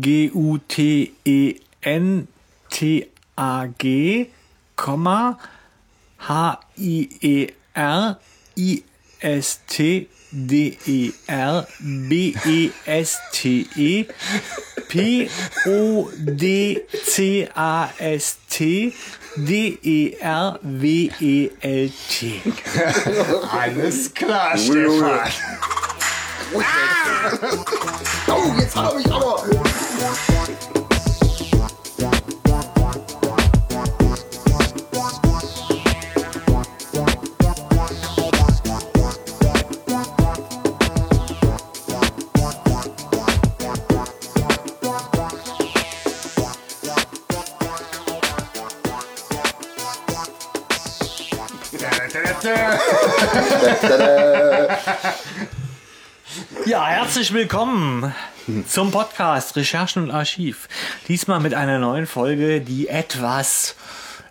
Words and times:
G-U-T-E-N-T-A-G, 0.00 1.12
Komma, 4.76 5.38
H-I-E-R-I-S-T 6.18 6.88
D-E-R-B-E-S-T-E 10.36 11.66
P-O-D-C-A-S-T 14.88 16.14
D-E-R-W-E-L-T. 19.36 20.12
Alles 23.50 24.14
klar, 24.14 24.56
Stefan. 24.58 25.20
Oh, 28.28 28.52
jetzt 28.58 28.76
hat 28.76 28.92
er 28.92 28.96
mich 28.96 29.06
aber. 29.12 29.44
Ja, 56.66 56.86
herzlich 56.86 57.32
willkommen 57.32 58.14
zum 58.68 58.90
Podcast 58.90 59.56
Recherchen 59.56 60.04
und 60.04 60.10
Archiv. 60.10 60.68
Diesmal 61.08 61.40
mit 61.40 61.54
einer 61.54 61.78
neuen 61.78 62.06
Folge, 62.06 62.60
die 62.60 62.88
etwas 62.88 63.74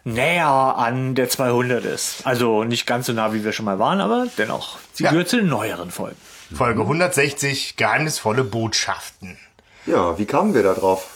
näher 0.03 0.47
an 0.47 1.15
der 1.15 1.29
200 1.29 1.85
ist. 1.85 2.25
Also 2.27 2.63
nicht 2.63 2.85
ganz 2.85 3.05
so 3.07 3.13
nah, 3.13 3.33
wie 3.33 3.43
wir 3.43 3.53
schon 3.53 3.65
mal 3.65 3.79
waren, 3.79 4.01
aber 4.01 4.27
dennoch. 4.37 4.77
Sie 4.93 5.03
Ja. 5.03 5.11
gehört 5.11 5.29
zu 5.29 5.37
den 5.37 5.47
neueren 5.47 5.91
Folgen. 5.91 6.17
Folge 6.55 6.81
160, 6.81 7.77
geheimnisvolle 7.77 8.43
Botschaften. 8.43 9.37
Ja, 9.85 10.17
wie 10.19 10.25
kamen 10.25 10.53
wir 10.53 10.63
da 10.63 10.73
drauf? 10.73 11.07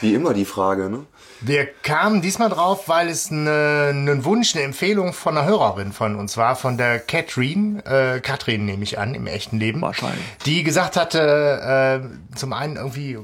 Wie 0.00 0.14
immer 0.14 0.34
die 0.34 0.44
Frage, 0.44 0.88
ne? 0.88 1.04
Wir 1.40 1.66
kamen 1.66 2.20
diesmal 2.20 2.48
drauf, 2.48 2.88
weil 2.88 3.08
es 3.08 3.30
eine- 3.30 3.88
einen 3.90 4.24
Wunsch, 4.24 4.54
eine 4.54 4.64
Empfehlung 4.64 5.12
von 5.12 5.36
einer 5.38 5.46
Hörerin 5.46 5.92
von 5.92 6.16
uns 6.16 6.36
war, 6.36 6.56
von 6.56 6.76
der 6.76 6.98
Catherine, 6.98 7.84
äh, 7.84 8.20
Katrin 8.20 8.64
nehme 8.64 8.82
ich 8.82 8.98
an, 8.98 9.14
im 9.14 9.26
echten 9.26 9.58
Leben. 9.58 9.80
Wahrscheinlich. 9.82 10.24
Die 10.46 10.64
gesagt 10.64 10.96
hatte, 10.96 12.02
äh, 12.32 12.36
zum 12.36 12.52
einen 12.52 12.76
irgendwie 12.76 13.18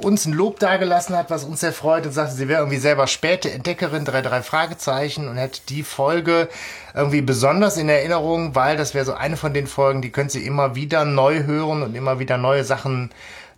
uns 0.00 0.26
ein 0.26 0.32
Lob 0.32 0.60
dagelassen 0.60 1.16
hat, 1.16 1.28
was 1.28 1.42
uns 1.42 1.58
sehr 1.58 1.72
freut 1.72 2.06
und 2.06 2.12
sagte, 2.12 2.36
sie 2.36 2.46
wäre 2.46 2.60
irgendwie 2.60 2.78
selber 2.78 3.08
späte 3.08 3.50
Entdeckerin, 3.50 4.04
drei, 4.04 4.22
drei 4.22 4.42
Fragezeichen 4.42 5.26
und 5.26 5.36
hätte 5.36 5.60
die 5.68 5.82
Folge 5.82 6.48
irgendwie 6.94 7.20
besonders 7.20 7.76
in 7.78 7.88
Erinnerung, 7.88 8.54
weil 8.54 8.76
das 8.76 8.94
wäre 8.94 9.04
so 9.04 9.14
eine 9.14 9.36
von 9.36 9.52
den 9.54 9.66
Folgen, 9.66 10.00
die 10.00 10.10
könnt 10.10 10.30
sie 10.30 10.46
immer 10.46 10.76
wieder 10.76 11.04
neu 11.04 11.42
hören 11.42 11.82
und 11.82 11.96
immer 11.96 12.20
wieder 12.20 12.38
neue 12.38 12.62
Sachen 12.62 13.10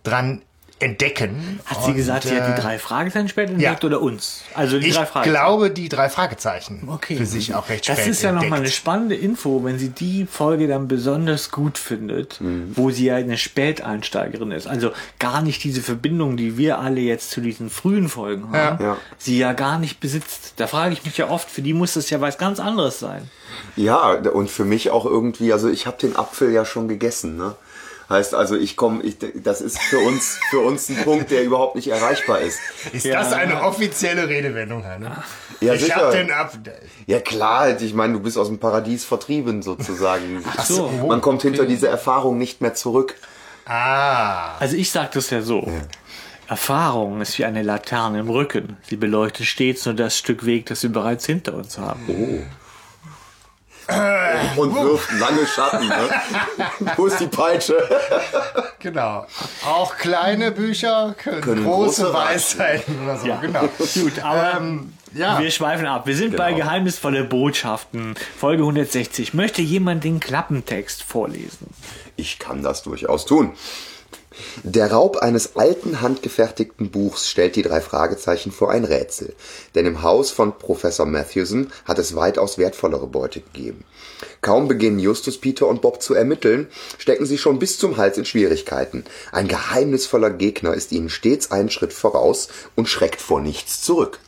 dran 0.03 0.41
entdecken. 0.81 1.59
Hat 1.65 1.83
sie 1.83 1.91
Und, 1.91 1.97
gesagt, 1.97 2.23
sie 2.23 2.35
hat 2.35 2.49
äh, 2.49 2.55
die 2.55 2.61
drei 2.61 2.79
Fragezeichen 2.79 3.29
später 3.29 3.51
entdeckt 3.51 3.83
oder 3.85 4.01
uns? 4.01 4.41
Also 4.55 4.79
die 4.79 4.87
ich 4.87 4.95
drei 4.95 5.05
Fragezeichen. 5.05 5.33
glaube, 5.35 5.71
die 5.71 5.89
drei 5.89 6.09
Fragezeichen 6.09 6.87
Okay. 6.87 7.15
für 7.17 7.25
sich 7.25 7.53
auch 7.55 7.69
recht 7.69 7.87
Das 7.87 7.99
spät 7.99 8.11
ist 8.11 8.21
ja 8.23 8.31
nochmal 8.31 8.59
eine 8.59 8.69
spannende 8.71 9.15
Info, 9.15 9.63
wenn 9.63 9.77
sie 9.79 9.89
die 9.89 10.25
Folge 10.29 10.67
dann 10.67 10.87
besonders 10.87 11.51
gut 11.51 11.77
findet, 11.77 12.39
wo 12.73 12.89
sie 12.91 13.05
ja 13.05 13.15
eine 13.15 13.37
Späteinsteigerin 13.37 14.51
ist. 14.51 14.67
Also 14.67 14.91
gar 15.19 15.41
nicht 15.41 15.63
diese 15.63 15.81
Verbindung, 15.81 16.37
die 16.37 16.57
wir 16.57 16.79
alle 16.79 16.99
jetzt 17.01 17.31
zu 17.31 17.41
diesen 17.41 17.69
frühen 17.69 18.09
Folgen 18.09 18.51
haben, 18.51 18.83
Ja. 18.83 18.97
sie 19.17 19.37
ja 19.37 19.53
gar 19.53 19.79
nicht 19.79 19.99
besitzt. 19.99 20.53
Da 20.57 20.67
frage 20.67 20.93
ich 20.93 21.03
mich 21.05 21.17
ja 21.17 21.29
oft, 21.29 21.49
für 21.49 21.61
die 21.61 21.73
muss 21.73 21.93
das 21.93 22.09
ja 22.09 22.21
was 22.21 22.37
ganz 22.37 22.59
anderes 22.59 22.99
sein. 22.99 23.29
Ja, 23.75 24.11
und 24.13 24.49
für 24.49 24.65
mich 24.65 24.89
auch 24.91 25.05
irgendwie, 25.05 25.53
also 25.53 25.69
ich 25.69 25.85
habe 25.87 25.97
den 25.97 26.15
Apfel 26.15 26.51
ja 26.51 26.65
schon 26.65 26.87
gegessen, 26.87 27.37
ne? 27.37 27.55
Heißt 28.11 28.35
also, 28.35 28.55
ich 28.57 28.75
komme, 28.75 29.01
ich, 29.03 29.15
das 29.35 29.61
ist 29.61 29.79
für 29.79 29.99
uns, 29.99 30.37
für 30.49 30.59
uns 30.59 30.89
ein 30.89 30.97
Punkt, 30.97 31.31
der 31.31 31.43
überhaupt 31.43 31.75
nicht 31.75 31.87
erreichbar 31.87 32.41
ist. 32.41 32.59
Ist 32.91 33.05
Ja. 33.05 33.19
das 33.23 33.31
eine 33.33 33.63
offizielle 33.63 34.27
Redewendung, 34.27 34.85
Hanne? 34.85 35.23
Ja, 35.61 35.73
ich 35.73 35.81
sicher. 35.85 35.95
hab 36.07 36.11
den 36.11 36.29
ab. 36.29 36.51
Ja 37.07 37.19
klar, 37.21 37.79
ich 37.81 37.93
meine, 37.93 38.13
du 38.13 38.19
bist 38.19 38.37
aus 38.37 38.47
dem 38.49 38.59
Paradies 38.59 39.05
vertrieben 39.05 39.61
sozusagen. 39.63 40.43
Ach 40.57 40.65
so. 40.65 40.87
Man 41.07 41.21
kommt 41.21 41.41
hinter 41.41 41.65
diese 41.65 41.87
Erfahrung 41.87 42.37
nicht 42.37 42.61
mehr 42.61 42.73
zurück. 42.73 43.15
Ah. 43.65 44.57
Also 44.59 44.75
ich 44.75 44.91
sage 44.91 45.11
das 45.13 45.29
ja 45.29 45.41
so. 45.41 45.65
Erfahrung 46.47 47.21
ist 47.21 47.37
wie 47.39 47.45
eine 47.45 47.63
Laterne 47.63 48.19
im 48.19 48.29
Rücken. 48.29 48.75
Sie 48.89 48.97
beleuchtet 48.97 49.45
stets 49.45 49.85
nur 49.85 49.93
das 49.95 50.17
Stück 50.17 50.45
Weg, 50.45 50.65
das 50.65 50.83
wir 50.83 50.91
bereits 50.91 51.25
hinter 51.25 51.53
uns 51.53 51.77
haben. 51.77 52.45
Und 54.57 54.75
wirft 54.75 55.11
lange 55.19 55.45
Schatten. 55.47 55.87
Ne? 55.87 56.09
Wo 56.97 57.05
ist 57.07 57.19
die 57.19 57.27
Peitsche? 57.27 57.77
Genau. 58.79 59.25
Auch 59.65 59.97
kleine 59.97 60.51
Bücher 60.51 61.15
können, 61.17 61.41
Können 61.41 61.63
große, 61.63 62.03
große 62.03 62.13
Weisheiten 62.13 63.03
oder 63.03 63.17
so. 63.17 63.27
Ja. 63.27 63.35
Genau. 63.37 63.61
Gut, 63.93 64.19
aber 64.23 64.57
Ähm, 64.57 64.93
ja. 65.13 65.39
Wir 65.39 65.51
schweifen 65.51 65.85
ab. 65.85 66.07
Wir 66.07 66.15
sind 66.15 66.35
bei 66.37 66.51
Genau. 66.53 66.63
geheimnisvolle 66.65 67.23
Botschaften. 67.23 68.15
Folge 68.39 68.63
160. 68.63 69.33
Möchte 69.33 69.61
jemand 69.61 70.03
den 70.03 70.19
Klappentext 70.19 71.03
vorlesen? 71.03 71.67
Ich 72.15 72.39
kann 72.39 72.63
das 72.63 72.83
durchaus 72.83 73.25
tun. 73.25 73.53
Der 74.63 74.91
Raub 74.91 75.17
eines 75.17 75.55
alten 75.55 76.01
handgefertigten 76.01 76.91
Buchs 76.91 77.29
stellt 77.29 77.55
die 77.55 77.61
drei 77.61 77.81
Fragezeichen 77.81 78.51
vor 78.51 78.71
ein 78.71 78.85
Rätsel. 78.85 79.33
Denn 79.75 79.85
im 79.85 80.01
Haus 80.01 80.31
von 80.31 80.57
Professor 80.57 81.05
Matthewson 81.05 81.71
hat 81.85 81.99
es 81.99 82.15
weitaus 82.15 82.57
wertvollere 82.57 83.07
Beute 83.07 83.41
gegeben. 83.41 83.83
Kaum 84.41 84.67
beginnen 84.67 84.99
Justus, 84.99 85.37
Peter 85.37 85.67
und 85.67 85.81
Bob 85.81 86.01
zu 86.01 86.13
ermitteln, 86.13 86.67
stecken 86.97 87.25
sie 87.25 87.37
schon 87.37 87.59
bis 87.59 87.77
zum 87.77 87.97
Hals 87.97 88.17
in 88.17 88.25
Schwierigkeiten. 88.25 89.05
Ein 89.31 89.47
geheimnisvoller 89.47 90.29
Gegner 90.29 90.73
ist 90.73 90.91
ihnen 90.91 91.09
stets 91.09 91.51
einen 91.51 91.69
Schritt 91.69 91.93
voraus 91.93 92.49
und 92.75 92.87
schreckt 92.87 93.21
vor 93.21 93.41
nichts 93.41 93.81
zurück. 93.81 94.19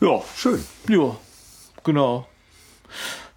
Ja, 0.00 0.22
Schön. 0.36 0.64
ja, 0.88 1.16
genau. 1.82 2.26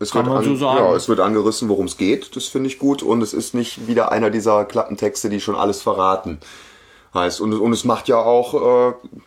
Es 0.01 0.11
Kann 0.11 0.25
wird 0.25 0.33
man 0.35 0.43
so 0.43 0.55
sagen. 0.55 0.79
Ja, 0.79 0.95
es 0.95 1.07
wird 1.07 1.19
angerissen, 1.19 1.69
worum 1.69 1.85
es 1.85 1.95
geht. 1.95 2.35
Das 2.35 2.45
finde 2.47 2.67
ich 2.69 2.79
gut. 2.79 3.03
Und 3.03 3.21
es 3.21 3.33
ist 3.33 3.53
nicht 3.53 3.87
wieder 3.87 4.11
einer 4.11 4.29
dieser 4.31 4.65
Klappentexte, 4.65 5.29
die 5.29 5.39
schon 5.39 5.55
alles 5.55 5.81
verraten. 5.81 6.39
Heißt, 7.13 7.39
und, 7.41 7.53
und 7.53 7.73
es 7.73 7.83
macht 7.83 8.07
ja 8.07 8.17
auch, 8.17 8.53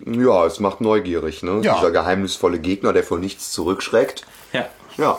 äh, 0.06 0.20
ja, 0.20 0.46
es 0.46 0.58
macht 0.58 0.80
neugierig, 0.80 1.42
ne? 1.42 1.60
Ja. 1.62 1.74
Dieser 1.76 1.90
geheimnisvolle 1.90 2.58
Gegner, 2.58 2.92
der 2.92 3.04
vor 3.04 3.18
nichts 3.18 3.52
zurückschreckt. 3.52 4.24
Ja, 4.52 4.66
Ja. 4.96 5.18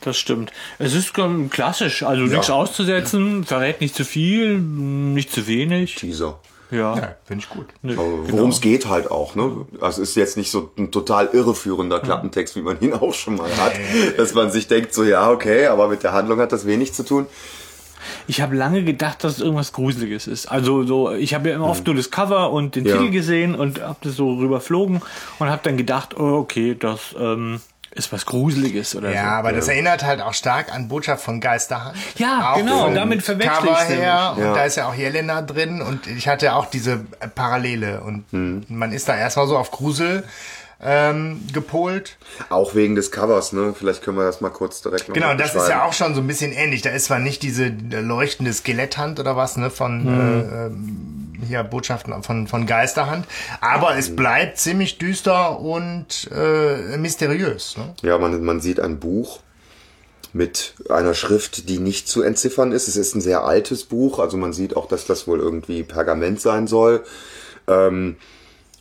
das 0.00 0.16
stimmt. 0.16 0.52
Es 0.78 0.94
ist 0.94 1.12
klassisch, 1.50 2.04
also 2.04 2.22
nichts 2.22 2.50
auszusetzen, 2.50 3.44
verrät 3.44 3.80
nicht 3.80 3.94
zu 3.96 4.04
viel, 4.04 4.58
nicht 4.58 5.32
zu 5.32 5.46
wenig. 5.48 5.96
Teaser. 5.96 6.38
Ja. 6.70 6.96
Ja, 6.96 7.14
finde 7.24 7.44
ich 7.44 7.48
gut. 7.48 7.66
Aber 7.82 7.94
genau. 7.94 8.24
worum 8.28 8.50
es 8.50 8.60
geht 8.60 8.86
halt 8.88 9.10
auch, 9.10 9.34
ne? 9.34 9.66
Also 9.80 10.02
es 10.02 10.10
ist 10.10 10.14
jetzt 10.16 10.36
nicht 10.36 10.50
so 10.50 10.70
ein 10.76 10.90
total 10.90 11.30
irreführender 11.32 12.00
Klappentext, 12.00 12.56
wie 12.56 12.62
man 12.62 12.80
ihn 12.80 12.92
auch 12.94 13.14
schon 13.14 13.36
mal 13.36 13.50
hat. 13.56 13.72
Dass 14.16 14.34
man 14.34 14.50
sich 14.50 14.68
denkt, 14.68 14.92
so 14.92 15.04
ja, 15.04 15.30
okay, 15.30 15.66
aber 15.66 15.88
mit 15.88 16.02
der 16.02 16.12
Handlung 16.12 16.38
hat 16.40 16.52
das 16.52 16.66
wenig 16.66 16.92
zu 16.92 17.04
tun. 17.04 17.26
Ich 18.26 18.40
habe 18.40 18.54
lange 18.54 18.84
gedacht, 18.84 19.24
dass 19.24 19.34
es 19.34 19.40
irgendwas 19.40 19.72
Gruseliges 19.72 20.26
ist. 20.26 20.46
Also 20.46 20.84
so, 20.84 21.12
ich 21.12 21.34
habe 21.34 21.48
ja 21.48 21.56
immer 21.56 21.66
oft 21.66 21.86
nur 21.86 21.94
das 21.94 22.10
Cover 22.10 22.52
und 22.52 22.76
den 22.76 22.86
Ja. 22.86 22.96
Titel 22.96 23.10
gesehen 23.10 23.54
und 23.54 23.80
habe 23.80 23.98
das 24.02 24.16
so 24.16 24.34
rüberflogen 24.34 25.00
und 25.38 25.48
habe 25.48 25.60
dann 25.64 25.76
gedacht, 25.76 26.18
oh, 26.18 26.36
okay, 26.38 26.76
das 26.78 27.14
ähm, 27.18 27.60
ist 27.98 28.12
was 28.12 28.24
Gruseliges 28.26 28.94
oder 28.94 29.10
Ja, 29.12 29.22
so. 29.24 29.28
aber 29.30 29.52
das 29.52 29.68
erinnert 29.68 30.04
halt 30.04 30.20
auch 30.20 30.34
stark 30.34 30.72
an 30.72 30.88
Botschaft 30.88 31.22
von 31.24 31.40
Geisterhand. 31.40 31.96
Ja, 32.16 32.52
Auch 32.52 32.56
genau, 32.56 32.88
damit 32.94 33.22
verwechsel 33.22 33.68
ich's 33.70 33.88
her 33.88 34.34
und 34.36 34.42
Ja. 34.42 34.54
da 34.54 34.64
ist 34.64 34.76
ja 34.76 34.88
auch 34.88 34.94
Jelena 34.94 35.42
drin 35.42 35.82
und 35.82 36.06
ich 36.06 36.28
hatte 36.28 36.54
auch 36.54 36.66
diese 36.66 36.98
Parallele 37.34 38.00
und 38.00 38.24
Hm. 38.30 38.64
man 38.68 38.92
ist 38.92 39.08
da 39.08 39.16
erstmal 39.16 39.46
so 39.48 39.56
auf 39.58 39.70
Grusel 39.70 40.24
ähm, 40.80 41.40
gepolt. 41.52 42.18
Auch 42.50 42.74
wegen 42.74 42.94
des 42.94 43.10
Covers, 43.10 43.52
ne? 43.52 43.74
Vielleicht 43.76 44.02
können 44.02 44.16
wir 44.16 44.24
das 44.24 44.40
mal 44.40 44.50
kurz 44.50 44.80
direkt 44.80 45.08
noch 45.08 45.14
Genau, 45.14 45.34
das 45.34 45.54
ist 45.54 45.68
ja 45.68 45.84
auch 45.84 45.92
schon 45.92 46.14
so 46.14 46.20
ein 46.20 46.26
bisschen 46.26 46.52
ähnlich. 46.52 46.82
Da 46.82 46.90
ist 46.90 47.06
zwar 47.06 47.18
nicht 47.18 47.42
diese 47.42 47.66
äh, 47.66 48.00
leuchtende 48.00 48.52
Skeletthand 48.52 49.18
oder 49.18 49.36
was, 49.36 49.56
ne, 49.56 49.70
von 49.70 50.06
äh, 50.06 50.66
ähm, 50.66 51.32
hier 51.46 51.64
Botschaften 51.64 52.22
von, 52.22 52.46
von 52.46 52.66
Geisterhand, 52.66 53.26
aber 53.60 53.96
es 53.96 54.14
bleibt 54.14 54.58
ziemlich 54.58 54.98
düster 54.98 55.58
und 55.60 56.28
äh, 56.32 56.96
mysteriös. 56.96 57.76
Ne? 57.76 57.94
Ja, 58.02 58.18
man, 58.18 58.42
man 58.44 58.60
sieht 58.60 58.80
ein 58.80 58.98
Buch 58.98 59.40
mit 60.32 60.74
einer 60.90 61.14
Schrift, 61.14 61.68
die 61.68 61.78
nicht 61.78 62.08
zu 62.08 62.22
entziffern 62.22 62.72
ist. 62.72 62.86
Es 62.86 62.96
ist 62.96 63.14
ein 63.14 63.20
sehr 63.20 63.44
altes 63.44 63.84
Buch, 63.84 64.18
also 64.18 64.36
man 64.36 64.52
sieht 64.52 64.76
auch, 64.76 64.86
dass 64.86 65.06
das 65.06 65.26
wohl 65.26 65.40
irgendwie 65.40 65.82
Pergament 65.82 66.40
sein 66.40 66.66
soll. 66.66 67.04
Ähm, 67.66 68.16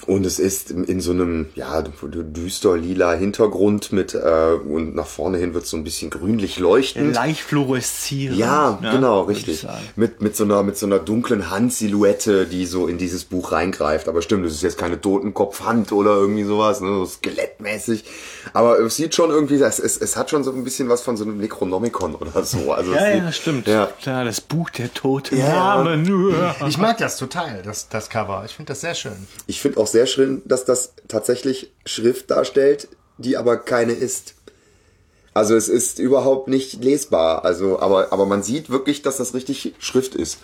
Und 0.05 0.25
es 0.25 0.39
ist 0.39 0.71
in 0.71 1.01
so 1.01 1.11
einem, 1.11 1.47
ja, 1.55 1.81
düster 1.81 2.77
lila 2.77 3.13
Hintergrund 3.13 3.91
mit, 3.91 4.13
äh, 4.13 4.53
und 4.53 4.95
nach 4.95 5.07
vorne 5.07 5.37
hin 5.37 5.53
wird 5.53 5.65
es 5.65 5.71
so 5.71 5.75
ein 5.75 5.83
bisschen 5.83 6.09
grünlich 6.11 6.59
leuchtend. 6.59 7.15
Leicht 7.15 7.41
fluoreszierend. 7.41 8.37
Ja, 8.37 8.79
ne, 8.81 8.91
genau, 8.91 9.23
richtig. 9.23 9.67
Mit, 9.95 10.21
mit, 10.21 10.35
so 10.37 10.43
einer, 10.43 10.63
mit 10.63 10.77
so 10.77 10.85
einer 10.85 10.99
dunklen 10.99 11.49
Handsilhouette, 11.49 12.45
die 12.45 12.65
so 12.65 12.87
in 12.87 12.97
dieses 12.97 13.25
Buch 13.25 13.51
reingreift. 13.51 14.07
Aber 14.07 14.21
stimmt, 14.21 14.45
das 14.45 14.53
ist 14.53 14.61
jetzt 14.61 14.77
keine 14.77 15.01
Totenkopfhand 15.01 15.91
oder 15.91 16.11
irgendwie 16.11 16.43
sowas, 16.43 16.79
ne, 16.79 16.87
so 16.87 17.05
skelettmäßig. 17.05 18.05
Aber 18.53 18.79
es 18.79 18.95
sieht 18.95 19.15
schon 19.15 19.31
irgendwie, 19.31 19.55
es, 19.55 19.79
es, 19.79 19.97
es 19.97 20.15
hat 20.15 20.29
schon 20.29 20.43
so 20.43 20.51
ein 20.51 20.63
bisschen 20.63 20.87
was 20.89 21.01
von 21.01 21.17
so 21.17 21.25
einem 21.25 21.37
Necronomicon 21.37 22.15
oder 22.15 22.43
so. 22.43 22.71
Also 22.71 22.93
es 22.93 23.01
Ja, 23.01 23.11
sieht, 23.13 23.23
ja, 23.23 23.31
stimmt. 23.31 23.67
Ja. 23.67 23.89
Ja, 24.05 24.23
das 24.23 24.41
Buch 24.41 24.69
der 24.69 24.93
Toten. 24.93 25.37
Ja. 25.37 25.83
nur. 25.97 26.55
Ich 26.67 26.77
mag 26.77 26.97
das 26.97 27.17
total, 27.17 27.61
das, 27.63 27.89
das 27.89 28.09
Cover. 28.09 28.43
Ich 28.45 28.53
finde 28.53 28.69
das 28.71 28.81
sehr 28.81 28.95
schön. 28.95 29.27
Ich 29.47 29.59
finde 29.59 29.79
auch 29.79 29.86
sehr 29.87 30.05
schön, 30.05 30.41
dass 30.45 30.65
das 30.65 30.93
tatsächlich 31.07 31.71
Schrift 31.85 32.31
darstellt, 32.31 32.87
die 33.17 33.37
aber 33.37 33.57
keine 33.57 33.93
ist. 33.93 34.35
Also 35.33 35.55
es 35.55 35.69
ist 35.69 35.99
überhaupt 35.99 36.47
nicht 36.47 36.83
lesbar. 36.83 37.45
Also, 37.45 37.79
aber, 37.79 38.11
aber 38.11 38.25
man 38.25 38.41
sieht 38.43 38.69
wirklich, 38.69 39.01
dass 39.01 39.17
das 39.17 39.33
richtig 39.33 39.75
Schrift 39.79 40.15
ist. 40.15 40.39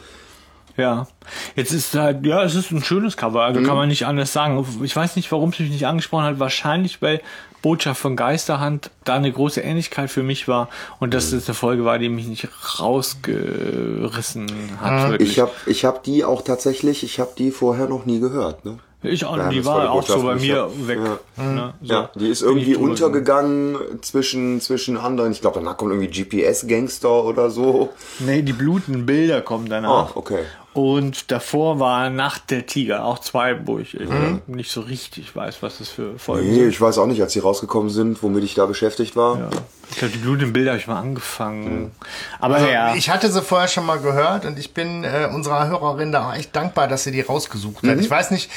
Ja, 0.76 1.08
jetzt 1.56 1.72
ist 1.72 1.94
halt, 1.94 2.26
ja, 2.26 2.44
es 2.44 2.56
ist 2.56 2.72
ein 2.72 2.84
schönes 2.84 3.16
Cover, 3.16 3.44
also 3.44 3.62
kann 3.62 3.76
man 3.76 3.90
nicht 3.90 4.08
anders 4.08 4.34
sagen. 4.34 4.66
Ich 4.82 4.96
weiß 4.96 5.16
nicht, 5.16 5.32
warum 5.32 5.50
es 5.50 5.60
mich 5.60 5.70
nicht 5.70 5.86
angesprochen 5.86 6.24
hat. 6.24 6.40
Wahrscheinlich, 6.40 7.00
weil 7.02 7.22
Botschaft 7.62 8.02
von 8.02 8.16
Geisterhand 8.16 8.90
da 9.04 9.16
eine 9.16 9.32
große 9.32 9.62
Ähnlichkeit 9.62 10.10
für 10.10 10.24
mich 10.24 10.48
war 10.48 10.70
und 11.00 11.14
dass 11.14 11.32
es 11.32 11.48
eine 11.48 11.54
Folge 11.54 11.86
war, 11.86 12.00
die 12.00 12.10
mich 12.10 12.28
nicht 12.28 12.48
rausgerissen 12.80 14.48
hat. 14.82 15.12
Wirklich. 15.12 15.32
Ich 15.32 15.40
habe 15.40 15.52
ich 15.68 15.86
hab 15.86 16.04
die 16.04 16.26
auch 16.26 16.42
tatsächlich, 16.42 17.04
ich 17.04 17.20
habe 17.20 17.32
die 17.38 17.52
vorher 17.52 17.88
noch 17.88 18.06
nie 18.06 18.20
gehört. 18.20 18.66
Ne? 18.66 18.80
Ich 19.04 19.26
auch, 19.26 19.38
Ja, 19.38 19.50
die 19.50 19.66
war 19.66 19.76
war 19.76 19.84
die 19.84 19.90
auch 19.90 20.04
so 20.08 20.24
bei 20.24 20.36
mir 20.36 20.56
ja. 20.56 20.88
weg. 20.88 21.00
Ja. 21.38 21.44
Ne? 21.44 21.74
So. 21.82 21.94
Ja, 21.94 22.10
die 22.16 22.30
ist 22.30 22.42
irgendwie 22.42 22.76
untergegangen 22.76 23.78
zwischen, 24.02 24.62
zwischen 24.62 24.98
anderen. 24.98 25.32
Ich 25.32 25.42
glaube, 25.42 25.60
danach 25.60 25.78
kommt 25.78 25.92
irgendwie 25.92 26.24
GPS-Gangster 26.24 27.24
oder 27.26 27.50
so. 27.50 27.90
Nee, 28.20 28.42
die 28.42 28.54
blutenden 28.54 29.06
Bilder 29.06 29.42
kommen 29.42 29.68
danach. 29.70 30.10
Ah, 30.10 30.12
okay. 30.16 30.44
Und 30.74 31.32
davor 31.32 31.80
war 31.80 32.10
Nacht 32.10 32.50
der 32.50 32.66
Tiger, 32.66 33.06
auch 33.06 33.20
zwei, 33.20 33.68
wo 33.68 33.78
ich 33.78 33.94
Mhm. 33.94 34.42
nicht 34.48 34.72
so 34.72 34.82
richtig 34.82 35.36
weiß, 35.36 35.62
was 35.62 35.78
das 35.78 35.90
für 35.90 36.18
Folgen 36.18 36.48
Nee, 36.50 36.56
sind. 36.62 36.70
ich 36.70 36.82
weiß 36.82 36.98
auch 36.98 37.06
nicht, 37.06 37.22
als 37.22 37.34
die 37.34 37.40
rausgekommen 37.40 37.92
sind, 37.92 38.24
womit 38.24 38.44
ich 38.44 38.56
da 38.56 38.66
beschäftigt 38.66 39.16
war. 39.16 39.38
Ja. 39.38 39.50
Ich 39.92 39.98
glaube, 39.98 40.14
die 40.14 40.18
blutenden 40.20 40.52
Bilder 40.54 40.72
habe 40.72 40.80
ich 40.80 40.88
mal 40.88 41.00
angefangen. 41.00 41.92
Aber 42.40 42.56
Also, 42.56 42.68
ja. 42.68 42.96
Ich 42.96 43.10
hatte 43.12 43.32
sie 43.32 43.42
vorher 43.44 43.68
schon 43.68 43.86
mal 43.86 44.00
gehört 44.00 44.46
und 44.46 44.58
ich 44.58 44.74
bin 44.74 45.04
äh, 45.04 45.30
unserer 45.32 45.68
Hörerin 45.68 46.12
da 46.12 46.30
auch 46.30 46.34
echt 46.34 46.56
dankbar, 46.56 46.88
dass 46.88 47.04
sie 47.04 47.12
die 47.12 47.22
rausgesucht 47.22 47.84
Mhm. 47.84 47.90
hat. 47.92 48.00
Ich 48.00 48.10
weiß 48.10 48.32
nicht, 48.32 48.50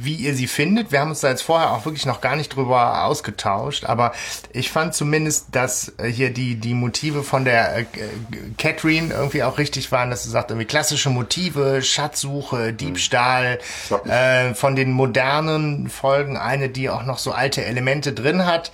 wie 0.00 0.14
ihr 0.14 0.34
sie 0.34 0.46
findet. 0.46 0.92
Wir 0.92 1.00
haben 1.00 1.10
uns 1.10 1.20
da 1.20 1.28
jetzt 1.30 1.42
vorher 1.42 1.72
auch 1.72 1.84
wirklich 1.84 2.06
noch 2.06 2.20
gar 2.20 2.36
nicht 2.36 2.54
drüber 2.54 3.04
ausgetauscht, 3.04 3.84
aber 3.84 4.12
ich 4.52 4.70
fand 4.70 4.94
zumindest, 4.94 5.46
dass 5.52 5.92
äh, 5.98 6.08
hier 6.08 6.32
die, 6.32 6.56
die 6.56 6.74
Motive 6.74 7.22
von 7.22 7.44
der 7.44 7.78
äh, 7.78 7.84
Catherine 8.56 9.12
irgendwie 9.12 9.42
auch 9.42 9.58
richtig 9.58 9.90
waren, 9.92 10.10
dass 10.10 10.24
sie 10.24 10.30
sagt, 10.30 10.50
irgendwie 10.50 10.66
klassische 10.66 11.10
Motive, 11.10 11.82
Schatzsuche, 11.82 12.72
Diebstahl, 12.72 13.58
Ja. 13.90 14.48
äh, 14.48 14.54
von 14.54 14.76
den 14.76 14.92
modernen 14.92 15.88
Folgen 15.88 16.36
eine, 16.36 16.68
die 16.68 16.90
auch 16.90 17.04
noch 17.04 17.18
so 17.18 17.32
alte 17.32 17.64
Elemente 17.64 18.12
drin 18.12 18.46
hat. 18.46 18.72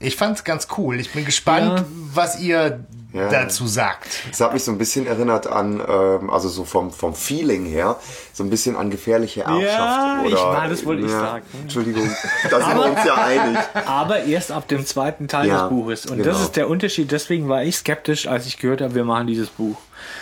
Ich 0.00 0.16
fand's 0.16 0.42
ganz 0.44 0.66
cool. 0.76 0.98
Ich 1.00 1.12
bin 1.12 1.24
gespannt, 1.24 1.80
Ja. 1.80 1.84
was 2.12 2.40
ihr 2.40 2.84
Ja. 3.12 3.28
dazu 3.28 3.66
sagt. 3.66 4.08
Es 4.30 4.40
hat 4.40 4.52
mich 4.54 4.64
so 4.64 4.72
ein 4.72 4.78
bisschen 4.78 5.06
erinnert 5.06 5.46
an, 5.46 5.82
ähm, 5.86 6.30
also 6.30 6.48
so 6.48 6.64
vom, 6.64 6.90
vom 6.90 7.14
Feeling 7.14 7.66
her, 7.66 7.96
so 8.32 8.42
ein 8.42 8.48
bisschen 8.50 8.74
an 8.76 8.90
gefährliche 8.90 9.42
Erbschaft. 9.42 9.62
Ja, 9.62 10.20
oder, 10.20 10.28
ich 10.28 10.34
war- 10.34 10.68
das 10.68 10.84
wollte 10.86 11.02
ich 11.04 11.10
sagen. 11.10 11.44
Entschuldigung, 11.62 12.08
da 12.50 12.60
sind 12.60 12.74
wir 12.76 12.84
uns 12.86 13.04
ja 13.04 13.14
einig. 13.14 13.58
Aber 13.86 14.24
erst 14.24 14.50
ab 14.50 14.66
dem 14.68 14.86
zweiten 14.86 15.28
Teil 15.28 15.48
Ja, 15.48 15.62
des 15.62 15.68
Buches. 15.68 16.06
Und 16.06 16.18
genau. 16.18 16.30
das 16.30 16.40
ist 16.40 16.56
der 16.56 16.68
Unterschied. 16.70 17.12
Deswegen 17.12 17.48
war 17.48 17.62
ich 17.62 17.76
skeptisch, 17.76 18.26
als 18.26 18.46
ich 18.46 18.58
gehört 18.58 18.80
habe, 18.80 18.94
wir 18.94 19.04
machen 19.04 19.26
dieses 19.26 19.48
Buch. 19.50 19.76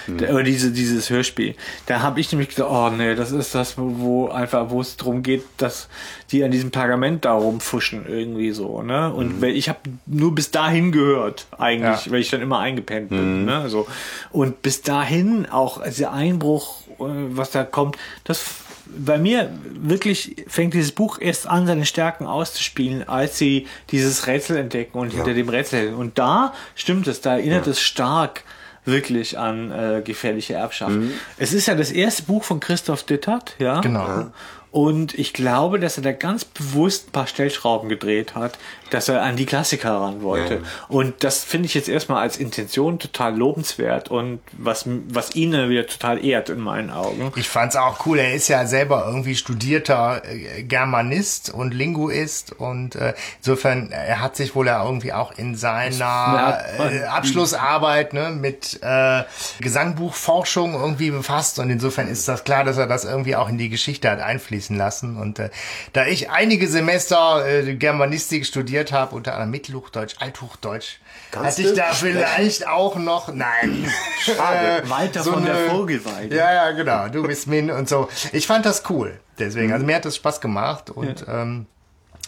Hm. 0.06 0.18
Der- 0.18 0.34
Oder 0.34 0.42
diese, 0.42 0.70
dieses 0.72 1.10
Hörspiel. 1.10 1.54
Da 1.86 2.00
habe 2.00 2.20
ich 2.20 2.30
nämlich 2.32 2.48
gesagt, 2.50 2.70
oh 2.70 2.90
nee, 2.90 3.14
das 3.14 3.32
ist 3.32 3.54
das, 3.54 3.74
wo 3.76 4.28
einfach, 4.28 4.70
wo 4.70 4.80
es 4.80 4.96
darum 4.96 5.22
geht, 5.22 5.44
dass 5.56 5.88
die 6.32 6.42
an 6.44 6.50
diesem 6.50 6.70
Pergament 6.70 7.24
da 7.24 7.32
rumfuschen 7.32 8.06
irgendwie 8.08 8.52
so, 8.52 8.82
ne? 8.82 9.12
Und 9.12 9.28
Hm. 9.34 9.42
weil 9.42 9.50
ich 9.56 9.68
habe 9.68 9.78
nur 10.06 10.34
bis 10.34 10.50
dahin 10.50 10.92
gehört, 10.92 11.46
eigentlich, 11.58 12.06
Ja. 12.06 12.12
weil 12.12 12.20
ich 12.20 12.30
dann 12.30 12.40
immer 12.42 12.58
eingepennt 12.60 13.08
bin, 13.10 13.44
ne? 13.44 13.68
So. 13.68 13.86
Und 14.30 14.62
bis 14.62 14.82
dahin 14.82 15.46
auch 15.46 15.82
dieser 15.84 16.12
Einbruch, 16.12 16.82
äh, 16.98 17.04
was 17.30 17.50
da 17.50 17.64
kommt, 17.64 17.96
das 18.24 18.44
bei 18.92 19.18
mir 19.18 19.50
wirklich 19.72 20.34
fängt 20.48 20.74
dieses 20.74 20.90
Buch 20.90 21.18
erst 21.20 21.46
an, 21.46 21.64
seine 21.64 21.86
Stärken 21.86 22.26
auszuspielen, 22.26 23.08
als 23.08 23.38
sie 23.38 23.68
dieses 23.92 24.26
Rätsel 24.26 24.56
entdecken 24.56 24.98
und 24.98 25.10
hinter 25.12 25.32
dem 25.32 25.48
Rätsel. 25.48 25.94
Und 25.94 26.18
da 26.18 26.52
stimmt 26.74 27.06
es, 27.06 27.20
da 27.20 27.36
erinnert 27.36 27.68
es 27.68 27.80
stark 27.80 28.42
wirklich 28.84 29.38
an 29.38 29.70
äh, 29.70 30.02
gefährliche 30.02 30.54
Erbschaft. 30.54 30.96
Es 31.38 31.52
ist 31.52 31.66
ja 31.66 31.74
das 31.74 31.90
erste 31.90 32.24
Buch 32.24 32.44
von 32.44 32.60
Christoph 32.60 33.02
Dittert, 33.04 33.56
ja. 33.58 33.80
Genau. 33.80 34.30
Und 34.70 35.18
ich 35.18 35.32
glaube, 35.32 35.80
dass 35.80 35.96
er 35.96 36.04
da 36.04 36.12
ganz 36.12 36.44
bewusst 36.44 37.08
ein 37.08 37.12
paar 37.12 37.26
Stellschrauben 37.26 37.88
gedreht 37.88 38.36
hat, 38.36 38.56
dass 38.90 39.08
er 39.08 39.22
an 39.22 39.36
die 39.36 39.46
Klassiker 39.46 39.92
ran 39.92 40.22
wollte. 40.22 40.54
Ja. 40.54 40.60
Und 40.88 41.24
das 41.24 41.44
finde 41.44 41.66
ich 41.66 41.74
jetzt 41.74 41.88
erstmal 41.88 42.22
als 42.22 42.36
Intention 42.36 42.98
total 42.98 43.36
lobenswert 43.36 44.10
und 44.10 44.40
was, 44.52 44.84
was 45.08 45.34
ihn 45.34 45.52
wieder 45.68 45.86
total 45.86 46.24
ehrt 46.24 46.48
in 46.48 46.60
meinen 46.60 46.90
Augen. 46.90 47.32
Ich 47.36 47.48
fand's 47.48 47.76
auch 47.76 48.06
cool. 48.06 48.18
Er 48.18 48.34
ist 48.34 48.48
ja 48.48 48.66
selber 48.66 49.04
irgendwie 49.06 49.34
studierter 49.34 50.22
äh, 50.24 50.62
Germanist 50.62 51.50
und 51.50 51.72
Linguist 51.72 52.52
und 52.52 52.96
äh, 52.96 53.14
insofern 53.38 53.90
er 53.90 54.20
hat 54.20 54.36
sich 54.36 54.54
wohl 54.54 54.66
ja 54.66 54.84
irgendwie 54.84 55.12
auch 55.12 55.36
in 55.36 55.56
seiner 55.56 56.58
äh, 56.78 57.04
Abschlussarbeit 57.04 58.12
ne, 58.12 58.30
mit 58.30 58.80
äh, 58.82 59.22
Gesangbuchforschung 59.60 60.74
irgendwie 60.74 61.10
befasst 61.10 61.58
und 61.58 61.70
insofern 61.70 62.08
ist 62.08 62.28
das 62.28 62.44
klar, 62.44 62.64
dass 62.64 62.76
er 62.76 62.86
das 62.86 63.04
irgendwie 63.04 63.36
auch 63.36 63.48
in 63.48 63.58
die 63.58 63.68
Geschichte 63.68 64.10
hat 64.10 64.20
einfließen 64.20 64.76
lassen 64.76 65.16
und 65.16 65.38
äh, 65.38 65.50
da 65.92 66.06
ich 66.06 66.30
einige 66.30 66.68
Semester 66.68 67.46
äh, 67.46 67.74
Germanistik 67.74 68.46
studiert 68.46 68.79
habe, 68.92 69.14
unter 69.14 69.32
anderem 69.32 69.50
Mittelhochdeutsch, 69.50 70.16
Althochdeutsch, 70.18 70.98
Kannst 71.30 71.58
hatte 71.58 71.68
ich 71.68 71.74
da 71.74 71.92
vielleicht 71.92 72.66
auch 72.66 72.96
noch, 72.96 73.32
nein, 73.32 73.86
Schade. 74.24 74.88
Walter 74.88 75.22
von 75.22 75.44
der 75.44 75.70
Vogelweide. 75.70 76.34
ja, 76.34 76.52
ja, 76.52 76.70
genau. 76.72 77.08
Du 77.08 77.22
bist 77.22 77.46
Min 77.46 77.70
und 77.70 77.88
so. 77.88 78.08
Ich 78.32 78.46
fand 78.46 78.66
das 78.66 78.82
cool. 78.90 79.20
Deswegen, 79.38 79.72
also 79.72 79.86
mir 79.86 79.96
hat 79.96 80.04
das 80.04 80.16
Spaß 80.16 80.40
gemacht 80.40 80.90
und 80.90 81.26
ja, 81.26 81.42
ähm, 81.42 81.66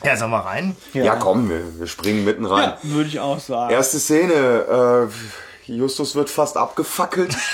ja 0.04 0.16
sollen 0.16 0.30
wir 0.30 0.44
rein? 0.44 0.76
Ja, 0.94 1.16
komm, 1.16 1.48
wir, 1.48 1.78
wir 1.78 1.86
springen 1.86 2.24
mitten 2.24 2.46
rein. 2.46 2.74
Ja, 2.82 2.90
würde 2.90 3.08
ich 3.08 3.20
auch 3.20 3.40
sagen. 3.40 3.72
Erste 3.72 3.98
Szene, 3.98 5.08
äh, 5.66 5.70
Justus 5.72 6.14
wird 6.14 6.30
fast 6.30 6.56
abgefackelt. 6.56 7.36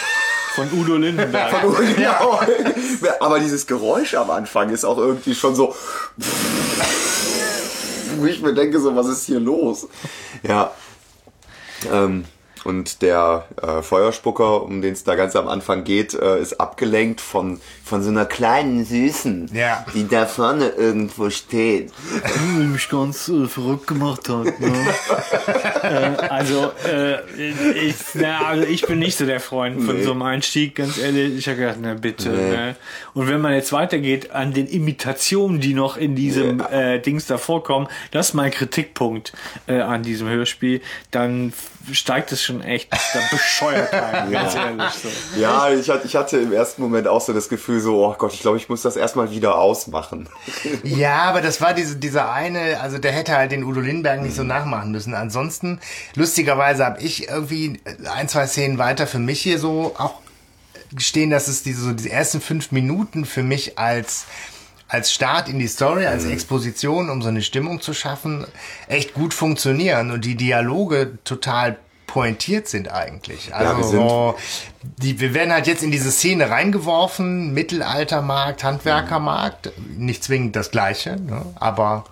Von 0.55 0.73
Udo 0.73 0.97
Lindenberg. 0.97 1.55
Genau. 1.95 2.41
Aber 3.21 3.39
dieses 3.39 3.67
Geräusch 3.69 4.15
am 4.15 4.31
Anfang 4.31 4.71
ist 4.71 4.85
auch 4.85 4.99
irgendwie 4.99 5.35
schon 5.35 5.55
so. 5.55 5.73
Wo 8.19 8.27
ich 8.27 8.43
mir 8.43 8.55
denke, 8.55 8.81
so, 8.81 8.95
was 8.95 9.07
ist 9.07 9.27
hier 9.27 9.41
los? 9.41 9.89
Ja. 10.43 10.73
Ähm, 11.93 12.25
und 12.65 13.03
der 13.03 13.47
äh, 13.63 13.83
Feuerspucker, 13.83 14.63
um 14.63 14.83
den 14.83 14.93
es 14.93 15.05
da 15.05 15.15
ganz 15.15 15.37
am 15.37 15.49
Anfang 15.49 15.85
geht, 15.85 16.15
äh, 16.15 16.41
ist 16.41 16.61
abgelenkt 16.61 17.21
von, 17.21 17.61
von 17.85 18.03
so 18.03 18.11
einer 18.11 18.25
kleinen 18.27 18.85
Süßen, 18.85 19.51
Ja. 19.55 19.85
die 19.95 20.07
da 20.09 20.27
vorne 20.27 20.69
irgendwo 20.71 21.31
steht. 21.31 21.93
die 22.59 22.65
mich 22.65 22.89
ganz 22.89 23.29
äh, 23.29 23.47
verrückt 23.47 23.87
gemacht 23.87 24.29
hat. 24.29 24.61
Ne? 24.61 24.73
äh, 25.83 25.89
also, 26.29 26.73
äh, 26.87 27.19
ich, 27.73 27.95
na, 28.15 28.47
also 28.47 28.65
ich 28.67 28.83
bin 28.87 28.99
nicht 28.99 29.17
so 29.17 29.27
der 29.27 29.41
Freund 29.41 29.83
von 29.83 29.97
Nee. 29.97 30.03
so 30.05 30.13
einem 30.13 30.23
Einstieg, 30.23 30.75
ganz 30.77 30.99
ehrlich. 30.99 31.37
Ich 31.39 31.49
habe 31.49 31.59
gedacht, 31.59 31.79
na 31.81 31.95
bitte. 31.95 32.29
Ne? 32.31 32.77
Und 33.15 33.29
wenn 33.29 33.41
man 33.41 33.53
jetzt 33.55 33.73
weitergeht 33.73 34.31
an 34.33 34.53
den 34.53 34.67
Imitationen, 34.67 35.61
die 35.61 35.75
noch 35.75 35.97
in 35.97 36.15
diesem 36.15 36.61
äh, 36.71 36.99
Dings 36.99 37.27
da 37.27 37.39
vorkommen, 37.39 37.89
das 38.11 38.29
ist 38.29 38.35
mein 38.35 38.51
Kritikpunkt 38.51 39.33
äh, 39.67 39.81
an 39.81 40.03
diesem 40.03 40.29
Hörspiel, 40.29 40.81
dann 41.11 41.53
steigt 41.93 42.33
es 42.33 42.43
schon 42.49 42.63
echt 42.63 42.93
da 42.93 43.21
bescheuert 43.31 43.93
ein, 43.93 44.31
ganz 44.33 44.55
ehrlich. 44.55 44.93
So. 44.93 45.09
Ja, 45.39 45.71
ich 45.71 45.89
hatte, 45.89 46.07
ich 46.07 46.17
hatte 46.17 46.39
im 46.39 46.53
ersten 46.53 46.83
Moment 46.83 47.07
auch 47.07 47.21
so 47.21 47.33
das 47.33 47.49
Gefühl, 47.49 47.81
so, 47.81 48.05
oh 48.05 48.15
Gott, 48.19 48.33
ich 48.35 48.41
glaube, 48.41 48.57
ich 48.57 48.69
muss 48.69 48.83
das 48.83 48.97
erstmal 48.97 49.31
wieder 49.31 49.57
ausmachen. 49.57 50.29
Ja, 50.83 51.23
aber 51.23 51.41
das 51.43 51.61
war 51.61 51.75
diese, 51.75 51.97
dieser 51.97 52.33
eine, 52.33 52.81
also 52.81 52.99
der 52.99 53.13
hätte 53.13 53.37
halt 53.37 53.53
den 53.53 53.65
Udo 53.65 53.81
Lindenberg 53.81 54.23
nicht 54.23 54.35
so 54.35 54.43
nachmachen 54.43 54.91
müssen. 54.91 55.15
Ansonsten, 55.15 55.81
lustigerweise 56.15 56.85
habe 56.85 57.01
ich 57.01 57.29
irgendwie 57.29 57.81
ein, 58.13 58.29
zwei 58.29 58.47
Szenen 58.47 58.79
weiter 58.79 59.07
für 59.07 59.19
mich 59.19 59.41
hier 59.41 59.59
so 59.59 59.95
auch 59.99 60.15
gestehen, 60.93 61.31
dass 61.31 61.49
es 61.49 61.63
diese, 61.63 61.83
so 61.83 61.93
diese 61.93 62.11
ersten 62.11 62.41
fünf 62.41 62.73
Minuten 62.73 63.25
für 63.25 63.43
mich 63.43 63.79
als 63.79 64.27
als 64.89 65.13
Start 65.13 65.49
in 65.49 65.59
die 65.59 65.69
Story, 65.69 66.07
als 66.07 66.25
Exposition, 66.25 67.11
um 67.11 67.21
so 67.21 67.29
eine 67.29 67.43
Stimmung 67.43 67.83
zu 67.83 67.93
schaffen, 67.93 68.47
echt 68.89 69.13
gut 69.13 69.35
funktionieren 69.35 70.11
und 70.11 70.25
die 70.25 70.35
Dialoge 70.35 71.19
total 71.25 71.77
pointiert 72.09 72.67
sind 72.67 72.91
eigentlich. 72.91 73.55
Also 73.55 73.77
wir 73.77 73.85
sind- 73.85 74.09
so, 74.09 74.35
die, 75.01 75.21
wir 75.21 75.33
werden 75.35 75.53
halt 75.53 75.69
jetzt 75.69 75.85
in 75.85 75.93
diese 75.93 76.11
Szene 76.11 76.51
reingeworfen, 76.51 77.55
Mittelaltermarkt, 77.55 78.65
Handwerkermarkt, 78.65 79.71
nicht 79.97 80.25
zwingend 80.25 80.57
das 80.57 80.73
gleiche, 80.73 81.11
ne? 81.21 81.43
aber 81.55 82.05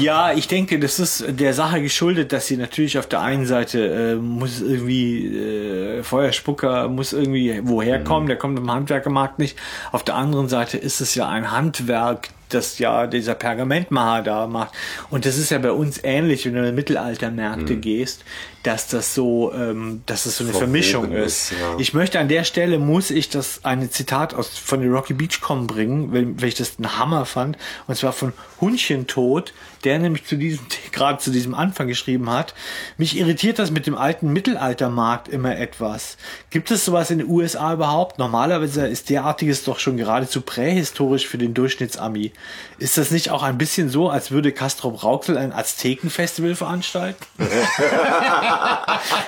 Ja, 0.00 0.32
ich 0.32 0.48
denke, 0.48 0.78
das 0.78 0.98
ist 0.98 1.24
der 1.28 1.52
Sache 1.52 1.82
geschuldet, 1.82 2.32
dass 2.32 2.46
sie 2.46 2.56
natürlich 2.56 2.98
auf 2.98 3.06
der 3.06 3.20
einen 3.20 3.44
Seite 3.44 4.12
äh, 4.12 4.14
muss 4.16 4.62
irgendwie 4.62 5.26
äh, 5.36 6.02
Feuerspucker 6.02 6.88
muss 6.88 7.12
irgendwie 7.12 7.60
woher 7.64 8.02
kommen, 8.02 8.28
der 8.28 8.36
kommt 8.36 8.58
im 8.58 8.70
Handwerkermarkt 8.70 9.38
nicht. 9.38 9.58
Auf 9.92 10.04
der 10.04 10.14
anderen 10.14 10.48
Seite 10.48 10.78
ist 10.78 11.02
es 11.02 11.14
ja 11.14 11.28
ein 11.28 11.50
Handwerk, 11.50 12.28
das 12.54 12.78
ja 12.78 13.06
dieser 13.06 13.34
Pergamentmacher 13.34 14.22
da 14.22 14.46
macht. 14.46 14.74
Und 15.10 15.26
das 15.26 15.38
ist 15.38 15.50
ja 15.50 15.58
bei 15.58 15.72
uns 15.72 16.00
ähnlich, 16.02 16.46
wenn 16.46 16.54
du 16.54 16.68
in 16.68 16.74
Mittelaltermärkte 16.74 17.76
gehst, 17.76 18.24
dass 18.62 18.88
das 18.88 19.14
so, 19.14 19.52
ähm, 19.54 20.02
dass 20.06 20.24
das 20.24 20.36
so 20.36 20.44
eine 20.44 20.52
Verwoben 20.52 20.72
Vermischung 20.72 21.12
ist, 21.12 21.52
ist. 21.52 21.58
ja. 21.58 21.76
Ich 21.78 21.94
möchte 21.94 22.20
an 22.20 22.28
der 22.28 22.44
Stelle 22.44 22.78
muss 22.78 23.10
ich 23.10 23.30
das 23.30 23.64
eine 23.64 23.88
Zitat 23.88 24.34
aus 24.34 24.58
von 24.58 24.80
den 24.80 24.92
Rocky 24.92 25.14
Beachcom 25.14 25.66
bringen, 25.66 26.12
weil, 26.12 26.40
weil 26.40 26.48
ich 26.48 26.56
das 26.56 26.74
einen 26.78 26.98
Hammer 26.98 27.24
fand, 27.24 27.56
und 27.86 27.96
zwar 27.96 28.12
von 28.12 28.34
Hundchentod, 28.60 29.54
der 29.84 29.98
nämlich 29.98 30.26
zu 30.26 30.36
diesem 30.36 30.66
gerade 30.92 31.18
zu 31.18 31.30
diesem 31.30 31.54
Anfang 31.54 31.88
geschrieben 31.88 32.30
hat. 32.30 32.54
Mich 32.98 33.16
irritiert 33.16 33.58
das 33.58 33.70
mit 33.70 33.86
dem 33.86 33.96
alten 33.96 34.30
Mittelaltermarkt 34.32 35.28
immer 35.28 35.56
etwas. 35.56 36.18
Gibt 36.50 36.70
es 36.70 36.84
sowas 36.84 37.10
in 37.10 37.18
den 37.18 37.28
USA 37.28 37.72
überhaupt? 37.72 38.18
Normalerweise 38.18 38.86
ist 38.86 39.08
derartiges 39.08 39.64
doch 39.64 39.78
schon 39.78 39.96
geradezu 39.96 40.42
prähistorisch 40.42 41.26
für 41.26 41.38
den 41.38 41.54
Durchschnittsami. 41.54 42.32
Ist 42.78 42.96
das 42.96 43.10
nicht 43.10 43.30
auch 43.30 43.42
ein 43.42 43.58
bisschen 43.58 43.90
so, 43.90 44.08
als 44.08 44.30
würde 44.30 44.52
Castro 44.52 44.90
Brauxel 44.90 45.36
ein 45.36 45.52
Aztekenfestival 45.52 46.54
veranstalten? 46.54 47.24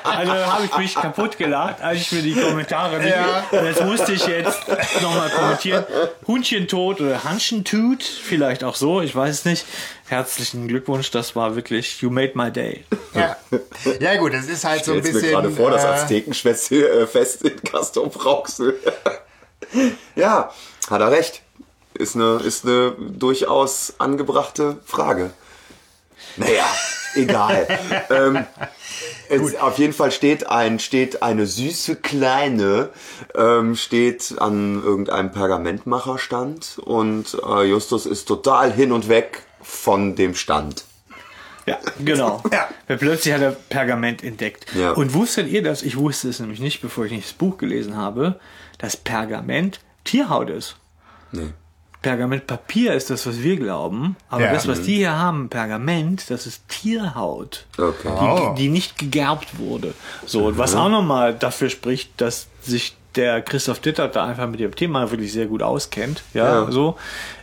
Also 0.05 0.33
habe 0.33 0.65
ich 0.67 0.77
mich 0.77 0.95
kaputt 0.95 1.39
gelacht, 1.39 1.81
als 1.81 2.01
ich 2.01 2.13
mir 2.13 2.23
die 2.23 2.35
Kommentare 2.35 2.99
nicht. 2.99 3.15
Ja. 3.15 3.45
Das 3.51 3.83
musste 3.83 4.13
ich 4.13 4.27
jetzt 4.27 4.61
nochmal 5.01 5.31
kommentieren. 5.31 5.85
Hundchentod 6.27 7.01
oder 7.01 7.25
Hanschentut, 7.25 8.03
vielleicht 8.03 8.63
auch 8.65 8.75
so, 8.75 9.01
ich 9.01 9.15
weiß 9.15 9.35
es 9.35 9.45
nicht. 9.45 9.65
Herzlichen 10.09 10.69
Glückwunsch, 10.69 11.11
das 11.11 11.35
war 11.35 11.57
wirklich, 11.57 12.03
you 12.03 12.11
made 12.11 12.33
my 12.35 12.51
day. 12.51 12.85
ja, 13.15 13.37
ja 13.99 14.17
gut, 14.17 14.35
das 14.35 14.47
ist 14.47 14.65
halt 14.65 14.85
so 14.85 14.93
ein 14.93 14.99
Stell's 15.01 15.15
bisschen. 15.15 15.31
mir 15.31 15.35
gerade 15.35 15.51
vor, 15.51 15.71
das 15.71 15.85
äh, 15.85 15.89
Aztekenfest 15.89 16.73
äh, 16.73 17.07
Fest 17.07 17.43
in 17.43 17.63
Castor 17.63 18.09
Brauxel. 18.09 18.79
ja, 20.15 20.51
hat 20.91 21.01
er 21.01 21.11
recht. 21.11 21.43
Ist 21.95 22.17
eine, 22.17 22.41
ist 22.45 22.67
eine 22.67 22.93
durchaus 22.99 23.95
angebrachte 23.99 24.79
Frage. 24.85 25.31
Naja, 26.37 26.67
egal. 27.15 27.67
ähm, 28.11 28.47
es, 29.29 29.57
auf 29.57 29.79
jeden 29.79 29.93
Fall 29.93 30.11
steht 30.11 30.47
ein, 30.49 30.79
steht 30.79 31.23
eine 31.23 31.47
süße 31.47 31.97
kleine, 31.97 32.91
ähm, 33.35 33.77
steht 33.77 34.35
an 34.39 34.83
irgendeinem 34.83 35.33
Pergamentmacherstand 35.33 36.79
und 36.85 37.37
äh, 37.47 37.65
Justus 37.65 38.07
ist 38.07 38.27
total 38.27 38.73
hin 38.73 38.93
und 38.93 39.09
weg 39.09 39.43
von 39.61 40.17
dem 40.17 40.35
Stand. 40.35 40.85
Ja, 41.67 41.79
genau. 42.05 42.43
Ja. 42.53 42.69
Weil 42.89 42.99
plötzlich 42.99 43.33
hat 43.33 43.41
er 43.41 43.53
Pergament 43.53 44.23
entdeckt. 44.25 44.67
Ja. 44.75 44.93
Und 44.93 45.15
wusstet 45.15 45.49
ihr 45.49 45.63
das? 45.63 45.83
Ich 45.83 45.97
wusste 45.97 46.29
es 46.29 46.41
nämlich 46.41 46.61
nicht, 46.61 46.83
bevor 46.83 47.05
ich 47.05 47.13
nicht 47.13 47.27
das 47.27 47.33
Buch 47.33 47.57
gelesen 47.57 47.97
habe, 47.97 48.41
dass 48.79 48.97
Pergament 48.97 49.81
Tierhaut 50.05 50.51
ist. 50.51 50.77
Nee. 51.31 51.53
Pergamentpapier 52.03 52.95
ist 52.95 53.11
das, 53.11 53.27
was 53.27 53.43
wir 53.43 53.57
glauben. 53.57 54.17
Aber 54.29 54.43
Ja. 54.43 54.53
das, 54.53 54.67
was 54.69 54.83
die 54.83 54.97
hier 54.97 55.17
haben, 55.17 55.49
Pergament, 55.49 56.31
das 56.31 56.47
ist 56.47 56.69
Tierhaut. 56.69 57.67
Okay. 57.79 58.09
Die, 58.09 58.25
Oh. 58.25 58.55
die 58.59 58.69
nicht 58.69 58.99
gegerbt 58.99 59.59
wurde. 59.59 59.95
So, 60.27 60.47
und 60.47 60.59
was 60.59 60.75
auch 60.75 60.89
nochmal 60.89 61.35
dafür 61.35 61.71
spricht, 61.71 62.21
dass 62.21 62.49
sich 62.61 62.97
der 63.15 63.43
Christoph 63.43 63.79
Dittert 63.81 64.17
da 64.17 64.25
einfach 64.25 64.49
mit 64.49 64.59
dem 64.61 64.75
Thema 64.75 65.11
wirklich 65.11 65.33
sehr 65.33 65.45
gut 65.47 65.63
auskennt. 65.63 66.23
Ja, 66.33 66.63
Ja. 66.65 66.71
so. 66.73 66.97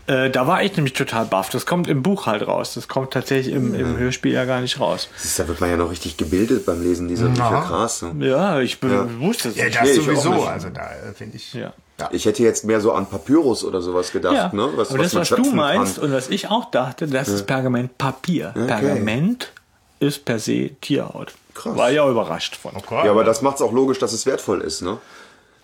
Äh, 0.08 0.32
da 0.32 0.48
war 0.48 0.64
ich 0.64 0.76
nämlich 0.76 0.94
total 0.94 1.26
baff. 1.26 1.52
Das 1.52 1.68
kommt 1.68 1.88
im 1.88 2.02
Buch 2.02 2.26
halt 2.26 2.48
raus. 2.48 2.74
Das 2.74 2.88
kommt 2.88 3.12
tatsächlich 3.12 3.54
im, 3.54 3.76
im 3.76 3.96
Hörspiel 3.96 4.34
ja 4.34 4.46
gar 4.46 4.62
nicht 4.62 4.80
raus. 4.80 5.08
Du, 5.22 5.44
Da 5.44 5.48
wird 5.48 5.62
man 5.62 5.70
ja 5.70 5.78
noch 5.78 5.92
richtig 5.92 6.18
gebildet 6.18 6.66
beim 6.66 6.82
Lesen 6.82 7.08
dieser 7.08 7.28
Bücher. 7.28 7.64
Krass. 7.68 8.02
Ne? 8.02 8.28
Ja, 8.28 8.60
ich 8.60 8.80
be- 8.80 8.88
Ja. 8.90 9.20
wusste 9.20 9.50
es 9.50 9.58
Ja, 9.58 9.66
nicht. 9.66 9.78
das 9.78 9.84
Nee, 9.84 9.94
sowieso. 9.94 10.44
Also 10.44 10.70
da 10.70 10.82
äh, 10.90 11.14
finde 11.16 11.38
ich. 11.38 11.54
Ja. 11.54 11.74
Ich 12.12 12.26
hätte 12.26 12.44
jetzt 12.44 12.66
mehr 12.66 12.82
so 12.82 12.92
an 12.94 13.06
Papyrus 13.08 13.64
oder 13.64 13.82
sowas 13.82 14.12
gedacht, 14.12 14.34
Ja, 14.36 14.50
ne? 14.54 14.70
Was, 14.76 14.90
aber 14.90 15.00
das, 15.04 15.16
was 15.16 15.30
du 15.30 15.44
meinst 15.52 15.96
kann. 15.96 16.06
und 16.06 16.14
was 16.14 16.30
ich 16.30 16.50
auch 16.50 16.72
dachte, 16.72 17.08
das 17.08 17.28
ist 17.28 17.46
Pergamentpapier. 17.46 18.54
Pergament 18.68 19.52
ist 20.00 20.24
per 20.26 20.40
se 20.40 20.70
Tierhaut. 20.82 21.34
Krass. 21.54 21.76
War 21.76 21.92
ja 21.92 22.10
überrascht 22.10 22.56
von. 22.56 22.72
Okay. 22.76 23.06
Ja, 23.06 23.12
aber 23.12 23.24
das 23.24 23.42
macht 23.42 23.58
es 23.58 23.62
auch 23.62 23.74
logisch, 23.74 24.00
dass 24.00 24.14
es 24.14 24.26
wertvoll 24.26 24.62
ist, 24.62 24.82
ne? 24.82 24.98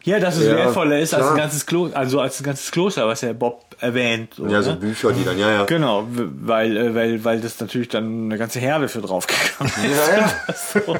Ja, 0.04 0.20
dass 0.20 0.38
es 0.38 0.46
Ja, 0.46 0.56
wertvoller 0.56 1.00
ist 1.00 1.16
als 1.16 1.26
ein 1.26 1.38
ganzes 1.38 1.66
Kloster, 1.66 1.98
also 1.98 2.20
als 2.20 2.40
ein 2.40 2.44
ganzes 2.44 2.70
Kloster, 2.70 3.08
was 3.08 3.22
ja 3.22 3.34
Bob 3.34 3.64
erwähnt. 3.80 4.34
So, 4.36 4.46
Ja, 4.46 4.62
so 4.62 4.72
ne? 4.72 4.78
Bücher, 4.78 5.12
die 5.14 5.24
dann, 5.24 5.40
ja, 5.40 5.50
ja. 5.52 5.64
Genau, 5.66 6.06
weil, 6.12 6.78
äh, 6.78 6.94
weil, 6.94 7.24
weil 7.24 7.42
das 7.42 7.60
natürlich 7.60 7.88
dann 7.90 8.26
eine 8.26 8.38
ganze 8.38 8.60
Herde 8.60 8.88
für 8.88 9.02
draufgegangen 9.02 9.74
ist. 9.84 10.08
Ja, 10.08 10.18
ja. 10.18 10.54
so. 10.86 10.98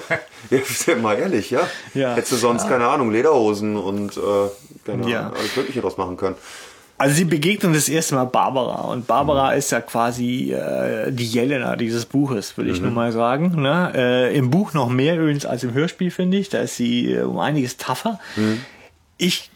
Ja, 0.88 0.96
mal 0.98 1.18
ehrlich, 1.20 1.50
ja. 1.52 1.62
Ja. 1.94 2.14
Hättest 2.16 2.32
du 2.34 2.36
sonst, 2.38 2.68
keine 2.68 2.88
Ahnung, 2.88 3.12
Lederhosen 3.12 3.78
und 3.78 4.16
äh, 4.18 4.22
keine 4.86 5.10
Ja. 5.10 5.20
Ahnung, 5.22 5.34
alles 5.38 5.56
Mögliche 5.56 5.82
draus 5.82 5.98
machen 5.98 6.18
können. 6.18 6.36
Also 6.98 7.14
sie 7.16 7.26
begegnen 7.26 7.74
das 7.74 7.90
erste 7.90 8.16
Mal 8.16 8.24
Barbara 8.24 8.84
und 8.84 9.06
Barbara 9.06 9.52
ist 9.52 9.70
ja 9.72 9.82
quasi 9.82 10.54
äh, 10.54 11.12
die 11.12 11.26
Jelena 11.26 11.76
dieses 11.76 12.06
Buches, 12.06 12.56
würde 12.56 12.72
ich 12.72 12.80
nur 12.80 12.92
mal 12.92 13.12
sagen. 13.12 13.62
Ne? 13.62 13.92
Äh, 13.94 14.38
Im 14.38 14.50
Buch 14.50 14.74
noch 14.74 14.88
mehr 14.88 15.18
übrigens 15.20 15.46
als 15.46 15.64
im 15.64 15.74
Hörspiel, 15.74 16.10
finde 16.10 16.38
ich. 16.38 16.48
Da 16.48 16.60
ist 16.60 16.78
sie 16.78 17.12
äh, 17.12 17.24
um 17.24 17.38
einiges 17.40 17.76
tougher. 17.76 18.18
Ich 19.18 19.50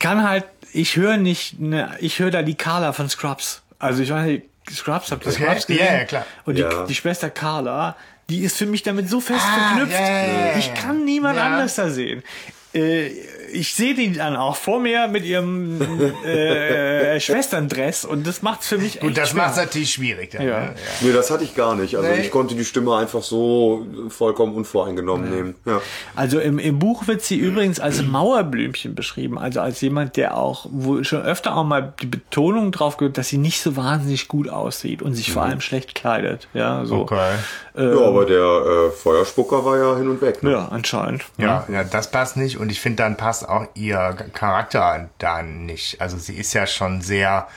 kann 0.00 0.28
halt, 0.28 0.44
ich 0.72 0.96
höre 0.96 1.16
nicht, 1.16 1.60
ne, 1.60 1.90
ich 2.00 2.18
höre 2.18 2.32
da 2.32 2.42
die 2.42 2.56
Carla 2.56 2.92
von 2.92 3.08
Scrubs. 3.08 3.62
Also 3.78 4.02
ich 4.02 4.10
weiß 4.10 4.26
nicht, 4.26 4.44
Scrubs, 4.72 5.12
habt 5.12 5.24
ihr 5.24 5.30
Okay. 5.32 5.44
Scrubs 5.44 5.66
gesehen? 5.68 5.86
Ja, 5.86 5.92
ja, 5.98 6.04
klar. 6.06 6.26
Und 6.44 6.56
die, 6.56 6.62
Ja. 6.62 6.86
die 6.86 6.94
Schwester 6.96 7.30
Carla, 7.30 7.96
die 8.28 8.40
ist 8.40 8.56
für 8.56 8.66
mich 8.66 8.82
damit 8.82 9.08
so 9.08 9.20
fest 9.20 9.40
Ah, 9.44 9.74
verknüpft. 9.76 9.92
ja, 9.92 10.08
ja, 10.08 10.46
ja, 10.52 10.58
ich 10.58 10.66
ja. 10.68 10.74
kann 10.74 11.04
niemand 11.04 11.36
Ja. 11.36 11.46
anders 11.46 11.76
da 11.76 11.88
sehen. 11.88 12.24
Äh, 12.72 13.10
ich 13.52 13.74
sehe 13.74 13.94
die 13.94 14.12
dann 14.12 14.36
auch 14.36 14.56
vor 14.56 14.80
mir 14.80 15.08
mit 15.08 15.24
ihrem 15.24 15.80
äh, 16.24 17.18
Schwesterndress 17.20 18.04
und 18.04 18.26
das 18.26 18.42
macht's 18.42 18.68
für 18.68 18.78
mich 18.78 18.96
echt 18.96 19.04
Und 19.04 19.16
das 19.18 19.34
macht 19.34 19.52
es 19.52 19.56
natürlich 19.56 19.92
schwierig. 19.92 20.30
Dann, 20.32 20.46
Ja. 20.46 20.60
ne? 20.60 20.74
Nee, 21.00 21.12
das 21.12 21.30
hatte 21.30 21.44
ich 21.44 21.54
gar 21.54 21.74
nicht. 21.74 21.96
Also 21.96 22.08
Nee. 22.08 22.20
ich 22.20 22.30
konnte 22.30 22.54
die 22.54 22.64
Stimme 22.64 22.96
einfach 22.96 23.22
so 23.22 23.86
vollkommen 24.08 24.54
unvoreingenommen 24.54 25.30
nehmen. 25.30 25.54
Ja. 25.64 25.80
Also 26.16 26.38
im, 26.40 26.58
im 26.58 26.78
Buch 26.78 27.06
wird 27.06 27.22
sie 27.22 27.36
übrigens 27.36 27.80
als 27.80 28.02
Mauerblümchen 28.02 28.94
beschrieben, 28.94 29.38
also 29.38 29.60
als 29.60 29.80
jemand, 29.80 30.16
der 30.16 30.36
auch, 30.36 30.66
wo 30.70 31.02
schon 31.02 31.22
öfter 31.22 31.56
auch 31.56 31.64
mal 31.64 31.92
die 32.02 32.06
Betonung 32.06 32.72
drauf 32.72 32.96
gehört, 32.96 33.18
dass 33.18 33.28
sie 33.28 33.38
nicht 33.38 33.60
so 33.60 33.76
wahnsinnig 33.76 34.28
gut 34.28 34.48
aussieht 34.48 35.02
und 35.02 35.14
sich 35.14 35.32
vor 35.32 35.42
allem 35.42 35.60
schlecht 35.60 35.94
kleidet. 35.94 36.48
Ja, 36.54 36.84
so. 36.84 36.96
Okay. 37.00 37.34
ja, 37.76 38.00
aber 38.00 38.26
der 38.26 38.36
äh, 38.38 38.90
Feuerspucker 38.90 39.64
war 39.64 39.78
ja 39.78 39.96
hin 39.96 40.08
und 40.08 40.20
weg. 40.22 40.42
Ne? 40.42 40.52
Ja, 40.52 40.68
anscheinend. 40.70 41.24
Ja, 41.38 41.66
ja, 41.72 41.84
das 41.84 42.10
passt 42.10 42.36
nicht. 42.36 42.58
Und 42.58 42.70
ich 42.70 42.80
finde, 42.80 42.96
dann 43.02 43.16
passt 43.16 43.39
auch 43.44 43.66
ihr 43.74 44.16
Charakter 44.34 45.10
dann 45.18 45.66
nicht. 45.66 46.00
Also 46.00 46.16
sie 46.16 46.34
ist 46.34 46.52
ja 46.54 46.66
schon 46.66 47.00
sehr, 47.00 47.48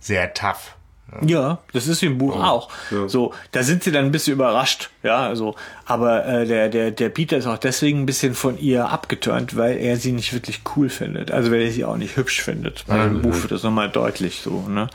sehr 0.00 0.34
tough. 0.34 0.74
Ja, 1.22 1.58
das 1.72 1.88
ist 1.88 2.02
im 2.02 2.18
Buch 2.18 2.36
auch. 2.36 2.68
So, 3.06 3.32
da 3.52 3.62
sind 3.62 3.82
sie 3.82 3.92
dann 3.92 4.04
ein 4.04 4.12
bisschen 4.12 4.34
überrascht, 4.34 4.90
ja, 5.02 5.26
also, 5.26 5.54
aber 5.86 6.26
äh, 6.26 6.46
der 6.46 6.68
der 6.68 6.90
der 6.90 7.08
Peter 7.08 7.38
ist 7.38 7.46
auch 7.46 7.56
deswegen 7.56 8.00
ein 8.00 8.06
bisschen 8.06 8.34
von 8.34 8.58
ihr 8.58 8.90
abgeturnt, 8.90 9.56
weil 9.56 9.78
er 9.78 9.96
sie 9.96 10.12
nicht 10.12 10.34
wirklich 10.34 10.60
cool 10.76 10.90
findet, 10.90 11.30
also 11.30 11.50
weil 11.50 11.62
er 11.62 11.72
sie 11.72 11.86
auch 11.86 11.96
nicht 11.96 12.18
hübsch 12.18 12.42
findet. 12.42 12.84
Weil 12.88 13.06
Im 13.06 13.22
Buch 13.22 13.34
wird 13.40 13.52
das 13.52 13.62
nochmal 13.62 13.88
deutlich 13.88 14.42
so, 14.42 14.68
ne? 14.68 14.88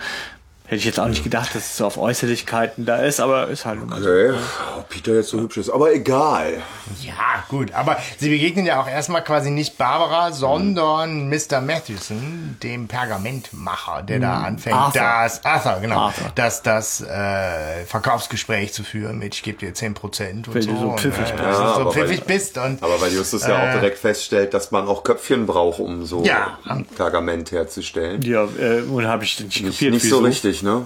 Hätte 0.74 0.80
ich 0.80 0.86
jetzt 0.86 1.00
auch 1.00 1.08
nicht 1.08 1.24
gedacht, 1.24 1.54
dass 1.54 1.66
es 1.68 1.78
so 1.78 1.86
auf 1.86 2.00
Äußerlichkeiten 2.00 2.84
da 2.86 2.96
ist, 2.98 3.20
aber 3.20 3.48
ist 3.50 3.64
halt 3.64 3.80
immer 3.80 4.02
so. 4.02 4.10
Okay. 4.10 4.34
Ob 4.80 4.90
Peter 4.90 5.14
jetzt 5.14 5.30
so 5.30 5.40
hübsch 5.40 5.58
ist, 5.58 5.70
aber 5.70 5.94
egal. 5.94 6.64
Ja, 7.04 7.44
gut. 7.48 7.72
Aber 7.76 7.98
sie 8.18 8.30
begegnen 8.30 8.66
ja 8.66 8.82
auch 8.82 8.88
erstmal 8.88 9.24
quasi 9.24 9.52
nicht 9.52 9.78
Barbara, 9.78 10.32
sondern 10.32 11.30
Mr. 11.30 11.62
Matthewson, 11.62 12.58
dem 12.64 12.88
Pergamentmacher, 12.88 14.02
der 14.02 14.20
da 14.20 14.42
anfängt, 14.42 14.76
Arthur. 14.76 15.00
das, 15.02 15.46
Arthur, 15.46 15.80
genau, 15.82 16.00
Arthur. 16.00 16.32
das, 16.34 16.64
das 16.64 17.02
äh, 17.02 17.86
Verkaufsgespräch 17.86 18.74
zu 18.74 18.84
führen 18.84 19.20
mit, 19.20 19.36
ich 19.36 19.44
gebe 19.44 19.60
dir 19.60 19.74
10% 19.76 20.48
und 20.48 20.56
Weil 20.56 20.62
so. 20.64 20.72
du 20.72 20.78
so 20.80 20.88
und, 20.90 21.00
pfiffig 21.00 21.30
äh, 21.30 21.32
bist. 21.34 21.40
dass 21.40 21.58
Ja, 21.60 21.74
so 21.76 21.82
aber 21.82 21.92
pfiffig 21.92 22.20
weil- 22.22 22.26
bist 22.28 22.58
und 22.58 22.82
Aber 22.82 23.00
weil 23.00 23.14
Justus 23.14 23.46
ja 23.46 23.58
auch 23.62 23.68
Äh. 23.68 23.74
direkt 23.74 24.00
feststellt, 24.00 24.56
dass 24.56 24.72
man 24.72 24.88
auch 24.88 25.04
Köpfchen 25.04 25.46
braucht, 25.46 25.80
um 25.80 26.04
so 26.04 26.24
Ja. 26.24 26.58
Pergament 26.96 27.52
herzustellen. 27.52 28.24
Ja, 28.24 28.46
äh, 28.60 28.82
und 28.82 29.06
habe 29.08 29.24
ich 29.24 29.40
nicht 29.40 29.62
Nicht, 29.64 29.82
nicht 29.82 30.10
so 30.10 30.20
richtig, 30.20 30.63
ne? 30.64 30.86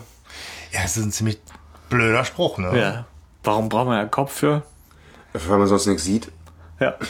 ja, 0.72 0.82
das 0.82 0.98
ist 0.98 1.04
ein 1.04 1.12
ziemlich 1.12 1.40
blöder 1.90 2.26
Spruch, 2.26 2.58
ne? 2.58 2.78
Ja. 2.78 3.06
Warum 3.44 3.70
braucht 3.70 3.86
man 3.86 3.96
ja 3.96 4.02
einen 4.02 4.12
Kopf 4.12 4.34
für? 4.34 4.64
Weil 5.34 5.58
man 5.58 5.68
sonst 5.68 5.86
nichts 5.86 6.04
sieht. 6.04 6.32
Ja. 6.80 6.96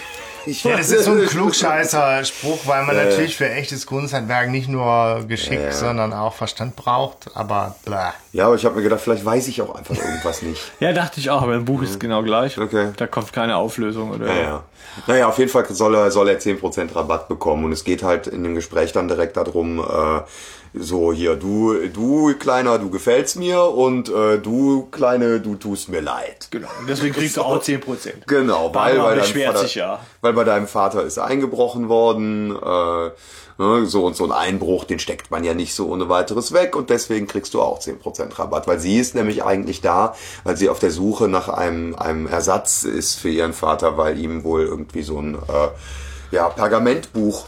Ich 0.47 0.63
Ja, 0.63 0.77
das 0.77 0.91
ist 0.91 1.03
so 1.03 1.11
ein 1.11 1.25
klugscheißer 1.25 2.23
Spruch, 2.23 2.59
weil 2.65 2.85
man 2.85 2.95
natürlich 2.95 3.35
für 3.35 3.49
echtes 3.49 3.85
Kunsthandwerk 3.85 4.49
nicht 4.49 4.69
nur 4.69 5.25
Geschick, 5.27 5.73
sondern 5.73 6.13
auch 6.13 6.33
Verstand 6.33 6.77
braucht, 6.77 7.29
aber 7.33 7.75
bla. 7.83 8.13
Ja, 8.31 8.45
aber 8.45 8.55
ich 8.55 8.63
habe 8.63 8.75
mir 8.75 8.83
gedacht, 8.83 9.01
vielleicht 9.01 9.25
weiß 9.25 9.49
ich 9.49 9.61
auch 9.61 9.75
einfach 9.75 9.97
irgendwas 9.97 10.41
nicht. 10.43 10.71
Ja, 10.79 10.93
dachte 10.93 11.19
ich 11.19 11.29
auch, 11.29 11.41
aber 11.41 11.55
im 11.55 11.65
Buch 11.65 11.81
ist 11.81 11.89
es 11.89 11.99
genau 11.99 12.23
gleich. 12.23 12.57
Okay. 12.57 12.91
Da 12.95 13.07
kommt 13.07 13.33
keine 13.33 13.57
Auflösung 13.57 14.11
oder. 14.11 14.27
Ja, 14.27 14.41
ja. 14.41 14.63
Naja, 15.05 15.27
auf 15.27 15.37
jeden 15.37 15.51
Fall 15.51 15.65
soll 15.69 15.95
er, 15.95 16.11
soll 16.11 16.29
er 16.29 16.39
10% 16.39 16.95
Rabatt 16.95 17.27
bekommen 17.27 17.65
und 17.65 17.71
es 17.71 17.83
geht 17.83 18.03
halt 18.03 18.27
in 18.27 18.43
dem 18.43 18.55
Gespräch 18.55 18.93
dann 18.93 19.07
direkt 19.07 19.35
darum, 19.37 19.79
äh, 19.79 20.21
so 20.73 21.11
hier, 21.13 21.35
du, 21.35 21.75
du 21.87 22.33
Kleiner, 22.37 22.79
du 22.79 22.89
gefällst 22.89 23.37
mir 23.37 23.61
und 23.63 24.09
äh, 24.09 24.37
du 24.37 24.87
Kleine, 24.91 25.39
du 25.39 25.55
tust 25.55 25.89
mir 25.89 26.01
leid. 26.01 26.47
Genau. 26.51 26.67
Und 26.79 26.89
deswegen 26.89 27.13
kriegst 27.13 27.37
du 27.37 27.41
auch 27.41 27.61
10%. 27.61 28.25
Genau, 28.27 28.73
weil, 28.73 29.01
weil, 29.01 29.17
dein 29.17 29.25
Vater, 29.25 29.59
sich 29.59 29.75
ja. 29.75 29.99
weil 30.21 30.33
bei 30.33 30.43
deinem 30.43 30.67
Vater 30.67 31.03
ist 31.03 31.17
eingebrochen 31.17 31.89
worden, 31.89 32.51
äh, 32.51 33.09
ne, 33.57 33.85
so 33.85 34.05
und 34.05 34.15
so 34.15 34.25
ein 34.25 34.31
Einbruch, 34.31 34.85
den 34.85 34.99
steckt 34.99 35.31
man 35.31 35.43
ja 35.43 35.53
nicht 35.53 35.73
so 35.73 35.87
ohne 35.87 36.09
weiteres 36.09 36.53
weg 36.53 36.75
und 36.75 36.89
deswegen 36.89 37.27
kriegst 37.27 37.53
du 37.53 37.61
auch 37.61 37.79
10% 37.79 38.37
Rabatt, 38.37 38.67
weil 38.67 38.79
sie 38.79 38.97
ist 38.97 39.15
nämlich 39.15 39.43
eigentlich 39.43 39.81
da, 39.81 40.15
weil 40.43 40.57
sie 40.57 40.69
auf 40.69 40.79
der 40.79 40.91
Suche 40.91 41.27
nach 41.27 41.49
einem, 41.49 41.95
einem 41.95 42.27
Ersatz 42.27 42.83
ist 42.83 43.15
für 43.15 43.29
ihren 43.29 43.53
Vater, 43.53 43.97
weil 43.97 44.19
ihm 44.19 44.43
wohl 44.43 44.63
irgendwie 44.63 45.03
so 45.03 45.19
ein 45.19 45.35
äh, 45.35 46.35
ja, 46.35 46.49
Pergamentbuch 46.49 47.47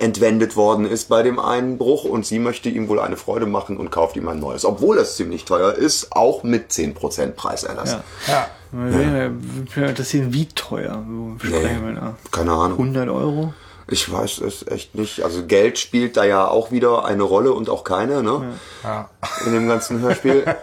entwendet 0.00 0.56
worden 0.56 0.86
ist 0.86 1.08
bei 1.08 1.22
dem 1.22 1.38
Einbruch 1.38 2.04
und 2.04 2.26
sie 2.26 2.38
möchte 2.38 2.68
ihm 2.68 2.88
wohl 2.88 3.00
eine 3.00 3.16
Freude 3.16 3.46
machen 3.46 3.76
und 3.76 3.90
kauft 3.90 4.16
ihm 4.16 4.28
ein 4.28 4.38
neues, 4.38 4.64
obwohl 4.64 4.98
es 4.98 5.16
ziemlich 5.16 5.44
teuer 5.44 5.72
ist, 5.74 6.12
auch 6.12 6.42
mit 6.42 6.70
10% 6.70 7.32
Preiserlass. 7.32 7.92
Ja. 7.92 8.04
Ja. 8.28 8.48
Würde 8.72 9.30
mich 9.30 9.76
interessieren, 9.76 10.32
wie 10.32 10.46
teuer 10.46 11.04
Wo 11.06 11.38
sprechen 11.38 11.84
wir 11.84 11.92
da? 11.92 12.16
Keine 12.30 12.52
Ahnung. 12.52 12.78
100 12.78 13.08
Euro? 13.10 13.52
Ich 13.86 14.10
weiß 14.10 14.38
es 14.38 14.66
echt 14.66 14.94
nicht. 14.94 15.22
Also 15.22 15.44
Geld 15.44 15.78
spielt 15.78 16.16
da 16.16 16.24
ja 16.24 16.48
auch 16.48 16.70
wieder 16.70 17.04
eine 17.04 17.22
Rolle 17.22 17.52
und 17.52 17.68
auch 17.68 17.84
keine, 17.84 18.22
ne? 18.22 18.54
Ja. 18.82 19.10
In 19.44 19.52
dem 19.52 19.68
ganzen 19.68 20.00
Hörspiel. 20.00 20.44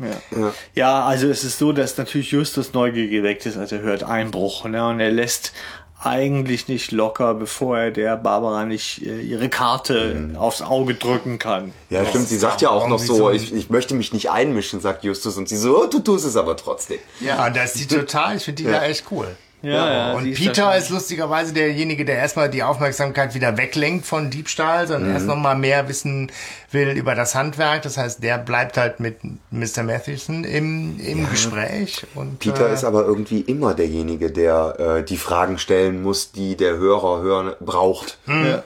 Ja. 0.00 0.52
ja, 0.74 1.04
also 1.04 1.28
es 1.28 1.44
ist 1.44 1.58
so, 1.58 1.72
dass 1.72 1.98
natürlich 1.98 2.30
Justus 2.30 2.72
Neugier 2.72 3.08
geweckt 3.08 3.44
ist, 3.44 3.58
als 3.58 3.70
er 3.70 3.80
hört 3.80 4.02
Einbruch. 4.02 4.64
Ne? 4.64 4.86
Und 4.86 4.98
er 4.98 5.10
lässt 5.10 5.52
eigentlich 6.02 6.68
nicht 6.68 6.92
locker, 6.92 7.34
bevor 7.34 7.78
er 7.78 7.90
der 7.90 8.16
Barbara 8.16 8.64
nicht 8.64 9.02
äh, 9.04 9.20
ihre 9.20 9.48
Karte 9.48 10.30
aufs 10.36 10.62
Auge 10.62 10.94
drücken 10.94 11.38
kann. 11.38 11.72
Ja, 11.90 12.06
stimmt. 12.06 12.28
Sie 12.28 12.38
sagt 12.38 12.62
ja 12.62 12.70
auch 12.70 12.88
noch 12.88 12.98
so, 12.98 13.30
ich, 13.30 13.52
ich 13.52 13.68
möchte 13.68 13.94
mich 13.94 14.12
nicht 14.12 14.30
einmischen, 14.30 14.80
sagt 14.80 15.04
Justus. 15.04 15.36
Und 15.36 15.48
sie 15.48 15.56
so, 15.56 15.82
oh, 15.82 15.86
du 15.86 15.98
tust 16.00 16.24
es 16.24 16.36
aber 16.36 16.56
trotzdem. 16.56 16.98
Ja, 17.20 17.46
und 17.46 17.56
das 17.56 17.74
ist 17.74 17.90
die 17.90 17.94
total, 17.96 18.36
ich 18.36 18.44
finde 18.44 18.62
die 18.62 18.68
ja. 18.68 18.82
echt 18.82 19.04
cool. 19.10 19.36
Ja, 19.62 19.92
ja, 19.92 20.12
und 20.14 20.24
sie 20.24 20.30
ist 20.30 20.38
Peter 20.38 20.76
ist 20.76 20.88
lustigerweise 20.88 21.52
derjenige, 21.52 22.04
der 22.04 22.16
erstmal 22.16 22.48
die 22.48 22.62
Aufmerksamkeit 22.62 23.34
wieder 23.34 23.58
weglenkt 23.58 24.06
von 24.06 24.30
Diebstahl, 24.30 24.86
sondern 24.86 25.12
erst 25.12 25.26
noch 25.26 25.36
mal 25.36 25.54
mehr 25.54 25.88
wissen 25.88 26.32
will 26.70 26.88
über 26.90 27.14
das 27.14 27.34
Handwerk. 27.34 27.82
Das 27.82 27.98
heißt, 27.98 28.22
der 28.22 28.38
bleibt 28.38 28.76
halt 28.78 29.00
mit 29.00 29.18
Mr. 29.50 29.82
Matthewson 29.82 30.44
im, 30.44 30.98
im 31.00 31.28
Gespräch. 31.28 32.06
Und, 32.14 32.38
Peter 32.38 32.70
äh, 32.70 32.74
ist 32.74 32.84
aber 32.84 33.04
irgendwie 33.04 33.40
immer 33.40 33.74
derjenige, 33.74 34.30
der 34.30 34.76
äh, 35.00 35.04
die 35.04 35.18
Fragen 35.18 35.58
stellen 35.58 36.02
muss, 36.02 36.32
die 36.32 36.56
der 36.56 36.76
Hörer 36.78 37.20
hören 37.20 37.52
braucht. 37.60 38.18
Ja. 38.26 38.62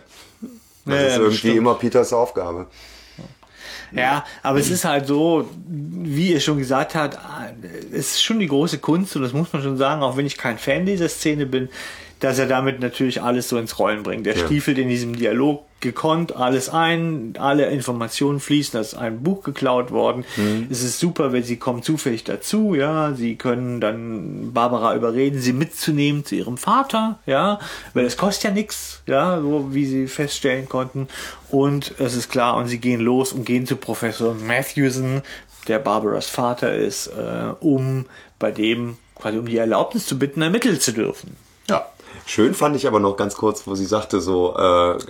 Das 0.87 0.95
Ja, 0.95 1.01
ist 1.01 1.13
ja, 1.13 1.19
irgendwie 1.19 1.37
stimmt. 1.39 1.57
immer 1.57 1.75
Peters 1.75 2.13
Aufgabe. 2.13 2.67
Ja, 3.95 4.25
aber 4.43 4.59
es 4.59 4.71
ist 4.71 4.85
halt 4.85 5.07
so, 5.07 5.49
wie 5.69 6.33
ihr 6.33 6.41
schon 6.41 6.59
gesagt 6.59 6.95
habt, 6.95 7.19
es 7.93 8.13
ist 8.13 8.23
schon 8.23 8.41
die 8.41 8.49
große 8.49 8.79
Kunst 8.79 9.15
und 9.15 9.23
das 9.23 9.33
muss 9.33 9.53
man 9.53 9.63
schon 9.63 9.77
sagen, 9.77 10.03
auch 10.03 10.17
wenn 10.17 10.27
ich 10.27 10.37
kein 10.37 10.59
Fan 10.59 10.85
dieser 10.85 11.09
Szene 11.09 11.47
bin, 11.47 11.69
dass 12.25 12.39
er 12.39 12.47
damit 12.47 12.81
natürlich 12.81 13.23
alles 13.23 13.49
so 13.49 13.59
ins 13.59 13.79
Rollen 13.79 14.03
bringt. 14.03 14.27
Der 14.27 14.37
Ja. 14.37 14.45
stiefelt 14.47 14.79
in 14.79 14.89
diesem 14.89 15.15
Dialog 15.17 15.65
gekonnt 15.81 16.35
alles 16.35 16.71
ein, 16.71 17.35
alle 17.39 17.67
Informationen 17.67 18.41
fließen, 18.41 18.73
da 18.73 18.81
ist 18.81 18.95
ein 18.95 19.23
Buch 19.23 19.43
geklaut 19.43 19.91
worden. 19.91 20.25
Es 20.71 20.83
ist 20.83 20.99
super, 20.99 21.33
wenn 21.35 21.43
sie 21.43 21.59
kommen 21.59 21.83
zufällig 21.83 22.25
dazu, 22.25 22.75
ja, 22.75 23.13
sie 23.13 23.37
können 23.37 23.83
dann 23.83 24.53
Barbara 24.55 24.95
überreden, 24.97 25.39
sie 25.41 25.53
mitzunehmen 25.53 26.25
zu 26.25 26.37
ihrem 26.37 26.57
Vater, 26.57 27.19
ja, 27.27 27.59
weil 27.93 28.07
es 28.07 28.17
kostet 28.17 28.45
ja 28.45 28.51
nichts, 28.53 29.03
ja, 29.07 29.39
so 29.43 29.75
wie 29.75 29.85
sie 29.85 30.07
feststellen 30.07 30.71
konnten. 30.71 31.09
Und 31.51 31.95
es 31.99 32.15
ist 32.17 32.31
klar, 32.31 32.57
und 32.57 32.69
sie 32.69 32.79
gehen 32.79 33.01
los 33.03 33.35
und 33.35 33.45
gehen 33.45 33.67
zu 33.67 33.77
Professor 33.77 34.33
Matthewson, 34.35 35.21
der 35.69 35.81
Barbaras 35.81 36.29
Vater 36.31 36.75
ist, 36.75 37.09
äh, 37.09 37.53
um 37.61 38.07
bei 38.39 38.51
dem 38.51 38.97
quasi 39.17 39.37
um 39.37 39.47
die 39.47 39.59
Erlaubnis 39.59 40.07
zu 40.07 40.19
bitten, 40.19 40.41
ermitteln 40.41 40.81
zu 40.81 40.93
dürfen. 40.93 41.37
ja. 41.69 41.85
Schön 42.27 42.55
fand 42.55 42.75
ich 42.75 42.87
aber 42.87 43.01
noch 43.01 43.17
ganz 43.17 43.35
kurz, 43.35 43.67
wo 43.67 43.75
sie 43.75 43.85
sagte 43.85 44.21
so, 44.21 44.55
äh, 44.57 44.61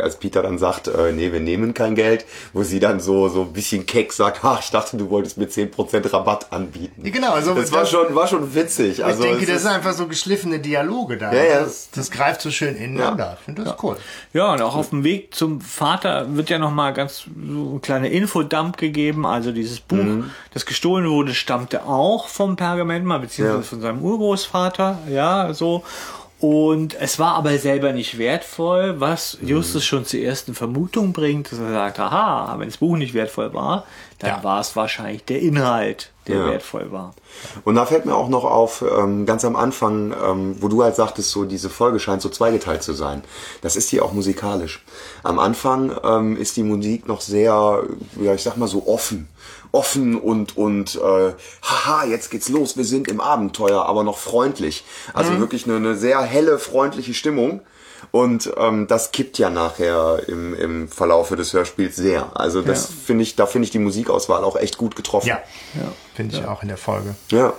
als 0.02 0.16
Peter 0.16 0.42
dann 0.42 0.58
sagt, 0.58 0.88
äh, 0.88 1.12
nee, 1.12 1.32
wir 1.32 1.38
nehmen 1.40 1.72
kein 1.72 1.94
Geld, 1.94 2.24
wo 2.52 2.62
sie 2.64 2.80
dann 2.80 2.98
so 2.98 3.28
so 3.28 3.42
ein 3.42 3.52
bisschen 3.52 3.86
keck 3.86 4.12
sagt, 4.12 4.40
ach, 4.44 4.60
ich 4.60 4.70
dachte, 4.70 4.96
du 4.96 5.10
wolltest 5.10 5.38
mir 5.38 5.46
10% 5.48 6.12
Rabatt 6.12 6.52
anbieten. 6.52 7.02
Ja, 7.04 7.12
genau, 7.12 7.32
also 7.32 7.54
das 7.54 7.70
war 7.70 7.80
das- 7.80 7.90
schon 7.90 8.14
war 8.14 8.26
schon 8.26 8.54
witzig. 8.54 8.98
Ich 8.98 9.04
Also 9.04 9.22
denke, 9.22 9.42
es 9.42 9.46
das 9.46 9.56
ist- 9.58 9.62
sind 9.62 9.72
einfach 9.72 9.92
so 9.92 10.06
geschliffene 10.08 10.58
Dialoge 10.58 11.16
da. 11.16 11.32
Ja, 11.32 11.44
ja. 11.44 11.60
Das, 11.60 11.88
das 11.94 12.10
greift 12.10 12.40
so 12.40 12.50
schön 12.50 12.74
ineinander. 12.76 13.36
Ich 13.38 13.44
finde 13.44 13.62
das 13.64 13.76
cool. 13.82 13.96
Ja, 14.32 14.52
und 14.52 14.60
auch 14.62 14.74
auf 14.74 14.90
dem 14.90 15.04
Weg 15.04 15.34
zum 15.34 15.60
Vater 15.60 16.26
wird 16.36 16.50
ja 16.50 16.58
nochmal 16.58 16.92
ganz 16.94 17.24
so 17.26 17.74
ein 17.76 17.80
kleiner 17.80 18.10
Infodump 18.10 18.76
gegeben. 18.76 19.24
Also 19.24 19.52
dieses 19.52 19.78
Buch, 19.80 19.98
Mhm. 19.98 20.30
das 20.52 20.66
gestohlen 20.66 21.08
wurde, 21.08 21.32
stammte 21.34 21.84
auch 21.86 22.26
vom 22.28 22.56
Pergament 22.56 23.04
mal, 23.06 23.18
beziehungsweise 23.20 23.60
Ja. 23.62 23.68
von 23.68 23.80
seinem 23.80 24.02
Urgroßvater, 24.02 24.98
ja, 25.08 25.54
so. 25.54 25.84
Und 26.44 26.92
es 27.00 27.18
war 27.18 27.36
aber 27.36 27.56
selber 27.56 27.92
nicht 27.94 28.18
wertvoll, 28.18 29.00
was 29.00 29.38
Mhm. 29.40 29.48
Justus 29.48 29.82
schon 29.82 30.04
zur 30.04 30.20
ersten 30.20 30.54
Vermutung 30.54 31.14
bringt, 31.14 31.50
dass 31.50 31.58
er 31.58 31.70
sagt, 31.72 31.98
aha, 31.98 32.54
wenn 32.58 32.68
das 32.68 32.76
Buch 32.76 32.98
nicht 32.98 33.14
wertvoll 33.14 33.54
war, 33.54 33.84
dann 34.18 34.28
Ja. 34.30 34.44
war 34.44 34.60
es 34.60 34.76
wahrscheinlich 34.76 35.24
der 35.24 35.40
Inhalt, 35.40 36.10
der 36.26 36.36
Ja. 36.40 36.44
wertvoll 36.44 36.92
war. 36.92 37.14
Und 37.64 37.76
da 37.76 37.86
fällt 37.86 38.04
mir 38.04 38.14
auch 38.14 38.28
noch 38.28 38.44
auf, 38.44 38.84
ähm, 38.98 39.24
ganz 39.24 39.42
am 39.46 39.56
Anfang, 39.56 40.12
ähm, 40.22 40.56
wo 40.60 40.68
du 40.68 40.82
halt 40.82 40.96
sagtest, 40.96 41.30
so 41.30 41.44
diese 41.46 41.70
Folge 41.70 41.98
scheint 41.98 42.20
so 42.20 42.28
zweigeteilt 42.28 42.82
zu 42.82 42.92
sein. 42.92 43.24
Das 43.62 43.74
ist 43.74 43.88
hier 43.88 44.04
auch 44.04 44.12
musikalisch. 44.12 44.84
Am 45.22 45.38
Anfang 45.38 45.96
ähm, 46.04 46.36
ist 46.36 46.58
die 46.58 46.62
Musik 46.62 47.08
noch 47.08 47.22
sehr, 47.22 47.84
ja, 48.20 48.34
ich 48.34 48.42
sag 48.42 48.58
mal 48.58 48.68
so 48.68 48.86
offen. 48.86 49.28
Offen 49.74 50.16
und, 50.16 50.56
und 50.56 50.94
äh, 50.96 51.32
haha, 51.62 52.04
jetzt 52.06 52.30
geht's 52.30 52.48
los, 52.48 52.76
wir 52.76 52.84
sind 52.84 53.08
im 53.08 53.20
Abenteuer, 53.20 53.84
aber 53.86 54.04
noch 54.04 54.18
freundlich. 54.18 54.84
Also 55.12 55.38
wirklich 55.40 55.64
eine, 55.66 55.76
eine 55.76 55.96
sehr 55.96 56.20
helle, 56.22 56.58
freundliche 56.58 57.12
Stimmung. 57.12 57.60
Und 58.10 58.52
ähm, 58.58 58.86
das 58.86 59.12
kippt 59.12 59.38
ja 59.38 59.50
nachher 59.50 60.20
im, 60.28 60.54
im 60.54 60.88
Verlaufe 60.88 61.36
des 61.36 61.52
Hörspiels 61.54 61.96
sehr. 61.96 62.30
Also 62.38 62.62
das 62.62 62.88
Ja. 62.90 62.94
finde 63.06 63.22
ich, 63.22 63.34
da 63.34 63.46
finde 63.46 63.64
ich 63.64 63.70
die 63.72 63.78
Musikauswahl 63.78 64.44
auch 64.44 64.56
echt 64.56 64.76
gut 64.78 64.94
getroffen. 64.94 65.26
Ja, 65.28 65.42
finde 66.14 66.36
ich 66.36 66.44
auch 66.46 66.62
in 66.62 66.68
der 66.68 66.76
Folge. 66.76 67.14
Ja. 67.30 67.54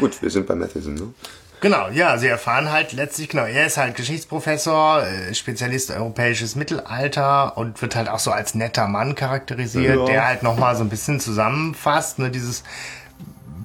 Gut, 0.00 0.20
wir 0.22 0.30
sind 0.30 0.46
bei 0.46 0.54
Matheson, 0.56 0.94
ne? 0.94 1.12
Genau, 1.60 1.88
ja, 1.88 2.16
sie 2.18 2.28
erfahren 2.28 2.70
halt 2.70 2.92
letztlich, 2.92 3.28
genau, 3.30 3.44
er 3.44 3.66
ist 3.66 3.76
halt 3.78 3.96
Geschichtsprofessor, 3.96 5.02
äh, 5.02 5.34
Spezialist 5.34 5.90
europäisches 5.90 6.54
Mittelalter 6.54 7.56
und 7.56 7.82
wird 7.82 7.96
halt 7.96 8.08
auch 8.08 8.20
so 8.20 8.30
als 8.30 8.54
netter 8.54 8.86
Mann 8.86 9.14
charakterisiert, 9.16 9.96
Ja. 9.96 10.04
der 10.04 10.26
halt 10.26 10.42
nochmal 10.44 10.76
so 10.76 10.84
ein 10.84 10.88
bisschen 10.88 11.18
zusammenfasst, 11.18 12.20
ne, 12.20 12.30
dieses 12.30 12.62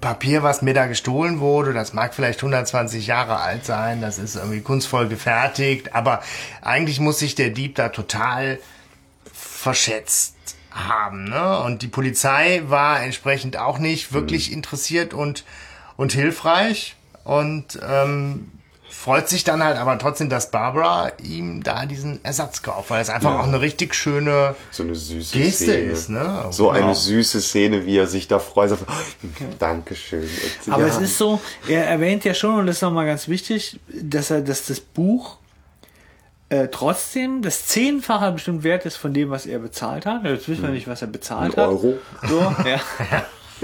Papier, 0.02 0.42
was 0.44 0.62
mir 0.62 0.74
da 0.74 0.88
gestohlen 0.88 1.40
wurde, 1.40 1.72
das 1.72 1.94
mag 1.94 2.14
vielleicht 2.14 2.40
120 2.42 3.08
Jahre 3.08 3.40
alt 3.40 3.64
sein, 3.66 4.02
das 4.02 4.18
ist 4.18 4.36
irgendwie 4.36 4.62
kunstvoll 4.62 5.08
gefertigt, 5.08 5.94
aber 5.96 6.22
eigentlich 6.62 7.00
muss 7.00 7.20
sich 7.20 7.36
der 7.36 7.52
Dieb 7.52 7.76
da 7.76 7.90
total 7.90 8.60
verschätzt 9.32 10.36
haben. 10.72 11.26
Ne? 11.26 11.60
Und 11.60 11.84
die 11.84 11.88
Polizei 11.88 12.64
war 12.68 13.02
entsprechend 13.02 13.58
auch 13.58 13.78
nicht 13.78 14.12
wirklich 14.14 14.52
interessiert 14.52 15.14
und, 15.14 15.46
und 15.96 16.12
hilfreich 16.12 16.96
und 17.24 17.80
ähm, 17.88 18.52
freut 18.90 19.28
sich 19.28 19.44
dann 19.44 19.64
halt 19.64 19.78
aber 19.78 19.98
trotzdem, 19.98 20.30
dass 20.30 20.52
Barbara 20.52 21.12
ihm 21.22 21.64
da 21.64 21.86
diesen 21.86 22.24
Ersatz 22.24 22.62
kauft, 22.62 22.90
weil 22.92 23.02
es 23.02 23.10
einfach 23.10 23.40
auch 23.40 23.48
eine 23.48 23.60
richtig 23.60 23.96
schöne 23.96 24.56
So 24.72 24.84
eine 24.84 24.94
süße 24.96 25.38
Geste 25.38 25.64
Szene. 25.66 25.92
ist. 25.92 26.10
Ne? 26.10 26.46
So 26.52 26.70
eine 26.70 26.88
Ja. 26.88 26.94
süße 26.94 27.42
Szene, 27.42 27.86
wie 27.86 27.98
er 27.98 28.08
sich 28.08 28.28
da 28.28 28.38
freut. 28.40 28.70
Sagt, 28.70 28.84
Dankeschön. 29.60 30.28
Aber 30.70 30.84
Ja. 30.88 30.88
es 30.94 30.98
ist 31.02 31.18
so, 31.18 31.42
er 31.68 31.88
erwähnt 31.88 32.24
ja 32.24 32.34
schon, 32.34 32.60
und 32.60 32.68
das 32.68 32.78
ist 32.78 32.82
nochmal 32.84 33.06
ganz 33.08 33.28
wichtig, 33.28 33.80
dass 33.90 34.30
er, 34.30 34.42
dass 34.42 34.68
das 34.68 34.80
Buch 34.80 35.38
äh, 36.50 36.68
trotzdem 36.68 37.42
das 37.42 37.66
Zehnfache 37.66 38.32
bestimmt 38.32 38.64
wert 38.64 38.86
ist 38.86 38.98
von 38.98 39.12
dem, 39.14 39.32
was 39.32 39.48
er 39.48 39.58
bezahlt 39.58 40.06
hat. 40.06 40.24
Jetzt 40.24 40.48
wissen 40.48 40.62
wir 40.62 40.70
nicht, 40.70 40.88
was 40.88 41.02
er 41.02 41.08
bezahlt 41.08 41.58
Ein 41.58 41.64
hat. 41.64 41.70
Euro. 41.70 41.96
So, 42.30 42.40
ja. 42.66 42.80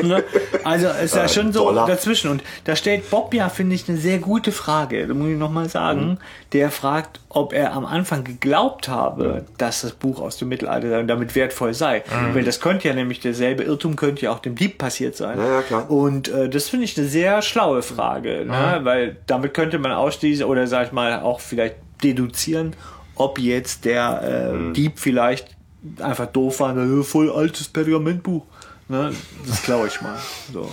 Ne? 0.04 0.24
Also 0.64 0.88
ist 0.88 1.16
ja 1.16 1.28
schon 1.28 1.52
so 1.54 1.66
Dollar. 1.66 1.88
dazwischen. 1.88 2.30
Und 2.32 2.44
da 2.64 2.76
stellt 2.76 3.10
Bob 3.10 3.34
ja, 3.34 3.50
finde 3.50 3.76
ich, 3.76 3.88
eine 3.90 3.98
sehr 3.98 4.20
gute 4.20 4.52
Frage. 4.52 5.08
Da 5.08 5.14
muss 5.14 5.30
ich 5.30 5.38
nochmal 5.38 5.70
sagen. 5.70 6.18
Der 6.54 6.72
fragt, 6.72 7.20
ob 7.30 7.54
er 7.54 7.74
am 7.74 7.86
Anfang 7.86 8.24
geglaubt 8.24 8.88
habe, 8.88 9.46
dass 9.58 9.82
das 9.82 9.92
Buch 9.92 10.20
aus 10.20 10.38
dem 10.38 10.50
Mittelalter 10.50 10.90
sei 10.90 11.00
und 11.00 11.08
damit 11.08 11.36
wertvoll 11.36 11.74
sei. 11.74 12.04
Weil 12.34 12.44
das 12.44 12.60
könnte 12.60 12.88
ja 12.88 12.94
nämlich 12.94 13.20
derselbe 13.20 13.64
Irrtum 13.64 13.96
könnte 13.96 14.26
ja 14.26 14.32
auch 14.32 14.40
dem 14.40 14.56
Dieb 14.56 14.78
passiert 14.78 15.16
sein. 15.16 15.38
Ja, 15.38 15.48
ja, 15.48 15.62
klar. 15.62 15.92
Und 15.92 16.28
äh, 16.30 16.50
das 16.50 16.70
finde 16.70 16.86
ich 16.86 16.98
eine 16.98 17.08
sehr 17.08 17.42
schlaue 17.42 17.82
Frage. 17.82 18.46
Ne? 18.46 18.80
Weil 18.84 19.18
damit 19.28 19.54
könnte 19.54 19.80
man 19.80 19.92
ausschließen 19.92 20.46
oder 20.46 20.68
sag 20.68 20.88
ich 20.88 20.92
mal 20.92 21.20
auch 21.20 21.40
vielleicht 21.40 21.76
deduzieren, 22.04 22.76
ob 23.16 23.38
jetzt 23.40 23.86
der 23.86 24.54
äh, 24.54 24.74
Dieb 24.74 24.94
vielleicht 24.98 25.56
einfach 26.00 26.28
doof 26.28 26.60
war, 26.60 26.74
ne, 26.74 27.04
voll 27.04 27.32
altes 27.32 27.68
Pergamentbuch. 27.68 28.44
Ne? 28.90 29.16
Das 29.48 29.64
glaube 29.64 29.88
ich 29.88 30.02
mal. 30.02 30.18
So. 30.52 30.70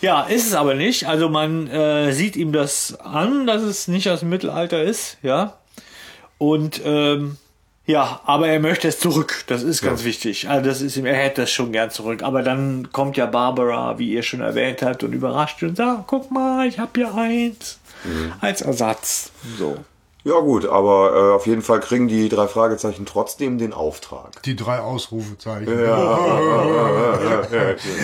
Ja, 0.00 0.22
ist 0.22 0.46
es 0.46 0.54
aber 0.54 0.74
nicht. 0.74 1.08
Also 1.08 1.28
man 1.28 1.66
äh, 1.66 2.12
sieht 2.12 2.36
ihm 2.36 2.52
das 2.52 2.98
an, 3.00 3.46
dass 3.46 3.62
es 3.62 3.88
nicht 3.88 4.08
aus 4.08 4.20
dem 4.20 4.28
Mittelalter 4.28 4.82
ist, 4.82 5.18
ja. 5.22 5.54
Und 6.38 6.80
ähm, 6.84 7.36
ja, 7.86 8.20
aber 8.24 8.48
er 8.48 8.60
möchte 8.60 8.86
es 8.86 9.00
zurück. 9.00 9.44
Das 9.46 9.62
ist 9.62 9.82
ganz 9.82 10.04
wichtig. 10.04 10.48
Also 10.48 10.68
das 10.68 10.80
ist 10.80 10.96
ihm, 10.96 11.06
er 11.06 11.16
hätte 11.16 11.42
das 11.42 11.50
schon 11.50 11.72
gern 11.72 11.90
zurück. 11.90 12.22
Aber 12.22 12.42
dann 12.42 12.92
kommt 12.92 13.16
ja 13.16 13.26
Barbara, 13.26 13.98
wie 13.98 14.12
ihr 14.12 14.22
schon 14.22 14.40
erwähnt 14.40 14.82
habt, 14.82 15.02
und 15.02 15.12
überrascht 15.12 15.62
und 15.62 15.76
sagt, 15.76 16.06
guck 16.06 16.30
mal, 16.30 16.68
ich 16.68 16.78
habe 16.78 16.92
hier 16.94 17.14
eins 17.14 17.78
als 18.40 18.62
Ersatz. 18.62 19.32
So. 19.58 19.76
Ja 20.22 20.38
gut, 20.40 20.66
aber 20.66 21.14
äh, 21.14 21.34
auf 21.34 21.46
jeden 21.46 21.62
Fall 21.62 21.80
kriegen 21.80 22.06
die 22.08 22.28
drei 22.28 22.46
Fragezeichen 22.46 23.06
trotzdem 23.06 23.56
den 23.58 23.72
Auftrag. 23.72 24.42
Die 24.42 24.54
drei 24.54 24.80
Ausrufezeichen. 24.80 25.66
Ja, 25.80 26.18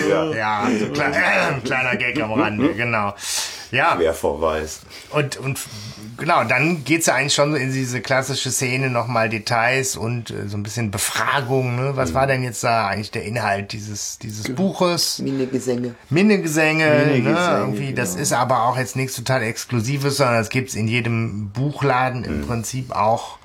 Ja, 0.35 0.67
so 0.79 0.87
klein, 0.87 1.13
äh, 1.13 1.61
kleiner 1.65 1.95
Gag 1.95 2.21
am 2.21 2.33
Rande, 2.33 2.73
genau. 2.73 3.13
Ja, 3.71 3.95
wer 3.97 4.13
verweist. 4.13 4.81
und, 5.11 5.37
und 5.37 5.59
genau, 6.17 6.43
dann 6.45 6.83
geht's 6.85 7.07
ja 7.07 7.15
eigentlich 7.15 7.33
schon 7.33 7.51
so 7.51 7.57
in 7.57 7.71
diese 7.73 8.01
klassische 8.01 8.49
Szene 8.49 8.89
nochmal 8.89 9.29
Details 9.29 9.95
und 9.97 10.31
äh, 10.31 10.47
so 10.47 10.57
ein 10.57 10.63
bisschen 10.63 10.89
Befragung. 10.91 11.75
Ne? 11.75 11.91
Was 11.95 12.13
war 12.13 12.27
denn 12.27 12.43
jetzt 12.43 12.63
da 12.63 12.87
eigentlich 12.87 13.11
der 13.11 13.23
Inhalt 13.25 13.73
dieses, 13.73 14.17
dieses 14.19 14.53
Buches? 14.55 15.19
Minnegesänge. 15.19 15.95
Minnegesänge, 16.09 16.85
ne? 16.85 17.05
Minnegesänge, 17.05 17.57
irgendwie, 17.59 17.93
das 17.93 18.11
genau. 18.11 18.21
ist 18.23 18.33
aber 18.33 18.63
auch 18.63 18.77
jetzt 18.77 18.95
nichts 18.95 19.15
total 19.15 19.43
Exklusives, 19.43 20.17
sondern 20.17 20.37
das 20.37 20.49
gibt's 20.49 20.73
in 20.75 20.87
jedem 20.87 21.49
Buchladen 21.49 22.23
im 22.23 22.45
Prinzip 22.47 22.91
auch. 22.91 23.37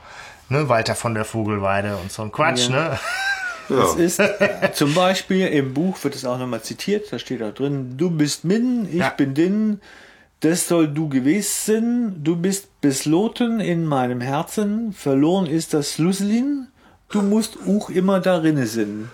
Ne? 0.48 0.68
Walter 0.68 0.94
von 0.94 1.14
der 1.14 1.24
Vogelweide 1.24 1.96
und 1.96 2.12
so 2.12 2.22
ein 2.22 2.30
Quatsch, 2.30 2.68
ne? 2.68 2.98
Das 3.68 3.94
ist 3.94 4.20
zum 4.74 4.92
Beispiel 4.92 5.46
im 5.46 5.72
Buch 5.72 6.02
wird 6.04 6.14
es 6.14 6.24
auch 6.24 6.36
nochmal 6.38 6.62
zitiert, 6.62 7.10
da 7.10 7.18
steht 7.18 7.42
auch 7.42 7.54
drin, 7.54 7.94
du 7.96 8.10
bist 8.10 8.44
Min, 8.44 8.86
ich 8.90 8.96
Ja. 8.98 9.08
bin 9.10 9.34
Din, 9.34 9.80
das 10.42 10.68
soll 10.68 10.88
du 10.88 11.08
gewesen, 11.08 12.22
du 12.22 12.36
bist 12.36 12.80
besloten 12.80 13.60
in 13.60 13.86
meinem 13.86 14.20
Herzen, 14.20 14.92
verloren 14.92 15.46
ist 15.46 15.72
das 15.74 15.94
Schlüsselin, 15.94 16.68
du 17.10 17.22
musst 17.22 17.56
auch 17.66 17.88
immer 17.90 18.20
darinne 18.20 18.66
sind. 18.66 19.08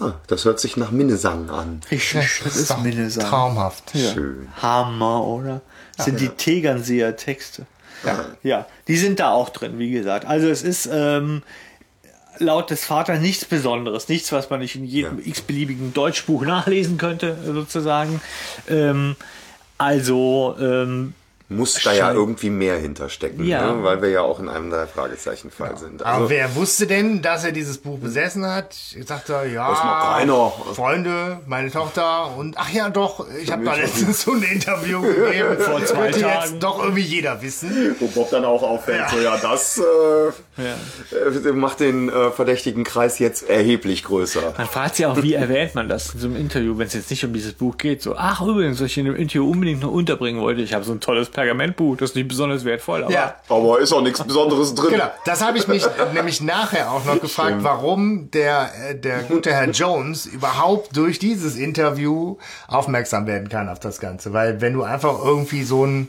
Ah, 0.00 0.14
das 0.26 0.44
hört 0.44 0.58
sich 0.60 0.76
nach 0.76 0.90
Minnesang 0.90 1.50
an. 1.50 1.80
Richtig, 1.90 2.40
das 2.44 2.56
ist 2.56 2.70
doch 2.70 2.82
Minnesang. 2.82 3.24
traumhaft. 3.28 3.94
Ja. 3.94 4.12
Schön. 4.12 4.48
Hammer, 4.60 5.24
oder? 5.26 5.60
Das 5.96 6.06
sind 6.06 6.20
die 6.20 6.28
Tegernseer 6.28 7.16
Texte. 7.16 7.66
Ja. 8.04 8.24
Ja, 8.42 8.66
die 8.88 8.96
sind 8.96 9.20
da 9.20 9.30
auch 9.32 9.48
drin, 9.50 9.78
wie 9.78 9.90
gesagt. 9.90 10.26
Also 10.26 10.48
es 10.48 10.62
ist 10.62 10.88
ähm, 10.92 11.42
laut 12.38 12.70
des 12.70 12.84
Vaters 12.84 13.20
nichts 13.20 13.44
Besonderes, 13.44 14.08
nichts, 14.08 14.32
was 14.32 14.50
man 14.50 14.60
nicht 14.60 14.74
in 14.74 14.84
jedem 14.84 15.18
Ja. 15.20 15.26
x-beliebigen 15.26 15.94
Deutschbuch 15.94 16.42
nachlesen 16.44 16.98
könnte, 16.98 17.38
sozusagen. 17.46 18.20
Ähm, 18.68 19.14
also 19.78 20.56
ähm, 20.60 21.14
Muss 21.50 21.74
da 21.84 21.92
ja 21.92 22.10
irgendwie 22.10 22.48
mehr 22.48 22.78
hinterstecken, 22.78 23.44
Ja. 23.44 23.70
ne? 23.74 23.84
weil 23.84 24.00
wir 24.00 24.08
ja 24.08 24.22
auch 24.22 24.40
in 24.40 24.48
einem 24.48 24.70
drei 24.70 24.86
Fragezeichen-Fall 24.86 25.76
sind. 25.76 26.02
Aber 26.02 26.14
Also, 26.14 26.30
wer 26.30 26.54
wusste 26.56 26.86
denn, 26.86 27.20
dass 27.20 27.44
er 27.44 27.52
dieses 27.52 27.76
Buch 27.78 27.98
besessen 27.98 28.46
hat? 28.46 28.74
Ich 28.98 29.06
sagte, 29.06 29.42
ja, 29.52 30.14
keiner. 30.16 30.50
Freunde, 30.74 31.40
meine 31.46 31.70
Tochter 31.70 32.34
und 32.36 32.56
ach 32.56 32.70
ja, 32.70 32.88
doch, 32.88 33.26
ich 33.42 33.52
habe 33.52 33.62
da 33.62 33.74
letztens 33.74 34.22
so 34.22 34.32
ein 34.32 34.42
Interview 34.42 35.02
gegeben. 35.02 35.56
Vor 35.58 35.84
zwei 35.84 36.04
Könnte 36.10 36.20
Tagen. 36.22 36.50
jetzt 36.52 36.62
doch 36.62 36.82
irgendwie 36.82 37.02
jeder 37.02 37.40
wissen. 37.42 37.94
wo 38.00 38.06
Bob 38.08 38.30
dann 38.30 38.46
auch 38.46 38.62
auffällt, 38.62 39.10
so 39.10 39.18
ja, 39.20 39.36
das 39.36 39.78
äh, 40.58 41.48
äh, 41.48 41.52
macht 41.52 41.80
den 41.80 42.08
äh, 42.08 42.30
verdächtigen 42.30 42.84
Kreis 42.84 43.18
jetzt 43.18 43.48
erheblich 43.50 44.04
größer. 44.04 44.54
man 44.56 44.66
fragt 44.66 44.96
sich 44.96 45.06
auch, 45.06 45.22
wie 45.22 45.34
erwähnt 45.34 45.74
man 45.74 45.88
das 45.88 46.14
in 46.14 46.20
so 46.20 46.26
einem 46.28 46.36
Interview, 46.36 46.78
wenn 46.78 46.86
es 46.86 46.94
jetzt 46.94 47.10
nicht 47.10 47.24
um 47.24 47.32
dieses 47.32 47.52
Buch 47.52 47.76
geht. 47.76 48.02
So, 48.02 48.16
ach 48.16 48.40
übrigens, 48.40 48.78
was 48.80 48.86
ich 48.86 48.98
in 48.98 49.04
dem 49.06 49.16
Interview 49.16 49.50
unbedingt 49.50 49.82
noch 49.82 49.90
unterbringen 49.92 50.40
wollte, 50.40 50.62
ich 50.62 50.72
habe 50.74 50.84
so 50.84 50.92
ein 50.92 51.00
tolles 51.00 51.28
Pergamentbuch, 51.34 51.98
das 51.98 52.10
ist 52.10 52.16
nicht 52.16 52.28
besonders 52.28 52.64
wertvoll, 52.64 53.04
aber 53.04 53.12
Ja, 53.12 53.34
Aber 53.50 53.78
ist 53.80 53.92
auch 53.92 54.00
nichts 54.00 54.22
Besonderes 54.24 54.74
drin. 54.74 54.92
genau. 54.92 55.10
Das 55.26 55.42
habe 55.42 55.58
ich 55.58 55.68
mich 55.68 55.84
nämlich 56.14 56.40
nachher 56.40 56.90
auch 56.90 57.04
noch 57.04 57.20
gefragt, 57.20 57.58
warum 57.60 58.30
der, 58.30 58.70
äh, 58.88 58.94
der 58.94 59.24
gute 59.24 59.52
Herr 59.52 59.68
Jones 59.68 60.24
überhaupt 60.24 60.96
durch 60.96 61.18
dieses 61.18 61.56
Interview 61.56 62.38
aufmerksam 62.68 63.26
werden 63.26 63.50
kann 63.50 63.68
auf 63.68 63.80
das 63.80 64.00
Ganze. 64.00 64.32
Weil 64.32 64.62
wenn 64.62 64.72
du 64.72 64.84
einfach 64.84 65.22
irgendwie 65.22 65.64
so 65.64 65.84
ein 65.84 66.08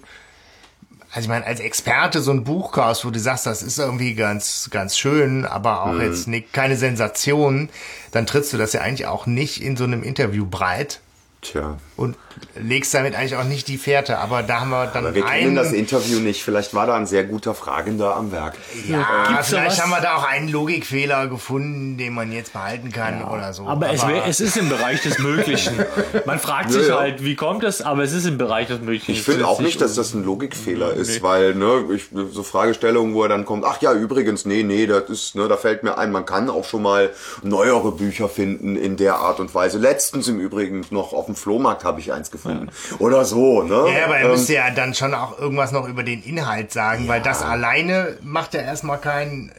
also 1.11 1.27
ich 1.27 1.29
meine, 1.29 1.45
als 1.45 1.61
Experte 1.61 2.21
so 2.21 2.31
ein 2.31 2.43
Buch 2.43 2.73
kaufst, 2.73 3.05
wo 3.05 3.09
du 3.09 3.19
sagst, 3.19 3.45
das 3.45 3.63
ist 3.63 3.79
irgendwie 3.79 4.15
ganz, 4.15 4.67
ganz 4.69 4.97
schön, 4.97 5.45
aber 5.45 5.83
auch 5.85 5.97
jetzt 5.97 6.27
nicht, 6.27 6.51
keine 6.51 6.75
Sensation, 6.75 7.69
dann 8.11 8.25
trittst 8.25 8.51
du 8.51 8.57
das 8.57 8.73
ja 8.73 8.81
eigentlich 8.81 9.07
auch 9.07 9.25
nicht 9.25 9.63
in 9.63 9.77
so 9.77 9.85
einem 9.85 10.03
Interview 10.03 10.45
breit 10.45 10.99
Tja, 11.41 11.77
und 11.95 12.17
legst 12.55 12.93
damit 12.93 13.15
eigentlich 13.15 13.35
auch 13.35 13.43
nicht 13.43 13.67
die 13.67 13.77
Fährte. 13.77 14.17
Aber 14.17 14.43
da 14.43 14.61
haben 14.61 14.69
wir 14.69 14.87
dann 14.87 15.05
aber 15.05 15.15
wir 15.15 15.25
kennen 15.25 15.47
einen, 15.47 15.55
das 15.55 15.71
Interview 15.71 16.19
nicht. 16.19 16.43
Vielleicht 16.43 16.73
war 16.73 16.87
da 16.87 16.95
ein 16.95 17.05
sehr 17.05 17.23
guter 17.23 17.53
Fragender 17.53 18.15
am 18.15 18.31
Werk. 18.31 18.55
ja, 18.87 19.05
da 19.29 19.43
vielleicht 19.43 19.81
haben 19.81 19.89
wir 19.89 20.01
da 20.01 20.15
auch 20.15 20.27
einen 20.27 20.49
Logikfehler 20.49 21.27
gefunden, 21.27 21.97
den 21.97 22.13
man 22.13 22.31
jetzt 22.31 22.53
behalten 22.53 22.91
kann 22.91 23.23
oder 23.23 23.53
so. 23.53 23.67
Aber, 23.67 23.91
es, 23.91 24.05
wär, 24.07 24.25
es 24.25 24.39
ist 24.39 24.57
im 24.57 24.69
Bereich 24.69 25.01
des 25.01 25.19
Möglichen. 25.19 25.75
Man 26.25 26.39
fragt 26.39 26.71
sich 26.71 26.87
ja. 26.87 26.99
halt, 26.99 27.23
wie 27.23 27.35
kommt 27.35 27.63
es, 27.63 27.81
aber 27.81 28.03
es 28.03 28.13
ist 28.13 28.25
im 28.25 28.37
Bereich 28.37 28.67
des 28.67 28.79
Möglichen. 28.81 29.11
Ich 29.11 29.21
finde 29.21 29.47
auch 29.47 29.59
nicht, 29.59 29.81
dass 29.81 29.95
das 29.95 30.13
ein 30.13 30.23
Logikfehler 30.23 30.93
ist, 30.93 31.21
weil 31.21 31.55
ne, 31.55 31.85
ich, 31.93 32.05
so 32.31 32.43
Fragestellungen, 32.43 33.13
wo 33.13 33.23
er 33.23 33.29
dann 33.29 33.45
kommt, 33.45 33.65
ach 33.65 33.81
ja, 33.81 33.93
übrigens, 33.93 34.45
nee, 34.45 34.63
nee, 34.63 34.87
das 34.87 35.09
ist, 35.09 35.35
ne, 35.35 35.47
da 35.47 35.57
fällt 35.57 35.83
mir 35.83 35.97
ein, 35.97 36.11
man 36.11 36.25
kann 36.25 36.49
auch 36.49 36.65
schon 36.65 36.81
mal 36.81 37.11
neuere 37.43 37.91
Bücher 37.91 38.29
finden 38.29 38.75
in 38.75 38.97
der 38.97 39.17
Art 39.17 39.39
und 39.39 39.53
Weise. 39.53 39.77
Letztens 39.77 40.27
im 40.27 40.39
Übrigen 40.39 40.85
noch 40.89 41.13
auf 41.13 41.25
dem 41.25 41.35
Flohmarkt 41.35 41.83
habe 41.83 41.99
ich 41.99 42.13
eins 42.25 42.31
gefunden. 42.31 42.69
Oder 42.99 43.25
so, 43.25 43.61
ne? 43.63 43.73
Ja, 43.97 44.05
aber 44.05 44.17
er 44.17 44.25
Ähm, 44.25 44.31
müsste 44.31 44.53
ja 44.53 44.69
dann 44.71 44.93
schon 44.93 45.13
auch 45.13 45.37
irgendwas 45.39 45.71
noch 45.71 45.87
über 45.87 46.03
den 46.03 46.21
Inhalt 46.23 46.71
sagen, 46.71 47.07
weil 47.07 47.21
das 47.21 47.41
alleine 47.41 48.17
macht 48.23 48.53
ja 48.53 48.61
erstmal 48.61 48.99
keinen. 48.99 49.51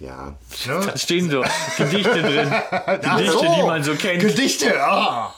ja. 0.00 0.34
Ne? 0.66 0.80
Da 0.86 0.96
stehen 0.96 1.30
so 1.30 1.42
Gedichte 1.78 2.22
drin. 2.22 2.50
Gedichte, 2.70 3.46
Ach 3.48 3.56
die 3.56 3.62
man 3.62 3.82
so 3.82 3.94
kennt. 3.94 4.20
Gedichte, 4.20 4.82
ah. 4.82 5.34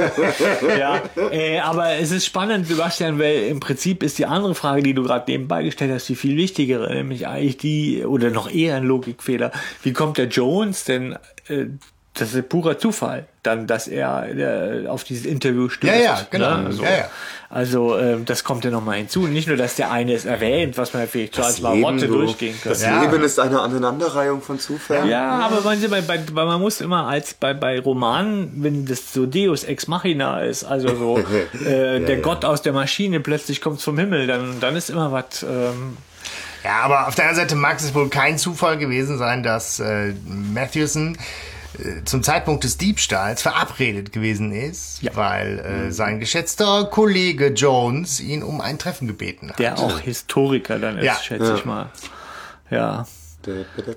Ja, 0.78 1.02
äh, 1.30 1.58
aber 1.60 1.94
es 1.96 2.10
ist 2.10 2.26
spannend, 2.26 2.66
Sebastian, 2.66 3.18
weil 3.18 3.44
im 3.44 3.60
Prinzip 3.60 4.02
ist 4.02 4.18
die 4.18 4.26
andere 4.26 4.54
Frage, 4.54 4.82
die 4.82 4.94
du 4.94 5.02
gerade 5.02 5.30
nebenbei 5.30 5.62
gestellt 5.62 5.92
hast, 5.92 6.08
die 6.08 6.16
viel 6.16 6.36
wichtigere, 6.36 6.92
nämlich 6.94 7.26
eigentlich 7.26 7.56
die, 7.58 8.04
oder 8.04 8.30
noch 8.30 8.50
eher 8.50 8.76
ein 8.76 8.84
Logikfehler. 8.84 9.50
Wie 9.82 9.92
kommt 9.92 10.18
der 10.18 10.26
Jones 10.26 10.84
denn, 10.84 11.16
äh, 11.48 11.66
das 12.18 12.34
ist 12.34 12.48
purer 12.48 12.78
Zufall, 12.78 13.26
dann, 13.42 13.66
dass 13.66 13.88
er 13.88 14.28
äh, 14.36 14.86
auf 14.88 15.04
dieses 15.04 15.26
Interview 15.26 15.68
stößt. 15.68 15.92
Ja, 15.92 16.00
ja, 16.00 16.26
genau. 16.30 16.56
Ne? 16.58 16.72
So. 16.72 16.82
Ja, 16.82 16.90
ja. 16.90 17.10
Also 17.48 17.96
ähm, 17.96 18.24
das 18.24 18.42
kommt 18.42 18.64
ja 18.64 18.70
nochmal 18.70 18.96
hinzu. 18.96 19.26
Nicht 19.28 19.46
nur, 19.46 19.56
dass 19.56 19.76
der 19.76 19.92
eine 19.92 20.14
es 20.14 20.24
erwähnt, 20.24 20.76
was 20.78 20.94
man 20.94 21.06
vielleicht 21.06 21.36
so 21.36 21.42
als 21.42 21.60
Marotte 21.60 22.08
du, 22.08 22.14
durchgehen 22.14 22.54
könnte. 22.60 22.70
das 22.70 22.82
Ja. 22.82 23.02
Leben 23.02 23.22
ist 23.22 23.38
eine 23.38 23.60
Aneinanderreihung 23.60 24.42
von 24.42 24.58
Zufällen. 24.58 25.08
Ja, 25.08 25.38
aber 25.38 25.60
man, 25.60 25.80
bei, 25.88 26.00
bei, 26.00 26.18
bei, 26.18 26.44
man 26.44 26.60
muss 26.60 26.80
immer 26.80 27.06
als 27.06 27.34
bei, 27.34 27.54
bei 27.54 27.78
Romanen, 27.78 28.52
wenn 28.56 28.84
das 28.86 29.12
so 29.12 29.26
Deus 29.26 29.62
Ex 29.62 29.86
Machina 29.86 30.40
ist, 30.40 30.64
also 30.64 30.88
so 30.88 31.18
äh, 31.64 32.00
der 32.00 32.16
ja. 32.16 32.20
Gott 32.20 32.44
aus 32.44 32.62
der 32.62 32.72
Maschine 32.72 33.20
plötzlich 33.20 33.60
kommt 33.60 33.80
vom 33.80 33.96
Himmel, 33.98 34.26
dann, 34.26 34.58
dann 34.58 34.74
ist 34.74 34.90
immer 34.90 35.12
was. 35.12 35.44
Ähm, 35.44 35.96
Ja, 36.64 36.80
aber 36.82 37.06
auf 37.06 37.14
der 37.14 37.26
anderen 37.26 37.46
Seite 37.46 37.54
mag 37.54 37.78
es 37.78 37.94
wohl 37.94 38.08
kein 38.08 38.38
Zufall 38.38 38.76
gewesen 38.76 39.18
sein, 39.18 39.44
dass 39.44 39.78
äh, 39.78 40.14
Matthewson 40.26 41.16
zum 42.04 42.22
Zeitpunkt 42.22 42.64
des 42.64 42.78
Diebstahls 42.78 43.42
verabredet 43.42 44.12
gewesen 44.12 44.52
ist, 44.52 45.02
Ja. 45.02 45.12
weil 45.14 45.58
äh, 45.88 45.92
sein 45.92 46.20
geschätzter 46.20 46.86
Kollege 46.90 47.48
Jones 47.48 48.20
ihn 48.20 48.42
um 48.42 48.60
ein 48.60 48.78
Treffen 48.78 49.06
gebeten 49.06 49.50
hat. 49.50 49.58
der 49.58 49.78
auch 49.78 50.00
Historiker 50.00 50.78
dann 50.78 50.98
ist, 50.98 51.04
Ja. 51.04 51.16
schätze 51.16 51.54
ich 51.56 51.64
mal. 51.64 51.90
Ja, 52.70 53.06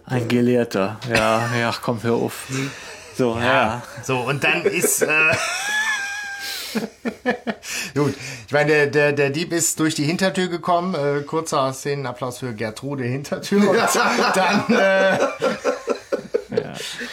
ein 0.06 0.28
Gelehrter. 0.28 1.00
Ja, 1.12 1.50
ja, 1.60 1.74
komm, 1.82 2.04
hör 2.04 2.14
auf. 2.14 2.46
So, 3.18 3.36
ja. 3.40 3.82
So, 4.04 4.20
und 4.20 4.44
dann 4.44 4.64
ist. 4.64 5.02
Äh, 5.02 5.08
Gut, 7.96 8.14
ich 8.48 8.54
meine, 8.54 8.68
der, 8.70 8.88
der, 8.88 9.12
der 9.14 9.30
Dieb 9.32 9.52
ist 9.52 9.80
durch 9.80 9.96
die 9.96 10.04
Hintertür 10.04 10.48
gekommen. 10.48 10.94
Äh, 10.94 11.22
kurzer 11.24 11.74
Szenenapplaus 11.74 12.38
für 12.40 12.54
Gertrude 12.54 13.04
Hintertür. 13.06 13.72
Und 13.72 13.78
dann, 14.36 14.66
äh, 14.76 15.18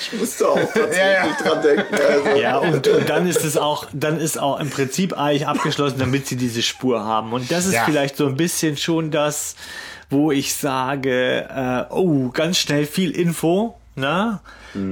Ich 0.00 0.12
musste 0.18 0.48
auch 0.48 0.56
tatsächlich 0.74 0.96
Ja, 0.98 1.26
ja. 1.26 1.36
dran 1.42 1.62
denken. 1.62 1.94
Also. 1.94 2.40
Ja, 2.40 2.58
und, 2.58 2.86
und 2.88 3.08
dann 3.08 3.26
ist 3.26 3.44
es 3.44 3.56
auch, 3.56 3.86
dann 3.92 4.18
ist 4.18 4.38
auch 4.38 4.60
im 4.60 4.70
Prinzip 4.70 5.18
eigentlich 5.18 5.46
abgeschlossen, 5.46 5.98
damit 5.98 6.26
sie 6.26 6.36
diese 6.36 6.62
Spur 6.62 7.04
haben. 7.04 7.32
Und 7.32 7.50
das 7.50 7.66
ist 7.66 7.74
Ja. 7.74 7.84
vielleicht 7.84 8.16
so 8.16 8.26
ein 8.26 8.36
bisschen 8.36 8.76
schon 8.76 9.10
das, 9.10 9.56
wo 10.10 10.30
ich 10.32 10.54
sage, 10.54 11.48
äh, 11.48 11.92
oh, 11.92 12.30
ganz 12.30 12.58
schnell 12.58 12.86
viel 12.86 13.10
Info, 13.10 13.76
ne? 13.94 14.40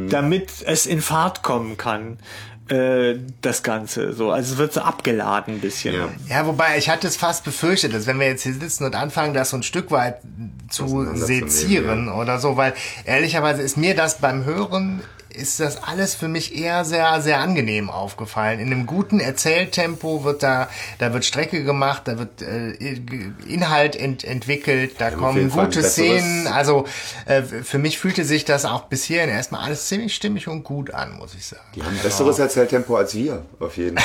Damit 0.09 0.51
es 0.65 0.87
in 0.87 1.03
Fahrt 1.03 1.43
kommen 1.43 1.77
kann. 1.77 2.19
Äh, 2.68 3.16
das 3.42 3.62
Ganze 3.62 4.14
so, 4.14 4.31
also 4.31 4.55
es 4.55 4.59
wird 4.59 4.72
so 4.72 4.81
abgeladen 4.81 5.57
ein 5.57 5.61
bisschen. 5.61 5.94
Ja. 5.94 6.09
Ja, 6.31 6.46
wobei 6.46 6.79
ich 6.79 6.88
hatte 6.88 7.07
es 7.07 7.14
fast 7.14 7.44
befürchtet, 7.44 7.92
dass 7.92 8.07
wenn 8.07 8.18
wir 8.18 8.27
jetzt 8.27 8.42
hier 8.42 8.55
sitzen 8.55 8.85
und 8.85 8.94
anfangen, 8.94 9.35
das 9.35 9.50
so 9.50 9.59
ein 9.59 9.62
Stück 9.62 9.90
weit 9.90 10.22
zu 10.70 11.14
sezieren 11.14 12.09
oder 12.09 12.38
so, 12.38 12.57
weil 12.57 12.72
ehrlicherweise 13.05 13.61
ist 13.61 13.77
mir 13.77 13.94
das 13.94 14.16
beim 14.16 14.46
Hören 14.46 15.03
ist 15.35 15.61
das 15.61 15.83
alles 15.83 16.14
für 16.14 16.29
mich 16.29 16.57
eher 16.57 16.85
sehr, 16.85 17.20
sehr 17.20 17.40
angenehm 17.40 17.90
aufgefallen. 17.90 18.61
In 18.61 18.73
einem 18.73 18.87
guten 18.87 19.20
Erzähltempo 19.20 20.25
wird 20.25 20.42
da, 20.42 20.68
da 20.99 21.12
wird 21.12 21.25
Strecke 21.25 21.64
gemacht, 21.64 22.03
da 22.07 22.18
wird 22.18 22.42
äh, 22.42 22.73
Inhalt 23.49 23.97
ent, 23.97 24.25
entwickelt, 24.25 24.92
da 24.99 25.09
auf 25.09 25.16
kommen 25.16 25.51
gute 25.51 25.83
Szenen. 25.83 26.47
Also 26.47 26.87
äh, 27.27 27.42
für 27.42 27.79
mich 27.79 27.99
fühlte 27.99 28.25
sich 28.25 28.44
das 28.44 28.64
auch 28.64 28.85
bis 28.85 29.05
hierhin 29.05 29.31
erstmal 29.31 29.62
alles 29.62 29.88
ziemlich 29.88 30.14
stimmig 30.14 30.49
und 30.49 30.62
gut 30.62 30.92
an, 30.92 31.16
muss 31.16 31.35
ich 31.35 31.47
sagen. 31.47 31.62
Die 31.75 31.83
haben 31.83 31.97
ein 31.97 32.03
besseres 32.03 32.38
Erzähltempo 32.38 32.97
als 32.97 33.14
wir, 33.14 33.42
auf 33.59 33.77
jeden 33.77 33.99
Fall. 33.99 34.05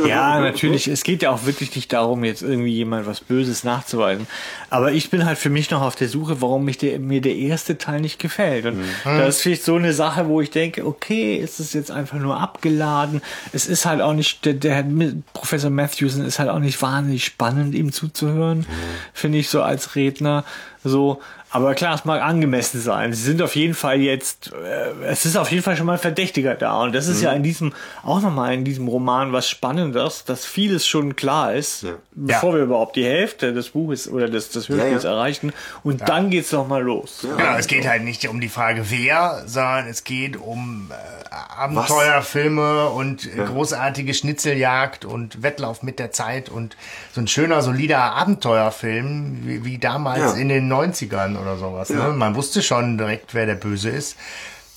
Ja, 0.06 0.40
natürlich. 0.40 0.88
Es 0.88 1.02
geht 1.02 1.22
ja 1.22 1.30
auch 1.30 1.44
wirklich 1.44 1.74
nicht 1.74 1.92
darum, 1.92 2.24
jetzt 2.24 2.42
irgendwie 2.42 2.72
jemand 2.72 3.06
was 3.06 3.20
Böses 3.20 3.64
nachzuweisen. 3.64 4.26
Aber 4.70 4.92
ich 4.92 5.10
bin 5.10 5.24
halt 5.24 5.38
für 5.38 5.50
mich 5.50 5.70
noch 5.70 5.82
auf 5.82 5.96
der 5.96 6.08
Suche, 6.08 6.40
warum 6.40 6.64
mich 6.64 6.78
der, 6.78 6.98
mir 6.98 7.20
der 7.20 7.36
erste 7.36 7.78
Teil 7.78 8.00
nicht 8.00 8.18
gefällt. 8.18 8.66
Und 8.66 8.82
das 9.04 9.36
ist 9.36 9.42
vielleicht 9.42 9.64
so 9.64 9.76
eine 9.76 9.92
Sache, 9.92 10.09
wo 10.28 10.40
ich 10.40 10.50
denke, 10.50 10.86
okay, 10.86 11.36
ist 11.36 11.60
es 11.60 11.72
jetzt 11.72 11.90
einfach 11.90 12.18
nur 12.18 12.40
abgeladen. 12.40 13.22
Es 13.52 13.66
ist 13.66 13.86
halt 13.86 14.00
auch 14.00 14.12
nicht, 14.12 14.44
der, 14.44 14.54
der 14.54 14.84
Professor 15.32 15.70
Matthewson 15.70 16.24
ist 16.24 16.38
halt 16.38 16.48
auch 16.48 16.58
nicht 16.58 16.80
wahnsinnig 16.82 17.24
spannend, 17.24 17.74
ihm 17.74 17.92
zuzuhören, 17.92 18.66
finde 19.12 19.38
ich 19.38 19.48
so 19.48 19.62
als 19.62 19.94
Redner. 19.96 20.44
So, 20.82 21.20
aber 21.52 21.74
klar, 21.74 21.94
es 21.94 22.04
mag 22.04 22.22
angemessen 22.22 22.80
sein. 22.80 23.12
Sie 23.12 23.22
sind 23.22 23.42
auf 23.42 23.56
jeden 23.56 23.74
Fall 23.74 24.00
jetzt, 24.00 24.52
äh, 24.52 25.04
es 25.06 25.26
ist 25.26 25.36
auf 25.36 25.50
jeden 25.50 25.62
Fall 25.62 25.76
schon 25.76 25.86
mal 25.86 25.94
ein 25.94 25.98
Verdächtiger 25.98 26.54
da. 26.54 26.80
Und 26.82 26.94
das 26.94 27.08
ist 27.08 27.22
ja 27.22 27.32
in 27.32 27.42
diesem, 27.42 27.72
auch 28.04 28.20
nochmal 28.20 28.54
in 28.54 28.64
diesem 28.64 28.86
Roman 28.86 29.32
was 29.32 29.48
Spannendes, 29.48 30.24
dass 30.24 30.44
vieles 30.44 30.86
schon 30.86 31.16
klar 31.16 31.54
ist, 31.54 31.86
bevor 32.12 32.54
wir 32.54 32.62
überhaupt 32.62 32.94
die 32.96 33.04
Hälfte 33.04 33.52
des 33.52 33.70
Buches 33.70 34.08
oder 34.08 34.28
des, 34.28 34.50
des 34.50 34.68
Hörspiels 34.68 35.02
ja. 35.02 35.10
erreichen. 35.10 35.52
Und 35.82 36.08
dann 36.08 36.30
geht's 36.30 36.52
noch 36.52 36.68
mal 36.68 36.82
los. 36.82 37.20
Genau, 37.22 37.56
es 37.56 37.66
geht 37.66 37.86
halt 37.88 38.04
nicht 38.04 38.28
um 38.28 38.40
die 38.40 38.48
Frage 38.48 38.84
wer, 38.90 39.42
sondern 39.46 39.88
es 39.88 40.04
geht 40.04 40.36
um 40.36 40.90
äh, 40.90 41.34
Abenteuerfilme 41.60 42.90
und 42.90 43.26
äh, 43.26 43.44
großartige 43.44 44.14
Schnitzeljagd 44.14 45.04
und 45.04 45.42
Wettlauf 45.42 45.82
mit 45.82 45.98
der 45.98 46.12
Zeit 46.12 46.48
und 46.48 46.76
so 47.12 47.20
ein 47.20 47.26
schöner, 47.28 47.62
solider 47.62 47.98
Abenteuerfilm, 48.14 49.40
wie, 49.44 49.64
wie 49.64 49.78
damals 49.78 50.20
Ja. 50.20 50.40
in 50.40 50.48
den 50.48 50.72
90ern 50.72 51.39
oder 51.40 51.56
sowas. 51.56 51.90
Ne? 51.90 52.12
Man 52.14 52.34
wusste 52.34 52.62
schon 52.62 52.98
direkt, 52.98 53.34
wer 53.34 53.46
der 53.46 53.54
Böse 53.54 53.90
ist. 53.90 54.16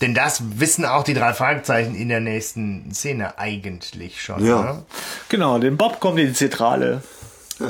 Denn 0.02 0.14
das 0.14 0.42
wissen 0.60 0.86
auch 0.86 1.04
die 1.04 1.14
drei 1.14 1.34
Fragezeichen 1.34 1.96
in 1.96 2.10
der 2.10 2.20
nächsten 2.20 2.94
Szene 2.94 3.38
eigentlich 3.38 4.22
schon. 4.22 4.46
Ja. 4.46 4.62
Ne? 4.62 4.84
Genau, 5.30 5.60
den 5.60 5.78
Bob 5.78 6.00
kommt 6.00 6.20
in 6.20 6.28
die 6.28 6.34
Zentrale 6.34 7.02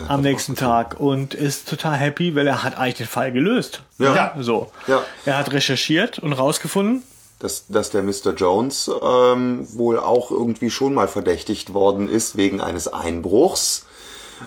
am 0.07 0.21
nächsten 0.21 0.55
Tag 0.55 0.99
und 0.99 1.33
ist 1.33 1.69
total 1.69 1.95
happy, 1.95 2.35
weil 2.35 2.47
er 2.47 2.63
hat 2.63 2.77
eigentlich 2.77 2.95
den 2.95 3.07
Fall 3.07 3.31
gelöst. 3.31 3.83
Ja. 3.97 4.33
So. 4.39 4.71
Ja. 4.87 5.03
Er 5.25 5.37
hat 5.37 5.51
recherchiert 5.51 6.19
und 6.19 6.33
rausgefunden, 6.33 7.03
dass, 7.39 7.67
dass 7.67 7.91
der 7.91 8.03
Mr. 8.03 8.33
Jones 8.35 8.89
ähm, 9.03 9.67
wohl 9.73 9.99
auch 9.99 10.31
irgendwie 10.31 10.69
schon 10.69 10.93
mal 10.93 11.07
verdächtigt 11.07 11.73
worden 11.73 12.09
ist 12.09 12.37
wegen 12.37 12.61
eines 12.61 12.87
Einbruchs. 12.87 13.85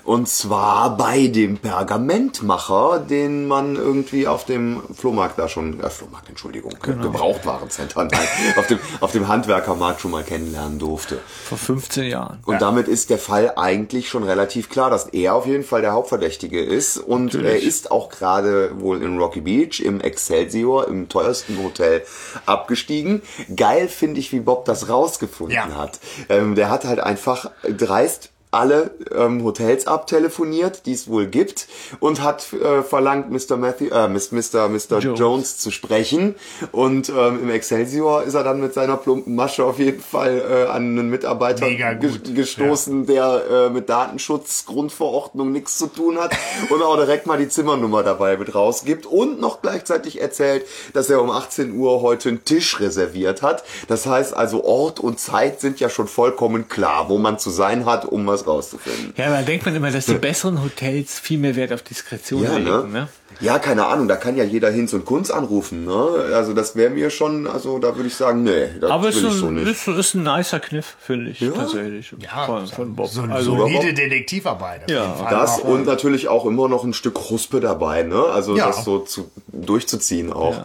Und 0.05 0.29
zwar 0.29 0.96
bei 0.96 1.27
dem 1.29 1.59
Pergamentmacher, 1.59 2.99
den 3.01 3.46
man 3.46 3.77
irgendwie 3.77 4.27
auf 4.29 4.44
dem 4.44 4.83
Flohmarkt 4.94 5.38
da 5.38 5.49
schon, 5.49 5.81
äh, 5.81 5.90
Flohmarkt, 5.90 6.29
Entschuldigung, 6.29 6.75
Gebrauchtwarencenter, 6.81 8.05
nein, 8.05 8.29
auf 8.57 8.66
dem, 8.66 8.79
auf 9.01 9.12
dem 9.12 9.29
Handwerkermarkt 9.29 10.01
schon 10.01 10.11
mal 10.11 10.22
kennenlernen 10.25 10.79
durfte. 10.79 11.18
vor 11.44 11.59
15 11.59 12.05
Jahren. 12.11 12.38
Und 12.46 12.61
damit 12.62 12.88
ist 12.88 13.11
der 13.11 13.18
Fall 13.18 13.53
eigentlich 13.57 14.09
schon 14.09 14.22
relativ 14.22 14.68
klar, 14.68 14.90
dass 14.90 15.07
er 15.09 15.35
auf 15.35 15.46
jeden 15.46 15.64
Fall 15.64 15.81
der 15.81 15.92
Hauptverdächtige 15.92 16.61
ist. 16.62 16.99
Und 16.99 17.35
er 17.35 17.61
ist 17.61 17.90
auch 17.90 18.09
gerade 18.11 18.81
wohl 18.81 19.03
in 19.03 19.18
Rocky 19.18 19.40
Beach 19.40 19.81
im 19.81 20.01
Excelsior, 20.01 20.88
im 20.88 21.09
teuersten 21.09 21.62
Hotel, 21.62 22.03
abgestiegen. 22.46 23.22
Geil 23.55 23.88
finde 23.88 24.20
ich, 24.20 24.33
wie 24.33 24.40
Bob 24.40 24.64
das 24.64 24.88
rausgefunden 24.88 25.57
Ja. 25.57 25.75
hat. 25.77 26.01
Ähm, 26.29 26.55
der 26.55 26.70
hat 26.70 26.85
halt 26.85 27.01
einfach 27.01 27.51
dreist 27.68 28.31
alle 28.56 28.90
ähm, 29.14 29.44
Hotels 29.44 29.86
abtelefoniert, 29.86 30.86
die 30.86 30.92
es 30.92 31.08
wohl 31.08 31.26
gibt, 31.26 31.68
und 32.00 32.22
hat 32.22 32.52
äh, 32.52 32.82
verlangt, 32.82 33.30
Mr. 33.30 33.56
Matthew, 33.56 33.90
äh, 33.90 34.08
Mr. 34.08 34.68
Mr. 34.68 34.98
Jones. 34.98 35.18
Jones. 35.18 35.58
zu 35.58 35.70
sprechen. 35.70 36.34
Und 36.72 37.10
ähm, 37.10 37.40
im 37.42 37.50
Excelsior 37.50 38.22
ist 38.22 38.34
er 38.34 38.44
dann 38.44 38.60
mit 38.60 38.72
seiner 38.72 38.96
plumpen 38.96 39.34
Masche 39.34 39.64
auf 39.64 39.78
jeden 39.78 40.00
Fall 40.00 40.38
äh, 40.38 40.70
an 40.70 40.98
einen 40.98 41.10
Mitarbeiter 41.10 41.66
Mega 41.66 41.92
ge 41.92 42.10
gut, 42.10 42.34
gestoßen, 42.34 43.06
der 43.06 43.42
äh, 43.50 43.70
mit 43.70 43.88
Datenschutzgrundverordnung 43.88 45.52
nichts 45.52 45.76
zu 45.78 45.88
tun 45.88 46.18
hat 46.18 46.34
und 46.70 46.82
auch 46.82 46.96
direkt 46.96 47.26
mal 47.26 47.38
die 47.38 47.48
Zimmernummer 47.48 48.02
dabei 48.02 48.36
mit 48.36 48.54
rausgibt 48.54 49.04
und 49.06 49.40
noch 49.40 49.60
gleichzeitig 49.60 50.20
erzählt, 50.20 50.64
dass 50.94 51.10
er 51.10 51.20
um 51.20 51.30
18 51.30 51.76
Uhr 51.76 52.00
heute 52.00 52.30
einen 52.30 52.44
Tisch 52.44 52.80
reserviert 52.80 53.42
hat. 53.42 53.64
Das 53.88 54.06
heißt 54.06 54.34
also 54.34 54.64
Ort 54.64 55.00
und 55.00 55.20
Zeit 55.20 55.60
sind 55.60 55.78
ja 55.80 55.88
schon 55.90 56.08
vollkommen 56.08 56.68
klar, 56.68 57.08
wo 57.08 57.18
man 57.18 57.38
zu 57.38 57.50
sein 57.50 57.84
hat, 57.84 58.06
um 58.06 58.26
was 58.26 58.45
rauszufinden. 58.46 59.12
Ja, 59.16 59.30
da 59.30 59.42
denkt 59.42 59.66
man 59.66 59.74
immer, 59.74 59.90
dass 59.90 60.06
die 60.06 60.14
besseren 60.14 60.62
Hotels 60.62 61.18
viel 61.18 61.38
mehr 61.38 61.56
Wert 61.56 61.72
auf 61.72 61.82
Diskretion 61.82 62.42
Ja, 62.44 62.56
legen. 62.56 62.64
ne? 62.64 62.85
Ne? 63.00 63.09
Ja, 63.40 63.58
keine 63.58 63.86
Ahnung, 63.86 64.08
da 64.08 64.16
kann 64.16 64.34
ja 64.36 64.44
jeder 64.44 64.70
Hinz 64.70 64.94
und 64.94 65.04
Kunz 65.04 65.30
anrufen, 65.30 65.84
ne? 65.84 66.32
Also 66.34 66.54
das 66.54 66.74
wäre 66.74 66.88
mir 66.88 67.10
schon, 67.10 67.46
also 67.46 67.78
da 67.78 67.94
würde 67.94 68.08
ich 68.08 68.14
sagen, 68.14 68.44
nee, 68.44 68.68
das 68.80 68.90
Aber 68.90 69.08
es 69.10 69.16
will 69.16 69.26
ist, 69.28 69.34
ich 69.34 69.40
so 69.40 69.46
ein, 69.48 69.54
nicht. 69.56 69.68
ist, 69.68 69.88
ist 69.88 70.14
ein 70.14 70.22
nicer 70.22 70.58
Kniff, 70.58 70.96
finde 70.98 71.30
ich, 71.32 71.40
tatsächlich. 71.40 72.14
Ja, 72.18 72.46
von, 72.46 72.66
von 72.66 72.96
Bob. 72.96 73.08
So 73.08 73.22
eine 73.22 73.34
also, 73.34 73.54
solide 73.56 73.92
Detektivarbeit. 73.92 74.90
Ja. 74.90 75.26
Das 75.28 75.60
Auch, 75.60 75.64
und 75.64 75.84
natürlich 75.86 76.28
auch 76.28 76.46
immer 76.46 76.68
noch 76.68 76.82
ein 76.84 76.94
Stück 76.94 77.18
Huspe 77.28 77.60
dabei, 77.60 78.04
ne? 78.04 78.24
Also 78.24 78.56
Ja. 78.56 78.68
das 78.68 78.84
so 78.84 79.00
zu, 79.00 79.30
durchzuziehen 79.48 80.32
auch. 80.32 80.64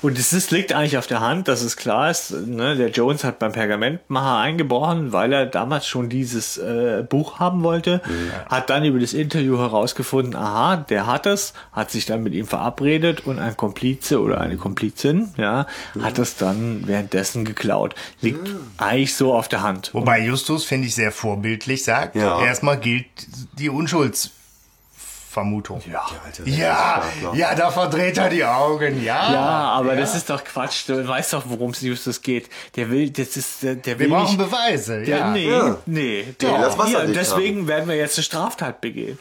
Und 0.00 0.18
es 0.18 0.32
ist, 0.32 0.50
liegt 0.52 0.72
eigentlich 0.72 0.96
auf 0.96 1.06
der 1.06 1.20
Hand, 1.20 1.48
dass 1.48 1.60
es 1.62 1.76
klar 1.76 2.10
ist, 2.10 2.30
ne, 2.32 2.76
der 2.76 2.88
Jones 2.88 3.24
hat 3.24 3.38
beim 3.38 3.52
Pergamentmacher 3.52 4.38
eingebrochen, 4.38 5.12
weil 5.12 5.32
er 5.32 5.44
damals 5.46 5.86
schon 5.86 6.08
dieses 6.08 6.56
äh, 6.56 7.04
Buch 7.08 7.38
haben 7.38 7.62
wollte, 7.62 8.00
hat 8.48 8.70
dann 8.70 8.84
über 8.84 8.98
das 8.98 9.12
Interview 9.12 9.58
herausgefunden, 9.58 10.34
aha, 10.34 10.76
der 10.76 11.06
hat 11.06 11.26
es, 11.26 11.52
hat 11.72 11.79
sich 11.88 12.04
dann 12.04 12.24
mit 12.24 12.34
ihm 12.34 12.48
verabredet 12.48 13.24
und 13.26 13.38
ein 13.38 13.56
Komplize 13.56 14.20
oder 14.20 14.40
eine 14.40 14.56
Komplizin, 14.56 15.32
ja, 15.36 15.66
hat 16.00 16.18
es 16.18 16.34
dann 16.36 16.82
währenddessen 16.88 17.44
geklaut. 17.44 17.94
Liegt 18.20 18.48
eigentlich 18.76 19.14
so 19.14 19.32
auf 19.34 19.46
der 19.46 19.62
Hand. 19.62 19.90
Wobei 19.94 20.18
Justus, 20.20 20.64
finde 20.64 20.88
ich, 20.88 20.96
sehr 20.96 21.12
vorbildlich 21.12 21.84
sagt, 21.84 22.16
Ja. 22.16 22.44
erstmal 22.44 22.76
gilt 22.78 23.06
die 23.58 23.68
Unschuldsvermutung. 23.70 25.80
Ja. 25.90 26.04
Ja, 26.44 27.02
ja, 27.34 27.54
da 27.54 27.70
verdreht 27.70 28.18
er 28.18 28.28
die 28.30 28.44
Augen, 28.44 29.02
ja. 29.02 29.32
Ja, 29.32 29.40
aber 29.72 29.94
das 29.94 30.14
ist 30.16 30.28
doch 30.28 30.42
Quatsch. 30.42 30.88
Du 30.88 31.06
weißt 31.06 31.32
doch, 31.34 31.44
worum 31.46 31.70
es 31.70 31.80
Justus 31.82 32.20
geht. 32.22 32.48
Der 32.76 32.90
will, 32.90 33.10
das 33.10 33.36
ist, 33.36 33.62
der, 33.62 33.76
der 33.76 33.98
Wir 33.98 34.06
will 34.06 34.14
brauchen 34.16 34.36
nicht, 34.36 34.50
Beweise, 34.50 35.02
Der, 35.02 35.18
ja. 35.18 35.30
nee, 35.30 35.48
Ja. 35.50 35.76
nee. 35.86 36.34
Der, 36.40 36.50
Ja, 36.50 36.62
das 36.62 36.76
Wasser 36.78 36.98
hier, 37.00 37.04
nicht 37.08 37.20
deswegen 37.20 37.68
werden 37.68 37.88
wir 37.88 37.96
jetzt 37.96 38.16
eine 38.18 38.24
Straftat 38.24 38.80
begehen. 38.80 39.18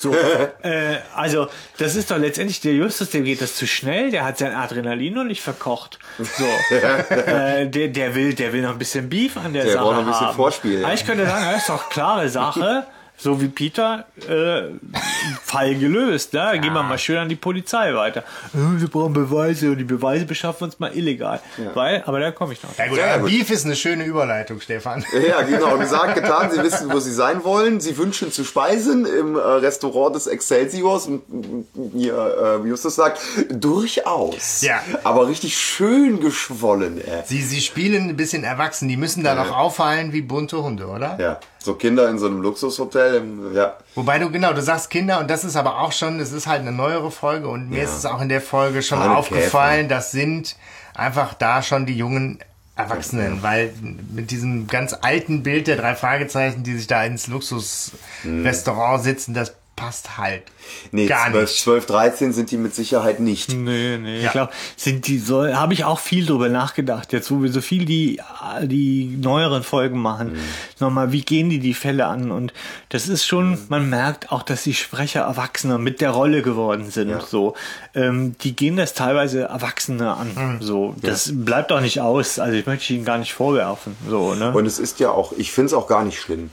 So, 0.00 0.14
äh, 0.62 0.96
also 1.14 1.48
das 1.76 1.94
ist 1.94 2.10
doch 2.10 2.16
letztendlich 2.16 2.62
der 2.62 2.72
Justus, 2.72 3.10
dem 3.10 3.24
geht 3.24 3.42
das 3.42 3.54
zu 3.54 3.66
schnell, 3.66 4.10
der 4.10 4.24
hat 4.24 4.38
sein 4.38 4.54
Adrenalin 4.54 5.12
noch 5.12 5.24
nicht 5.24 5.42
verkocht. 5.42 5.98
So, 6.18 6.46
äh, 6.74 7.66
der, 7.66 7.88
der 7.88 8.14
will, 8.14 8.32
der 8.32 8.54
will 8.54 8.62
noch 8.62 8.70
ein 8.70 8.78
bisschen 8.78 9.10
Beef 9.10 9.36
an 9.36 9.52
der, 9.52 9.64
Der 9.64 9.72
Sache 9.74 9.84
braucht 9.84 9.96
noch 9.96 10.00
ein 10.00 10.06
bisschen 10.06 10.26
haben. 10.28 10.36
Vorspiel, 10.36 10.80
ja. 10.80 10.86
Aber 10.86 10.94
ich 10.94 11.04
könnte 11.04 11.26
sagen, 11.26 11.44
das 11.52 11.60
ist 11.60 11.68
doch 11.68 11.90
klare 11.90 12.30
Sache. 12.30 12.86
So 13.22 13.40
wie 13.40 13.48
Peter, 13.48 14.06
äh, 14.28 14.62
Fall 15.44 15.74
gelöst. 15.74 16.32
Ne? 16.32 16.58
Gehen 16.60 16.72
wir 16.72 16.82
mal 16.82 16.96
schön 16.98 17.18
an 17.18 17.28
die 17.28 17.36
Polizei 17.36 17.92
weiter. 17.94 18.20
Äh, 18.54 18.80
Wir 18.80 18.88
brauchen 18.88 19.12
Beweise 19.12 19.70
und 19.70 19.76
die 19.78 19.84
Beweise 19.84 20.24
beschaffen 20.24 20.60
wir 20.60 20.64
uns 20.66 20.78
mal 20.78 20.96
illegal. 20.96 21.40
Weil, 21.74 22.02
aber 22.06 22.18
da 22.20 22.30
komme 22.30 22.54
ich 22.54 22.62
noch. 22.62 22.70
Ja 22.78 22.86
gut, 22.88 22.98
aber 22.98 23.18
gut. 23.22 23.30
Beef 23.30 23.50
ist 23.50 23.66
eine 23.66 23.76
schöne 23.76 24.04
Überleitung, 24.04 24.60
Stefan. 24.60 25.04
Ja, 25.28 25.42
genau. 25.42 25.76
Gesagt, 25.80 26.14
getan. 26.14 26.50
Sie 26.50 26.62
wissen, 26.62 26.90
wo 26.90 26.98
Sie 26.98 27.12
sein 27.12 27.44
wollen. 27.44 27.80
Sie 27.80 27.98
wünschen 27.98 28.32
zu 28.32 28.42
speisen 28.44 29.04
im 29.04 29.36
äh, 29.36 29.38
Restaurant 29.40 30.16
des 30.16 30.26
Excelsiors. 30.26 31.06
Und 31.06 31.20
äh, 31.76 31.98
hier, 31.98 32.14
äh, 32.14 32.64
wie 32.64 32.68
Justus 32.68 32.94
sagt, 32.94 33.20
durchaus. 33.50 34.62
Ja. 34.62 34.80
Aber 35.04 35.28
richtig 35.28 35.58
schön 35.58 36.20
geschwollen, 36.20 37.00
ey. 37.06 37.22
Sie, 37.26 37.42
sie 37.42 37.60
spielen 37.60 38.08
ein 38.08 38.16
bisschen 38.16 38.44
erwachsen, 38.44 38.88
die 38.88 38.96
müssen 38.96 39.22
da 39.24 39.34
noch 39.34 39.54
auffallen 39.56 40.12
wie 40.12 40.22
bunte 40.22 40.62
Hunde, 40.62 40.86
oder? 40.86 41.18
Ja. 41.20 41.40
So 41.62 41.74
Kinder 41.74 42.08
in 42.08 42.18
so 42.18 42.26
einem 42.26 42.40
Luxushotel, 42.40 43.16
im- 43.16 43.54
ja. 43.54 43.76
Wobei 43.94 44.18
du, 44.18 44.30
genau, 44.30 44.52
du 44.54 44.62
sagst 44.62 44.88
Kinder 44.90 45.20
und 45.20 45.28
das 45.30 45.44
ist 45.44 45.56
aber 45.56 45.80
auch 45.80 45.92
schon, 45.92 46.18
es 46.20 46.32
ist 46.32 46.46
halt 46.46 46.60
eine 46.62 46.72
neuere 46.72 47.10
Folge 47.10 47.48
und 47.48 47.68
mir 47.70 47.78
Ja. 47.78 47.84
ist 47.84 47.96
es 47.98 48.06
auch 48.06 48.20
in 48.22 48.28
der 48.30 48.40
Folge 48.40 48.82
schon 48.82 48.98
Arne 48.98 49.16
aufgefallen, 49.16 49.88
das 49.88 50.10
sind 50.10 50.56
einfach 50.94 51.34
da 51.34 51.62
schon 51.62 51.84
die 51.86 51.96
jungen 51.96 52.38
Erwachsenen, 52.76 53.42
weil 53.42 53.74
mit 54.14 54.30
diesem 54.30 54.66
ganz 54.66 54.94
alten 55.02 55.42
Bild 55.42 55.66
der 55.66 55.76
drei 55.76 55.94
Fragezeichen, 55.94 56.62
die 56.62 56.76
sich 56.78 56.86
da 56.86 57.04
ins 57.04 57.26
Luxusrestaurant 57.26 59.02
sitzen, 59.02 59.34
das 59.34 59.54
passt 59.80 60.18
halt 60.18 60.42
Nee, 60.92 61.06
gar 61.06 61.30
12, 61.30 61.50
nicht. 61.50 61.62
12, 61.62 61.86
13 61.86 62.32
sind 62.32 62.50
die 62.50 62.56
mit 62.56 62.74
Sicherheit 62.74 63.18
nicht. 63.18 63.52
Nee, 63.52 63.98
nee, 63.98 64.20
Ja. 64.20 64.26
ich 64.26 64.32
glaube, 64.32 64.52
sind 64.76 65.06
die 65.06 65.18
so, 65.18 65.46
habe 65.54 65.72
ich 65.72 65.84
auch 65.84 65.98
viel 65.98 66.26
drüber 66.26 66.48
nachgedacht, 66.48 67.12
jetzt 67.12 67.30
wo 67.30 67.42
wir 67.42 67.50
so 67.50 67.60
viel 67.60 67.84
die, 67.86 68.20
die 68.62 69.16
neueren 69.20 69.62
Folgen 69.62 69.98
machen. 70.00 70.36
Nochmal, 70.78 71.12
wie 71.12 71.22
gehen 71.22 71.48
die 71.50 71.58
die 71.58 71.74
Fälle 71.74 72.06
an? 72.06 72.30
Und 72.30 72.52
das 72.90 73.08
ist 73.08 73.26
schon, 73.26 73.58
man 73.68 73.88
merkt 73.88 74.30
auch, 74.32 74.42
dass 74.42 74.62
die 74.62 74.74
Sprecher 74.74 75.20
Erwachsener 75.22 75.78
mit 75.78 76.00
der 76.00 76.10
Rolle 76.10 76.42
geworden 76.42 76.90
sind, 76.90 77.08
Ja. 77.10 77.20
so. 77.20 77.54
Ähm, 77.94 78.36
die 78.42 78.54
gehen 78.54 78.76
das 78.76 78.94
teilweise 78.94 79.42
Erwachsene 79.42 80.12
an, 80.14 80.58
so. 80.60 80.94
Das 81.00 81.30
bleibt 81.34 81.72
auch 81.72 81.80
nicht 81.80 82.00
aus, 82.00 82.38
also 82.38 82.56
ich 82.56 82.66
möchte 82.66 82.92
ihnen 82.92 83.04
gar 83.04 83.18
nicht 83.18 83.32
vorwerfen, 83.32 83.96
so, 84.08 84.34
ne? 84.34 84.52
Und 84.52 84.66
es 84.66 84.78
ist 84.78 85.00
ja 85.00 85.10
auch, 85.10 85.32
ich 85.36 85.52
finde 85.52 85.66
es 85.68 85.74
auch 85.74 85.86
gar 85.88 86.04
nicht 86.04 86.20
schlimm. 86.20 86.50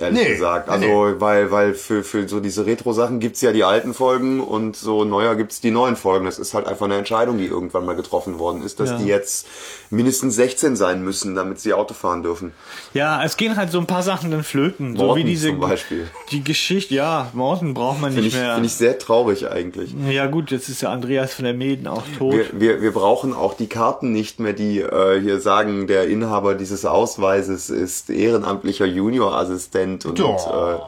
Ehrlich 0.00 0.22
Nee, 0.22 0.32
gesagt. 0.32 0.68
nee, 0.68 0.74
Also, 0.74 1.20
weil, 1.20 1.50
weil 1.50 1.74
für, 1.74 2.02
für 2.02 2.26
so 2.28 2.40
diese 2.40 2.64
Retro-Sachen 2.66 3.20
gibt's 3.20 3.40
ja 3.42 3.52
die 3.52 3.64
alten 3.64 3.92
Folgen 3.94 4.40
und 4.40 4.76
so 4.76 5.04
neuer 5.04 5.34
gibt's 5.36 5.60
die 5.60 5.70
neuen 5.70 5.94
Folgen. 5.96 6.24
Das 6.24 6.38
ist 6.38 6.54
halt 6.54 6.66
einfach 6.66 6.86
eine 6.86 6.96
Entscheidung, 6.96 7.38
die 7.38 7.46
irgendwann 7.46 7.84
mal 7.84 7.94
getroffen 7.96 8.38
worden 8.38 8.62
ist, 8.62 8.80
dass 8.80 8.90
Ja. 8.90 8.96
die 8.98 9.06
jetzt 9.06 9.46
mindestens 9.90 10.36
16 10.36 10.76
sein 10.76 11.02
müssen, 11.02 11.34
damit 11.34 11.60
sie 11.60 11.74
Auto 11.74 11.94
fahren 11.94 12.22
dürfen. 12.22 12.52
Ja, 12.94 13.22
es 13.24 13.36
gehen 13.36 13.56
halt 13.56 13.70
so 13.70 13.78
ein 13.78 13.86
paar 13.86 14.02
Sachen 14.02 14.30
dann 14.30 14.42
flöten, 14.44 14.96
so 14.96 15.04
Morten 15.06 15.20
wie 15.20 15.24
diese, 15.24 15.48
zum 15.48 15.60
Beispiel. 15.60 16.08
die 16.30 16.42
Geschichte, 16.44 16.94
ja, 16.94 17.28
Morten 17.34 17.74
braucht 17.74 18.00
man 18.00 18.12
Finde 18.12 18.26
nicht 18.26 18.34
ich, 18.36 18.40
mehr. 18.40 18.54
finde 18.54 18.66
ich 18.68 18.74
sehr 18.74 18.98
traurig 18.98 19.50
eigentlich. 19.50 19.94
ja 20.08 20.26
gut, 20.26 20.50
jetzt 20.50 20.68
ist 20.68 20.80
ja 20.82 20.90
Andreas 20.90 21.34
von 21.34 21.44
der 21.44 21.54
Meeden 21.54 21.86
auch 21.86 22.04
tot. 22.18 22.32
Wir, 22.34 22.46
wir, 22.52 22.82
wir 22.82 22.92
brauchen 22.92 23.34
auch 23.34 23.54
die 23.54 23.66
Karten 23.68 24.12
nicht 24.12 24.40
mehr, 24.40 24.52
die 24.52 24.80
äh, 24.80 25.20
hier 25.20 25.40
sagen, 25.40 25.86
der 25.88 26.06
Inhaber 26.08 26.54
dieses 26.54 26.84
Ausweises 26.86 27.68
ist 27.68 28.08
ehrenamtlicher 28.10 28.86
Juniorassistent 28.86 29.89
und 29.92 30.18
Doch. 30.18 30.70
äh, 30.74 30.78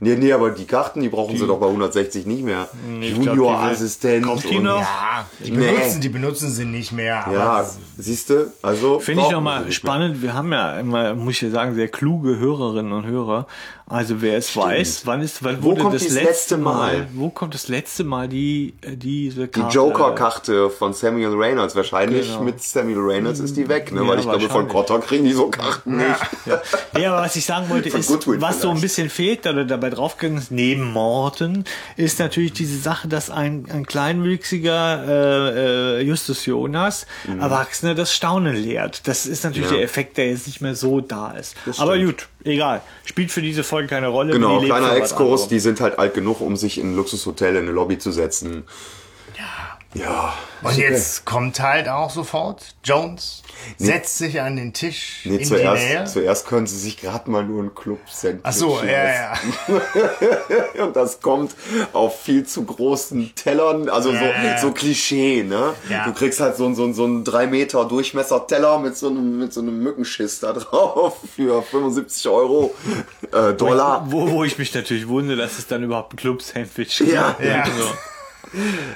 nee, 0.00 0.16
nee, 0.16 0.32
aber 0.32 0.50
die 0.50 0.64
Karten, 0.66 1.00
die 1.00 1.08
brauchen 1.08 1.36
sie 1.36 1.46
doch 1.46 1.58
bei 1.58 1.66
160 1.66 2.26
nicht 2.26 2.42
mehr. 2.42 2.68
Nee, 2.88 3.10
die 3.12 3.16
Juniorassistent. 3.22 4.24
Die 4.50 4.56
und-? 4.56 4.64
Ja, 4.64 5.26
die 5.40 5.50
Nee. 5.52 5.70
benutzen, 5.72 6.00
die 6.00 6.08
benutzen 6.08 6.50
sie 6.50 6.64
nicht 6.64 6.92
mehr. 6.92 7.24
Ja, 7.32 7.64
siehst 7.96 8.30
du, 8.30 8.52
also 8.62 8.98
Finde 9.00 9.22
ich 9.24 9.30
nochmal 9.30 9.60
sie 9.60 9.66
nicht 9.66 9.82
mehr. 9.84 9.92
spannend. 9.92 10.22
Wir 10.22 10.34
haben 10.34 10.52
ja 10.52 10.78
immer, 10.80 11.14
muss 11.14 11.34
ich 11.34 11.40
ja 11.42 11.50
sagen, 11.50 11.74
sehr 11.74 11.88
kluge 11.88 12.38
Hörerinnen 12.38 12.92
und 12.92 13.06
Hörer. 13.06 13.46
Also 13.88 14.20
wer 14.20 14.36
es 14.36 14.56
weiß, 14.56 15.02
wann 15.06 15.22
ist, 15.22 15.44
wann 15.44 15.62
Wo 15.62 15.68
wurde 15.70 15.82
kommt 15.82 15.94
das 15.94 16.02
dieses 16.02 16.20
letzte 16.20 16.56
Mal, 16.56 16.72
Mal? 16.98 17.08
wo 17.14 17.30
kommt 17.30 17.54
das 17.54 17.68
letzte 17.68 18.02
Mal 18.02 18.26
die, 18.26 18.74
äh, 18.80 18.96
diese 18.96 19.42
Die 19.46 19.60
Karte? 19.60 19.76
Joker-Karte 19.76 20.70
von 20.70 20.92
Samuel 20.92 21.34
Reynolds. 21.36 21.76
Wahrscheinlich 21.76 22.26
Genau. 22.26 22.42
mit 22.42 22.60
Samuel 22.60 22.98
Reynolds 22.98 23.38
ist 23.38 23.56
die 23.56 23.68
weg, 23.68 23.92
ne? 23.92 24.02
Ja, 24.02 24.08
Weil 24.08 24.18
ich 24.18 24.24
glaube, 24.28 24.48
von. 24.48 24.66
Kotter 24.66 24.98
kriegen 24.98 25.24
die 25.24 25.32
so 25.32 25.50
Karten 25.50 25.98
nicht. 25.98 26.08
Ja, 26.98 27.12
aber 27.12 27.22
was 27.22 27.36
ich 27.36 27.44
sagen 27.44 27.68
wollte, 27.68 27.90
Von 27.90 28.00
ist, 28.00 28.08
Goodwin 28.08 28.40
was 28.40 28.60
so 28.60 28.70
ein 28.70 28.76
vielleicht. 28.78 28.82
bisschen 28.96 29.08
fehlt 29.10 29.46
oder 29.46 29.64
dabei 29.64 29.90
draufgegangen 29.90 30.38
ist, 30.42 30.50
neben 30.50 30.90
Morten, 30.92 31.64
ist 31.96 32.18
natürlich 32.18 32.54
diese 32.54 32.78
Sache, 32.78 33.06
dass 33.06 33.30
ein, 33.30 33.66
ein 33.72 33.86
kleinwüchsiger 33.86 35.04
äh, 35.06 36.00
äh, 36.00 36.02
Justus 36.02 36.44
Jonas 36.46 37.06
Mhm. 37.26 37.40
Erwachsene 37.40 37.94
das 37.94 38.12
Staunen 38.12 38.56
lehrt. 38.56 39.06
Das 39.06 39.26
ist 39.26 39.44
natürlich 39.44 39.70
Ja. 39.70 39.76
der 39.76 39.84
Effekt, 39.84 40.16
der 40.16 40.30
jetzt 40.30 40.46
nicht 40.48 40.60
mehr 40.60 40.74
so 40.74 41.00
da 41.00 41.30
ist. 41.32 41.54
Das 41.66 41.78
Aber 41.78 41.94
stimmt. 41.94 42.18
gut, 42.18 42.28
egal. 42.46 42.82
Spielt 43.04 43.30
für 43.30 43.42
diese 43.42 43.64
Folge 43.64 43.88
keine 43.88 44.08
Rolle. 44.08 44.32
Genau, 44.32 44.60
kleiner 44.60 44.96
Exkurs, 44.96 45.48
die 45.48 45.60
sind 45.60 45.80
halt 45.80 45.98
alt 45.98 46.14
genug, 46.14 46.40
um 46.40 46.56
sich 46.56 46.78
in 46.78 46.92
ein 46.92 46.96
Luxushotel 46.96 47.56
in 47.56 47.62
eine 47.62 47.72
Lobby 47.72 47.98
zu 47.98 48.12
setzen. 48.12 48.64
Ja. 49.38 49.76
Ja. 49.94 50.34
Und 50.62 50.76
jetzt 50.76 51.24
kommt 51.24 51.60
halt 51.60 51.88
auch 51.88 52.10
sofort 52.10 52.74
Jones, 52.84 53.42
setzt 53.78 54.18
sich 54.18 54.40
an 54.40 54.56
den 54.56 54.72
Tisch 54.72 55.20
Nee, 55.24 55.32
in 55.34 55.38
die 55.38 55.44
zuerst, 55.44 55.82
Nähe. 55.84 56.04
zuerst 56.04 56.46
können 56.46 56.66
sie 56.66 56.78
sich 56.78 56.96
gerade 57.00 57.30
mal 57.30 57.44
nur 57.44 57.62
ein 57.62 57.74
Club-Sandwich 57.74 58.40
Ach 58.44 58.52
so, 58.52 58.80
ja, 58.82 59.04
ja. 59.12 59.32
Und 60.84 60.94
das 60.96 61.20
kommt 61.20 61.54
auf 61.92 62.22
viel 62.22 62.44
zu 62.46 62.64
großen 62.64 63.32
Tellern, 63.34 63.88
also 63.88 64.12
Ja, 64.12 64.18
so, 64.18 64.24
ja. 64.24 64.58
so 64.58 64.70
Klischee, 64.72 65.42
ne? 65.42 65.74
Ja. 65.88 66.04
Du 66.04 66.12
kriegst 66.12 66.40
halt 66.40 66.56
so, 66.56 66.66
einen- 66.66 66.74
so, 66.74 66.84
einen- 66.84 66.94
so 66.94 67.04
einen 67.04 67.24
3 67.24 67.46
Meter 67.46 67.84
Durchmesser-Teller 67.84 68.78
mit 68.78 68.96
so 68.96 69.08
einem, 69.08 69.38
mit 69.38 69.52
so 69.52 69.60
einem 69.60 69.82
Mückenschiss 69.82 70.40
da 70.40 70.52
drauf 70.52 71.16
für 71.34 71.62
75 71.62 72.28
Euro 72.28 72.74
äh, 73.32 73.52
Dollar. 73.54 74.06
Wo, 74.10 74.30
wo 74.30 74.44
ich 74.44 74.58
mich 74.58 74.74
natürlich 74.74 75.08
wundere, 75.08 75.36
dass 75.36 75.58
es 75.58 75.66
dann 75.66 75.82
überhaupt 75.82 76.12
ein 76.12 76.16
Club-Sandwich 76.16 77.00
Ja. 77.00 77.32
gibt. 77.38 77.48
Ja. 77.48 77.64
So. 77.66 77.84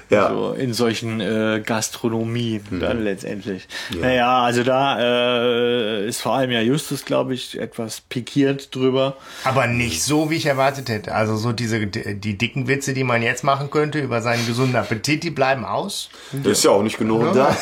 Ja. 0.08 0.30
So 0.30 0.52
in 0.52 0.72
solchen 0.72 1.20
äh, 1.20 1.62
Gastronomien 1.64 2.62
Mhm. 2.70 2.80
dann 2.80 3.04
letztendlich. 3.04 3.68
Naja, 4.00 4.42
also 4.42 4.62
da 4.62 4.98
äh, 5.00 6.06
ist 6.08 6.20
vor 6.22 6.34
allem 6.34 6.50
ja 6.50 6.60
Justus, 6.60 7.04
glaube 7.04 7.34
ich, 7.34 7.58
etwas 7.58 8.00
pikiert 8.00 8.74
drüber. 8.74 9.16
Aber 9.44 9.66
nicht 9.66 10.02
so, 10.02 10.30
wie 10.30 10.36
ich 10.36 10.46
erwartet 10.46 10.88
hätte. 10.88 11.14
Also 11.14 11.36
so 11.36 11.52
diese 11.52 11.86
die 11.86 12.38
dicken 12.38 12.68
Witze, 12.68 12.94
die 12.94 13.04
man 13.04 13.22
jetzt 13.22 13.44
machen 13.44 13.70
könnte 13.70 13.98
über 14.00 14.20
seinen 14.22 14.46
gesunden 14.46 14.76
Appetit, 14.76 15.22
die 15.24 15.30
bleiben 15.30 15.64
aus. 15.64 16.10
Das 16.32 16.52
ist 16.58 16.64
ja 16.64 16.70
auch 16.70 16.82
nicht 16.82 16.98
genug 16.98 17.32
da. 17.34 17.56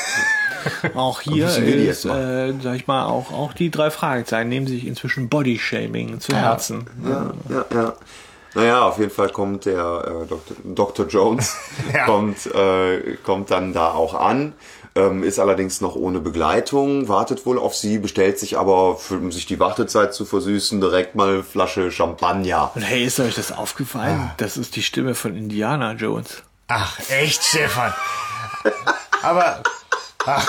Auch 0.94 1.20
hier 1.20 1.46
ist, 1.46 2.04
äh, 2.04 2.52
sag 2.62 2.74
ich 2.76 2.86
mal, 2.86 3.06
auch, 3.06 3.32
auch 3.32 3.52
die 3.52 3.70
drei 3.70 3.90
Fragezeichen 3.90 4.48
nehmen 4.48 4.66
sich 4.66 4.86
inzwischen 4.86 5.28
Bodyshaming 5.28 6.20
zu 6.20 6.34
Herzen. 6.36 6.86
Ja, 7.04 7.32
ja, 7.48 7.64
ja. 7.72 7.94
Naja, 8.54 8.82
auf 8.82 8.98
jeden 8.98 9.10
Fall 9.10 9.28
kommt 9.30 9.66
der 9.66 10.24
äh, 10.24 10.26
Dr. 10.26 10.56
Dr. 10.64 11.06
Jones, 11.06 11.56
Ja. 11.94 12.06
kommt, 12.06 12.46
äh, 12.46 13.16
kommt 13.24 13.50
dann 13.50 13.72
da 13.72 13.92
auch 13.92 14.14
an, 14.14 14.54
ähm, 14.94 15.22
ist 15.22 15.38
allerdings 15.38 15.80
noch 15.80 15.94
ohne 15.96 16.18
Begleitung, 16.20 17.08
wartet 17.08 17.44
wohl 17.46 17.58
auf 17.58 17.74
sie, 17.76 17.98
bestellt 17.98 18.38
sich 18.38 18.58
aber, 18.58 18.96
für, 18.96 19.14
um 19.14 19.30
sich 19.30 19.46
die 19.46 19.60
Wartezeit 19.60 20.14
zu 20.14 20.24
versüßen, 20.24 20.80
direkt 20.80 21.14
mal 21.14 21.28
eine 21.34 21.42
Flasche 21.44 21.92
Champagner. 21.92 22.70
Und 22.74 22.82
hey, 22.82 23.04
ist 23.04 23.20
euch 23.20 23.34
das 23.34 23.52
Ah. 23.52 23.56
aufgefallen? 23.58 24.30
Das 24.38 24.56
ist 24.56 24.74
die 24.76 24.82
Stimme 24.82 25.14
von 25.14 25.36
Indiana 25.36 25.92
Jones. 25.92 26.42
Ach, 26.68 26.98
echt, 27.10 27.44
Stefan. 27.44 27.92
Aber 29.22 29.62
ach, 30.26 30.48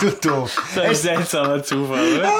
du 0.00 0.10
doof. 0.10 0.50
Das 0.74 0.84
ist 0.84 0.88
ein 1.08 1.16
seltsamer 1.16 1.62
Zufall, 1.62 2.18
oder? 2.18 2.32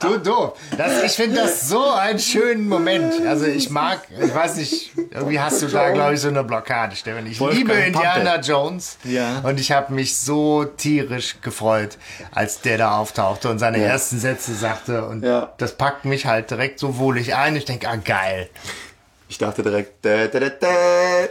Du 0.00 0.18
doof. 0.18 0.58
Das, 0.76 1.02
ich 1.04 1.12
finde 1.12 1.36
das 1.42 1.68
so 1.68 1.90
einen 1.90 2.18
schönen 2.18 2.68
Moment. 2.68 3.14
Also 3.26 3.46
ich 3.46 3.70
mag, 3.70 4.00
ich 4.20 4.34
weiß 4.34 4.56
nicht, 4.56 4.90
irgendwie 5.10 5.38
hast 5.40 5.62
du 5.62 5.68
da, 5.68 5.90
glaube 5.90 6.14
ich, 6.14 6.20
so 6.20 6.28
eine 6.28 6.42
Blockade, 6.44 6.96
Stefan. 6.96 7.26
Ich 7.26 7.38
Wolfgang 7.40 7.68
liebe 7.68 7.80
Indiana 7.80 8.32
Pumpel. 8.32 8.44
Jones. 8.50 8.98
Ja. 9.04 9.38
Und 9.44 9.60
ich 9.60 9.70
habe 9.72 9.92
mich 9.94 10.16
so 10.18 10.64
tierisch 10.64 11.36
gefreut, 11.40 11.98
als 12.32 12.60
der 12.60 12.78
da 12.78 12.98
auftauchte 12.98 13.48
und 13.48 13.58
seine 13.58 13.78
ersten 13.82 14.18
Sätze 14.18 14.54
sagte. 14.54 15.04
Und 15.06 15.24
Ja. 15.24 15.52
das 15.58 15.74
packt 15.76 16.04
mich 16.04 16.26
halt 16.26 16.50
direkt 16.50 16.78
so 16.80 16.98
wohlig 16.98 17.34
ein. 17.34 17.54
Ich 17.56 17.64
denke, 17.64 17.88
ah 17.88 17.96
geil. 17.96 18.50
Ich 19.28 19.38
dachte 19.38 19.62
direkt, 19.62 20.04
dä, 20.04 20.28
dä, 20.28 20.40
dä. 20.40 21.28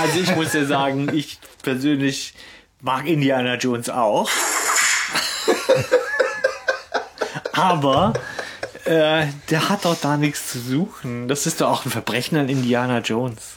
Also 0.00 0.20
ich 0.20 0.34
muss 0.36 0.52
ja 0.52 0.64
sagen, 0.66 1.08
ich 1.14 1.38
persönlich 1.62 2.34
mag 2.80 3.06
Indiana 3.06 3.54
Jones 3.56 3.88
auch. 3.90 4.28
Aber 7.52 8.12
äh, 8.84 9.26
der 9.50 9.68
hat 9.68 9.84
doch 9.84 9.96
da 10.00 10.16
nichts 10.16 10.52
zu 10.52 10.58
suchen. 10.60 11.28
Das 11.28 11.46
ist 11.46 11.60
doch 11.60 11.70
auch 11.70 11.84
ein 11.84 11.90
Verbrechen 11.90 12.38
an 12.38 12.48
Indiana 12.48 12.98
Jones. 13.00 13.56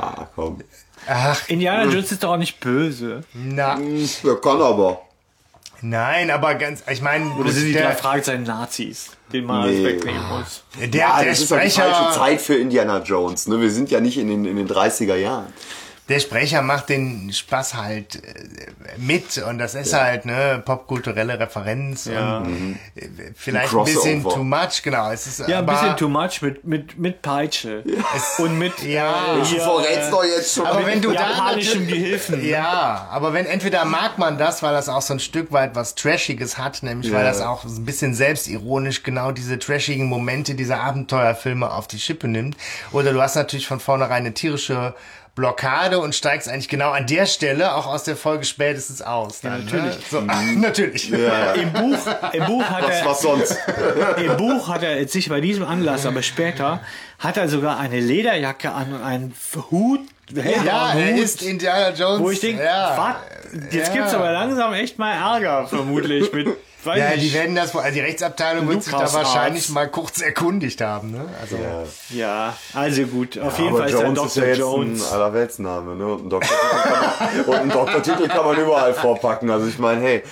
Ah, 0.00 0.26
komm. 0.34 0.60
Ach, 1.06 1.40
Indiana 1.48 1.84
Jones 1.84 2.12
ist 2.12 2.22
doch 2.22 2.32
auch 2.32 2.36
nicht 2.38 2.60
böse. 2.60 3.24
na, 3.32 3.78
Der 4.24 4.36
kann 4.36 4.60
aber. 4.60 5.00
nein, 5.80 6.30
aber 6.30 6.54
ganz, 6.56 6.82
ich 6.90 7.00
meine, 7.00 7.30
Oder 7.36 7.50
sind 7.50 7.66
die 7.66 7.72
drei 7.72 7.80
der, 7.80 7.96
Fragezeichen 7.96 8.42
Nazis, 8.42 9.10
den 9.32 9.44
man 9.46 9.68
Nee. 9.70 9.84
wegnehmen 9.84 10.26
muss? 10.28 10.62
der, 10.78 10.86
Ja, 11.00 11.18
der 11.20 11.30
das 11.30 11.40
ist 11.40 11.50
halt 11.50 11.64
die 11.66 11.70
Sprecher, 11.70 11.94
falsche 11.94 12.18
Zeit 12.18 12.40
für 12.40 12.54
Indiana 12.56 12.98
Jones. 13.02 13.46
Ne? 13.46 13.60
Wir 13.60 13.70
sind 13.70 13.90
ja 13.90 14.00
nicht 14.00 14.18
in 14.18 14.28
den, 14.28 14.44
in 14.44 14.56
den 14.56 14.68
30er 14.68 15.14
Jahren. 15.16 15.52
Der 16.08 16.20
Sprecher 16.20 16.62
macht 16.62 16.88
den 16.88 17.32
Spaß 17.32 17.74
halt 17.74 18.16
äh, 18.16 18.44
mit 18.96 19.36
und 19.38 19.58
das 19.58 19.74
ist 19.74 19.92
halt 19.92 20.24
ne 20.24 20.62
popkulturelle 20.64 21.38
Referenz 21.38 22.06
Ja. 22.06 22.38
und 22.38 22.78
äh, 22.96 23.08
vielleicht 23.34 23.72
Ein 23.72 23.78
ein 23.80 23.84
bisschen 23.84 24.22
too 24.22 24.42
much, 24.42 24.82
genau. 24.82 25.10
Es 25.10 25.26
ist 25.26 25.46
Ja, 25.48 25.58
ein 25.58 25.66
bisschen 25.66 25.96
too 25.96 26.08
much 26.08 26.40
mit, 26.40 26.64
mit, 26.64 26.98
mit 26.98 27.20
Peitsche. 27.22 27.84
Und 28.38 28.58
mit 28.58 28.82
Ja. 28.82 29.34
äh, 29.34 29.38
Du 29.40 29.44
hier, 29.44 29.60
verrätst 29.60 30.12
doch 30.12 30.24
jetzt 30.24 30.54
schon. 30.54 30.66
Aber 30.66 30.86
wenn 30.86 31.02
du 31.02 31.12
da 31.12 31.28
japanischen 31.30 31.80
natürlich- 31.82 32.02
Gehilfen. 32.04 32.44
Ja, 32.48 33.06
aber 33.10 33.32
wenn 33.34 33.44
entweder 33.46 33.84
mag 33.84 34.16
man 34.18 34.38
das, 34.38 34.62
weil 34.62 34.72
das 34.72 34.88
auch 34.88 35.02
so 35.02 35.14
ein 35.14 35.20
Stück 35.20 35.52
weit 35.52 35.74
was 35.74 35.94
Trashiges 35.94 36.56
hat, 36.58 36.82
nämlich 36.82 37.12
weil 37.12 37.20
Ja. 37.24 37.28
das 37.28 37.40
auch 37.42 37.64
ein 37.64 37.84
bisschen 37.84 38.14
selbstironisch 38.14 39.02
genau 39.02 39.30
diese 39.32 39.58
trashigen 39.58 40.06
Momente 40.06 40.54
dieser 40.54 40.80
Abenteuerfilme 40.80 41.70
auf 41.70 41.86
die 41.86 41.98
Schippe 41.98 42.28
nimmt, 42.28 42.56
oder 42.92 43.12
du 43.12 43.20
hast 43.20 43.34
natürlich 43.36 43.66
von 43.66 43.80
vornherein 43.80 44.18
eine 44.24 44.32
tierische 44.34 44.94
Blockade 45.38 46.00
und 46.00 46.14
steigst 46.14 46.48
eigentlich 46.48 46.68
genau 46.68 46.90
an 46.90 47.06
der 47.06 47.24
Stelle 47.26 47.74
auch 47.74 47.86
aus 47.86 48.02
der 48.02 48.16
Folge 48.16 48.44
spätestens 48.44 49.00
aus. 49.00 49.40
Dann, 49.40 49.64
natürlich. 49.64 49.96
Ne? 49.96 50.02
So, 50.10 50.20
natürlich. 50.56 51.12
Im 51.12 51.72
Buch, 51.72 51.98
im 52.32 52.44
Buch 52.44 52.64
hat 52.64 52.82
Was, 52.82 52.90
er, 52.90 53.06
was 53.06 53.22
sonst? 53.22 53.56
im 54.16 54.36
Buch 54.36 54.68
hat 54.68 54.82
er 54.82 54.98
jetzt 54.98 55.14
nicht 55.14 55.28
bei 55.28 55.40
diesem 55.40 55.64
Anlass, 55.64 56.06
aber 56.06 56.22
später 56.22 56.80
hat 57.20 57.36
er 57.36 57.48
sogar 57.48 57.78
eine 57.78 58.00
Lederjacke 58.00 58.72
an 58.72 58.92
und 58.92 59.02
einen 59.02 59.34
Hut. 59.70 60.00
Ja, 60.34 60.42
hellblauen 60.42 60.98
er 60.98 61.16
ist 61.16 61.42
Indiana 61.42 61.90
Jones. 61.94 62.20
wo 62.20 62.30
ich 62.30 62.40
denke, 62.40 62.62
ja. 62.62 63.16
jetzt 63.70 63.88
Ja. 63.88 63.94
gibt's 63.94 64.14
aber 64.14 64.30
langsam 64.32 64.72
echt 64.74 64.98
mal 64.98 65.12
Ärger, 65.14 65.66
vermutlich 65.66 66.32
mit, 66.32 66.48
weiß 66.84 66.98
Ja, 66.98 67.16
die 67.16 67.32
werden 67.34 67.54
das, 67.56 67.74
also 67.74 67.92
die 67.94 68.00
Rechtsabteilung 68.00 68.68
wird 68.68 68.84
sich 68.84 68.92
da 68.92 69.12
wahrscheinlich 69.12 69.64
Arzt. 69.64 69.70
mal 69.74 69.88
kurz 69.88 70.20
erkundigt 70.20 70.80
haben. 70.80 71.10
Ne? 71.12 71.24
Also, 71.40 71.56
ja, 72.10 72.54
also 72.74 73.02
gut, 73.04 73.36
auf 73.38 73.58
jeden 73.58 73.70
Aber 73.70 73.78
Fall 73.78 73.88
ist 73.88 73.94
er 73.94 74.02
Jones 74.06 74.24
ist 74.26 74.36
ja 74.36 74.42
Dr. 74.42 74.48
jetzt 74.48 74.58
Jones. 74.58 75.06
ein 75.08 75.12
Allerweltsname, 75.14 75.94
ne? 75.96 76.06
Und 76.06 76.20
einen 76.20 76.30
Doktortitel 76.30 76.76
kann 76.82 77.00
man, 77.00 77.44
und 77.46 77.54
einen 77.56 77.70
Doktortitel 77.70 78.28
kann 78.28 78.44
man 78.46 78.56
überall 78.58 78.94
vorpacken. 78.94 79.50
Also 79.50 79.66
ich 79.66 79.78
meine, 79.78 80.00
hey, 80.02 80.22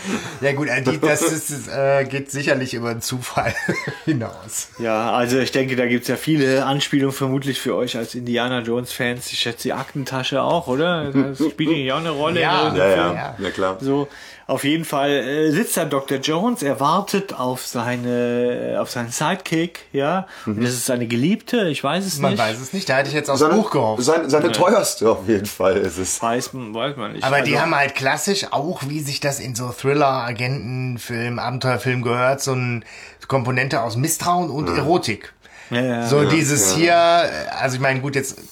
Ja 0.40 0.52
gut, 0.52 0.68
also 0.70 0.92
das 0.92 1.22
ist, 1.22 1.50
ist, 1.50 1.68
äh, 1.68 2.04
geht 2.04 2.30
sicherlich 2.30 2.74
über 2.74 2.92
den 2.94 3.00
Zufall 3.02 3.52
hinaus. 4.04 4.68
Ja, 4.78 5.12
also 5.12 5.38
ich 5.38 5.50
denke, 5.50 5.74
da 5.74 5.86
gibt's 5.86 6.06
ja 6.08 6.16
viele 6.16 6.64
Anspielungen 6.64 7.14
vermutlich 7.14 7.60
für 7.60 7.74
euch 7.74 7.96
als 7.96 8.14
Indiana 8.14 8.60
Jones-Fans. 8.60 9.32
Ich 9.32 9.40
schätze 9.40 9.64
die 9.64 9.72
Aktentasche 9.86 10.42
auch, 10.42 10.66
oder? 10.66 11.10
Das 11.12 11.38
spielt 11.38 11.76
ja 11.86 11.94
auch 11.94 11.98
eine 12.00 12.10
Rolle. 12.10 12.40
Ja. 12.40 12.68
in 12.68 12.74
dem 12.74 12.78
ja, 12.80 12.86
Film. 12.88 13.16
ja, 13.16 13.34
ja, 13.38 13.50
klar. 13.50 13.76
So, 13.80 14.08
auf 14.48 14.64
jeden 14.64 14.84
Fall 14.84 15.10
äh, 15.10 15.50
sitzt 15.50 15.76
da 15.76 15.84
Dr. 15.84 16.18
Jones, 16.18 16.62
er 16.62 16.78
wartet 16.80 17.34
auf 17.34 17.66
seine, 17.66 18.78
auf 18.80 18.90
seinen 18.90 19.10
Sidekick, 19.10 19.80
ja. 19.92 20.26
Und 20.44 20.62
das 20.62 20.70
ist 20.72 20.86
seine 20.86 21.06
Geliebte, 21.06 21.68
ich 21.68 21.82
weiß 21.82 22.04
es 22.04 22.18
Man 22.18 22.32
nicht. 22.32 22.40
weiß 22.40 22.60
es 22.60 22.72
nicht, 22.72 22.88
da 22.88 22.96
hätte 22.96 23.08
ich 23.08 23.14
jetzt 23.14 23.30
aufs 23.30 23.40
seine, 23.40 23.54
Buch 23.54 23.70
gehofft. 23.70 24.02
seine, 24.02 24.28
seine 24.30 24.52
teuerste 24.52 25.10
auf 25.10 25.28
jeden 25.28 25.46
Fall 25.46 25.76
ist 25.76 25.98
es. 25.98 26.20
Weiß, 26.22 26.52
man- 26.52 26.74
weiß 26.74 26.96
man 26.96 27.12
nicht. 27.12 27.24
Aber 27.24 27.40
die 27.42 27.52
Also, 27.52 27.62
haben 27.62 27.74
halt 27.74 27.94
klassisch, 27.94 28.46
auch 28.50 28.82
wie 28.88 29.00
sich 29.00 29.20
das 29.20 29.40
in 29.40 29.54
so 29.54 29.68
Thriller, 29.70 30.06
Agentenfilm, 30.08 31.38
Abenteuerfilm 31.38 32.02
gehört, 32.02 32.40
so 32.40 32.52
eine 32.52 32.80
Komponente 33.28 33.80
aus 33.82 33.96
Misstrauen 33.96 34.50
und 34.50 34.68
Erotik. 34.76 35.32
ja, 35.70 35.80
ja. 35.80 36.06
So 36.06 36.24
dieses 36.24 36.74
hier, 36.74 36.92
äh, 36.92 37.28
also 37.60 37.76
ich 37.76 37.80
meine, 37.80 38.00
gut, 38.00 38.14
jetzt 38.14 38.38
äh, 38.38 38.42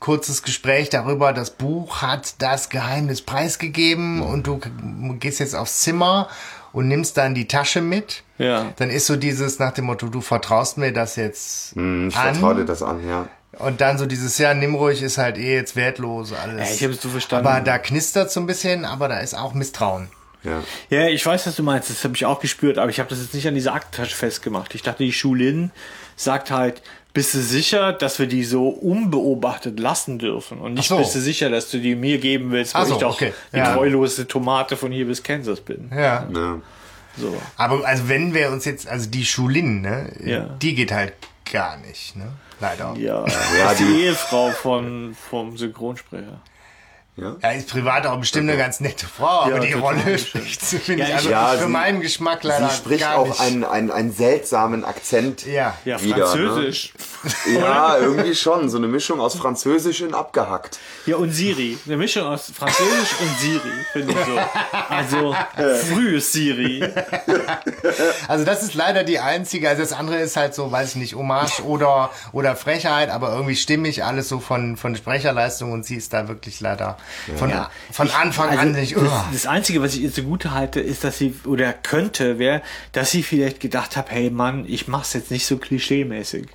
kurzes 0.00 0.42
Gespräch 0.42 0.88
darüber, 0.90 1.32
das 1.32 1.50
Buch 1.50 2.00
hat 2.02 2.34
das 2.40 2.68
Geheimnis 2.70 3.22
preisgegeben 3.22 4.22
und 4.22 4.46
du 4.46 4.60
gehst 5.18 5.40
jetzt 5.40 5.54
aufs 5.54 5.80
Zimmer 5.80 6.28
und 6.72 6.88
nimmst 6.88 7.16
dann 7.16 7.34
die 7.34 7.48
Tasche 7.48 7.80
mit. 7.80 8.22
Ja. 8.38 8.72
Dann 8.76 8.90
ist 8.90 9.06
so 9.06 9.16
dieses 9.16 9.58
nach 9.58 9.72
dem 9.72 9.86
Motto, 9.86 10.08
du 10.08 10.20
vertraust 10.20 10.78
mir 10.78 10.92
das 10.92 11.16
jetzt 11.16 11.74
Hm, 11.74 12.08
Ich 12.08 12.16
an. 12.16 12.34
vertraue 12.34 12.54
dir 12.56 12.64
das 12.64 12.82
an, 12.82 13.06
ja. 13.08 13.28
Und 13.58 13.80
dann 13.80 13.98
so 13.98 14.06
dieses, 14.06 14.38
ja, 14.38 14.54
nimm 14.54 14.74
ruhig, 14.74 15.02
ist 15.02 15.18
halt 15.18 15.36
eh 15.38 15.54
jetzt 15.54 15.74
wertlos 15.74 16.32
alles. 16.32 16.68
Ja, 16.68 16.74
ich 16.74 16.84
hab's 16.84 17.02
so 17.02 17.08
verstanden. 17.08 17.46
Aber 17.46 17.60
da 17.60 17.78
knistert 17.78 18.30
so 18.30 18.40
ein 18.40 18.46
bisschen, 18.46 18.84
aber 18.84 19.08
da 19.08 19.18
ist 19.20 19.34
auch 19.34 19.52
Misstrauen. 19.54 20.08
ja. 20.44 20.62
Ja, 20.90 21.08
ich 21.08 21.24
weiß, 21.26 21.46
was 21.46 21.56
du 21.56 21.62
meinst. 21.62 21.90
Das 21.90 22.04
habe 22.04 22.14
ich 22.14 22.24
auch 22.24 22.40
gespürt, 22.40 22.78
aber 22.78 22.90
ich 22.90 23.00
habe 23.00 23.08
das 23.08 23.18
jetzt 23.20 23.34
nicht 23.34 23.48
an 23.48 23.54
dieser 23.54 23.74
Aktentasche 23.74 24.14
festgemacht. 24.14 24.74
Ich 24.74 24.82
dachte, 24.82 25.02
die 25.02 25.12
Schulin 25.12 25.72
sagt 26.14 26.50
halt, 26.50 26.82
bist 27.14 27.34
du 27.34 27.38
sicher, 27.40 27.92
dass 27.92 28.18
wir 28.18 28.26
die 28.26 28.44
so 28.44 28.68
unbeobachtet 28.68 29.80
lassen 29.80 30.18
dürfen? 30.18 30.58
Und 30.58 30.74
nicht 30.74 30.88
so. 30.88 30.98
bist 30.98 31.14
du 31.14 31.20
sicher, 31.20 31.50
dass 31.50 31.70
du 31.70 31.78
die 31.78 31.94
mir 31.94 32.18
geben 32.18 32.50
willst, 32.50 32.74
weil 32.74 32.82
Ach 32.82 32.86
so, 32.86 32.94
ich 32.94 33.00
doch 33.00 33.14
okay. 33.14 33.32
die 33.52 33.56
Ja. 33.58 33.74
treulose 33.74 34.26
Tomate 34.28 34.76
von 34.76 34.92
hier 34.92 35.06
bis 35.06 35.22
Kansas 35.22 35.60
bin. 35.60 35.90
Ja. 35.92 36.28
ja. 36.32 36.60
So. 37.16 37.34
Aber 37.56 37.84
also 37.84 38.08
wenn 38.08 38.32
wir 38.34 38.50
uns 38.50 38.64
jetzt, 38.64 38.86
also 38.86 39.10
die 39.10 39.24
Schulin, 39.24 39.80
ne, 39.80 40.12
Ja. 40.24 40.40
die 40.62 40.74
geht 40.74 40.92
halt 40.92 41.14
gar 41.50 41.76
nicht, 41.78 42.14
ne? 42.16 42.28
Leider. 42.60 42.94
Ja, 42.98 43.20
Ja, 43.20 43.24
das 43.24 43.72
ist 43.72 43.80
die 43.80 43.84
die- 43.84 44.00
Ehefrau 44.02 44.50
von, 44.50 45.16
vom 45.30 45.56
Synchronsprecher. 45.56 46.40
Ja. 47.20 47.36
Er 47.40 47.56
ist 47.56 47.68
privat 47.68 48.06
auch 48.06 48.18
bestimmt 48.18 48.48
eine 48.48 48.58
ganz 48.58 48.80
nette 48.80 49.06
Frau, 49.06 49.40
aber 49.42 49.54
Ja, 49.56 49.58
die 49.60 49.72
Rolle 49.72 49.98
finde 50.18 51.02
ich 51.02 51.08
Ja, 51.08 51.16
also 51.16 51.30
ja, 51.30 51.46
für 51.48 51.64
sie- 51.64 51.68
meinen 51.68 52.00
Geschmack 52.00 52.44
leider 52.44 52.68
Sie 52.70 52.76
spricht 52.76 53.00
gar 53.00 53.16
auch 53.18 53.26
nicht. 53.28 53.40
einen, 53.40 53.64
einen, 53.64 53.90
einen 53.90 54.12
seltsamen 54.12 54.84
Akzent. 54.84 55.44
ja. 55.46 55.74
Ja, 55.84 56.00
Wieder, 56.02 56.16
ne? 56.16 56.24
Französisch. 56.26 56.92
Ja, 57.52 57.96
irgendwie 57.98 58.34
schon. 58.34 58.68
So 58.70 58.78
eine 58.78 58.86
Mischung 58.88 59.20
aus 59.20 59.34
Französisch 59.36 60.02
und 60.02 60.14
abgehackt. 60.14 60.78
Ja, 61.06 61.16
und 61.16 61.32
Siri. 61.32 61.76
Eine 61.86 61.96
Mischung 61.96 62.24
aus 62.24 62.52
Französisch 62.56 63.14
und 63.20 63.38
Siri, 63.40 63.72
finde 63.92 64.12
ich 64.12 64.18
so. 64.24 64.38
Also, 64.88 65.36
frühes 65.92 66.32
Siri. 66.32 66.84
Also 68.28 68.44
das 68.44 68.62
ist 68.62 68.74
leider 68.74 69.04
die 69.04 69.18
einzige, 69.18 69.68
also 69.68 69.82
das 69.82 69.92
andere 69.92 70.18
ist 70.18 70.36
halt 70.36 70.54
so, 70.54 70.70
weiß 70.70 70.90
ich 70.90 70.96
nicht, 70.96 71.14
Hommage 71.14 71.60
oder, 71.64 72.10
oder 72.32 72.56
Frechheit, 72.56 73.10
aber 73.10 73.32
irgendwie 73.32 73.56
stimmig 73.56 74.04
alles 74.04 74.28
so 74.28 74.40
von, 74.40 74.76
von 74.76 74.94
Sprecherleistung 74.96 75.72
und 75.72 75.84
sie 75.84 75.96
ist 75.96 76.12
da 76.12 76.28
wirklich 76.28 76.60
leider 76.60 76.96
von, 77.36 77.52
von 77.90 78.10
Anfang 78.10 78.48
Also, 78.50 78.60
an 78.60 78.72
nicht, 78.72 78.96
das, 78.96 79.02
oh. 79.02 79.24
das 79.32 79.46
Einzige, 79.46 79.82
was 79.82 79.94
ich 79.94 80.02
ihr 80.02 80.12
zugute 80.12 80.52
halte, 80.52 80.80
ist, 80.80 81.04
dass 81.04 81.18
sie, 81.18 81.34
oder 81.44 81.72
könnte, 81.72 82.38
wäre, 82.38 82.62
dass 82.92 83.10
sie 83.10 83.22
vielleicht 83.22 83.60
gedacht 83.60 83.96
hat, 83.96 84.10
hey 84.10 84.30
Mann, 84.30 84.64
ich 84.66 84.88
mach's 84.88 85.12
jetzt 85.14 85.30
nicht 85.30 85.46
so 85.46 85.56
klischeemäßig. 85.58 86.46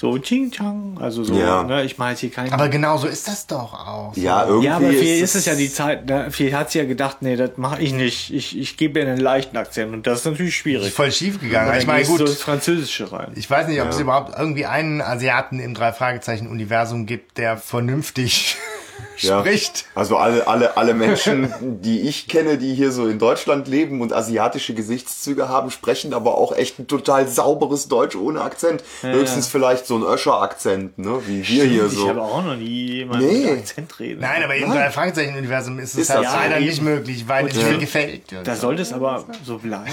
So, 0.00 0.16
Ching 0.16 0.50
Chang, 0.50 0.96
also 0.98 1.22
so, 1.24 1.38
Ja. 1.38 1.62
ne, 1.62 1.84
ich 1.84 1.98
mache 1.98 2.12
jetzt 2.12 2.20
hier 2.20 2.30
keinen... 2.30 2.54
Aber 2.54 2.70
genau 2.70 2.96
so 2.96 3.06
ist 3.06 3.28
das 3.28 3.46
doch 3.46 3.74
auch. 3.74 4.16
Ja, 4.16 4.46
irgendwie 4.46 4.66
ja, 4.66 4.76
aber 4.76 4.88
viel 4.88 5.22
ist 5.22 5.34
es 5.34 5.42
es 5.42 5.44
ja 5.44 5.54
die 5.54 5.70
Zeit, 5.70 6.06
ne, 6.06 6.30
viel 6.30 6.56
hat 6.56 6.70
sie 6.70 6.78
ja 6.78 6.86
gedacht, 6.86 7.18
nee, 7.20 7.36
das 7.36 7.58
mache 7.58 7.82
ich 7.82 7.92
nicht. 7.92 8.32
Ich, 8.32 8.58
ich 8.58 8.78
gebe 8.78 9.00
ihr 9.00 9.06
einen 9.06 9.20
leichten 9.20 9.58
Akzent 9.58 9.92
und 9.92 10.06
das 10.06 10.20
ist 10.20 10.24
natürlich 10.24 10.56
schwierig. 10.56 10.94
Voll 10.94 11.12
schief 11.12 11.38
gegangen. 11.38 11.78
Ich 11.78 11.86
meine, 11.86 12.06
gut, 12.06 12.20
ins 12.20 12.40
Französische 12.40 13.12
rein. 13.12 13.32
ich 13.34 13.50
weiß 13.50 13.68
nicht, 13.68 13.82
ob 13.82 13.90
es 13.90 14.00
überhaupt 14.00 14.32
irgendwie 14.38 14.64
einen 14.64 15.02
Asiaten 15.02 15.60
im 15.60 15.74
Drei-Fragezeichen-Universum 15.74 17.04
gibt, 17.04 17.36
der 17.36 17.58
vernünftig 17.58 18.56
Ja. 19.20 19.40
spricht. 19.40 19.84
Also 19.94 20.16
alle, 20.16 20.46
alle, 20.46 20.76
alle 20.78 20.94
Menschen, 20.94 21.52
die 21.82 22.00
ich 22.08 22.26
kenne, 22.26 22.56
die 22.56 22.74
hier 22.74 22.90
so 22.90 23.06
in 23.06 23.18
Deutschland 23.18 23.68
leben 23.68 24.00
und 24.00 24.12
asiatische 24.14 24.72
Gesichtszüge 24.72 25.48
haben, 25.48 25.70
sprechen 25.70 26.14
aber 26.14 26.38
auch 26.38 26.56
echt 26.56 26.78
ein 26.78 26.86
total 26.86 27.28
sauberes 27.28 27.88
Deutsch 27.88 28.16
ohne 28.16 28.40
Akzent. 28.40 28.82
Höchstens 29.02 29.46
vielleicht 29.48 29.86
so 29.86 29.96
ein 29.96 30.02
Öscher-Akzent, 30.02 30.98
ne? 30.98 31.20
Wie 31.26 31.46
wir 31.46 31.64
hier 31.64 31.86
Ich 31.86 31.92
so. 31.92 32.08
habe 32.08 32.22
auch 32.22 32.42
noch 32.42 32.56
nie 32.56 32.92
jemanden 32.98 33.26
Nee. 33.26 33.50
mit 33.50 33.58
Akzent 33.60 34.00
reden. 34.00 34.20
Nein, 34.20 34.42
aber 34.42 34.54
im 34.56 34.70
Drei-Fragezeichen-Universum 34.70 35.78
ist 35.80 35.94
es 35.94 36.00
Ist 36.00 36.10
halt 36.10 36.24
das 36.24 36.32
so? 36.32 36.38
leider 36.38 36.58
Ja, 36.58 36.66
nicht 36.66 36.78
eben. 36.78 36.84
möglich, 36.86 37.28
weil 37.28 37.46
es 37.48 37.56
mir 37.56 37.76
gefällt. 37.78 38.22
Da 38.44 38.56
sollte 38.56 38.80
es 38.82 38.92
aber 38.92 39.24
so 39.44 39.58
bleiben, 39.58 39.84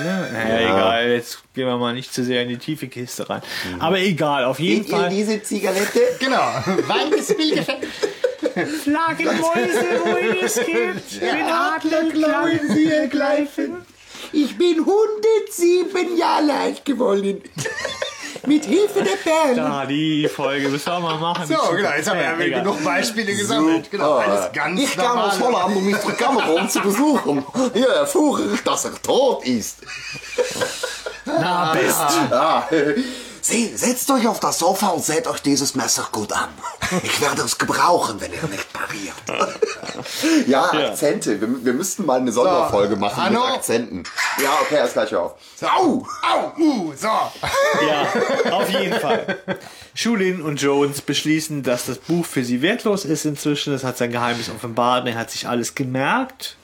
oder? 0.00 0.28
Naja, 0.32 0.60
Ja. 0.60 0.74
egal. 0.76 1.10
Jetzt 1.10 1.38
gehen 1.54 1.66
wir 1.66 1.76
mal 1.76 1.94
nicht 1.94 2.12
zu 2.14 2.22
sehr 2.24 2.42
in 2.42 2.48
die 2.50 2.58
tiefe 2.58 2.86
Kiste 2.86 3.28
rein. 3.28 3.42
Aber 3.80 3.98
egal, 3.98 4.44
auf 4.44 4.60
jeden 4.60 4.86
Fall. 4.86 5.08
diese 5.10 5.42
Zigarette? 5.42 6.00
Genau, 6.20 6.36
weil 6.86 7.12
es 7.18 7.36
mir 7.36 7.56
gefällt. 7.56 7.78
Flaggenmäuse, 8.64 9.84
wo 10.04 10.16
es 10.44 10.54
gibt. 10.54 11.20
Bin 11.20 11.46
Adler, 11.46 12.50
Sie 12.72 12.86
ergreifen. 12.86 13.84
Ich 14.32 14.56
bin 14.56 14.80
107 14.80 16.16
Jahre 16.16 16.52
alt 16.52 16.84
geworden. 16.84 17.42
Mit 18.46 18.64
Hilfe 18.64 19.02
der 19.02 19.16
Perlen. 19.16 19.56
Ja, 19.56 19.86
die 19.86 20.28
Folge 20.28 20.68
müssen 20.68 20.86
wir 20.86 21.00
mal 21.00 21.18
machen. 21.18 21.46
So, 21.46 21.74
genau, 21.74 21.90
jetzt 21.96 22.08
haben 22.08 22.18
wir 22.18 22.46
ja 22.46 22.58
genug 22.58 22.84
Beispiele 22.84 23.34
gesammelt. 23.34 23.90
Genau, 23.90 24.14
alles 24.18 24.52
ganz 24.52 24.80
Ich 24.80 24.96
kam 24.96 25.18
aus. 25.18 25.40
Holland, 25.40 25.74
um 25.76 25.90
Mr. 25.90 26.12
Cameron 26.12 26.68
zu 26.68 26.80
besuchen. 26.80 27.44
Hier 27.72 27.88
erfuhr 27.88 28.40
ich, 28.54 28.62
dass 28.62 28.84
er 28.84 29.02
tot 29.02 29.44
ist. 29.44 29.78
Na, 31.24 31.72
best. 31.72 32.04
Ja. 32.30 32.68
Sie, 33.48 33.76
setzt 33.76 34.10
euch 34.10 34.26
auf 34.26 34.40
das 34.40 34.58
Sofa 34.58 34.88
und 34.88 35.04
seht 35.04 35.28
euch 35.28 35.40
dieses 35.40 35.76
Messer 35.76 36.08
gut 36.10 36.32
an. 36.32 36.48
Ich 37.04 37.20
werde 37.20 37.42
es 37.42 37.56
gebrauchen, 37.56 38.20
wenn 38.20 38.32
ihr 38.32 38.42
nicht 38.50 38.72
pariert. 38.72 39.14
Ja, 40.48 40.72
Ja. 40.74 40.88
Akzente. 40.90 41.40
Wir, 41.40 41.64
wir 41.64 41.72
müssten 41.72 42.04
mal 42.06 42.18
eine 42.20 42.32
Sonderfolge 42.32 42.96
machen 42.96 43.22
Hanno? 43.22 43.46
mit 43.46 43.56
Akzenten. 43.56 44.02
Ja, 44.42 44.50
okay, 44.62 44.74
erst 44.76 44.94
gleich 44.94 45.14
auf. 45.14 45.34
Au! 45.62 46.04
Au, 46.22 46.60
uh, 46.60 46.92
so. 46.96 47.08
Ja, 47.88 48.12
auf 48.52 48.68
jeden 48.68 48.98
Fall. 48.98 49.38
Schulin 49.94 50.42
und 50.42 50.60
Jones 50.60 51.00
beschließen, 51.00 51.62
dass 51.62 51.86
das 51.86 51.98
Buch 51.98 52.26
für 52.26 52.44
sie 52.44 52.62
wertlos 52.62 53.04
ist 53.04 53.24
inzwischen. 53.26 53.72
Das 53.72 53.84
hat 53.84 53.96
sein 53.96 54.10
Geheimnis 54.10 54.50
offenbart. 54.50 55.02
und 55.04 55.08
Er 55.08 55.14
hat 55.18 55.30
sich 55.30 55.46
alles 55.46 55.74
gemerkt. 55.76 56.56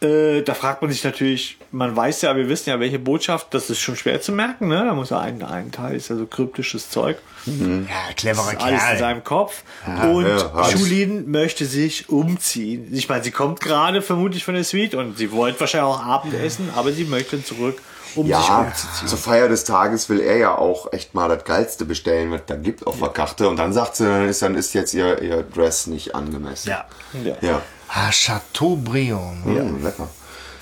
Äh, 0.00 0.42
da 0.42 0.54
fragt 0.54 0.80
man 0.80 0.92
sich 0.92 1.02
natürlich, 1.02 1.58
man 1.72 1.96
weiß 1.96 2.22
ja, 2.22 2.36
wir 2.36 2.48
wissen 2.48 2.70
ja, 2.70 2.78
welche 2.78 3.00
Botschaft, 3.00 3.48
das 3.52 3.68
ist 3.68 3.80
schon 3.80 3.96
schwer 3.96 4.20
zu 4.20 4.30
merken, 4.30 4.68
ne? 4.68 4.84
Da 4.84 4.94
muss 4.94 5.10
er 5.10 5.20
einen, 5.20 5.42
ein 5.42 5.72
Teil 5.72 5.96
ist 5.96 6.08
ja 6.08 6.16
so 6.16 6.26
kryptisches 6.26 6.88
Zeug. 6.88 7.18
Ja, 7.46 8.12
cleverer 8.16 8.48
Alles 8.60 8.80
in 8.82 8.86
Kerl. 8.88 8.98
seinem 8.98 9.24
Kopf. 9.24 9.62
und 10.04 10.26
ja. 10.26 10.68
Julien 10.70 11.30
möchte 11.30 11.64
sich 11.64 12.08
umziehen. 12.10 12.88
Ich 12.92 13.08
meine, 13.08 13.24
sie 13.24 13.30
kommt 13.32 13.60
gerade 13.60 14.02
vermutlich 14.02 14.44
von 14.44 14.54
der 14.54 14.64
Suite 14.64 14.94
und 14.94 15.18
sie 15.18 15.32
wollte 15.32 15.58
wahrscheinlich 15.60 15.90
auch 15.90 16.00
Abendessen, 16.04 16.70
aber 16.76 16.92
sie 16.92 17.04
möchte 17.04 17.42
zurück, 17.42 17.80
um 18.14 18.26
Ja, 18.26 18.72
zur 19.06 19.18
Feier 19.18 19.48
des 19.48 19.64
Tages 19.64 20.08
will 20.08 20.20
er 20.20 20.36
ja 20.36 20.54
auch 20.56 20.92
echt 20.92 21.14
mal 21.14 21.28
das 21.28 21.44
Geilste 21.44 21.84
bestellen, 21.84 22.30
was 22.30 22.42
da 22.46 22.56
gibt 22.56 22.86
auf 22.86 22.98
der 22.98 23.08
Karte. 23.08 23.48
Und 23.48 23.56
dann 23.56 23.72
sagt 23.72 23.96
sie, 23.96 24.04
dann 24.04 24.28
ist, 24.28 24.42
dann 24.42 24.54
ist 24.54 24.74
jetzt 24.74 24.94
ihr, 24.94 25.20
ihr 25.22 25.42
Dress 25.42 25.86
nicht 25.86 26.14
angemessen. 26.14 26.68
Ja. 26.70 26.84
Ja. 27.24 27.36
Ja. 27.40 27.62
Ah, 27.88 28.10
Chateaubriand. 28.10 29.46
Mm, 29.46 29.84
lecker. 29.84 30.08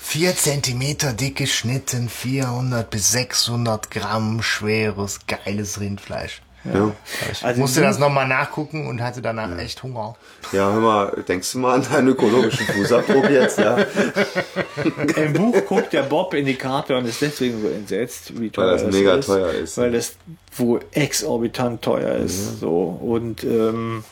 4 0.01 0.35
Zentimeter 0.37 1.11
dick 1.13 1.35
geschnitten, 1.35 2.07
400 2.09 2.89
bis 2.89 3.11
600 3.11 3.91
Gramm 3.91 4.41
schweres, 4.41 5.19
geiles 5.27 5.79
Rindfleisch. 5.81 6.41
Ja. 6.63 6.91
Ich 7.31 7.43
Also 7.45 7.61
musste 7.61 7.79
du- 7.81 7.85
das 7.85 7.97
nochmal 7.99 8.27
nachgucken 8.27 8.87
und 8.87 9.01
hatte 9.01 9.21
danach 9.21 9.57
echt 9.57 9.83
Hunger. 9.83 10.15
ja, 10.51 10.71
hör 10.71 10.79
mal, 10.81 11.23
denkst 11.27 11.51
du 11.53 11.59
mal 11.59 11.75
an 11.75 11.83
deinen 11.89 12.09
ökologischen 12.09 12.65
Fußabdruck 12.67 13.29
jetzt, 13.29 13.57
ja? 13.59 13.77
Im 15.15 15.33
Buch 15.33 15.55
guckt 15.65 15.93
der 15.93 16.03
Bob 16.03 16.33
in 16.33 16.45
die 16.45 16.55
Karte 16.55 16.97
und 16.97 17.05
ist 17.05 17.21
deswegen 17.21 17.61
so 17.61 17.67
entsetzt, 17.69 18.37
wie 18.39 18.49
teuer 18.49 18.71
das 18.77 18.83
mega 18.93 19.17
teuer 19.19 19.51
ist. 19.51 19.77
Weil 19.77 19.91
das 19.91 20.15
wohl 20.57 20.81
exorbitant 20.91 21.81
teuer 21.81 22.15
ist. 22.15 22.59
So. 22.59 22.97
Und 23.01 23.43
ähm, 23.45 24.03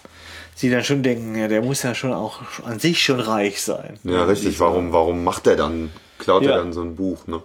sie 0.55 0.69
dann 0.71 0.83
schon 0.83 1.03
denken, 1.03 1.35
ja, 1.35 1.47
der 1.47 1.61
muss 1.61 1.83
ja 1.83 1.93
schon 1.93 2.13
auch 2.13 2.39
an 2.63 2.79
sich 2.79 3.03
schon 3.03 3.19
reich 3.19 3.61
sein. 3.61 3.99
Ja, 4.03 4.23
richtig. 4.25 4.59
Warum, 4.59 4.91
warum 4.93 5.23
macht 5.23 5.45
er 5.47 5.55
dann, 5.55 5.91
klaut 6.17 6.43
Ja. 6.43 6.51
er 6.51 6.57
dann 6.57 6.73
so 6.73 6.81
ein 6.81 6.95
Buch, 6.95 7.27
ne? 7.27 7.41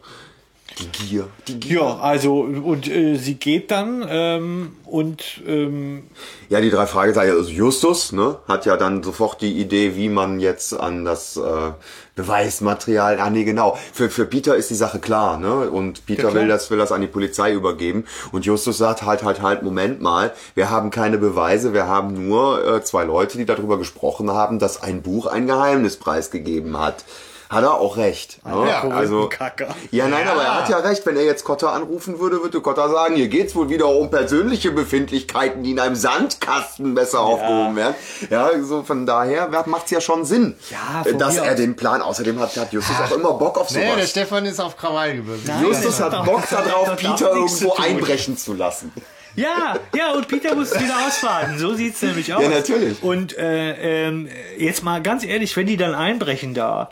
Die 0.79 0.89
Gier. 0.89 1.29
Die 1.49 1.61
Gier. 1.61 1.81
Ja, 1.81 1.99
also 1.99 2.41
und 2.41 2.89
äh, 2.89 3.16
sie 3.16 3.35
geht 3.35 3.71
dann 3.71 4.05
ähm, 4.09 4.77
und 4.87 5.43
ähm, 5.47 6.05
Ja, 6.49 6.61
die 6.61 6.71
drei 6.71 6.87
Fragezeichen. 6.87 7.37
Also 7.37 7.51
Justus, 7.51 8.12
ne, 8.12 8.39
hat 8.49 8.66
ja 8.66 8.77
dann 8.77 9.03
sofort 9.03 9.43
die 9.43 9.59
Idee, 9.61 9.97
wie 9.97 10.09
man 10.09 10.41
jetzt 10.41 10.73
an 10.73 11.05
das 11.05 11.37
äh, 11.37 11.73
Beweismaterial. 12.14 13.18
Ah, 13.18 13.31
nee, 13.31 13.45
genau. 13.45 13.79
Für, 13.93 14.11
für 14.11 14.27
Peter 14.27 14.57
ist 14.57 14.71
die 14.71 14.75
Sache 14.75 14.99
klar, 14.99 15.39
ne? 15.39 15.71
Und 15.71 16.07
Peter 16.07 16.23
klar. 16.23 16.35
will 16.35 16.49
das, 16.49 16.71
will 16.71 16.79
das 16.79 16.93
an 16.93 17.01
die 17.01 17.07
Polizei 17.07 17.53
übergeben. 17.53 18.05
Und 18.33 18.47
Justus 18.47 18.79
sagt 18.79 19.03
halt, 19.03 19.23
halt, 19.23 19.43
halt, 19.43 19.62
Moment 19.62 20.01
mal, 20.01 20.33
wir 20.55 20.71
haben 20.71 20.91
keine 20.91 21.18
Beweise, 21.18 21.73
wir 21.73 21.87
haben 21.87 22.29
nur 22.29 22.64
äh, 22.66 22.83
zwei 22.83 23.05
Leute, 23.05 23.39
die 23.39 23.47
darüber 23.47 23.79
gesprochen 23.79 24.31
haben, 24.31 24.59
dass 24.59 24.83
ein 24.83 25.03
Buch 25.03 25.27
ein 25.27 25.47
Geheimnis 25.47 25.97
preisgegeben 25.97 26.79
hat. 26.79 27.05
Hat 27.51 27.64
er 27.64 27.74
auch 27.80 27.96
recht. 27.96 28.38
Ne? 28.46 28.68
Ja, 28.68 28.88
also, 28.90 29.28
Kacker. 29.28 29.74
ja, 29.90 30.07
nein, 30.07 30.24
Ja. 30.24 30.32
aber 30.34 30.42
er 30.44 30.55
hat 30.55 30.68
ja 30.68 30.78
recht. 30.78 31.05
Wenn 31.05 31.16
er 31.16 31.24
jetzt 31.24 31.42
Kotter 31.42 31.72
anrufen 31.72 32.20
würde, 32.20 32.40
würde 32.44 32.61
Kotter 32.61 32.88
sagen, 32.88 33.16
hier 33.16 33.26
geht's 33.26 33.57
wohl 33.57 33.68
wieder 33.68 33.88
um 33.88 34.09
persönliche 34.09 34.70
Befindlichkeiten, 34.70 35.64
die 35.64 35.72
in 35.72 35.80
einem 35.80 35.96
Sandkasten 35.96 36.94
besser 36.94 37.18
aufgehoben 37.20 37.74
werden. 37.74 37.96
Ja, 38.30 38.51
so 38.62 38.84
von 38.84 39.05
daher 39.05 39.48
macht's 39.66 39.90
ja 39.90 40.01
schon 40.01 40.24
Sinn, 40.24 40.55
Ja, 40.70 41.03
äh, 41.05 41.14
dass 41.16 41.38
er 41.38 41.57
den 41.57 41.74
Plan, 41.74 42.03
außerdem 42.03 42.38
hat, 42.38 42.57
hat 42.57 42.72
Justus 42.72 42.94
auch 43.01 43.16
immer 43.16 43.32
Bock 43.34 43.59
auf 43.59 43.68
Nee, 43.72 43.80
der 43.80 43.94
sowas. 43.94 44.11
Stefan 44.11 44.46
ist 44.46 44.61
auf 44.61 44.76
Krawall 44.76 45.16
gewürzt. 45.16 45.51
Justus 45.61 46.01
hat 46.01 46.24
Bock 46.24 46.48
darauf, 46.48 46.94
Peter 46.94 47.32
irgendwo 47.32 47.74
einbrechen 47.74 48.36
zu 48.36 48.55
lassen. 48.55 48.92
Ja, 49.34 49.76
ja, 49.96 50.12
und 50.12 50.28
Peter 50.28 50.55
muss 50.55 50.72
wieder 50.72 50.94
ausfaden. 51.07 51.59
So 51.59 51.74
sieht's 51.74 52.01
nämlich 52.03 52.32
aus. 52.32 52.42
Ja, 52.44 52.48
natürlich. 52.48 53.03
Und 53.03 53.36
äh, 53.36 54.07
ähm, 54.07 54.28
jetzt 54.57 54.84
mal 54.84 55.03
ganz 55.03 55.24
ehrlich, 55.24 55.57
wenn 55.57 55.66
die 55.66 55.76
dann 55.76 55.94
einbrechen 55.96 56.55
da, 56.55 56.90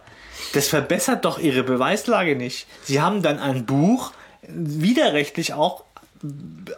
das 0.53 0.68
verbessert 0.68 1.24
doch 1.24 1.38
ihre 1.38 1.62
Beweislage 1.62 2.36
nicht. 2.36 2.66
Sie 2.82 3.01
haben 3.01 3.22
dann 3.22 3.38
ein 3.38 3.66
Buch 3.66 4.12
widerrechtlich 4.49 5.53
auch 5.53 5.84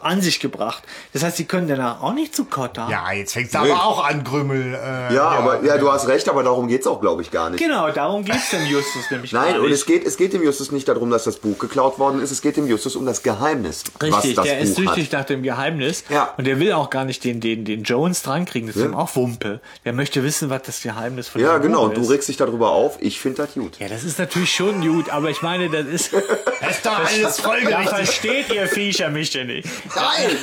an 0.02 0.20
sich 0.20 0.40
gebracht. 0.40 0.82
Das 1.12 1.22
heißt, 1.22 1.36
sie 1.38 1.44
können 1.44 1.66
danach 1.68 2.02
auch 2.02 2.12
nicht 2.12 2.34
zu 2.34 2.44
Kotta. 2.44 2.88
Ja, 2.90 3.10
jetzt 3.12 3.32
fängt's 3.32 3.54
aber 3.54 3.82
auch 3.84 4.04
an, 4.04 4.22
Grümmel. 4.24 4.74
Äh, 4.74 5.14
Ja, 5.14 5.28
aber 5.28 5.64
ja, 5.64 5.78
du 5.78 5.90
hast 5.90 6.06
recht, 6.08 6.28
aber 6.28 6.42
darum 6.42 6.68
geht's 6.68 6.86
auch, 6.86 7.00
glaube 7.00 7.22
ich, 7.22 7.30
gar 7.30 7.48
nicht. 7.50 7.62
Genau, 7.62 7.90
darum 7.90 8.24
geht's 8.24 8.50
dem 8.50 8.66
Justus 8.66 9.10
nämlich 9.10 9.32
Nein, 9.32 9.52
gar 9.54 9.60
und 9.62 9.68
nicht. 9.68 9.74
es 9.78 9.86
geht, 9.86 10.04
es 10.06 10.16
geht 10.16 10.32
dem 10.32 10.42
Justus 10.42 10.72
nicht 10.72 10.86
darum, 10.88 11.10
dass 11.10 11.24
das 11.24 11.36
Buch 11.38 11.58
geklaut 11.58 11.98
worden 11.98 12.20
ist. 12.20 12.30
Es 12.30 12.42
geht 12.42 12.56
dem 12.56 12.66
Justus 12.66 12.96
um 12.96 13.06
das 13.06 13.22
Geheimnis, 13.22 13.84
was 13.98 14.08
Richtig, 14.08 14.34
das 14.36 14.44
der 14.46 14.54
Buch 14.56 14.62
ist 14.62 14.70
hat. 14.70 14.76
süchtig 14.94 15.12
nach 15.12 15.24
dem 15.24 15.42
Geheimnis. 15.42 16.04
Ja. 16.10 16.34
Und 16.36 16.46
der 16.46 16.60
will 16.60 16.72
auch 16.72 16.90
gar 16.90 17.04
nicht 17.04 17.24
den, 17.24 17.40
den, 17.40 17.64
den 17.64 17.82
Jones 17.82 18.22
drankriegen. 18.22 18.68
Das 18.68 18.76
ist 18.76 18.84
ihm 18.84 18.94
auch 18.94 19.14
Wumpe. 19.16 19.60
Der 19.84 19.92
möchte 19.92 20.22
wissen, 20.22 20.50
was 20.50 20.62
das 20.62 20.82
Geheimnis 20.82 21.28
von 21.28 21.40
Ja, 21.40 21.58
dem 21.58 21.62
genau. 21.62 21.80
Buch 21.82 21.88
Und 21.88 21.96
du 21.96 22.02
ist. 22.02 22.10
regst 22.10 22.28
dich 22.28 22.36
darüber 22.36 22.70
auf. 22.70 22.98
Ich 23.00 23.18
finde 23.20 23.38
das 23.44 23.54
gut. 23.54 23.78
Ja, 23.78 23.88
das 23.88 24.04
ist 24.04 24.18
natürlich 24.18 24.52
schon 24.54 24.80
gut, 24.86 25.08
aber 25.10 25.30
ich 25.30 25.42
meine, 25.42 25.68
das 25.70 25.86
ist. 25.86 26.10
Das 26.60 26.76
ist 26.76 26.86
doch 26.86 26.98
alles 26.98 27.36
Da 27.38 27.42
folgerichtig. 27.42 27.88
versteht 27.88 28.52
ihr 28.52 28.66
Viecher 28.68 29.08
mich 29.08 29.29
nicht. 29.34 29.68
Nein! 29.94 30.36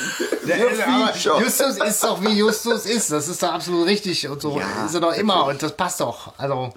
Aber 0.87 1.41
Justus 1.41 1.77
ist 1.77 2.03
doch 2.03 2.21
wie 2.23 2.37
Justus 2.37 2.85
ist. 2.85 3.11
Das 3.11 3.27
ist 3.27 3.43
doch 3.43 3.53
absolut 3.53 3.87
richtig 3.87 4.27
und 4.29 4.41
so 4.41 4.59
ist 4.85 4.93
er 4.93 5.01
doch 5.01 5.13
immer 5.13 5.45
und 5.45 5.61
das 5.61 5.73
passt 5.73 5.99
doch. 5.99 6.33
Also 6.37 6.73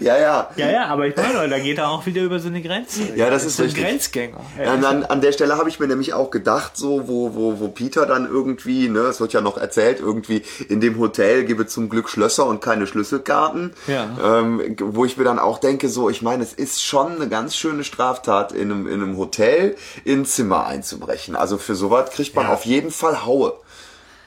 Ja, 0.00 0.16
ja. 0.18 0.50
Ja, 0.56 0.70
ja, 0.70 0.86
aber 0.86 1.06
ich 1.06 1.16
meine, 1.16 1.48
da 1.48 1.58
geht 1.58 1.78
er 1.78 1.90
auch 1.90 2.06
wieder 2.06 2.22
über 2.22 2.38
so 2.38 2.48
eine 2.48 2.62
Grenze. 2.62 3.14
Ja, 3.16 3.30
das 3.30 3.44
ist 3.44 3.58
ein 3.58 3.66
richtig. 3.66 3.84
Grenzgänger. 3.84 4.40
An, 4.64 4.84
an, 4.84 5.04
an 5.04 5.20
der 5.20 5.32
Stelle 5.32 5.56
habe 5.56 5.68
ich 5.68 5.78
mir 5.80 5.86
nämlich 5.86 6.14
auch 6.14 6.30
gedacht, 6.30 6.76
so 6.76 7.08
wo, 7.08 7.34
wo, 7.34 7.60
wo 7.60 7.68
Peter 7.68 8.06
dann 8.06 8.26
irgendwie, 8.26 8.88
ne, 8.88 9.00
es 9.00 9.20
wird 9.20 9.32
ja 9.32 9.40
noch 9.40 9.58
erzählt, 9.58 10.00
irgendwie 10.00 10.42
in 10.68 10.80
dem 10.80 10.98
Hotel 10.98 11.44
gebe 11.44 11.66
zum 11.66 11.88
Glück 11.88 12.08
Schlösser 12.08 12.46
und 12.46 12.60
keine 12.60 12.86
Schlüsselkarten. 12.86 13.74
Ja. 13.86 14.08
Ähm, 14.22 14.76
wo 14.80 15.04
ich 15.04 15.16
mir 15.16 15.24
dann 15.24 15.38
auch 15.38 15.58
denke, 15.58 15.88
so, 15.88 16.10
ich 16.10 16.22
meine, 16.22 16.42
es 16.42 16.52
ist 16.52 16.82
schon 16.82 17.16
eine 17.16 17.28
ganz 17.28 17.56
schöne 17.56 17.84
Straftat, 17.84 18.52
in 18.52 18.70
einem, 18.70 18.86
in 18.86 19.02
einem 19.02 19.16
Hotel 19.16 19.76
in 20.04 20.20
ein 20.22 20.24
Zimmer 20.24 20.66
einzubrechen. 20.66 21.36
Also 21.36 21.49
für 21.58 21.74
sowas 21.74 22.10
kriegt 22.10 22.34
man 22.34 22.46
Ja. 22.46 22.52
auf 22.54 22.64
jeden 22.64 22.90
Fall 22.90 23.24
Haue. 23.24 23.54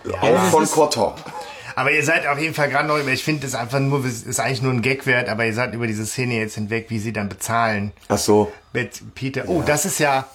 das 0.04 0.16
auch 0.16 0.44
von 0.52 0.66
Kotter. 0.70 1.16
Aber 1.76 1.92
ihr 1.92 2.04
seid 2.04 2.28
auf 2.28 2.38
jeden 2.40 2.54
Fall 2.54 2.70
gerade 2.70 2.88
noch, 2.88 3.00
ich 3.00 3.24
finde 3.24 3.42
das 3.48 3.56
einfach 3.56 3.80
nur, 3.80 4.06
es 4.06 4.22
ist 4.24 4.40
eigentlich 4.40 4.62
nur 4.62 4.72
ein 4.74 4.82
Gag 4.84 5.08
wert, 5.08 5.28
aber 5.28 5.46
ihr 5.46 5.54
seid 5.56 5.74
über 5.74 5.88
diese 5.88 6.06
Szene 6.06 6.36
jetzt 6.36 6.54
hinweg, 6.56 6.86
wie 6.90 7.00
sie 7.00 7.14
dann 7.14 7.30
bezahlen. 7.30 7.92
Ach 8.10 8.18
so. 8.20 8.52
Mit 8.74 9.02
Peter. 9.16 9.46
Oh, 9.48 9.64
das 9.66 9.86
ist 9.86 10.00
ja 10.00 10.28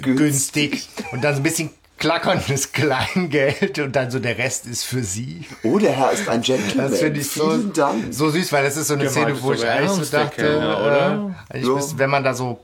günstig. 0.00 0.88
Und 1.12 1.24
dann 1.24 1.34
so 1.34 1.40
ein 1.40 1.42
bisschen 1.42 1.70
klackerndes 1.98 2.72
Kleingeld 2.72 3.78
und 3.78 3.96
dann 3.96 4.10
so 4.10 4.18
der 4.20 4.38
Rest 4.38 4.66
ist 4.66 4.84
für 4.84 5.02
sie. 5.02 5.46
Oh, 5.62 5.78
der 5.78 5.92
Herr 5.92 6.12
ist 6.12 6.28
ein 6.28 6.42
Gentleman. 6.42 6.90
Das 6.90 7.00
finde 7.00 7.20
ich 7.20 7.30
so, 7.30 7.48
Vielen 7.50 7.72
Dank. 7.72 8.04
so 8.12 8.30
süß, 8.30 8.52
weil 8.52 8.64
das 8.64 8.76
ist 8.76 8.88
so 8.88 8.94
eine 8.94 9.08
Szene, 9.08 9.26
meint 9.32 9.42
wo 9.42 9.52
ich 9.52 9.66
eigentlich 9.66 9.90
so 9.90 10.04
der 10.04 10.24
dachte, 10.24 10.36
Kellner, 10.42 10.80
oder? 10.80 11.34
äh, 11.52 11.58
ich 11.60 11.66
Ja. 11.66 11.74
weiß, 11.74 11.98
wenn 11.98 12.10
man 12.10 12.22
da 12.24 12.34
so 12.34 12.60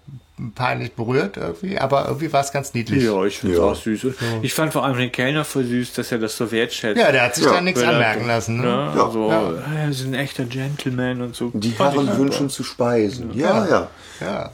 peinlich 0.55 0.93
berührt 0.93 1.36
irgendwie, 1.36 1.78
aber 1.78 2.07
irgendwie 2.07 2.32
war 2.32 2.41
es 2.43 2.53
ganz 2.53 2.74
niedlich. 2.74 3.05
Ja, 3.05 3.24
ich 3.24 3.38
finde 3.38 3.55
es 3.57 3.61
Ja. 3.61 3.66
auch 3.66 3.74
süß. 3.74 4.05
Und 4.05 4.14
Ich 4.43 4.55
fand 4.55 4.72
vor 4.72 4.84
allem 4.84 4.97
den 4.99 5.12
Kellner 5.12 5.45
voll 5.45 5.64
süß, 5.64 5.93
dass 5.95 6.11
er 6.12 6.18
das 6.18 6.36
so 6.36 6.51
wertschätzt. 6.51 7.01
Ja, 7.01 7.12
der 7.12 7.22
hat 7.22 7.34
sich 7.34 7.45
Ja. 7.45 7.53
da 7.53 7.61
nichts 7.61 7.80
er- 7.80 7.91
anmerken 7.91 8.26
lassen. 8.26 8.59
Ne? 8.61 8.66
Ja, 8.66 8.95
Ja. 8.97 9.11
so, 9.11 9.28
Ja. 9.30 9.53
er 9.76 9.88
ist 9.91 10.05
ein 10.05 10.14
echter 10.14 10.45
Gentleman 10.45 11.20
und 11.22 11.34
so. 11.36 11.51
Die 11.55 11.70
Herren 11.78 12.16
wünschen 12.18 12.51
zu 12.51 12.62
speisen. 12.64 13.30
Ja, 13.34 13.66
ja. 13.68 13.88
Ja. 14.20 14.51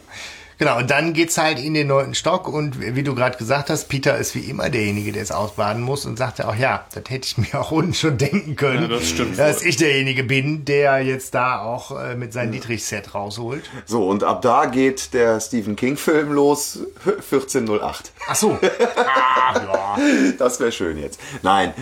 Genau, 0.59 0.79
und 0.79 0.91
dann 0.91 1.13
geht's 1.13 1.37
halt 1.37 1.59
in 1.59 1.75
den 1.75 1.89
neunten 1.89 2.15
Stock 2.15 2.49
und 2.49 2.81
wie 2.81 3.03
du 3.03 3.15
gerade 3.15 3.37
gesagt 3.37 3.69
hast, 3.69 3.89
Peter 3.89 4.17
ist 4.17 4.35
wie 4.35 4.41
immer 4.41 4.71
derjenige, 4.71 5.13
der 5.13 5.23
es 5.23 5.31
ausbaden 5.31 5.83
muss 5.83 6.07
und 6.07 6.17
sagte 6.17 6.49
auch, 6.49 6.57
ja, 6.57 6.87
das 6.95 7.05
hätte 7.11 7.27
ich 7.27 7.37
mir 7.53 7.61
auch 7.61 7.71
unten 7.73 7.93
schon 7.93 8.17
denken 8.17 8.57
können, 8.57 8.83
Ja, 8.91 8.97
das 8.97 9.09
stimmt 9.09 9.39
dass 9.39 9.61
wohl. 9.61 9.69
ich 9.69 9.77
derjenige 9.77 10.25
bin, 10.25 10.65
der 10.65 11.01
jetzt 11.01 11.35
da 11.35 11.61
auch 11.61 11.99
äh, 12.01 12.15
mit 12.15 12.33
seinem 12.33 12.53
Dietrich-Set 12.53 13.15
rausholt. 13.15 13.69
So, 13.85 14.09
und 14.09 14.25
ab 14.25 14.41
da 14.41 14.65
geht 14.65 15.13
der 15.13 15.41
Stephen 15.41 15.77
King-Film 15.77 16.33
los, 16.33 16.79
1408. 17.05 18.13
Ach 18.29 18.35
so. 18.35 18.53
ah, 18.97 19.55
ja. 19.55 19.99
Das 20.39 20.59
wäre 20.59 20.73
schön 20.73 20.97
jetzt. 20.99 21.21
Nein, 21.43 21.75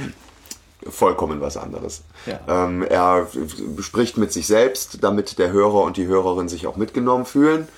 vollkommen 0.88 1.40
was 1.40 1.56
anderes. 1.56 2.02
Ja. 2.26 2.40
Ähm, 2.48 2.82
er 2.82 3.28
spricht 3.80 4.16
mit 4.18 4.32
sich 4.32 4.46
selbst, 4.48 4.98
damit 5.02 5.38
der 5.38 5.52
Hörer 5.52 5.82
und 5.82 5.96
die 5.96 6.06
Hörerin 6.06 6.48
sich 6.48 6.66
auch 6.66 6.76
mitgenommen 6.76 7.24
fühlen. 7.24 7.68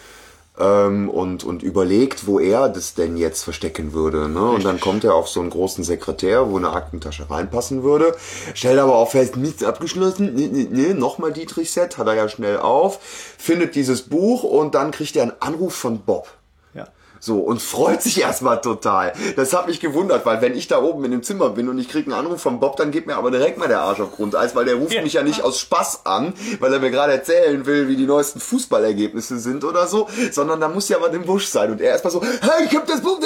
Ähm, 0.59 1.11
und, 1.11 1.45
und 1.45 1.63
überlegt, 1.63 2.27
wo 2.27 2.39
er 2.39 2.69
das 2.69 2.95
denn 2.95 3.17
jetzt 3.17 3.43
verstecken 3.43 3.93
würde. 3.93 4.29
Ne? 4.29 4.41
Und 4.41 4.65
dann 4.65 4.81
kommt 4.81 5.05
er 5.05 5.15
auf 5.15 5.29
so 5.29 5.41
einen 5.41 5.51
großen 5.51 5.85
Sekretär, 5.85 6.51
wo 6.51 6.57
eine 6.57 6.71
Aktentasche 6.71 7.29
reinpassen 7.31 7.83
würde. 7.83 8.17
Stellt 8.55 8.79
aber 8.79 8.97
auch 8.97 9.11
fest, 9.11 9.37
nichts 9.37 9.63
abgeschlossen. 9.63 10.35
Nee, 10.35 10.49
nee, 10.51 10.69
nee. 10.71 10.95
Nochmal 10.95 11.33
Dietrich-Set, 11.33 11.99
hat 11.99 12.07
er 12.07 12.15
ja 12.15 12.29
schnell 12.29 12.59
auf. 12.59 12.99
Findet 13.39 13.75
dieses 13.75 14.03
Buch 14.03 14.45
und 14.45 14.75
dann 14.75 14.93
kriegt 14.93 15.17
er 15.17 15.25
einen 15.25 15.33
Anruf 15.41 15.75
von 15.75 16.01
Bob. 16.01 16.29
So, 17.27 17.41
und 17.41 17.61
freut 17.61 18.03
sich 18.03 18.21
erstmal 18.21 18.61
total. 18.61 19.13
Das 19.35 19.53
hat 19.53 19.67
mich 19.67 19.81
gewundert, 19.81 20.25
weil 20.27 20.41
wenn 20.43 20.57
ich 20.57 20.69
da 20.69 20.81
oben 20.81 21.05
in 21.05 21.11
dem 21.11 21.25
Zimmer 21.25 21.51
bin 21.51 21.69
und 21.69 21.77
ich 21.81 21.89
krieg 21.89 22.07
einen 22.07 22.15
Anruf 22.15 22.41
von 22.41 22.61
Bob, 22.61 22.77
dann 22.77 22.93
geht 22.93 23.09
mir 23.09 23.17
aber 23.17 23.33
direkt 23.33 23.59
mal 23.59 23.67
der 23.67 23.81
Arsch 23.81 23.99
auf 23.99 24.13
Grundeis, 24.13 24.55
weil 24.55 24.65
der 24.65 24.77
ruft 24.77 24.93
Ja. 24.93 25.03
mich 25.03 25.15
ja 25.15 25.25
nicht 25.25 25.43
aus 25.43 25.59
Spaß 25.59 26.07
an, 26.07 26.35
weil 26.61 26.73
er 26.73 26.79
mir 26.79 26.93
gerade 26.93 27.13
erzählen 27.15 27.67
will, 27.67 27.89
wie 27.89 27.97
die 27.97 28.07
neuesten 28.07 28.39
Fußballergebnisse 28.39 29.41
sind 29.41 29.65
oder 29.65 29.89
so, 29.89 30.07
sondern 30.31 30.61
da 30.61 30.69
muss 30.69 30.89
ja 30.89 30.99
was 31.01 31.13
im 31.15 31.25
Busch 31.25 31.47
sein. 31.49 31.73
Und 31.73 31.81
er 31.81 31.91
erstmal 31.91 32.13
so, 32.13 32.23
hey, 32.23 32.65
ich 32.71 32.77
hab 32.77 32.87
das 32.87 33.01
Buch. 33.01 33.19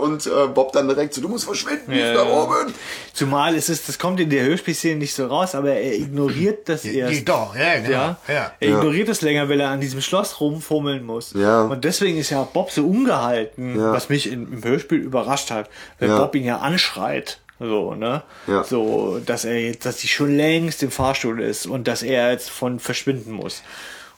Und 0.00 0.26
äh, 0.26 0.30
Bob 0.54 0.72
dann 0.72 0.88
direkt 0.88 1.12
so, 1.12 1.20
du 1.20 1.28
musst 1.28 1.44
verschwinden, 1.44 1.92
Ja, 1.92 2.12
ich 2.12 2.16
da 2.16 2.24
ja. 2.24 2.42
oben. 2.42 2.72
Zumal 3.12 3.54
es 3.56 3.68
ist, 3.68 3.88
das 3.88 3.98
kommt 3.98 4.20
in 4.20 4.30
der 4.30 4.44
Hörspielszene 4.44 4.96
nicht 4.96 5.14
so 5.14 5.26
raus, 5.26 5.54
aber 5.54 5.72
er 5.74 5.94
ignoriert 5.94 6.68
das 6.68 6.84
Ja, 6.84 7.08
erst. 7.08 7.28
doch, 7.28 7.54
ja, 7.54 7.76
genau. 7.80 7.90
Ja, 7.90 8.16
Ja. 8.28 8.52
er 8.58 8.68
ignoriert 8.68 9.08
es 9.10 9.20
länger, 9.20 9.48
weil 9.48 9.60
er 9.60 9.68
an 9.68 9.80
diesem 9.80 10.00
Schloss 10.00 10.40
rumfummeln 10.40 11.04
muss. 11.04 11.32
Ja. 11.34 11.62
Und 11.64 11.84
deswegen 11.84 12.18
ist 12.18 12.30
ja 12.30 12.42
Bob 12.50 12.70
so 12.70 12.86
ungehalten, 12.86 13.17
Ja. 13.56 13.92
was 13.92 14.08
mich 14.08 14.30
in, 14.30 14.52
im 14.52 14.64
Hörspiel 14.64 14.98
überrascht 14.98 15.50
hat, 15.50 15.68
weil 15.98 16.08
Ja. 16.08 16.18
Bob 16.18 16.34
ihn 16.34 16.44
ja 16.44 16.58
anschreit. 16.58 17.40
So, 17.60 17.94
ne? 17.94 18.22
Ja. 18.46 18.62
So, 18.62 19.18
dass 19.24 19.44
er 19.44 19.58
jetzt, 19.60 19.84
dass 19.84 19.98
sie 19.98 20.06
schon 20.08 20.36
längst 20.36 20.82
im 20.84 20.92
Fahrstuhl 20.92 21.40
ist 21.40 21.66
und 21.66 21.88
dass 21.88 22.02
er 22.04 22.30
jetzt 22.30 22.50
von 22.50 22.78
verschwinden 22.78 23.32
muss. 23.32 23.62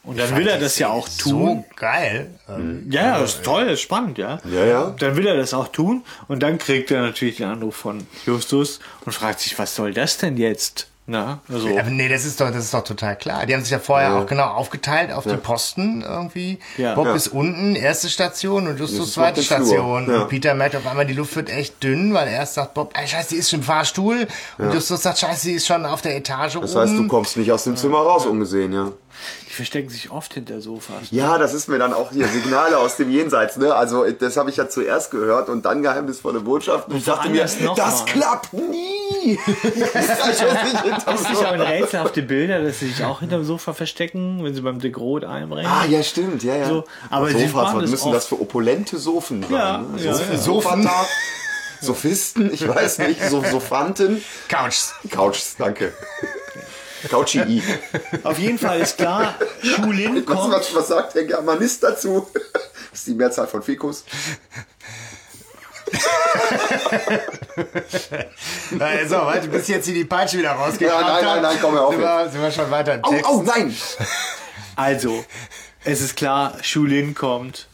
Und 0.02 0.18
dann 0.18 0.34
will 0.36 0.46
er 0.48 0.58
das 0.58 0.78
ja 0.78 0.88
auch 0.88 1.06
tun. 1.08 1.64
So 1.68 1.76
geil. 1.76 2.30
Ähm, 2.48 2.86
Ja, 2.90 3.02
ja, 3.02 3.18
das 3.20 3.36
ist 3.36 3.44
toll, 3.44 3.64
ist 3.66 3.80
spannend, 3.82 4.16
ja. 4.18 4.40
Ja, 4.50 4.64
ja. 4.66 4.96
Dann 4.98 5.16
will 5.16 5.26
er 5.26 5.36
das 5.36 5.52
auch 5.54 5.68
tun 5.68 6.04
und 6.28 6.42
dann 6.42 6.58
kriegt 6.58 6.90
er 6.90 7.00
natürlich 7.02 7.36
den 7.36 7.46
Anruf 7.46 7.76
von 7.76 8.06
Justus 8.26 8.80
und 9.06 9.12
fragt 9.12 9.40
sich, 9.40 9.58
was 9.58 9.74
soll 9.74 9.92
das 9.94 10.16
denn 10.18 10.36
jetzt? 10.36 10.89
Na, 11.12 11.40
also, 11.52 11.66
Aber 11.76 11.90
nee, 11.90 12.08
das 12.08 12.24
ist 12.24 12.40
doch, 12.40 12.52
das 12.52 12.66
ist 12.66 12.72
doch 12.72 12.84
total 12.84 13.16
klar. 13.16 13.44
Die 13.44 13.52
haben 13.52 13.62
sich 13.62 13.72
ja 13.72 13.80
vorher 13.80 14.14
auch 14.14 14.26
genau 14.26 14.44
aufgeteilt 14.44 15.10
auf 15.10 15.24
die 15.24 15.36
Posten 15.36 16.02
irgendwie. 16.02 16.60
Ja. 16.76 16.94
Bob 16.94 17.06
Ja. 17.06 17.14
ist 17.16 17.28
unten, 17.28 17.74
erste 17.74 18.08
Station 18.08 18.68
und 18.68 18.78
Justus 18.78 19.14
zweite. 19.14 19.42
Station. 19.42 20.08
Ja. 20.08 20.20
Und 20.20 20.28
Peter 20.28 20.54
merkt 20.54 20.76
auf 20.76 20.86
einmal, 20.86 21.06
die 21.06 21.14
Luft 21.14 21.34
wird 21.34 21.50
echt 21.50 21.82
dünn, 21.82 22.14
weil 22.14 22.28
erst 22.28 22.54
sagt 22.54 22.74
Bob, 22.74 22.92
ey, 22.96 23.08
scheiße, 23.08 23.30
die 23.30 23.36
ist 23.36 23.50
schon 23.50 23.58
im 23.58 23.64
Fahrstuhl. 23.64 24.28
Und 24.58 24.72
Justus 24.72 25.02
sagt, 25.02 25.18
scheiße, 25.18 25.48
die 25.48 25.54
ist 25.54 25.66
schon 25.66 25.84
auf 25.84 26.00
der 26.00 26.16
Etage 26.16 26.54
Das 26.60 26.76
oben. 26.76 26.80
heißt, 26.82 26.92
du 26.96 27.08
kommst 27.08 27.36
nicht 27.36 27.50
aus 27.50 27.64
dem 27.64 27.76
Zimmer 27.76 27.98
raus, 27.98 28.24
ungesehen, 28.26 28.72
ja. 28.72 28.92
Die 29.48 29.52
verstecken 29.52 29.88
sich 29.90 30.10
oft 30.10 30.34
hinter 30.34 30.60
Sofas. 30.60 31.08
Ja, 31.10 31.38
das 31.38 31.54
ist 31.54 31.68
mir 31.68 31.78
dann 31.78 31.92
auch 31.92 32.12
hier 32.12 32.26
Signale 32.28 32.78
aus 32.78 32.96
dem 32.96 33.10
Jenseits, 33.10 33.56
ne? 33.56 33.74
Also 33.74 34.04
das 34.10 34.36
habe 34.36 34.50
ich 34.50 34.56
ja 34.56 34.68
zuerst 34.68 35.10
gehört 35.10 35.48
und 35.48 35.64
dann 35.64 35.82
geheimnisvolle 35.82 36.40
Botschaften. 36.40 36.96
Ich 36.96 37.04
dachte 37.04 37.28
mir, 37.30 37.42
das 37.42 37.60
mal. 37.60 38.04
klappt 38.06 38.52
nie. 38.52 39.38
Das 39.92 40.28
ist 40.28 40.40
ja 40.40 40.64
nicht 40.64 40.82
hinterm 40.82 41.14
Ist 41.14 41.28
nicht 41.28 41.36
auch 41.38 41.52
ein 41.52 41.58
Sofa. 41.58 41.70
rätselhafte 41.70 42.22
Bilder, 42.22 42.62
dass 42.62 42.78
sie 42.80 42.88
sich 42.88 43.04
auch 43.04 43.20
hinterm 43.20 43.44
Sofa 43.44 43.72
verstecken, 43.74 44.42
wenn 44.42 44.54
sie 44.54 44.62
beim 44.62 44.78
Degrot 44.80 45.24
einbrechen? 45.24 45.70
Ah, 45.70 45.84
ja, 45.84 46.02
stimmt, 46.02 46.42
ja, 46.42 46.56
ja. 46.56 46.66
So, 46.68 46.84
aber 47.10 47.30
Sofas, 47.30 47.74
was 47.74 47.82
das 47.82 47.90
müssen 47.90 48.06
oft- 48.08 48.16
das 48.16 48.26
für 48.26 48.40
opulente 48.40 48.96
Sofen 48.98 49.42
sein? 49.42 49.52
Ja, 49.52 49.78
ne? 49.78 50.02
ja, 50.02 50.14
Sof- 50.14 50.30
ja. 50.32 50.38
Sofata, 50.38 51.06
Sophisten, 51.82 52.52
ich 52.52 52.66
weiß 52.66 52.98
nicht, 52.98 53.22
so 53.30 53.42
Sophanten. 53.44 54.22
Couch. 54.48 54.76
Couchs, 55.10 55.56
danke. 55.58 55.92
Couchi. 57.08 57.62
Auf 58.24 58.38
jeden 58.38 58.58
Fall 58.58 58.80
ist 58.80 58.98
klar, 58.98 59.34
Schulin 59.62 60.16
Was, 60.16 60.24
kommt. 60.36 60.52
was, 60.52 60.74
was 60.74 60.88
sagt 60.88 61.14
der 61.14 61.24
Germanist 61.24 61.82
dazu? 61.82 62.26
Das 62.90 63.00
ist 63.00 63.06
die 63.06 63.14
Mehrzahl 63.14 63.46
von 63.46 63.62
Fikus. 63.62 64.04
Also, 68.78 69.16
warte, 69.16 69.48
bis 69.48 69.68
jetzt 69.68 69.86
hier 69.86 69.94
die 69.94 70.04
Peitsche 70.04 70.38
wieder 70.38 70.52
rausgekramt 70.52 71.00
Ja, 71.02 71.12
nein, 71.14 71.24
nein, 71.24 71.42
nein, 71.42 71.58
komm, 71.60 71.74
hör 71.74 71.86
auf 71.86 71.92
sind 71.94 72.02
wir, 72.02 72.28
sind 72.30 72.42
wir 72.42 72.50
schon 72.52 72.70
weiter 72.70 72.94
im 72.94 73.02
Text. 73.02 73.26
au, 73.26 73.42
nein! 73.42 73.74
Also, 74.76 75.24
es 75.84 76.00
ist 76.00 76.16
klar, 76.16 76.54
Schulin 76.62 77.14
kommt. 77.14 77.66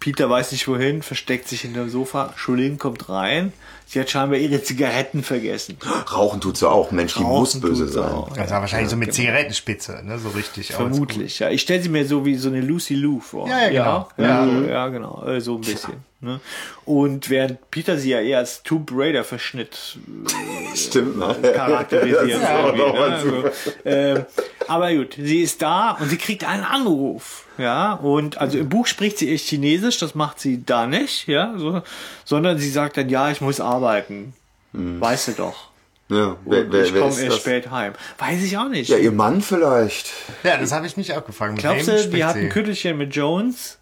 Peter 0.00 0.30
weiß 0.30 0.52
nicht 0.52 0.66
wohin, 0.66 1.02
versteckt 1.02 1.48
sich 1.48 1.60
hinterm 1.62 1.90
Sofa. 1.90 2.32
Schulin 2.36 2.78
kommt 2.78 3.08
rein. 3.08 3.52
Sie 3.92 3.98
hat 3.98 4.08
scheinbar 4.08 4.38
ihre 4.38 4.62
Zigaretten 4.62 5.24
vergessen. 5.24 5.76
Rauchen 6.12 6.40
tut 6.40 6.56
sie 6.56 6.70
auch. 6.70 6.92
Mensch, 6.92 7.14
die 7.14 7.24
Rauchen 7.24 7.40
muss 7.40 7.60
böse 7.60 7.88
sein. 7.88 8.04
auch. 8.12 8.32
Das 8.36 8.48
war 8.52 8.60
wahrscheinlich 8.60 8.88
so 8.88 8.94
mit 8.96 9.12
Zigarettenspitze, 9.12 10.02
ne? 10.04 10.16
So 10.16 10.28
richtig. 10.28 10.68
Vermutlich, 10.68 11.40
ja. 11.40 11.50
Ich 11.50 11.62
stelle 11.62 11.82
sie 11.82 11.88
mir 11.88 12.06
so 12.06 12.24
wie 12.24 12.36
so 12.36 12.50
eine 12.50 12.60
Lucy 12.60 12.94
Lou 12.94 13.18
vor. 13.18 13.48
Ja, 13.48 13.68
ja, 13.68 13.68
genau. 13.68 14.08
Ja, 14.16 14.46
Ja. 14.46 14.68
Ja 14.68 14.88
genau. 14.90 15.24
Äh, 15.26 15.40
So 15.40 15.56
ein 15.56 15.62
bisschen. 15.62 15.94
Ne? 16.22 16.38
Und 16.84 17.30
während 17.30 17.70
Peter 17.70 17.96
sie 17.96 18.10
ja 18.10 18.20
eher 18.20 18.38
als 18.38 18.62
Tomb 18.62 18.90
Raider 18.92 19.24
Verschnitt 19.24 19.98
Stimmt, 20.74 21.16
ne? 21.42 21.52
charakterisiert. 21.54 22.42
Ja, 22.42 22.72
ne? 22.72 22.84
also. 22.84 23.44
ähm, 23.86 24.26
aber 24.68 24.92
gut, 24.94 25.14
sie 25.18 25.40
ist 25.40 25.62
da 25.62 25.92
und 25.92 26.10
sie 26.10 26.18
kriegt 26.18 26.44
einen 26.44 26.64
Anruf. 26.64 27.46
Ja, 27.56 27.94
und 27.94 28.38
also 28.38 28.58
im 28.58 28.68
Buch 28.68 28.86
spricht 28.86 29.18
sie 29.18 29.32
echt 29.32 29.48
Chinesisch, 29.48 29.98
das 29.98 30.14
macht 30.14 30.40
sie 30.40 30.62
da 30.64 30.86
nicht, 30.86 31.26
ja, 31.26 31.54
so, 31.56 31.82
sondern 32.24 32.58
sie 32.58 32.70
sagt 32.70 32.96
dann, 32.98 33.08
ja, 33.08 33.30
ich 33.30 33.40
muss 33.40 33.60
arbeiten. 33.60 34.34
Weißt 34.72 35.28
du 35.28 35.32
doch. 35.32 35.70
Ja, 36.10 36.36
wer, 36.44 36.70
wer, 36.72 36.84
ich 36.84 36.92
komme 36.92 37.06
erst 37.06 37.22
das? 37.22 37.36
spät 37.36 37.70
heim. 37.70 37.92
Weiß 38.18 38.42
ich 38.42 38.58
auch 38.58 38.68
nicht. 38.68 38.88
Ja, 38.88 38.96
ihr 38.96 39.12
Mann 39.12 39.40
vielleicht. 39.42 40.12
Ja, 40.42 40.56
das 40.56 40.72
habe 40.72 40.86
ich 40.86 40.96
mich 40.96 41.12
auch 41.14 41.24
gefragt. 41.24 41.52
Mit 41.52 41.60
Glaubst 41.60 41.86
du, 41.86 42.08
die 42.08 42.24
hat 42.24 42.34
sie? 42.34 42.40
ein 42.42 42.48
Küttelchen 42.48 42.98
mit 42.98 43.14
Jones, 43.14 43.78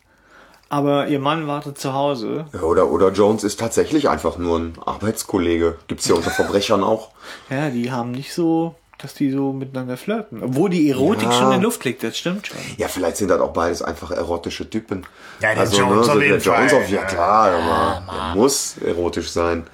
aber 0.68 1.08
ihr 1.08 1.18
Mann 1.20 1.46
wartet 1.46 1.78
zu 1.78 1.92
Hause? 1.94 2.46
Ja, 2.52 2.60
Oder, 2.60 2.90
oder 2.90 3.10
Jones 3.10 3.44
ist 3.44 3.58
tatsächlich 3.60 4.08
einfach 4.08 4.38
nur 4.38 4.58
ein 4.58 4.72
Arbeitskollege. 4.84 5.76
Gibt's 5.88 6.06
ja 6.08 6.14
unter 6.14 6.30
Verbrechern 6.30 6.82
auch. 6.84 7.10
Ja, 7.50 7.68
die 7.70 7.90
haben 7.92 8.10
nicht 8.12 8.32
so, 8.32 8.74
dass 8.96 9.12
die 9.14 9.30
so 9.30 9.52
miteinander 9.52 9.96
flirten. 9.98 10.42
Obwohl 10.42 10.70
die 10.70 10.88
Erotik 10.90 11.24
Ja. 11.28 11.32
schon 11.32 11.44
in 11.44 11.50
der 11.50 11.60
Luft 11.60 11.84
liegt, 11.84 12.02
das 12.02 12.16
stimmt 12.18 12.46
schon. 12.46 12.56
Ja, 12.78 12.88
vielleicht 12.88 13.16
sind 13.18 13.28
das 13.28 13.40
auch 13.40 13.52
beides 13.52 13.80
einfach 13.82 14.10
erotische 14.10 14.68
Typen. 14.68 15.04
Ja, 15.40 15.50
der 15.52 15.60
also, 15.60 15.76
Jones 15.78 15.94
ne, 15.94 16.00
auf 16.00 16.06
so 16.06 16.18
der 16.18 16.28
jeden 16.28 16.40
Jones 16.42 16.72
Fall. 16.72 16.82
auf, 16.82 16.88
ja 16.90 17.04
klar, 17.04 17.50
aber 17.52 18.02
der 18.12 18.34
muss 18.34 18.76
erotisch 18.78 19.30
sein. 19.30 19.66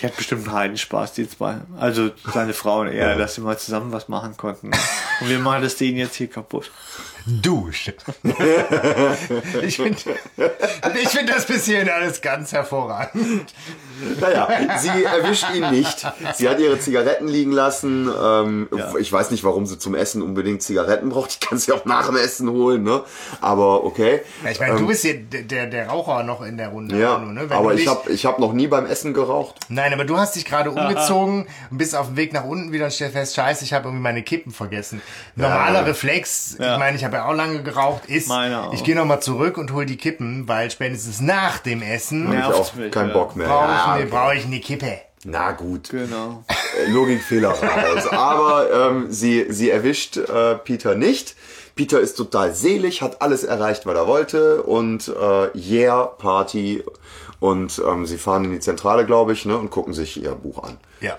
Die 0.00 0.06
hat 0.06 0.16
bestimmt 0.16 0.46
einen 0.48 0.56
Heidenspaß, 0.56 1.12
die 1.14 1.28
zwei. 1.28 1.56
Also 1.78 2.10
seine 2.32 2.52
Frau 2.52 2.80
und 2.80 2.88
er, 2.88 3.16
dass 3.16 3.36
sie 3.36 3.40
mal 3.40 3.56
zusammen 3.58 3.92
was 3.92 4.08
machen 4.08 4.36
konnten. 4.36 4.70
Und 5.20 5.28
wir 5.30 5.38
machen 5.40 5.62
das 5.62 5.74
denen 5.76 5.96
jetzt 5.98 6.14
hier 6.14 6.28
kaputt. 6.28 6.70
Dusch. 7.28 7.92
ich 9.62 9.76
finde 9.76 9.98
ich 11.02 11.08
find 11.08 11.28
das 11.28 11.46
bis 11.46 11.66
hierhin 11.66 11.88
alles 11.90 12.20
ganz 12.22 12.52
hervorragend. 12.52 13.52
Naja, 14.20 14.48
sie 14.78 15.04
erwischt 15.04 15.46
ihn 15.54 15.68
nicht. 15.70 16.06
Sie 16.34 16.48
hat 16.48 16.58
ihre 16.60 16.78
Zigaretten 16.78 17.26
liegen 17.28 17.52
lassen. 17.52 18.08
Ähm, 18.22 18.68
Ich 19.00 19.12
weiß 19.12 19.30
nicht, 19.32 19.42
warum 19.44 19.66
sie 19.66 19.78
zum 19.78 19.94
Essen 19.94 20.22
unbedingt 20.22 20.62
Zigaretten 20.62 21.08
braucht. 21.10 21.30
Ich 21.32 21.40
kann 21.40 21.58
sie 21.58 21.72
auch 21.72 21.84
nach 21.84 22.06
dem 22.06 22.16
Essen 22.16 22.48
holen, 22.48 22.82
ne? 22.84 23.02
Aber 23.40 23.84
okay. 23.84 24.20
Ja, 24.44 24.50
ich 24.50 24.60
meine, 24.60 24.78
du 24.78 24.86
bist 24.86 25.02
hier 25.02 25.18
der, 25.18 25.66
der, 25.66 25.88
Raucher 25.88 26.22
noch 26.22 26.42
in 26.42 26.56
der 26.56 26.68
Runde. 26.68 26.98
Ja, 26.98 27.18
Manu, 27.18 27.32
ne? 27.32 27.50
Wenn 27.50 27.56
aber 27.58 27.70
du 27.70 27.74
ich 27.76 27.80
dich- 27.82 27.88
habe 27.88 28.10
ich 28.10 28.24
hab 28.26 28.38
noch 28.38 28.52
nie 28.52 28.68
beim 28.68 28.86
Essen 28.86 29.14
geraucht. 29.14 29.56
Nein, 29.68 29.92
aber 29.92 30.04
du 30.04 30.16
hast 30.16 30.36
dich 30.36 30.44
gerade 30.44 30.70
umgezogen 30.78 31.46
und 31.70 31.78
bist 31.78 31.94
auf 31.96 32.06
dem 32.06 32.16
Weg 32.16 32.32
nach 32.32 32.44
unten 32.44 32.72
wieder 32.72 32.84
und 32.86 32.92
stellst 32.92 33.14
fest, 33.16 33.34
scheiße, 33.34 33.64
ich 33.64 33.72
habe 33.72 33.88
irgendwie 33.88 34.02
meine 34.02 34.22
Kippen 34.22 34.52
vergessen. 34.52 35.02
Normaler 35.34 35.84
Reflex, 35.86 36.54
ich 36.54 36.58
meine, 36.78 36.96
ich 36.96 37.04
habe 37.04 37.17
ja 37.18 37.28
auch 37.28 37.34
lange 37.34 37.62
geraucht, 37.62 38.06
ist, 38.06 38.28
Meine 38.28 38.62
auch. 38.64 38.72
ich 38.72 38.84
gehe 38.84 38.94
nochmal 38.94 39.20
zurück 39.20 39.58
und 39.58 39.72
hol 39.72 39.86
die 39.86 39.96
Kippen, 39.96 40.48
weil 40.48 40.70
spätestens 40.70 41.20
nach 41.20 41.58
dem 41.58 41.82
Essen 41.82 42.24
Ja. 42.32 42.32
Ich 42.32 42.38
Nervt's 42.48 42.58
auch 42.70 42.74
mich, 42.74 42.92
keinen 42.92 43.08
ja. 43.08 43.14
Bock 43.14 43.36
mehr. 43.36 43.48
brauche 43.48 43.68
Ja, 43.68 43.96
ich, 43.96 44.02
okay. 44.04 44.10
brauch 44.10 44.32
ich 44.32 44.44
eine 44.44 44.60
Kippe. 44.60 44.98
Na 45.24 45.52
gut. 45.52 45.90
Genau. 45.90 46.44
Äh, 46.78 46.90
Logikfehler 46.90 47.50
raus. 47.50 48.06
Aber 48.08 48.90
ähm, 48.90 49.06
sie, 49.10 49.46
sie 49.50 49.70
erwischt 49.70 50.16
äh, 50.16 50.54
Peter 50.56 50.94
nicht. 50.94 51.34
Peter 51.74 52.00
ist 52.00 52.14
total 52.16 52.54
selig, 52.54 53.02
hat 53.02 53.20
alles 53.22 53.44
erreicht, 53.44 53.86
was 53.86 53.94
er 53.96 54.06
wollte 54.06 54.62
und 54.62 55.08
äh, 55.08 55.58
yeah, 55.58 56.04
Party. 56.06 56.82
Und 57.40 57.80
ähm, 57.86 58.04
sie 58.06 58.18
fahren 58.18 58.44
in 58.46 58.50
die 58.52 58.60
Zentrale, 58.60 59.06
glaube 59.06 59.32
ich, 59.32 59.44
ne, 59.44 59.56
und 59.56 59.70
gucken 59.70 59.94
sich 59.94 60.20
ihr 60.20 60.32
Buch 60.32 60.62
an. 60.64 60.76
Ja, 61.00 61.18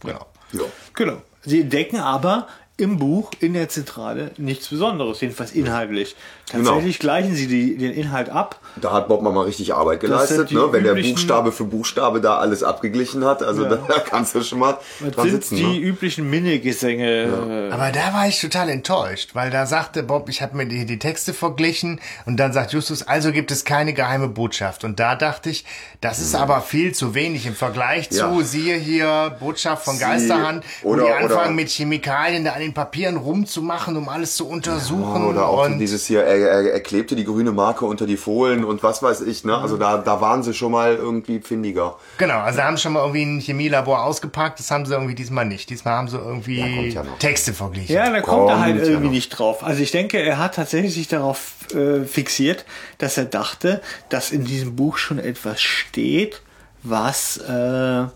genau. 0.00 0.26
Ja. 0.52 0.60
Genau. 0.94 1.22
Sie 1.42 1.60
entdecken 1.62 2.00
aber 2.00 2.48
im 2.78 2.96
Buch, 2.98 3.30
in 3.40 3.54
der 3.54 3.68
Zentrale, 3.68 4.30
nichts 4.38 4.68
Besonderes, 4.68 5.20
jedenfalls 5.20 5.50
inhaltlich. 5.52 6.14
Genau. 6.52 6.64
Tatsächlich 6.70 6.98
gleichen 7.00 7.34
sie 7.34 7.46
die, 7.48 7.76
den 7.76 7.92
Inhalt 7.92 8.30
ab. 8.30 8.60
Da 8.80 8.92
hat 8.92 9.08
Bob 9.08 9.20
mal 9.20 9.36
richtig 9.40 9.74
Arbeit 9.74 10.00
geleistet, 10.00 10.50
ne? 10.52 10.68
wenn 10.70 10.84
der 10.84 10.94
Buchstabe 10.94 11.50
für 11.52 11.64
Buchstabe 11.64 12.20
da 12.20 12.38
alles 12.38 12.62
abgeglichen 12.62 13.24
hat. 13.24 13.42
Also 13.42 13.64
Ja. 13.64 13.76
da 13.88 13.98
kannst 13.98 14.34
du 14.34 14.42
schon 14.42 14.60
mal 14.60 14.78
Das 15.00 15.10
dran 15.12 15.28
sind 15.28 15.42
sitzen. 15.44 15.56
die 15.56 15.62
Ne? 15.64 15.76
üblichen 15.78 16.30
Minnegesänge. 16.30 17.68
Aber 17.72 17.90
da 17.90 18.14
war 18.14 18.28
ich 18.28 18.40
total 18.40 18.68
enttäuscht, 18.70 19.34
weil 19.34 19.50
da 19.50 19.66
sagte 19.66 20.02
Bob, 20.02 20.28
ich 20.28 20.40
habe 20.42 20.56
mir 20.56 20.66
die, 20.66 20.86
die 20.86 20.98
Texte 20.98 21.34
verglichen 21.34 22.00
und 22.26 22.36
dann 22.38 22.52
sagt 22.52 22.72
Justus, 22.72 23.02
also 23.02 23.32
gibt 23.32 23.50
es 23.50 23.64
keine 23.64 23.92
geheime 23.92 24.28
Botschaft. 24.28 24.84
Und 24.84 25.00
da 25.00 25.16
dachte 25.16 25.50
ich, 25.50 25.64
das 26.00 26.18
ist 26.20 26.34
aber 26.34 26.60
viel 26.62 26.94
zu 26.94 27.14
wenig 27.14 27.46
im 27.46 27.54
Vergleich 27.54 28.10
zu, 28.10 28.18
Ja. 28.20 28.42
siehe 28.42 28.76
hier, 28.76 29.36
Botschaft 29.40 29.84
von 29.84 29.96
Sie- 29.96 30.00
Geisterhand, 30.04 30.64
wo 30.82 30.90
oder- 30.90 31.04
die 31.06 31.10
anfangen 31.12 31.32
oder- 31.40 31.50
mit 31.50 31.68
Chemikalien 31.68 32.44
da 32.44 32.52
an 32.52 32.60
den 32.60 32.67
Papieren 32.74 33.16
rumzumachen, 33.16 33.96
um 33.96 34.08
alles 34.08 34.36
zu 34.36 34.48
untersuchen. 34.48 35.24
Oder 35.26 35.46
auch 35.48 35.66
und 35.66 35.78
dieses 35.78 36.06
hier, 36.06 36.22
er, 36.22 36.36
er, 36.36 36.72
er 36.72 36.80
klebte 36.80 37.16
die 37.16 37.24
grüne 37.24 37.52
Marke 37.52 37.84
unter 37.84 38.06
die 38.06 38.16
Folien 38.16 38.64
und 38.64 38.82
was 38.82 39.02
weiß 39.02 39.22
ich. 39.22 39.44
Ne? 39.44 39.56
Also 39.56 39.76
da, 39.76 39.98
da 39.98 40.20
waren 40.20 40.42
sie 40.42 40.54
schon 40.54 40.72
mal 40.72 40.94
irgendwie 40.94 41.40
findiger. 41.40 41.96
Genau, 42.18 42.38
also 42.38 42.58
da 42.58 42.64
haben 42.64 42.76
sie 42.76 42.82
schon 42.82 42.92
mal 42.92 43.00
irgendwie 43.00 43.22
ein 43.22 43.40
Chemielabor 43.40 44.04
ausgepackt, 44.04 44.58
das 44.58 44.70
haben 44.70 44.86
sie 44.86 44.92
irgendwie 44.92 45.14
diesmal 45.14 45.44
nicht. 45.44 45.70
Diesmal 45.70 45.94
haben 45.94 46.08
sie 46.08 46.18
irgendwie 46.18 46.88
ja 46.90 47.02
noch. 47.02 47.18
Texte 47.18 47.52
verglichen. 47.52 47.94
Ja, 47.94 48.10
da 48.10 48.20
kommt 48.20 48.48
er 48.48 48.54
Kommt 48.54 48.64
halt 48.64 48.76
ja 48.76 48.84
irgendwie 48.84 49.10
nicht 49.10 49.30
drauf. 49.30 49.64
Also 49.64 49.82
ich 49.82 49.90
denke, 49.90 50.18
er 50.18 50.38
hat 50.38 50.54
tatsächlich 50.54 50.94
sich 50.94 51.08
darauf 51.08 51.52
äh, 51.74 52.04
fixiert, 52.04 52.64
dass 52.98 53.16
er 53.16 53.24
dachte, 53.24 53.80
dass 54.08 54.30
in 54.30 54.44
diesem 54.44 54.76
Buch 54.76 54.96
schon 54.96 55.18
etwas 55.18 55.60
steht, 55.60 56.42
was 56.82 57.38
äh, 57.38 58.06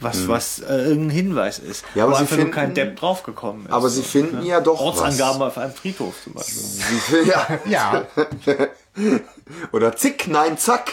was 0.00 0.28
was 0.28 0.58
äh, 0.60 0.88
irgendein 0.88 1.10
Hinweis 1.10 1.58
ist. 1.58 1.84
Ja, 1.94 2.04
aber 2.04 2.12
wo 2.12 2.16
sie 2.16 2.20
einfach 2.22 2.36
nur 2.36 2.44
finden- 2.44 2.54
kein 2.54 2.74
Depp 2.74 2.96
draufgekommen 2.96 3.66
ist. 3.66 3.72
Aber 3.72 3.88
sie 3.88 4.02
finden 4.02 4.44
ja 4.44 4.60
doch 4.60 4.80
Ortsangaben 4.80 5.40
auf 5.42 5.56
einem 5.58 5.72
Friedhof 5.72 6.14
zum 6.22 6.34
Beispiel. 6.34 6.54
Sie, 6.54 7.28
ja, 7.28 7.46
Ja, 7.66 8.06
oder 9.72 9.96
zick, 9.96 10.28
nein, 10.28 10.58
zack. 10.58 10.92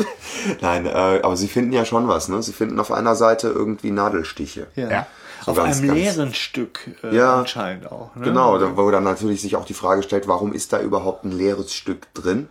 nein, 0.60 0.86
äh, 0.86 1.20
aber 1.22 1.36
sie 1.36 1.48
finden 1.48 1.72
ja 1.72 1.84
schon 1.84 2.08
was. 2.08 2.28
Ne? 2.28 2.42
Sie 2.42 2.52
finden 2.52 2.78
auf 2.80 2.92
einer 2.92 3.14
Seite 3.16 3.48
irgendwie 3.48 3.90
Nadelstiche. 3.90 4.66
ja. 4.76 5.06
So 5.44 5.52
Auf 5.52 5.58
ganz, 5.58 5.78
einem 5.78 5.88
ganz- 5.88 5.98
leeren 6.00 6.34
Stück 6.34 6.80
äh, 7.04 7.14
Ja. 7.14 7.36
anscheinend 7.38 7.90
auch. 7.92 8.14
Ne? 8.16 8.24
Genau, 8.24 8.58
wo 8.76 8.90
dann 8.90 9.04
natürlich 9.04 9.40
sich 9.40 9.54
auch 9.54 9.64
die 9.64 9.72
Frage 9.72 10.02
stellt, 10.02 10.26
warum 10.26 10.52
ist 10.52 10.72
da 10.72 10.80
überhaupt 10.80 11.24
ein 11.24 11.30
leeres 11.30 11.72
Stück 11.72 12.12
drin? 12.12 12.48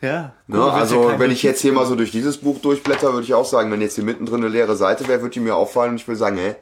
Ja. 0.00 0.32
Ne? 0.46 0.58
Ja 0.58 0.68
Also 0.68 1.08
kein 1.08 1.18
wenn 1.20 1.30
ich 1.30 1.42
jetzt 1.42 1.60
hier 1.62 1.72
mal 1.72 1.86
so 1.86 1.94
durch 1.96 2.10
dieses 2.10 2.38
Buch 2.38 2.58
durchblätter, 2.60 3.12
würde 3.12 3.24
ich 3.24 3.34
auch 3.34 3.46
sagen, 3.46 3.70
wenn 3.72 3.80
jetzt 3.80 3.94
hier 3.94 4.04
mittendrin 4.04 4.40
eine 4.40 4.48
leere 4.48 4.76
Seite 4.76 5.08
wäre, 5.08 5.20
würde 5.22 5.32
die 5.34 5.40
mir 5.40 5.56
auffallen 5.56 5.92
und 5.92 5.96
ich 5.96 6.06
würde 6.08 6.18
sagen, 6.18 6.36
hä? 6.38 6.54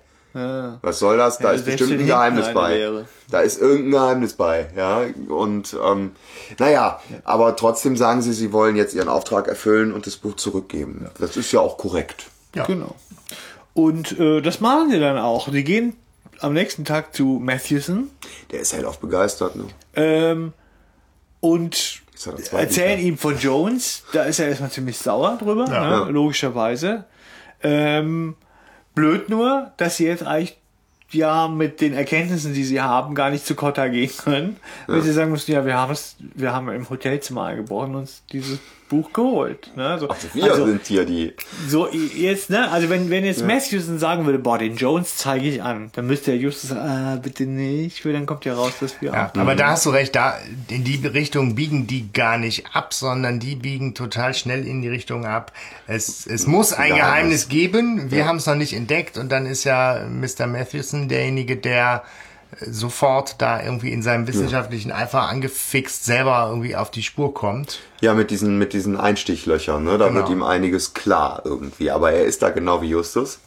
Was 0.83 0.99
soll 0.99 1.17
das? 1.17 1.39
Da 1.39 1.51
Ja, 1.51 1.55
ist 1.55 1.65
bestimmt 1.65 1.93
ein 1.93 2.07
Geheimnis 2.07 2.53
bei. 2.53 2.75
wäre. 2.75 3.05
Da 3.31 3.41
ist 3.41 3.61
irgendein 3.61 3.91
Geheimnis 3.93 4.33
bei, 4.33 4.69
ja. 4.77 5.03
Und 5.29 5.77
ähm, 5.81 6.11
naja, 6.59 7.01
aber 7.23 7.55
trotzdem 7.55 7.97
sagen 7.97 8.21
sie, 8.21 8.33
sie 8.33 8.53
wollen 8.53 8.75
jetzt 8.75 8.95
ihren 8.95 9.09
Auftrag 9.09 9.47
erfüllen 9.47 9.93
und 9.93 10.09
das 10.09 10.17
Buch 10.17 10.35
zurückgeben. 10.35 11.07
Das 11.21 11.37
ist 11.37 11.53
ja 11.53 11.61
auch 11.61 11.79
korrekt. 11.79 12.27
Ja. 12.57 12.65
Genau. 12.65 12.97
Und 13.75 14.19
äh, 14.19 14.41
das 14.41 14.61
machen 14.61 14.91
sie 14.91 14.99
dann 14.99 15.19
auch. 15.19 15.53
Sie 15.53 15.63
gehen 15.63 15.95
am 16.41 16.53
nächsten 16.53 16.85
Tag 16.85 17.15
zu 17.15 17.41
Matthewson 17.41 18.11
Der 18.51 18.59
ist 18.59 18.73
hellauf 18.73 18.99
begeistert, 18.99 19.55
ne? 19.55 19.67
ähm, 19.95 20.53
und 21.39 22.03
Er 22.53 22.59
erzählen 22.61 23.01
ihm 23.01 23.19
von 23.19 23.39
Jones. 23.39 24.05
Da 24.13 24.23
ist 24.25 24.39
er 24.39 24.49
erstmal 24.49 24.71
ziemlich 24.71 24.97
sauer 24.99 25.37
drüber, 25.39 25.67
Ja. 25.69 25.85
ne? 25.85 25.91
Ja. 25.91 26.09
logischerweise. 26.09 27.05
Ähm, 27.63 28.37
blöd 28.95 29.29
nur, 29.29 29.73
dass 29.77 29.97
sie 29.97 30.07
jetzt 30.07 30.23
eigentlich 30.25 30.59
ja 31.11 31.49
mit 31.49 31.81
den 31.81 31.93
Erkenntnissen, 31.95 32.55
die 32.55 32.65
sie 32.65 32.81
haben, 32.81 33.15
gar 33.15 33.31
nicht 33.31 33.47
zu 33.47 33.55
Kotta 33.55 33.89
gehen 33.89 34.11
können. 34.17 34.57
Weil 34.87 35.03
sie 35.03 35.13
sagen 35.13 35.31
müssen, 35.31 35.53
ja, 35.53 35.65
wir 35.65 35.75
haben 35.77 35.93
es, 35.93 36.17
wir 36.35 36.53
haben 36.53 36.69
im 36.71 36.89
Hotelzimmer 36.89 37.45
eingebrochen 37.45 37.91
und 37.95 38.01
uns 38.03 38.23
dieses 38.33 38.59
Buch 38.89 39.13
geholt. 39.13 39.71
Ne? 39.77 39.99
So, 39.99 40.09
Also 40.09 40.29
wir 40.35 40.55
sind 40.55 40.87
hier 40.87 41.05
die. 41.05 41.33
so 41.69 41.89
jetzt, 41.91 42.51
ne? 42.51 42.71
Also 42.71 42.91
wenn, 42.91 43.11
wenn 43.11 43.25
jetzt 43.25 43.45
Matthewson 43.45 43.99
sagen 43.99 44.27
würde, 44.27 44.39
boah, 44.39 44.59
den 44.59 44.77
Jones 44.77 45.17
zeige 45.17 45.49
ich 45.49 45.63
an, 45.63 45.91
dann 45.95 46.07
müsste 46.07 46.33
der 46.33 46.41
Justus 46.41 46.71
sagen, 46.71 46.81
ah, 46.81 47.17
bitte 47.17 47.45
nicht, 47.45 48.05
weil 48.05 48.13
dann 48.13 48.27
kommt 48.27 48.45
ja 48.45 48.55
raus, 48.55 48.73
dass 48.81 49.01
wir 49.01 49.13
Ja, 49.13 49.31
auch 49.35 49.41
aber 49.41 49.55
da 49.55 49.71
hast 49.71 49.87
du 49.87 49.91
recht, 49.91 50.15
da 50.15 50.37
in 50.69 50.85
die 50.85 51.05
Richtung 51.07 51.55
biegen 51.55 51.87
die 51.87 52.13
gar 52.13 52.39
nicht 52.39 52.67
ab, 52.75 52.93
sondern 52.95 53.41
die 53.41 53.57
biegen 53.57 53.95
total 53.95 54.35
schnell 54.35 54.67
in 54.67 54.83
die 54.83 54.89
Richtung 54.89 55.25
ab. 55.27 55.53
Es, 55.87 56.27
es 56.27 56.47
muss 56.47 56.73
ein 56.73 56.89
Geheimnis. 56.91 57.05
Geheimnis 57.05 57.49
geben, 57.49 58.11
wir 58.11 58.27
haben 58.27 58.37
es 58.37 58.47
noch 58.47 58.55
nicht 58.55 58.75
entdeckt 58.75 59.17
und 59.19 59.33
dann 59.33 59.47
ist 59.47 59.65
ja 59.65 60.07
Mr. 60.09 60.47
Matthewson 60.47 61.09
derjenige, 61.09 61.57
der 61.57 62.03
äh, 62.05 62.09
sofort 62.61 63.37
da 63.43 63.63
irgendwie 63.63 63.93
in 63.93 64.03
seinem 64.03 64.27
wissenschaftlichen 64.27 64.93
Eifer 64.93 65.23
angefixt 65.23 66.05
selber 66.05 66.47
irgendwie 66.51 66.77
auf 66.77 66.91
die 66.91 67.03
Spur 67.03 67.35
kommt. 67.35 67.81
Ja, 68.01 68.15
mit 68.15 68.31
diesen, 68.31 68.59
mit 68.59 68.73
diesen 68.73 68.97
Einstichlöchern, 68.99 69.83
ne? 69.85 69.99
Da 69.99 70.09
Genau. 70.09 70.21
wird 70.21 70.31
ihm 70.31 70.43
einiges 70.43 70.95
klar 70.95 71.43
irgendwie. 71.45 71.91
Aber 71.91 72.13
er 72.13 72.25
ist 72.25 72.43
da 72.43 72.51
genau 72.51 72.81
wie 72.83 72.89
Justus. 72.89 73.39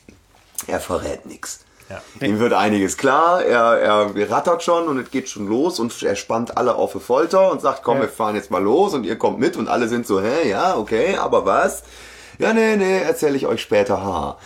Er 0.67 0.79
verrät 0.79 1.25
nichts. 1.25 1.61
Ja. 1.89 2.01
Ihm 2.27 2.39
wird 2.39 2.51
einiges 2.51 2.97
klar, 2.97 3.43
er, 3.45 3.79
er 4.13 4.29
rattert 4.29 4.61
schon 4.61 4.89
und 4.89 4.97
es 4.99 5.09
geht 5.09 5.29
schon 5.29 5.47
los 5.47 5.79
und 5.79 6.03
er 6.03 6.17
spannt 6.17 6.57
alle 6.57 6.75
auf 6.75 6.91
die 6.91 6.99
Folter 6.99 7.49
und 7.49 7.61
sagt, 7.61 7.81
komm, 7.81 8.01
wir 8.01 8.09
fahren 8.09 8.35
jetzt 8.35 8.51
mal 8.51 8.61
los 8.61 8.93
und 8.93 9.05
ihr 9.05 9.17
kommt 9.17 9.39
mit 9.39 9.55
und 9.55 9.69
alle 9.69 9.87
sind 9.87 10.05
so, 10.05 10.19
hä, 10.21 10.49
ja, 10.49 10.75
okay, 10.75 11.15
aber 11.15 11.45
was? 11.45 11.83
Ja, 12.39 12.51
nee, 12.51 12.75
nee, 12.75 12.99
erzähle 13.01 13.37
ich 13.37 13.47
euch 13.47 13.61
später, 13.61 14.03
ha. 14.03 14.37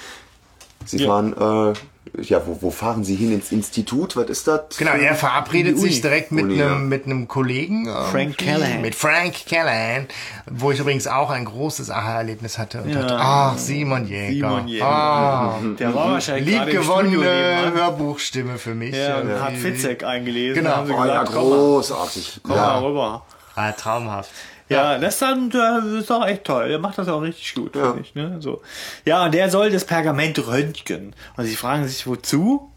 Sie 0.85 0.97
Ja. 0.97 1.07
fahren, 1.07 1.33
äh, 1.73 1.73
ja, 2.19 2.41
wo, 2.45 2.57
wo 2.61 2.71
fahren 2.71 3.03
Sie 3.03 3.15
hin? 3.15 3.31
Ins 3.31 3.51
Institut? 3.51 4.15
Was 4.17 4.25
ist 4.29 4.47
das? 4.47 4.77
Genau, 4.77 4.91
er 4.91 5.13
verabredet 5.15 5.77
sich 5.79 6.01
direkt 6.01 6.31
mit 6.31 6.51
ja. 6.51 6.65
einem 6.67 6.89
mit 6.89 7.05
einem 7.05 7.27
Kollegen. 7.27 7.85
Frank 8.11 8.37
Callahan. 8.37 8.81
Mit 8.81 8.95
Frank 8.95 9.33
Callahan, 9.47 10.07
wo 10.49 10.71
ich 10.71 10.79
übrigens 10.79 11.07
auch 11.07 11.29
ein 11.29 11.45
großes 11.45 11.89
Aha-Erlebnis 11.91 12.57
hatte 12.57 12.81
und 12.81 12.89
Ja. 12.89 13.01
dachte, 13.01 13.17
ach, 13.19 13.57
Simon 13.57 14.07
Jäger. 14.07 14.31
Simon 14.49 14.67
Jäger. 14.67 14.85
Ah, 14.85 15.59
Der 15.79 15.93
war 15.93 16.11
wahrscheinlich 16.11 16.47
liebgewonnene. 16.47 17.71
Hörbuchstimme 17.75 18.57
für 18.57 18.73
mich. 18.75 18.95
Ja, 18.95 19.17
Irgendwie. 19.19 19.39
hat 19.39 19.53
Fitzek 19.53 20.03
eingelesen. 20.03 20.63
Genau. 20.63 20.75
Haben 20.77 20.87
sie 20.87 20.93
Oh, 20.93 20.97
ja, 20.97 21.03
gesagt, 21.23 21.31
komm 21.33 21.49
mal, 21.49 21.55
großartig. 21.57 22.39
komm 22.43 22.55
ja. 22.55 22.61
mal 22.65 22.83
rüber. 22.83 23.25
Ah, 23.55 23.71
traumhaft. 23.73 24.29
Ja, 24.71 24.97
das 24.97 25.19
dann, 25.19 25.49
das 25.49 25.85
ist 25.85 26.11
auch 26.11 26.25
echt 26.25 26.43
toll. 26.45 26.67
Der 26.69 26.79
macht 26.79 26.97
das 26.97 27.07
auch 27.07 27.21
richtig 27.21 27.53
gut, 27.55 27.75
Ja. 27.75 27.87
finde 27.87 28.01
ich. 28.01 28.15
Ne? 28.15 28.37
So. 28.39 28.61
Ja, 29.05 29.25
und 29.25 29.33
der 29.33 29.49
soll 29.49 29.69
das 29.71 29.85
Pergament 29.85 30.45
röntgen. 30.47 31.15
Und 31.37 31.45
sie 31.45 31.55
fragen 31.55 31.87
sich, 31.87 32.07
wozu? 32.07 32.71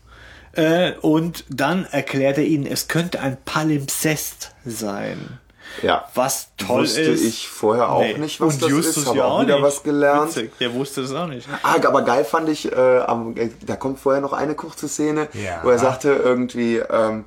Äh, 0.52 0.92
und 1.00 1.44
dann 1.48 1.84
erklärt 1.86 2.38
er 2.38 2.44
ihnen, 2.44 2.66
es 2.66 2.86
könnte 2.88 3.20
ein 3.20 3.36
Palimpsest 3.44 4.52
sein. 4.64 5.38
ja. 5.82 6.04
Was 6.14 6.50
toll 6.56 6.82
Wusste 6.82 7.00
ist. 7.00 7.24
ich 7.24 7.48
vorher 7.48 7.88
auch 7.90 8.00
Nee. 8.00 8.14
nicht, 8.18 8.40
was 8.40 8.54
und 8.54 8.62
das 8.62 8.70
Justus 8.70 8.96
ist. 8.98 9.06
Habe 9.08 9.18
ja 9.18 9.24
auch 9.24 9.38
auch 9.38 9.42
wieder 9.42 9.54
nicht. 9.56 9.64
was 9.64 9.82
gelernt. 9.82 10.28
Witzig, 10.36 10.58
der 10.58 10.72
wusste 10.74 11.02
das 11.02 11.12
auch 11.12 11.26
nicht. 11.26 11.48
Ah, 11.64 11.74
aber 11.84 12.02
geil 12.02 12.24
fand 12.24 12.48
ich, 12.48 12.70
äh, 12.70 12.98
am, 13.00 13.36
äh, 13.36 13.50
da 13.66 13.74
kommt 13.74 13.98
vorher 13.98 14.20
noch 14.22 14.32
eine 14.32 14.54
kurze 14.54 14.88
Szene, 14.88 15.26
Ja. 15.32 15.60
wo 15.64 15.70
er 15.70 15.78
sagte 15.80 16.10
irgendwie, 16.12 16.76
ähm, 16.76 17.24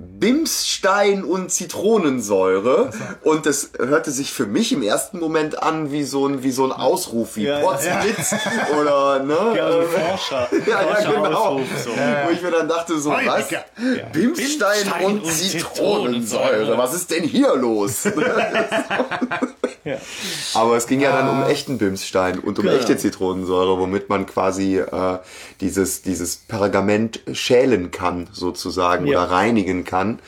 Bimsstein 0.00 1.24
und 1.24 1.50
Zitronensäure. 1.50 2.90
Und 3.24 3.46
das 3.46 3.70
hörte 3.78 4.12
sich 4.12 4.32
für 4.32 4.46
mich 4.46 4.72
im 4.72 4.82
ersten 4.82 5.18
Moment 5.18 5.60
an 5.60 5.90
wie 5.90 6.04
so 6.04 6.24
ein, 6.26 6.44
wie 6.44 6.52
so 6.52 6.64
ein 6.64 6.70
Ausruf, 6.72 7.34
wie 7.34 7.44
Ja, 7.46 7.58
Potzblitz 7.58 8.32
oder, 8.80 9.24
ne? 9.24 9.36
Ja, 9.56 9.72
so 9.72 9.78
ein 9.78 9.84
äh, 9.84 9.88
Forscher. 9.88 10.48
Ja, 10.68 10.82
ja, 10.82 11.00
genau. 11.00 11.22
Forscher-Ausruf, 11.58 11.66
so. 11.84 11.90
Wo 11.90 12.30
ich 12.32 12.42
mir 12.42 12.50
dann 12.52 12.68
dachte, 12.68 12.98
so, 12.98 13.12
Heiliger. 13.12 13.32
was? 13.38 13.50
Ja. 13.50 13.58
Bimsstein, 14.12 14.84
Bimsstein 14.84 15.04
und, 15.04 15.22
und 15.24 15.32
Zitronensäure. 15.32 16.42
Zitronensäure. 16.44 16.78
Was 16.78 16.94
ist 16.94 17.10
denn 17.10 17.24
hier 17.24 17.56
los? 17.56 18.04
Ja. 19.84 19.96
Aber 20.54 20.76
es 20.76 20.86
ging 20.86 21.00
ja 21.00 21.12
dann 21.12 21.28
um 21.30 21.42
echten 21.48 21.78
Bimsstein 21.78 22.40
und 22.40 22.58
um 22.58 22.64
Genau. 22.66 22.76
echte 22.76 22.98
Zitronensäure, 22.98 23.78
womit 23.78 24.10
man 24.10 24.26
quasi 24.26 24.76
äh, 24.78 25.18
dieses, 25.62 26.02
dieses 26.02 26.36
Pergament 26.36 27.20
schälen 27.32 27.90
kann, 27.90 28.28
sozusagen, 28.32 29.06
Ja. 29.06 29.22
oder 29.22 29.30
reinigen 29.30 29.84
kann, 29.88 30.20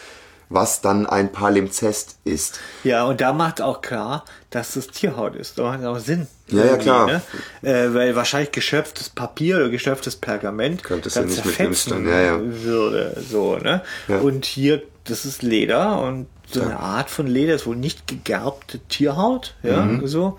was 0.49 0.81
dann 0.81 1.07
ein 1.07 1.31
Palimpsest 1.31 2.17
ist. 2.25 2.59
Ja, 2.83 3.05
und 3.05 3.21
da 3.21 3.33
macht 3.33 3.63
auch 3.63 3.81
klar, 3.83 4.25
dass 4.51 4.75
das 4.75 4.89
Tierhaut 4.89 5.37
ist. 5.37 5.59
Da 5.59 5.63
macht 5.63 5.85
auch 5.85 5.99
Sinn. 6.01 6.27
Ja, 6.49 6.65
ja, 6.65 6.77
klar. 6.77 7.07
Ne? 7.07 7.23
Äh, 7.63 7.95
weil 7.95 8.17
wahrscheinlich 8.17 8.51
geschöpftes 8.51 9.11
Papier 9.11 9.57
oder 9.57 9.69
geschöpftes 9.69 10.17
Pergament 10.17 10.83
Könntest 10.83 11.15
dann 11.17 11.25
du 11.25 11.29
nicht 11.31 11.43
zerfetzen 11.45 12.09
ja, 12.09 12.21
ja. 12.21 12.41
würde. 12.43 13.17
So, 13.31 13.57
ne? 13.59 13.83
Ja. 14.09 14.19
Und 14.19 14.45
hier, 14.45 14.83
das 15.05 15.25
ist 15.25 15.43
Leder 15.43 16.03
und 16.03 16.27
so 16.53 16.63
eine 16.63 16.81
Art 16.81 17.11
von 17.11 17.29
Leder 17.29 17.55
ist 17.55 17.65
wohl 17.67 17.77
nicht 17.77 18.09
gegerbte 18.09 18.81
Tierhaut, 18.89 19.55
ja, 19.63 19.83
Mhm. 19.83 20.09
so. 20.09 20.37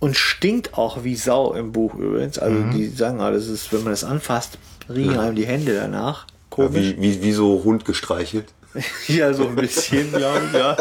Und 0.00 0.16
stinkt 0.16 0.72
auch 0.78 1.04
wie 1.04 1.16
Sau 1.16 1.52
im 1.52 1.72
Buch 1.72 1.94
übrigens. 1.94 2.38
Also 2.38 2.56
Mhm. 2.58 2.70
die 2.70 2.88
sagen, 2.88 3.20
ah, 3.20 3.30
das 3.30 3.48
ist, 3.48 3.70
wenn 3.74 3.82
man 3.82 3.92
das 3.92 4.04
anfasst, 4.04 4.56
riechen 4.88 5.18
einem 5.18 5.36
die 5.36 5.46
Hände 5.46 5.74
danach. 5.74 6.26
Ja, 6.56 6.66
Komisch. 6.66 6.94
wie, 6.98 7.02
wie, 7.02 7.22
wie 7.22 7.32
so 7.32 7.62
Hund 7.64 7.84
gestreichelt. 7.84 8.46
Ja, 9.06 9.32
so 9.32 9.46
ein 9.46 9.54
bisschen, 9.54 10.10
glaube 10.12 10.40
ich, 10.48 10.58
ja. 10.58 10.76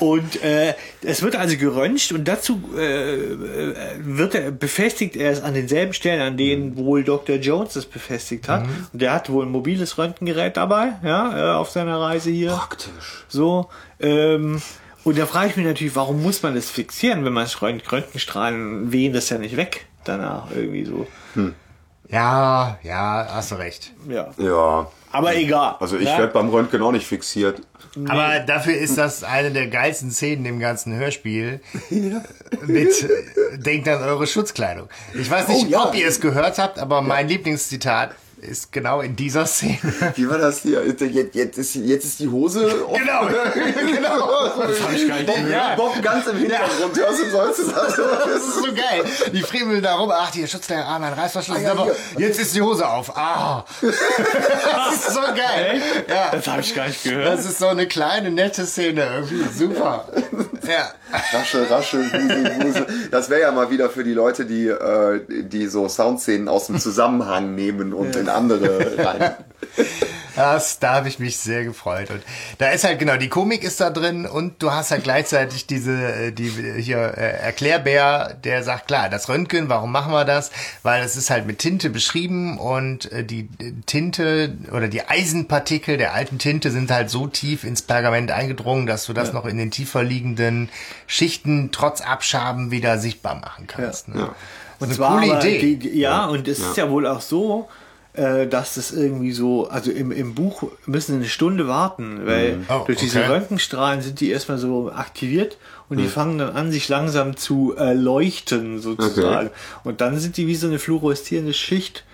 Und 0.00 0.42
äh, 0.42 0.74
es 1.02 1.22
wird 1.22 1.36
also 1.36 1.56
geröntgt 1.56 2.10
und 2.10 2.26
dazu 2.26 2.60
äh, 2.76 3.14
äh, 3.14 3.74
wird 4.00 4.34
er, 4.34 4.50
befestigt 4.50 5.14
er 5.14 5.30
es 5.30 5.40
an 5.40 5.54
denselben 5.54 5.92
Stellen, 5.92 6.20
an 6.20 6.36
denen 6.36 6.76
wohl 6.76 7.04
Dr. 7.04 7.36
Jones 7.36 7.76
es 7.76 7.86
befestigt 7.86 8.48
hat. 8.48 8.64
Und 8.92 9.00
der 9.00 9.12
hat 9.12 9.30
wohl 9.30 9.46
ein 9.46 9.52
mobiles 9.52 9.98
Röntgengerät 9.98 10.56
dabei, 10.56 10.94
ja, 11.04 11.52
äh, 11.52 11.56
auf 11.56 11.70
seiner 11.70 12.00
Reise 12.00 12.30
hier. 12.30 12.50
Praktisch. 12.50 13.24
So. 13.28 13.68
Ähm, 14.00 14.60
und 15.04 15.16
da 15.16 15.26
frage 15.26 15.50
ich 15.50 15.56
mich 15.56 15.66
natürlich, 15.66 15.94
warum 15.94 16.20
muss 16.22 16.42
man 16.42 16.56
das 16.56 16.68
fixieren, 16.70 17.24
wenn 17.24 17.32
man 17.32 17.44
es 17.44 17.62
rönt- 17.62 17.90
Röntgenstrahlen 17.90 18.90
wehen 18.90 19.12
das 19.12 19.30
ja 19.30 19.38
nicht 19.38 19.56
weg 19.56 19.86
danach 20.04 20.48
irgendwie 20.54 20.84
so. 20.84 21.06
Ja, 22.10 22.78
ja, 22.82 23.26
hast 23.32 23.52
du 23.52 23.54
recht. 23.56 23.92
Ja. 24.08 24.28
Ja. 24.36 24.88
Aber 25.12 25.34
egal. 25.36 25.76
Also 25.80 25.96
ich 25.96 26.06
ja? 26.08 26.18
werde 26.18 26.32
beim 26.32 26.48
Röntgen 26.48 26.82
auch 26.82 26.92
nicht 26.92 27.06
fixiert. 27.06 27.60
Aber 28.08 28.38
dafür 28.40 28.74
ist 28.74 28.96
das 28.98 29.24
eine 29.24 29.50
der 29.50 29.66
geilsten 29.66 30.10
Szenen 30.12 30.44
im 30.44 30.60
ganzen 30.60 30.94
Hörspiel. 30.94 31.60
Mit 32.66 33.02
äh, 33.02 33.58
Denkt 33.58 33.88
an 33.88 34.02
eure 34.02 34.26
Schutzkleidung. 34.28 34.88
Ich 35.14 35.28
weiß 35.30 35.48
nicht, 35.48 35.66
Oh, 35.66 35.68
ja. 35.70 35.84
ob 35.88 35.94
ihr 35.96 36.06
es 36.06 36.20
gehört 36.20 36.58
habt, 36.58 36.78
aber 36.78 37.02
mein 37.02 37.26
Lieblingszitat 37.28 38.14
ist 38.42 38.72
genau 38.72 39.00
in 39.00 39.16
dieser 39.16 39.46
Szene. 39.46 39.78
Wie 40.14 40.28
war 40.28 40.38
das 40.38 40.62
hier? 40.62 40.84
Jetzt, 40.86 41.34
jetzt, 41.34 41.58
ist, 41.58 41.74
jetzt 41.74 42.04
ist 42.04 42.20
die 42.20 42.28
Hose 42.28 42.86
offen. 42.86 43.00
genau, 43.00 43.26
genau. 43.26 44.64
Das 44.66 44.82
habe 44.82 44.94
ich 44.94 45.06
gar 45.06 45.16
nicht 45.16 45.26
Bob, 45.26 45.36
gehört. 45.36 45.76
Bob 45.76 46.02
ganz 46.02 46.26
im 46.26 46.36
Hintergrund. 46.38 46.96
Hörst 46.98 47.22
du, 47.22 47.30
sollst 47.30 47.58
du 47.60 47.64
sagen? 47.64 47.80
Das 48.30 48.44
ist 48.44 48.54
so 48.56 48.72
geil. 48.72 49.04
Die 49.32 49.42
friemeln 49.42 49.82
da 49.82 49.96
rum. 49.96 50.10
Ach, 50.12 50.30
die 50.30 50.46
Schutzkleidung, 50.46 50.86
ah, 50.86 50.98
mein 50.98 51.12
Reißverschluss. 51.12 51.58
Ah, 51.58 51.60
ja, 51.60 51.72
aber 51.72 51.88
jetzt 52.16 52.40
ist 52.40 52.54
die 52.54 52.62
Hose 52.62 52.88
auf. 52.88 53.16
Ah. 53.16 53.64
Das 53.80 54.94
ist 54.94 55.14
so 55.14 55.20
geil. 55.20 55.80
Ja. 56.08 56.30
Das 56.32 56.46
habe 56.46 56.60
ich 56.60 56.74
gar 56.74 56.86
nicht 56.86 57.02
gehört. 57.02 57.26
Das 57.26 57.44
ist 57.44 57.58
so 57.58 57.68
eine 57.68 57.86
kleine, 57.86 58.30
nette 58.30 58.66
Szene. 58.66 59.06
Irgendwie 59.16 59.44
super. 59.56 60.06
Ja. 60.66 60.92
Rasche, 61.32 61.68
rasche, 61.68 61.98
Wusel, 61.98 62.64
Wusel. 62.64 62.86
Das 63.10 63.30
wäre 63.30 63.40
ja 63.42 63.52
mal 63.52 63.70
wieder 63.70 63.90
für 63.90 64.04
die 64.04 64.12
Leute, 64.12 64.46
die, 64.46 64.68
äh, 64.68 65.20
die 65.28 65.66
so 65.66 65.88
Soundszenen 65.88 66.48
aus 66.48 66.66
dem 66.66 66.78
Zusammenhang 66.78 67.54
nehmen 67.54 67.92
und 67.92 68.16
in 68.16 68.28
andere 68.34 68.96
rein. 69.04 69.34
Das, 70.36 70.78
da 70.78 70.94
habe 70.94 71.08
ich 71.08 71.18
mich 71.18 71.36
sehr 71.36 71.64
gefreut. 71.64 72.10
Und 72.10 72.22
da 72.58 72.70
ist 72.70 72.84
halt 72.84 72.98
genau, 72.98 73.16
die 73.16 73.28
Komik 73.28 73.62
ist 73.62 73.80
da 73.80 73.90
drin 73.90 74.26
und 74.26 74.62
du 74.62 74.72
hast 74.72 74.90
halt 74.90 75.02
gleichzeitig 75.02 75.66
diese, 75.66 75.92
äh, 75.92 76.32
die 76.32 76.48
hier 76.48 76.98
äh, 76.98 77.40
Erklärbär, 77.40 78.38
der 78.42 78.62
sagt, 78.62 78.86
klar, 78.86 79.08
das 79.08 79.28
Röntgen, 79.28 79.68
warum 79.68 79.92
machen 79.92 80.12
wir 80.12 80.24
das? 80.24 80.50
Weil 80.82 81.02
es 81.02 81.16
ist 81.16 81.30
halt 81.30 81.46
mit 81.46 81.58
Tinte 81.58 81.90
beschrieben 81.90 82.58
und 82.58 83.10
äh, 83.12 83.24
die 83.24 83.48
Tinte 83.86 84.56
oder 84.72 84.88
die 84.88 85.06
Eisenpartikel 85.06 85.96
der 85.96 86.14
alten 86.14 86.38
Tinte 86.38 86.70
sind 86.70 86.90
halt 86.90 87.10
so 87.10 87.26
tief 87.26 87.64
ins 87.64 87.82
Pergament 87.82 88.30
eingedrungen, 88.30 88.86
dass 88.86 89.06
du 89.06 89.12
das 89.12 89.32
noch 89.32 89.44
in 89.46 89.58
den 89.58 89.70
tiefer 89.70 90.02
liegenden 90.02 90.70
Schichten 91.06 91.70
trotz 91.72 92.00
Abschaben 92.00 92.70
wieder 92.70 92.98
sichtbar 92.98 93.34
machen 93.34 93.66
kannst. 93.66 94.08
Ne? 94.08 94.20
Ja. 94.20 94.24
Und 94.24 94.34
Und 94.78 94.86
eine 94.86 94.94
zwar 94.94 95.20
coole 95.20 95.38
Idee. 95.38 95.58
Die, 95.58 95.76
die, 95.76 95.98
ja, 95.98 96.26
und 96.26 96.48
es 96.48 96.60
ist 96.60 96.76
ja 96.78 96.88
wohl 96.88 97.06
auch 97.06 97.20
so, 97.20 97.68
äh, 98.14 98.46
dass 98.46 98.74
das 98.74 98.90
irgendwie 98.92 99.32
so, 99.32 99.68
also 99.68 99.90
im, 99.90 100.10
im 100.10 100.34
Buch 100.34 100.64
müssen 100.86 101.12
sie 101.12 101.18
eine 101.18 101.28
Stunde 101.28 101.68
warten, 101.68 102.22
weil 102.24 102.58
Oh, 102.68 102.82
durch 102.86 102.98
diese 102.98 103.20
okay. 103.20 103.28
Röntgenstrahlen 103.28 104.02
sind 104.02 104.20
die 104.20 104.30
erstmal 104.30 104.58
so 104.58 104.90
aktiviert 104.92 105.58
und 105.88 105.98
die 105.98 106.06
fangen 106.06 106.38
dann 106.38 106.50
an, 106.56 106.70
sich 106.70 106.88
langsam 106.88 107.36
zu 107.36 107.74
äh, 107.76 107.94
leuchten 107.94 108.80
sozusagen. 108.80 109.50
Und 109.82 110.00
dann 110.00 110.18
sind 110.18 110.36
die 110.36 110.46
wie 110.46 110.54
so 110.54 110.68
eine 110.68 110.78
fluoreszierende 110.78 111.52
Schicht 111.52 112.04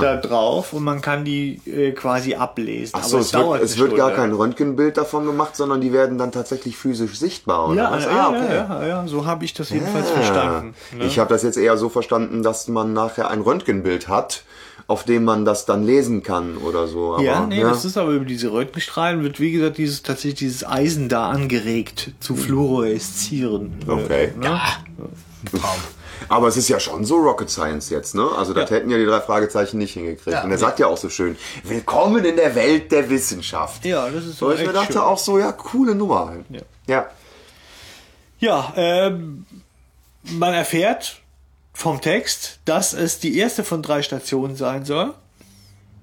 da 0.00 0.16
drauf 0.16 0.72
und 0.72 0.84
man 0.84 1.00
kann 1.00 1.24
die 1.24 1.60
äh, 1.66 1.90
quasi 1.92 2.34
ablesen. 2.34 2.92
Ach 2.98 3.04
so, 3.04 3.18
es 3.18 3.34
wird, 3.34 3.62
es 3.62 3.78
wird 3.78 3.96
gar 3.96 4.12
kein 4.12 4.32
Röntgenbild 4.32 4.96
davon 4.96 5.26
gemacht, 5.26 5.56
sondern 5.56 5.80
die 5.80 5.92
werden 5.92 6.18
dann 6.18 6.32
tatsächlich 6.32 6.76
physisch 6.76 7.18
sichtbar, 7.18 7.68
oder 7.70 7.82
ja, 7.82 7.90
was? 7.90 8.04
ja, 8.04 8.10
ah, 8.10 8.14
ja, 8.14 8.28
okay. 8.28 8.54
ja, 8.54 8.86
ja, 8.86 9.06
so 9.08 9.26
habe 9.26 9.44
ich 9.44 9.54
das 9.54 9.70
jedenfalls 9.70 10.08
Ja. 10.08 10.14
verstanden. 10.14 10.74
Ne? 10.96 11.04
Ich 11.04 11.18
habe 11.18 11.28
das 11.30 11.42
jetzt 11.42 11.56
eher 11.58 11.76
so 11.76 11.88
verstanden, 11.88 12.42
dass 12.42 12.68
man 12.68 12.92
nachher 12.92 13.28
ein 13.30 13.40
Röntgenbild 13.40 14.06
hat, 14.08 14.44
auf 14.88 15.04
dem 15.04 15.24
man 15.24 15.44
das 15.44 15.64
dann 15.66 15.84
lesen 15.84 16.22
kann 16.22 16.56
oder 16.58 16.86
so. 16.86 17.14
Aber, 17.14 17.22
ja, 17.22 17.44
nee, 17.46 17.60
das 17.60 17.84
ist 17.84 17.96
aber 17.96 18.12
über 18.12 18.24
diese 18.24 18.52
Röntgenstrahlen 18.52 19.22
wird, 19.22 19.40
wie 19.40 19.50
gesagt, 19.52 19.78
dieses 19.78 20.02
tatsächlich 20.02 20.34
dieses 20.38 20.64
Eisen 20.66 21.08
da 21.08 21.28
angeregt 21.30 22.12
zu 22.20 22.36
fluoreszieren. 22.36 23.72
äh, 23.86 23.90
Okay. 23.90 24.32
Ne? 24.36 24.60
Traum. 25.50 25.80
Aber 26.28 26.48
es 26.48 26.56
ist 26.56 26.68
ja 26.68 26.80
schon 26.80 27.04
so 27.04 27.16
Rocket 27.16 27.50
Science 27.50 27.90
jetzt, 27.90 28.14
ne? 28.14 28.26
Also 28.36 28.52
das 28.54 28.70
Ja. 28.70 28.76
hätten 28.76 28.90
ja 28.90 28.96
die 28.96 29.04
drei 29.04 29.20
Fragezeichen 29.20 29.78
nicht 29.78 29.92
hingekriegt. 29.92 30.34
Ja. 30.34 30.42
Und 30.44 30.50
er 30.50 30.58
sagt 30.58 30.78
ja 30.78 30.86
auch 30.86 30.96
so 30.96 31.08
schön, 31.08 31.36
willkommen 31.64 32.24
in 32.24 32.36
der 32.36 32.54
Welt 32.54 32.90
der 32.90 33.08
Wissenschaft. 33.10 33.84
Ja, 33.84 34.08
das 34.08 34.24
ist 34.24 34.38
So, 34.38 34.50
ich 34.52 34.64
mir 34.66 34.72
dachte 34.72 34.94
schön. 34.94 35.02
auch 35.02 35.18
so, 35.18 35.38
ja, 35.38 35.52
coole 35.52 35.94
Nummer. 35.94 36.32
Ja. 36.48 36.60
ja. 36.86 37.06
Ja, 38.38 38.72
ähm, 38.76 39.46
man 40.24 40.52
erfährt 40.54 41.20
vom 41.76 42.00
Text, 42.00 42.58
dass 42.64 42.94
es 42.94 43.20
die 43.20 43.36
erste 43.36 43.62
von 43.62 43.82
drei 43.82 44.00
Stationen 44.00 44.56
sein 44.56 44.86
soll. 44.86 45.12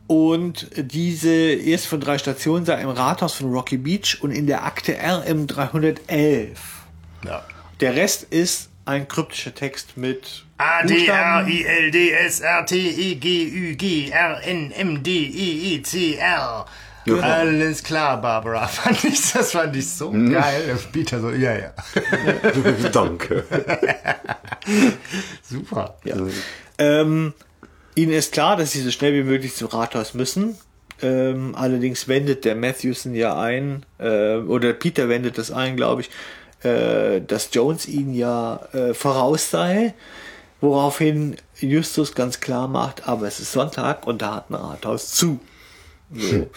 Und 0.05 0.69
diese 0.78 1.32
erste 1.32 1.88
von 1.88 1.99
drei 1.99 2.19
Stationen 2.19 2.63
sei 2.63 2.80
im 2.80 2.89
Rathaus 2.89 3.34
von 3.34 3.51
Rocky 3.51 3.78
Beach 3.78 4.19
und 4.21 4.30
in 4.30 4.45
der 4.45 4.65
Akte 4.65 4.95
RM 4.95 5.47
311. 5.47 6.59
Ja. 7.26 7.43
Der 7.80 7.95
Rest 7.95 8.21
ist 8.24 8.69
ein 8.86 9.07
kryptischer 9.07 9.55
Text 9.55 9.97
mit 9.97 10.45
A, 10.59 10.84
D, 10.86 11.07
R. 11.07 11.47
I, 11.47 11.65
L, 11.65 11.89
D, 11.89 12.11
S, 12.11 12.41
R, 12.41 12.65
T, 12.67 12.78
E, 12.78 13.15
G, 13.15 13.49
Ü, 13.49 13.76
G, 13.76 14.11
R, 14.11 14.43
N, 14.43 14.71
M, 14.71 15.01
D, 15.01 15.09
E, 15.09 15.74
E, 15.74 15.82
C, 15.82 16.17
R. 16.17 16.67
Alles 17.11 17.83
klar, 17.83 18.21
Barbara. 18.21 18.67
Fand 18.67 19.03
ich, 19.03 19.31
das 19.33 19.51
fand 19.51 19.75
ich 19.75 19.89
so 19.89 20.11
geil. 20.11 20.77
Peter 20.91 21.19
so, 21.19 21.29
ja, 21.31 21.53
ja. 21.57 21.73
Danke. 22.91 23.43
Super. 25.41 25.97
Ja. 26.03 26.15
Ähm, 26.77 27.33
ihnen 27.95 28.13
ist 28.13 28.33
klar, 28.33 28.55
dass 28.55 28.71
sie 28.71 28.81
so 28.81 28.91
schnell 28.91 29.13
wie 29.13 29.23
möglich 29.23 29.55
zum 29.55 29.67
Rathaus 29.67 30.13
müssen. 30.13 30.57
Ähm, 31.01 31.55
allerdings 31.55 32.07
wendet 32.07 32.45
der 32.45 32.55
Matthewson 32.55 33.13
ja 33.13 33.37
ein, 33.37 33.85
äh, 33.99 34.37
oder 34.37 34.71
Peter 34.73 35.09
wendet 35.09 35.37
das 35.37 35.51
ein, 35.51 35.75
glaube 35.75 36.01
ich, 36.01 36.09
äh, 36.65 37.19
dass 37.21 37.49
Jones 37.51 37.87
ihnen 37.87 38.13
ja 38.13 38.61
äh, 38.71 38.93
voraus 38.93 39.49
sei, 39.49 39.93
woraufhin 40.61 41.35
Justus 41.59 42.15
ganz 42.15 42.39
klar 42.39 42.69
macht, 42.69 43.07
aber 43.07 43.27
es 43.27 43.41
ist 43.41 43.51
Sonntag 43.51 44.07
und 44.07 44.21
da 44.21 44.35
hat 44.35 44.49
ein 44.49 44.55
Rathaus 44.55 45.11
zu. 45.11 45.39
So. 46.15 46.49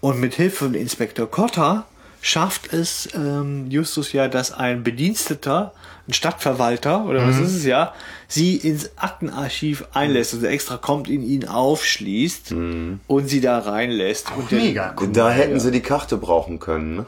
Und 0.00 0.20
mit 0.20 0.34
Hilfe 0.34 0.64
von 0.64 0.74
Inspektor 0.74 1.28
Cotta 1.30 1.86
schafft 2.20 2.72
es 2.72 3.08
ähm, 3.14 3.70
Justus 3.70 4.12
ja, 4.12 4.28
dass 4.28 4.52
ein 4.52 4.82
Bediensteter, 4.82 5.72
ein 6.08 6.12
Stadtverwalter 6.12 7.04
oder 7.04 7.26
was 7.26 7.38
ist 7.38 7.54
es 7.54 7.64
ja, 7.64 7.92
sie 8.26 8.56
ins 8.56 8.90
Aktenarchiv 8.96 9.84
einlässt, 9.92 10.34
also 10.34 10.46
extra 10.46 10.76
kommt 10.78 11.08
in 11.08 11.22
ihn 11.22 11.46
aufschließt 11.46 12.52
und 12.52 13.28
sie 13.28 13.40
da 13.40 13.58
reinlässt. 13.58 14.32
und 14.36 14.50
der- 14.50 14.58
Mega 14.60 14.94
cool. 15.00 15.08
Da 15.12 15.30
hätten 15.30 15.60
sie 15.60 15.70
die 15.70 15.80
Karte 15.80 16.16
brauchen 16.16 16.58
können, 16.58 16.96
ne? 16.96 17.06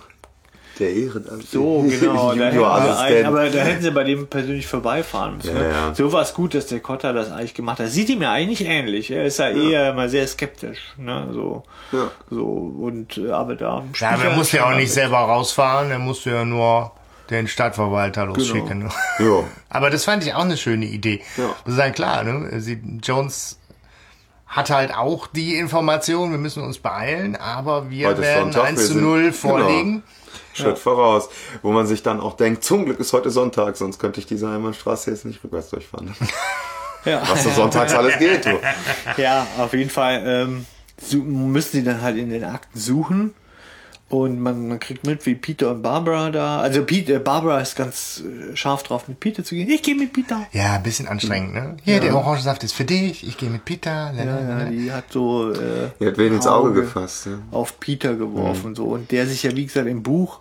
Der 0.81 0.93
Ehrenamt. 0.93 1.47
So, 1.47 1.83
genau. 1.83 2.35
Da 2.35 2.35
hätten, 2.35 2.39
sie 2.39 2.43
ein, 2.45 2.55
Junior-Assistent. 2.55 3.27
aber 3.27 3.51
da 3.51 3.59
hätten 3.61 3.83
sie 3.83 3.91
bei 3.91 4.05
dem 4.05 4.27
persönlich 4.27 4.67
vorbeifahren 4.67 5.37
müssen. 5.37 5.55
Ja, 5.55 5.63
ne? 5.63 5.69
ja. 5.69 5.95
So 5.95 6.13
war 6.13 6.23
es 6.23 6.35
gut, 6.35 6.55
dass 6.55 6.67
der 6.67 6.81
Cotta 6.81 7.13
das 7.13 7.31
eigentlich 7.31 7.55
gemacht 7.55 7.79
hat. 7.81 7.89
Sieht 7.89 8.09
ihm 8.09 8.23
ja 8.23 8.33
eigentlich 8.33 8.65
ähnlich. 8.67 9.11
Er 9.11 9.25
ist 9.27 9.39
ja, 9.39 9.51
eher 9.51 9.93
mal 9.93 10.09
sehr 10.09 10.27
skeptisch. 10.27 10.79
Ne? 10.97 11.29
So, 11.33 11.63
Ja. 11.93 12.11
so 12.31 12.45
und 12.45 13.19
äh, 13.19 13.31
aber 13.31 13.55
da. 13.55 13.85
Ja, 13.95 14.11
aber 14.11 14.25
er 14.25 14.37
musste 14.37 14.57
ja 14.57 14.67
auch 14.71 14.75
nicht 14.75 14.93
selber 14.93 15.19
rausfahren, 15.19 15.91
er 15.91 15.99
musste 15.99 16.31
ja 16.31 16.45
nur 16.45 16.93
den 17.29 17.47
Stadtverwalter 17.47 18.27
losschicken. 18.27 18.91
Ja. 19.21 19.45
Aber 19.69 19.89
das 19.91 20.05
fand 20.05 20.25
ich 20.27 20.35
auch 20.35 20.41
eine 20.43 20.57
schöne 20.57 20.87
Idee. 20.87 21.21
Ja. 21.37 21.55
Das 21.65 21.75
ist 21.75 21.79
ja 21.79 21.91
klar, 21.91 22.25
ne? 22.25 22.61
Sie, 22.61 22.83
Jones 23.05 23.61
hat 24.49 24.69
halt 24.71 24.93
auch 24.93 25.29
die 25.29 25.55
Information, 25.55 26.33
wir 26.33 26.39
müssen 26.39 26.65
uns 26.65 26.79
beeilen, 26.79 27.37
aber 27.37 27.89
wir 27.89 28.19
werden 28.19 28.51
Sonntag, 28.53 28.65
1 28.71 28.81
wir 28.81 28.87
zu 28.87 28.93
sind- 28.95 29.03
0 29.03 29.31
genau. 29.31 30.03
Schritt 30.55 30.79
voraus. 30.79 31.29
Wo 31.63 31.73
man 31.73 31.87
sich 31.87 32.03
dann 32.03 32.21
auch 32.21 32.37
denkt, 32.37 32.65
zum 32.65 32.85
Glück 32.85 33.01
ist 33.01 33.13
heute 33.13 33.31
Sonntag, 33.31 33.77
sonst 33.77 33.99
könnte 33.99 34.21
ich 34.21 34.27
diese 34.27 34.49
Heimatstraße 34.49 35.11
jetzt 35.11 35.25
nicht 35.25 35.43
rückwärts 35.43 35.71
durchfahren. 35.71 36.15
Ja. 37.07 37.23
Was 37.27 37.45
so 37.45 37.51
sonntags 37.51 37.95
alles 37.95 38.19
geht, 38.19 38.45
du. 38.45 38.59
Ja, 39.17 39.47
auf 39.57 39.73
jeden 39.73 39.89
Fall 39.89 40.23
ähm, 40.23 40.67
müssen 41.25 41.73
sie 41.73 41.83
dann 41.83 42.03
halt 42.03 42.19
in 42.19 42.29
den 42.29 42.45
Akten 42.45 42.79
suchen. 42.79 43.35
Und 44.11 44.41
man, 44.41 44.67
man 44.67 44.81
kriegt 44.81 45.07
mit, 45.07 45.25
wie 45.25 45.37
Peter 45.37 45.71
und 45.71 45.83
Barbara 45.83 46.31
da. 46.31 46.61
Also 46.61 46.85
Peter, 46.85 47.21
Barbara 47.21 47.61
ist 47.61 47.77
ganz 47.77 48.23
äh, 48.53 48.57
scharf 48.57 48.83
drauf, 48.83 49.07
mit 49.07 49.21
Peter 49.21 49.45
zu 49.45 49.55
gehen. 49.55 49.71
Ich 49.71 49.83
gehe 49.83 49.95
mit 49.95 50.13
Peter. 50.13 50.47
Ja, 50.53 50.75
ein 50.75 50.83
bisschen 50.83 51.07
anstrengend, 51.07 51.55
ne? 51.55 51.77
Hier, 51.85 52.01
der 52.01 52.17
Orangensaft 52.17 52.65
ist 52.65 52.73
für 52.73 52.85
dich, 52.85 53.27
ich 53.27 53.39
gehe 53.39 53.49
mit 53.49 53.65
Peter. 53.65 54.13
Ja, 54.17 54.25
ja, 54.25 54.65
die 54.65 54.91
hat 54.93 55.05
so 55.13 55.53
äh, 55.53 55.91
Die 56.01 56.07
hat 56.09 56.19
wen 56.19 56.35
ins 56.35 56.47
Auge 56.49 56.73
gefasst. 56.73 57.27
Ja. 57.27 57.39
auf 57.53 57.79
Peter 57.79 58.15
geworfen 58.17 58.75
so 58.75 58.87
und 58.87 59.13
der 59.13 59.27
sich 59.29 59.45
ja 59.45 59.55
wie 59.55 59.65
gesagt 59.65 59.87
im 59.87 60.03
Buch 60.03 60.41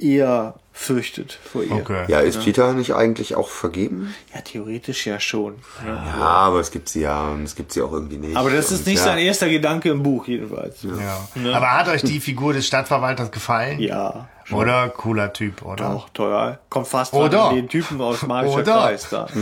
eher 0.00 0.54
fürchtet 0.72 1.38
vor 1.52 1.62
ihr. 1.62 1.72
Okay. 1.72 2.04
Ja, 2.08 2.20
ist 2.20 2.42
Peter 2.42 2.72
nicht 2.72 2.94
eigentlich 2.94 3.34
auch 3.34 3.48
vergeben? 3.48 4.14
Ja, 4.34 4.40
theoretisch 4.40 5.06
ja 5.06 5.20
schon. 5.20 5.54
ne? 5.84 6.02
Ja, 6.18 6.20
aber 6.20 6.60
es 6.60 6.70
gibt 6.70 6.88
sie 6.88 7.02
ja 7.02 7.28
und 7.28 7.44
es 7.44 7.54
gibt 7.54 7.72
sie 7.72 7.82
auch 7.82 7.92
irgendwie 7.92 8.16
nicht. 8.16 8.36
Aber 8.36 8.50
das 8.50 8.72
ist 8.72 8.80
Und 8.80 8.86
nicht 8.86 8.98
ja. 8.98 9.04
sein 9.04 9.18
erster 9.18 9.48
Gedanke 9.48 9.90
im 9.90 10.02
Buch 10.02 10.26
jedenfalls. 10.26 10.78
Ja. 10.82 11.28
Aber 11.54 11.72
hat 11.72 11.88
euch 11.88 12.02
die 12.02 12.20
Figur 12.20 12.52
des 12.54 12.66
Stadtverwalters 12.66 13.30
gefallen? 13.30 13.78
Ja, 13.78 14.28
Oder? 14.52 14.88
Cooler 14.88 15.32
Typ, 15.32 15.62
oder? 15.62 15.90
auch 15.90 16.08
teuer. 16.10 16.58
Kommt 16.68 16.88
fast 16.88 17.12
Oder? 17.12 17.50
den 17.52 17.68
Typen 17.68 18.00
aus 18.00 18.22
Magischer 18.22 18.58
Oder? 18.58 18.72
Kreis 18.72 19.08
da. 19.10 19.26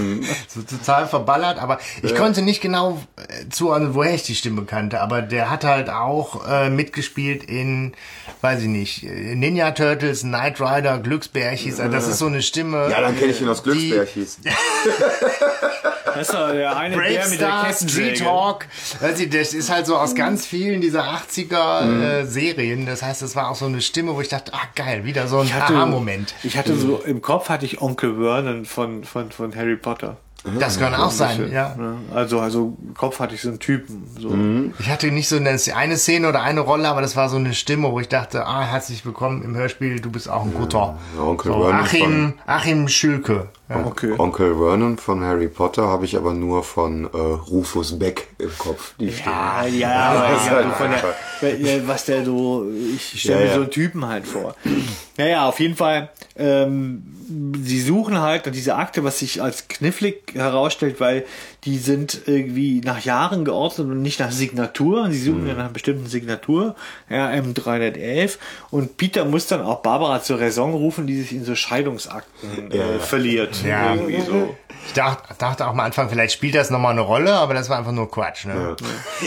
So 0.49 0.63
total 0.63 1.07
verballert, 1.07 1.59
aber 1.59 1.79
ich 2.03 2.15
konnte 2.15 2.43
nicht 2.43 2.61
genau 2.61 3.01
äh, 3.17 3.49
zuordnen, 3.51 3.95
woher 3.95 4.15
ich 4.15 4.23
die 4.23 4.35
Stimme 4.35 4.65
kannte, 4.65 5.01
aber 5.01 5.23
der 5.23 5.51
hat 5.51 5.65
halt 5.65 5.91
auch 5.91 6.47
äh, 6.49 6.71
mitgespielt 6.71 7.45
in, 7.45 7.93
weiß 8.41 8.63
ich 8.63 8.69
nicht, 8.69 9.05
äh, 9.05 9.35
Ninja 9.35 9.73
Turtles, 9.73 10.23
Knight 10.23 10.61
Rider, 10.61 10.99
Glücksbärchis, 10.99 11.81
also 11.81 11.93
das 11.93 12.09
ist 12.09 12.19
so 12.19 12.27
eine 12.27 12.43
Stimme. 12.43 12.89
Ja, 12.91 13.01
dann 13.01 13.17
kenne 13.17 13.33
ich 13.33 13.41
ihn 13.41 13.49
aus 13.49 13.63
Glücksbärchis. 13.63 14.39
Das 16.15 16.29
ist 16.29 16.35
doch 16.35 16.53
der 16.53 16.77
eine 16.77 16.97
Brave 16.97 17.13
der 17.13 17.29
mit 17.29 17.41
der 17.41 17.49
Star, 17.49 17.67
Kettensäge. 17.67 18.25
Du, 18.25 19.39
das 19.39 19.55
ist 19.55 19.71
halt 19.71 19.87
so 19.87 19.97
aus 19.97 20.15
ganz 20.15 20.47
vielen 20.47 20.81
dieser 20.81 21.05
80er 21.05 22.21
äh, 22.21 22.25
Serien, 22.25 22.87
das 22.87 23.03
heißt, 23.03 23.23
das 23.23 23.37
war 23.37 23.51
auch 23.51 23.57
so 23.57 23.67
eine 23.67 23.81
Stimme, 23.81 24.15
wo 24.15 24.21
ich 24.21 24.29
dachte, 24.29 24.53
ah 24.55 24.69
geil, 24.75 25.05
wieder 25.05 25.29
so 25.29 25.41
ein 25.41 25.51
Aha-Moment. 25.51 26.35
Ich 26.43 26.57
hatte 26.57 26.77
so 26.77 26.99
im 26.99 27.23
Kopf 27.23 27.49
hatte 27.49 27.67
ich 27.67 27.81
Onkel 27.81 28.17
Vernon 28.17 28.65
von, 28.65 29.05
von, 29.05 29.31
von 29.31 29.55
Harry 29.55 29.77
Potter. 29.77 30.17
Das 30.59 30.79
kann 30.79 30.95
auch 30.95 31.11
sein, 31.11 31.51
ja. 31.53 31.75
Ne? 31.77 31.97
Also, 32.15 32.41
also 32.41 32.77
im 32.81 32.95
Kopf 32.95 33.19
hatte 33.19 33.35
ich 33.35 33.43
so 33.43 33.49
einen 33.49 33.59
Typen. 33.59 34.05
So. 34.19 34.31
Ich 34.79 34.89
hatte 34.89 35.11
nicht 35.11 35.29
so 35.29 35.37
eine, 35.37 35.59
eine 35.75 35.97
Szene 35.97 36.29
oder 36.29 36.43
eine 36.43 36.61
Rolle, 36.61 36.89
aber 36.89 37.01
das 37.01 37.17
war 37.17 37.29
so 37.29 37.37
eine 37.37 37.55
Stimme, 37.55 37.91
wo 37.91 37.99
ich 37.99 38.09
dachte, 38.09 38.47
ah, 38.47 38.63
herzlich 38.63 39.05
willkommen 39.05 39.43
im 39.43 39.57
Hörspiel, 39.57 40.01
du 40.01 40.11
bist 40.11 40.31
auch 40.31 40.45
ein 40.45 40.55
guter. 40.55 40.97
Ja, 41.17 41.23
Onkel 41.23 41.53
so, 41.53 41.67
Achim, 41.67 42.35
Achim 42.47 42.89
Schülke. 42.89 43.49
Ja. 43.69 43.85
Okay. 43.85 44.15
Onkel 44.17 44.57
Vernon 44.57 44.97
von 44.97 45.23
Harry 45.23 45.49
Potter 45.49 45.87
habe 45.87 46.07
ich 46.07 46.17
aber 46.17 46.33
nur 46.33 46.65
von 46.65 47.05
äh, 47.05 47.17
Rufus 47.17 47.99
Beck 47.99 48.29
im 48.39 48.51
Kopf. 48.57 48.95
Die. 48.99 49.13
Ja, 49.25 49.67
ja, 49.67 49.91
aber 50.11 50.29
ja, 50.31 50.51
halt 50.51 50.73
von 50.75 50.91
der, 51.43 51.87
was 51.87 52.07
der 52.07 52.25
so, 52.25 52.67
ich 52.95 53.21
stelle 53.21 53.41
Ja, 53.41 53.41
mir 53.43 53.49
ja. 53.49 53.55
so 53.57 53.61
einen 53.63 53.71
Typen 53.71 54.07
halt 54.07 54.27
vor. 54.27 54.55
Naja, 55.19 55.47
auf 55.47 55.61
jeden 55.61 55.77
Fall, 55.77 56.09
ähm, 56.37 57.03
sie 57.63 57.81
suchen 57.83 58.19
halt 58.21 58.53
diese 58.55 58.75
Akte, 58.77 59.05
was 59.05 59.19
sich 59.19 59.43
als 59.43 59.69
knifflig 59.69 60.33
herausstellt, 60.35 60.99
weil 60.99 61.27
die 61.69 61.77
sind 61.77 62.23
irgendwie 62.25 62.81
nach 62.83 63.01
Jahren 63.05 63.45
geordnet 63.45 63.89
und 63.89 64.01
nicht 64.01 64.21
nach 64.21 64.31
Signatur. 64.33 65.07
Sie 65.11 65.21
suchen 65.23 65.47
ja 65.47 65.53
nach 65.53 65.65
einer 65.65 65.69
bestimmten 65.69 66.07
Signatur, 66.07 66.75
RM311. 67.11 68.39
Und 68.71 68.97
Peter 68.97 69.27
muss 69.27 69.47
dann 69.49 69.61
auch 69.61 69.81
Barbara 69.83 70.23
zur 70.23 70.41
Raison 70.41 70.73
rufen, 70.73 71.07
die 71.07 71.21
sich 71.21 71.33
in 71.33 71.45
so 71.45 71.55
Scheidungsakten 71.55 72.71
Ja, 72.73 72.83
äh, 72.85 72.93
ja. 72.95 72.99
verliert. 73.01 73.63
Ja. 73.65 73.95
Irgendwie 73.95 74.21
so. 74.23 74.57
Ich 74.87 74.95
dachte, 74.95 75.35
dachte 75.39 75.67
auch 75.67 75.71
am 75.73 75.81
Anfang, 75.81 76.09
vielleicht 76.09 76.33
spielt 76.33 76.55
das 76.55 76.71
nochmal 76.71 76.93
eine 76.93 77.03
Rolle, 77.03 77.35
aber 77.35 77.53
das 77.53 77.69
war 77.69 77.77
einfach 77.77 77.93
nur 77.93 78.11
Quatsch. 78.11 78.47
Ne? 78.47 78.75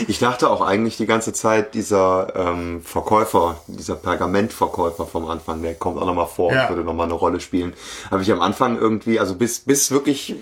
Ich 0.08 0.18
dachte 0.18 0.50
auch 0.50 0.60
eigentlich 0.62 0.96
die 0.96 1.06
ganze 1.06 1.32
Zeit, 1.32 1.74
dieser 1.74 2.32
ähm, 2.34 2.82
Verkäufer, 2.82 3.60
dieser 3.68 3.94
Pergamentverkäufer 3.94 5.06
vom 5.06 5.26
Anfang, 5.28 5.62
der 5.62 5.74
kommt 5.74 5.98
auch 6.02 6.06
nochmal 6.06 6.26
vor 6.26 6.52
Ja. 6.52 6.64
und 6.64 6.70
würde 6.70 6.82
nochmal 6.84 7.06
eine 7.06 7.14
Rolle 7.14 7.38
spielen. 7.38 7.74
Habe 8.10 8.22
ich 8.22 8.32
am 8.32 8.40
Anfang 8.40 8.76
irgendwie, 8.78 9.20
also 9.20 9.36
bis, 9.36 9.60
bis 9.60 9.92
wirklich 9.92 10.34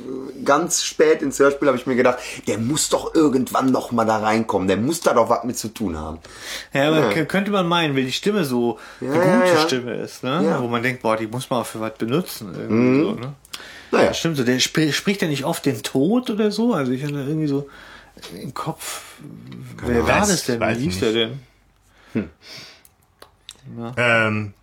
ganz 0.45 0.83
spät 0.83 1.21
ins 1.21 1.39
Hörspiel 1.39 1.69
habe 1.69 1.77
ich 1.77 1.87
mir 1.87 1.90
gedacht, 1.97 2.19
der 2.47 2.59
muss 2.59 2.89
doch 2.89 3.15
irgendwann 3.15 3.71
nochmal 3.73 4.07
da 4.07 4.19
reinkommen, 4.19 4.69
der 4.69 4.77
muss 4.77 5.01
da 5.01 5.15
doch 5.15 5.29
was 5.29 5.45
mit 5.45 5.59
zu 5.59 5.69
tun 5.69 5.97
haben. 5.97 6.19
Ja, 6.73 6.89
aber 6.89 7.11
k- 7.11 7.25
könnte 7.27 7.51
man 7.51 7.67
meinen, 7.69 7.95
weil 7.97 8.05
die 8.05 8.13
Stimme 8.13 8.45
so 8.45 8.79
eine 9.01 9.11
Ja, 9.15 9.15
gute 9.17 9.47
ja, 9.49 9.55
ja. 9.55 9.61
Stimme 9.61 9.95
ist, 9.97 10.23
ne? 10.23 10.43
Ja. 10.45 10.63
Wo 10.63 10.69
man 10.69 10.83
denkt, 10.83 11.03
boah, 11.03 11.17
die 11.17 11.27
muss 11.27 11.49
man 11.51 11.61
auch 11.61 11.67
für 11.67 11.81
was 11.81 11.95
benutzen. 11.95 12.55
Irgendwie 12.59 13.01
so, 13.05 13.13
ne? 13.13 13.33
Naja, 13.93 14.09
Das 14.09 14.19
stimmt 14.19 14.37
so. 14.37 14.45
Der 14.45 14.57
sp 14.63 14.93
spricht 14.93 15.21
ja 15.23 15.29
nicht 15.29 15.45
oft 15.45 15.67
den 15.67 15.83
Tod 15.83 16.31
oder 16.31 16.51
so. 16.51 16.75
Also 16.75 16.93
ich 16.93 17.03
hatte 17.03 17.15
irgendwie 17.15 17.49
so. 17.49 17.69
im 18.41 18.55
Kopf. 18.55 19.03
Wer 19.85 20.07
war 20.07 20.21
das 20.21 20.45
denn? 20.45 20.61
Wie 20.61 20.75
hieß 20.85 21.01
der 21.01 21.13
denn? 21.13 21.41
Ähm, 23.97 24.55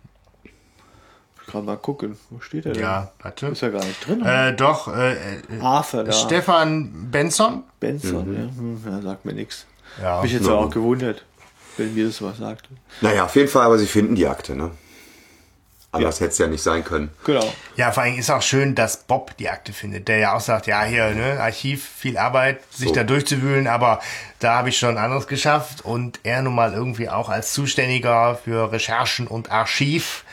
Gerade 1.48 1.64
mal 1.64 1.76
gucken. 1.76 2.18
Wo 2.30 2.40
steht 2.40 2.66
er 2.66 2.72
denn? 2.74 2.82
ja, 2.82 3.10
warte. 3.22 3.46
Ist 3.46 3.62
ja 3.62 3.70
gar 3.70 3.84
nicht 3.84 4.06
drin. 4.06 4.24
Äh, 4.24 4.54
doch, 4.54 4.88
äh, 4.94 5.14
äh, 5.14 5.16
Arthur 5.60 6.04
da. 6.04 6.12
Stefan 6.12 7.08
Benson. 7.10 7.64
Benson, 7.80 8.34
ja. 8.34 8.40
Hm, 8.40 8.82
ja. 8.86 9.02
Sagt 9.02 9.24
mir 9.24 9.32
nichts. 9.32 9.66
Ja. 10.02 10.20
Mich 10.22 10.32
jetzt 10.32 10.46
Ja. 10.46 10.52
auch 10.52 10.70
gewundert, 10.70 11.24
wenn 11.78 11.94
mir 11.94 12.06
das 12.06 12.20
was 12.22 12.38
sagte. 12.38 12.68
Naja, 13.00 13.24
auf 13.24 13.34
jeden 13.34 13.48
Fall, 13.48 13.64
aber 13.64 13.78
sie 13.78 13.86
finden 13.86 14.14
die 14.14 14.26
Akte, 14.26 14.54
ne? 14.54 14.70
Anders 15.90 16.20
hätte 16.20 16.32
es 16.32 16.38
ja 16.38 16.46
nicht 16.46 16.62
sein 16.62 16.84
können. 16.84 17.08
Genau. 17.24 17.50
Ja, 17.76 17.90
vor 17.92 18.02
allem 18.02 18.18
ist 18.18 18.30
auch 18.30 18.42
schön, 18.42 18.74
dass 18.74 19.04
Bob 19.04 19.34
die 19.38 19.48
Akte 19.48 19.72
findet, 19.72 20.06
der 20.08 20.18
ja 20.18 20.34
auch 20.36 20.40
sagt, 20.40 20.66
ja, 20.66 20.82
hier, 20.84 21.14
ne, 21.14 21.40
Archiv, 21.40 21.82
viel 21.96 22.18
Arbeit, 22.18 22.60
sich 22.70 22.88
So. 22.88 22.94
da 22.94 23.04
durchzuwühlen, 23.04 23.66
aber 23.66 23.98
da 24.38 24.56
habe 24.58 24.68
ich 24.68 24.78
schon 24.78 24.98
anderes 24.98 25.26
geschafft 25.26 25.82
und 25.86 26.20
er 26.24 26.42
nun 26.42 26.54
mal 26.54 26.74
irgendwie 26.74 27.08
auch 27.08 27.30
als 27.30 27.54
Zuständiger 27.54 28.34
für 28.44 28.70
Recherchen 28.70 29.26
und 29.26 29.50
Archiv 29.50 30.24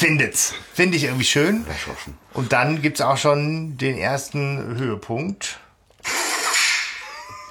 findet's. 0.00 0.54
Finde 0.74 0.96
ich 0.96 1.04
irgendwie 1.04 1.24
schön. 1.24 1.66
Und 2.32 2.52
dann 2.52 2.80
gibt's 2.82 3.00
auch 3.00 3.18
schon 3.18 3.76
den 3.76 3.98
ersten 3.98 4.78
Höhepunkt. 4.78 5.58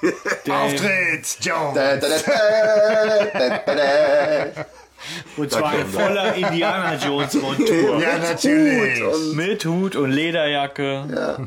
Auftritt, 0.48 1.36
Jones! 1.40 2.24
Und 5.36 5.50
zwar 5.52 5.78
in 5.78 5.86
voller 5.86 6.34
Indiana 6.34 6.94
Jones 6.96 7.34
Montur. 7.34 8.00
Ja, 8.00 8.18
natürlich. 8.18 9.02
Mit 9.34 9.64
Hut 9.64 9.94
und 9.96 10.10
Lederjacke. 10.10 11.38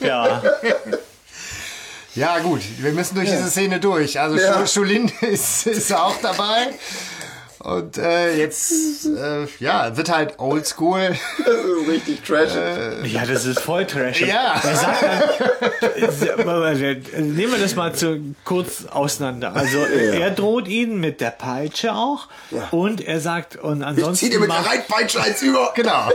Ja. 0.00 0.42
Ja, 2.14 2.38
gut, 2.38 2.62
wir 2.78 2.92
müssen 2.92 3.14
durch 3.14 3.28
diese 3.28 3.50
Szene 3.50 3.78
durch. 3.78 4.18
Also 4.18 4.36
Ja. 4.36 4.60
ja. 4.60 4.66
Schulin 4.66 5.12
ist, 5.20 5.66
ist 5.66 5.92
auch 5.92 6.16
dabei. 6.22 6.68
Und 7.66 7.98
äh, 7.98 8.36
jetzt, 8.36 9.06
äh, 9.06 9.44
ja, 9.58 9.96
wird 9.96 10.08
halt 10.08 10.38
oldschool. 10.38 11.16
Das 11.38 11.54
ist 11.56 11.88
richtig 11.88 12.22
trashig. 12.22 13.12
ja, 13.12 13.26
das 13.26 13.44
ist 13.44 13.58
voll 13.60 13.84
Trash. 13.86 14.20
Ja. 14.20 14.60
Er 14.62 14.76
sagt 14.76 15.02
dann, 16.46 17.34
nehmen 17.34 17.52
wir 17.52 17.58
das 17.58 17.74
mal 17.74 17.92
zu, 17.94 18.34
kurz 18.44 18.84
auseinander. 18.86 19.54
Also 19.54 19.78
er 19.78 20.30
droht 20.30 20.68
ihn 20.68 20.98
mit 21.00 21.20
der 21.20 21.30
Peitsche 21.30 21.92
auch 21.92 22.28
und 22.70 23.00
er 23.00 23.20
sagt 23.20 23.56
und 23.56 23.78
Ich 23.80 23.82
zieh 23.82 23.84
ansonsten 23.86 24.30
dir 24.30 24.40
mit 24.40 24.50
der 24.50 24.64
Reitpeitsche 24.66 25.20
eins 25.22 25.42
über. 25.42 25.72
Genau. 25.74 26.08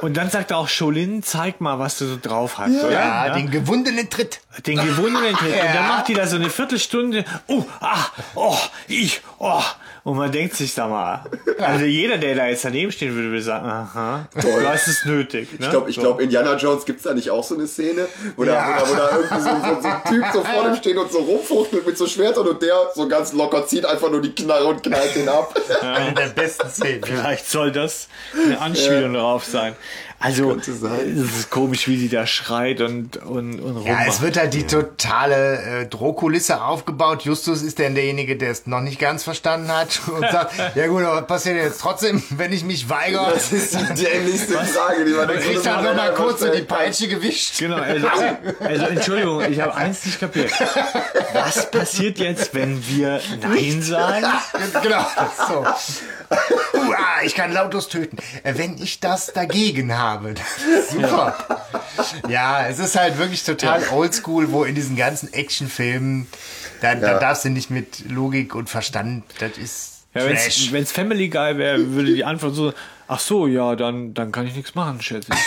und 0.00 0.16
dann 0.16 0.30
sagt 0.30 0.50
er 0.52 0.58
auch 0.58 0.68
Scholin, 0.68 1.22
zeig 1.22 1.60
mal, 1.60 1.78
was 1.78 1.98
du 1.98 2.06
so 2.06 2.18
drauf 2.20 2.58
hast, 2.58 2.82
oder? 2.82 2.92
Ja, 2.92 3.34
den 3.34 3.50
gewundenen 3.50 4.08
Tritt. 4.08 4.40
Den 4.66 4.78
gewundenen 4.78 5.34
Tritt. 5.36 5.52
Und 5.52 5.58
dann 5.58 5.74
Ja. 5.74 5.82
macht 5.82 6.08
die 6.08 6.14
da 6.14 6.26
so 6.26 6.36
eine 6.36 6.48
Viertelstunde. 6.50 7.24
Oh, 7.46 7.64
ah, 7.80 8.06
oh, 8.34 8.56
ich, 8.86 9.20
oh. 9.38 9.62
Und 10.08 10.16
man 10.16 10.32
denkt 10.32 10.54
sich 10.56 10.74
da 10.74 10.88
mal. 10.88 11.22
Also 11.58 11.84
jeder, 11.84 12.16
der 12.16 12.34
da 12.34 12.46
jetzt 12.46 12.64
daneben 12.64 12.90
stehen 12.90 13.14
würde, 13.14 13.28
würde 13.28 13.42
sagen, 13.42 13.68
aha, 13.68 14.26
du 14.34 14.66
hast 14.66 14.88
es 14.88 15.04
nötig. 15.04 15.50
Ne? 15.52 15.66
Ich 15.66 15.70
glaube, 15.70 15.90
ich 15.90 15.96
So. 15.96 16.00
glaub, 16.00 16.20
Indiana 16.22 16.56
Jones 16.56 16.86
gibt's 16.86 17.02
da 17.02 17.12
nicht 17.12 17.30
auch 17.30 17.44
so 17.44 17.54
eine 17.56 17.66
Szene, 17.66 18.08
wo, 18.34 18.44
Ja. 18.44 18.54
da, 18.54 18.66
wo, 18.66 18.74
da, 18.74 18.90
wo 18.90 18.94
da 18.94 19.16
irgendwie 19.18 19.34
so, 19.42 19.50
so, 19.74 19.82
so 19.82 19.88
ein 19.88 20.02
Typ 20.08 20.24
so 20.32 20.42
vor 20.42 20.64
dem 20.64 20.76
steht 20.76 20.96
und 20.96 21.12
so 21.12 21.18
rumfuchtelt 21.18 21.86
mit 21.86 21.98
so 21.98 22.06
Schwertern 22.06 22.48
und 22.48 22.62
der 22.62 22.74
so 22.94 23.06
ganz 23.06 23.34
locker 23.34 23.66
zieht 23.66 23.84
einfach 23.84 24.10
nur 24.10 24.22
die 24.22 24.34
Knarre 24.34 24.64
und 24.64 24.82
knallt 24.82 25.14
den 25.14 25.28
ab. 25.28 25.54
Eine 25.82 26.14
der 26.14 26.28
besten 26.28 26.70
Szenen. 26.70 27.00
Ja. 27.02 27.06
Vielleicht 27.08 27.50
soll 27.50 27.70
das 27.70 28.08
eine 28.34 28.58
Anspielung 28.58 29.12
darauf 29.12 29.44
sein. 29.44 29.76
Also, 30.20 30.56
es 30.56 30.68
ist 30.68 31.50
komisch, 31.50 31.86
wie 31.86 31.96
sie 31.96 32.08
da 32.08 32.26
schreit 32.26 32.80
und, 32.80 33.18
und, 33.18 33.60
und 33.60 33.86
Ja, 33.86 34.04
es 34.08 34.20
wird 34.20 34.36
halt 34.36 34.52
die 34.52 34.66
totale 34.66 35.82
äh, 35.82 35.86
Drohkulisse 35.86 36.60
aufgebaut. 36.60 37.22
Justus 37.22 37.62
ist 37.62 37.78
dann 37.78 37.94
derjenige, 37.94 38.36
der 38.36 38.50
es 38.50 38.66
noch 38.66 38.80
nicht 38.80 38.98
ganz 38.98 39.22
verstanden 39.22 39.68
hat 39.68 40.00
und 40.08 40.22
sagt, 40.22 40.54
ja 40.74 40.88
gut, 40.88 41.04
aber 41.04 41.20
was 41.20 41.26
passiert 41.28 41.56
jetzt 41.56 41.80
trotzdem, 41.80 42.20
wenn 42.30 42.52
ich 42.52 42.64
mich 42.64 42.88
weigere? 42.88 43.30
Das 43.32 43.52
ist 43.52 43.74
die 43.74 44.04
dämlichste 44.04 44.54
Frage, 44.54 45.04
die 45.04 45.12
man 45.12 45.28
Dann 45.28 45.38
kriegt 45.38 45.62
so 45.62 45.68
er 45.68 45.78
einem 45.78 45.86
noch 45.86 45.94
mal 45.94 46.08
Mann 46.08 46.16
kurz 46.16 46.40
so 46.40 46.52
die. 46.52 46.62
Peitsche 46.62 47.06
gewischt. 47.06 47.58
Genau, 47.58 47.76
also, 47.76 48.08
also 48.58 48.86
Entschuldigung, 48.86 49.42
ich 49.48 49.60
habe 49.60 49.74
eins 49.74 50.04
nicht 50.04 50.18
kapiert. 50.18 50.50
Was 51.32 51.70
passiert 51.70 52.18
jetzt, 52.18 52.54
wenn 52.54 52.84
wir 52.88 53.20
Nein 53.40 53.82
sagen? 53.82 54.26
Genau. 54.82 55.04
So. 55.48 55.64
Uh, 56.30 56.92
ah, 56.92 57.22
ich 57.24 57.34
kann 57.34 57.52
lautlos 57.52 57.88
töten. 57.88 58.18
Äh, 58.42 58.54
Wenn 58.56 58.80
ich 58.82 59.00
das 59.00 59.32
dagegen 59.32 59.96
habe. 59.96 60.07
Super. 60.90 61.36
Ja, 62.28 62.66
es 62.66 62.78
ist 62.78 62.96
halt 62.96 63.18
wirklich 63.18 63.44
total 63.44 63.82
oldschool, 63.92 64.50
wo 64.52 64.64
in 64.64 64.74
diesen 64.74 64.96
ganzen 64.96 65.32
Actionfilmen, 65.32 66.26
da, 66.80 66.94
da 66.94 67.12
Ja. 67.12 67.18
darfst 67.18 67.44
du 67.44 67.50
nicht 67.50 67.70
mit 67.70 68.08
Logik 68.10 68.54
und 68.54 68.68
Verstand, 68.70 69.24
das 69.40 69.58
ist 69.58 69.94
Ja. 70.14 70.24
Wenn 70.24 70.82
es 70.82 70.92
Family 70.92 71.28
Guy 71.28 71.58
wäre, 71.58 71.92
würde 71.92 72.14
die 72.14 72.24
Antwort 72.24 72.54
so, 72.54 72.72
ach 73.06 73.20
so, 73.20 73.46
ja, 73.46 73.76
dann, 73.76 74.14
dann 74.14 74.32
kann 74.32 74.46
ich 74.46 74.54
nichts 74.56 74.74
machen, 74.74 75.00
schätze 75.02 75.28
ich. 75.32 75.38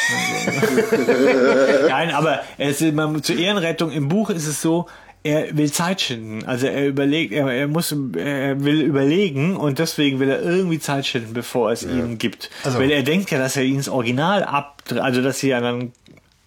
Nein, 1.89 2.11
aber 2.11 2.41
es 2.57 2.81
ist, 2.81 2.93
man, 2.93 3.21
zur 3.23 3.37
Ehrenrettung 3.37 3.91
im 3.91 4.07
Buch 4.07 4.29
ist 4.29 4.47
es 4.47 4.61
so, 4.61 4.87
er 5.23 5.55
will 5.55 5.71
Zeit 5.71 6.01
schinden. 6.01 6.45
Also 6.45 6.67
er 6.67 6.87
überlegt, 6.87 7.31
er, 7.33 7.47
er 7.47 7.67
muss, 7.67 7.91
er 8.15 8.63
will 8.63 8.81
überlegen 8.81 9.55
und 9.55 9.77
deswegen 9.79 10.19
will 10.19 10.29
er 10.29 10.41
irgendwie 10.41 10.79
Zeit 10.79 11.05
schinden, 11.05 11.33
bevor 11.33 11.71
es 11.71 11.83
ihn 11.83 12.17
gibt. 12.17 12.49
Also- 12.63 12.79
Weil 12.79 12.91
er 12.91 13.03
denkt 13.03 13.29
ja, 13.31 13.37
dass 13.39 13.55
er 13.55 13.63
ihn 13.63 13.75
ins 13.75 13.89
Original 13.89 14.43
ab, 14.43 14.81
also 14.99 15.21
dass 15.21 15.39
sie 15.39 15.49
ja 15.49 15.61
dann 15.61 15.91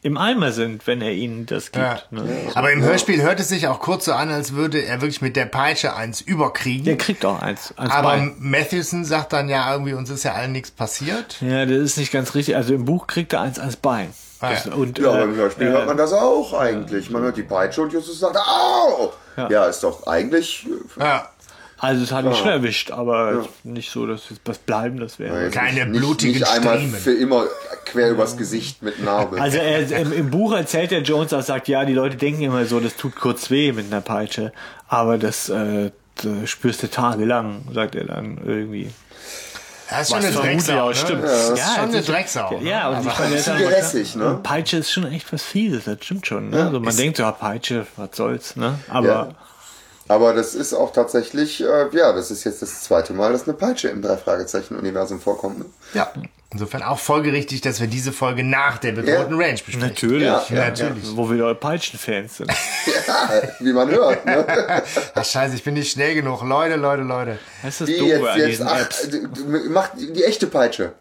im 0.02 0.18
Eimer 0.18 0.52
sind, 0.52 0.86
wenn 0.86 1.00
er 1.00 1.12
ihnen 1.12 1.46
das 1.46 1.72
gibt. 1.72 1.76
Ja. 1.82 1.98
Ne? 2.10 2.24
Aber 2.54 2.70
im 2.72 2.82
Hörspiel 2.82 3.22
hört 3.22 3.40
es 3.40 3.48
sich 3.48 3.68
auch 3.68 3.80
kurz 3.80 4.04
so 4.04 4.12
an, 4.12 4.28
als 4.28 4.52
würde 4.52 4.84
er 4.84 5.00
wirklich 5.00 5.22
mit 5.22 5.34
der 5.34 5.46
Peitsche 5.46 5.96
eins 5.96 6.20
überkriegen. 6.20 6.84
Der 6.84 6.98
kriegt 6.98 7.24
auch 7.24 7.40
eins. 7.40 7.72
eins 7.78 7.90
Aber 7.90 8.08
Bein. 8.08 8.34
Matthewson 8.38 9.06
sagt 9.06 9.32
dann 9.32 9.48
ja 9.48 9.72
irgendwie, 9.72 9.94
uns 9.94 10.10
ist 10.10 10.22
ja 10.24 10.34
allen 10.34 10.52
nichts 10.52 10.70
passiert. 10.70 11.36
Ja, 11.40 11.64
das 11.64 11.78
ist 11.78 11.96
nicht 11.96 12.12
ganz 12.12 12.34
richtig. 12.34 12.54
Also 12.54 12.74
im 12.74 12.84
Buch 12.84 13.06
kriegt 13.06 13.32
er 13.32 13.40
eins 13.40 13.58
ans 13.58 13.76
Bein. 13.76 14.08
Ah, 14.44 14.50
Das, 14.50 14.64
ja. 14.66 14.72
und, 14.74 14.98
Ja, 14.98 15.08
aber 15.10 15.20
äh, 15.20 15.24
im 15.24 15.34
Hörspiel 15.36 15.68
hört 15.68 15.86
man 15.86 15.96
das 15.96 16.12
auch 16.12 16.52
eigentlich. 16.54 17.10
Man 17.10 17.22
hört 17.22 17.36
die 17.36 17.42
Peitsche 17.42 17.82
und 17.82 17.92
Justus 17.92 18.20
sagt, 18.20 18.36
au! 18.36 19.12
Ja, 19.48 19.66
ist 19.66 19.82
doch 19.82 20.06
eigentlich... 20.06 20.66
Ja. 20.98 21.28
Also 21.76 22.04
es 22.04 22.12
hat 22.12 22.24
mich 22.24 22.38
schon 22.38 22.48
erwischt, 22.48 22.92
aber 22.92 23.46
nicht 23.64 23.90
so, 23.90 24.06
dass 24.06 24.30
jetzt 24.30 24.40
was 24.46 24.56
Bleibendes 24.58 25.18
wäre. 25.18 25.42
jetzt 25.44 25.54
Keine 25.54 25.84
nicht, 25.84 25.98
blutigen 26.00 26.38
nicht 26.38 26.48
einmal 26.48 26.76
Striemen. 26.78 26.94
für 26.98 27.12
immer 27.12 27.44
quer 27.84 28.10
übers 28.10 28.36
Gesicht 28.38 28.80
mit 28.82 29.02
Narbe. 29.04 29.38
Also 29.40 29.58
er, 29.58 29.90
im, 30.00 30.12
im 30.12 30.30
Buch 30.30 30.54
erzählt 30.54 30.92
der 30.92 31.02
Jones 31.02 31.34
auch, 31.34 31.42
sagt, 31.42 31.68
ja, 31.68 31.84
die 31.84 31.92
Leute 31.92 32.16
denken 32.16 32.42
immer 32.42 32.64
so, 32.64 32.80
das 32.80 32.96
tut 32.96 33.16
kurz 33.16 33.50
weh 33.50 33.72
mit 33.72 33.86
einer 33.92 34.00
Peitsche, 34.00 34.52
aber 34.88 35.18
das, 35.18 35.50
äh, 35.50 35.90
das 36.22 36.48
spürst 36.48 36.82
du 36.84 36.88
tagelang, 36.88 37.62
sagt 37.74 37.96
er 37.96 38.04
dann 38.04 38.38
irgendwie. 38.46 38.88
Das 39.90 40.00
ist 40.02 40.08
schon 40.10 40.18
eine 40.24 40.30
Drecksau. 40.32 40.88
Ne? 40.88 40.94
stimmt. 40.94 41.24
Das 41.24 41.50
ist 41.50 41.58
Ja, 41.58 41.74
schon 41.76 41.84
eine 41.90 42.02
Drecksau. 42.02 42.58
ne? 42.58 42.68
Ja, 42.70 42.88
und 42.90 43.06
ich 43.06 43.18
meine, 43.18 43.34
ist 43.36 43.46
gehässig, 43.46 44.16
ne? 44.16 44.40
Peitsche 44.42 44.78
ist 44.78 44.90
schon 44.92 45.06
echt 45.12 45.32
was 45.32 45.42
Fieses, 45.42 45.84
das 45.84 45.98
stimmt 46.02 46.26
schon. 46.26 46.50
Ne? 46.50 46.64
also 46.64 46.80
man 46.80 46.96
denkt 46.96 47.16
so, 47.18 47.22
ja, 47.22 47.32
Peitsche, 47.32 47.86
was 47.96 48.10
soll's, 48.14 48.56
ne? 48.56 48.78
Aber 48.88 49.06
Ja. 49.06 49.28
Aber 50.06 50.34
das 50.34 50.54
ist 50.54 50.74
auch 50.74 50.92
tatsächlich, 50.92 51.62
äh, 51.62 51.88
ja, 51.92 52.12
das 52.12 52.30
ist 52.30 52.44
jetzt 52.44 52.60
das 52.60 52.82
zweite 52.82 53.14
Mal, 53.14 53.32
dass 53.32 53.44
eine 53.44 53.54
Peitsche 53.54 53.88
im 53.88 54.02
Drei-Fragezeichen-Universum 54.02 55.18
vorkommt. 55.18 55.60
Ne? 55.60 55.64
Ja. 55.94 56.12
Insofern 56.54 56.82
auch 56.84 57.00
folgerichtig, 57.00 57.60
dass 57.62 57.80
wir 57.80 57.88
diese 57.88 58.12
Folge 58.12 58.44
nach 58.44 58.78
der 58.78 58.92
bedrohten 58.92 59.32
Ja. 59.38 59.44
Range 59.44 59.54
besprechen. 59.54 59.80
natürlich, 59.80 60.22
Ja, 60.22 60.44
ja, 60.50 60.54
natürlich. 60.68 61.04
wo 61.16 61.28
wir 61.28 61.52
Peitschenfans 61.54 62.36
sind. 62.38 62.50
Ja, 63.06 63.42
wie 63.60 63.72
man 63.72 63.90
hört. 63.90 64.24
Ne? 64.24 64.46
Ach 65.14 65.24
scheiße, 65.24 65.56
ich 65.56 65.64
bin 65.64 65.74
nicht 65.74 65.90
schnell 65.92 66.14
genug. 66.14 66.42
Leute, 66.42 66.76
Leute, 66.76 67.02
Leute. 67.02 67.38
Das 67.62 67.72
ist 67.72 67.80
das 67.82 67.88
Die 67.88 67.98
Doofe 67.98 68.10
jetzt, 68.10 68.28
an 68.28 68.38
jetzt, 68.38 68.48
diesen 68.50 68.68
ach, 68.68 68.80
Apps. 68.80 69.08
macht 69.70 69.90
die 69.98 70.24
echte 70.24 70.46
Peitsche. 70.46 70.92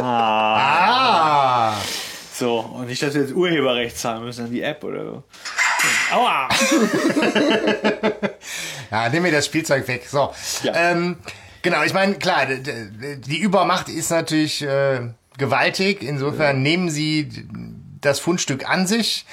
Ah! 0.00 1.74
So, 2.34 2.60
und 2.60 2.86
nicht, 2.86 3.02
dass 3.02 3.14
wir 3.14 3.22
jetzt 3.22 3.34
Urheberrecht 3.34 3.98
zahlen 3.98 4.24
müssen 4.24 4.44
an 4.46 4.50
die 4.50 4.62
App 4.62 4.82
oder 4.84 5.04
so. 5.04 5.22
Aua! 6.12 6.48
Ja, 8.90 9.08
nimm 9.08 9.22
mir 9.22 9.32
das 9.32 9.46
Spielzeug 9.46 9.88
weg. 9.88 10.06
So. 10.06 10.34
Ja. 10.64 10.74
Ähm, 10.74 11.16
genau, 11.62 11.82
ich 11.82 11.94
meine, 11.94 12.14
klar, 12.14 12.46
die 12.46 13.38
Übermacht 13.38 13.88
ist 13.88 14.10
natürlich 14.10 14.62
äh, 14.62 15.00
gewaltig. 15.38 16.02
Insofern 16.02 16.62
nehmen 16.62 16.90
sie 16.90 17.46
das 18.00 18.20
Fundstück 18.20 18.68
an 18.68 18.86
sich 18.86 19.24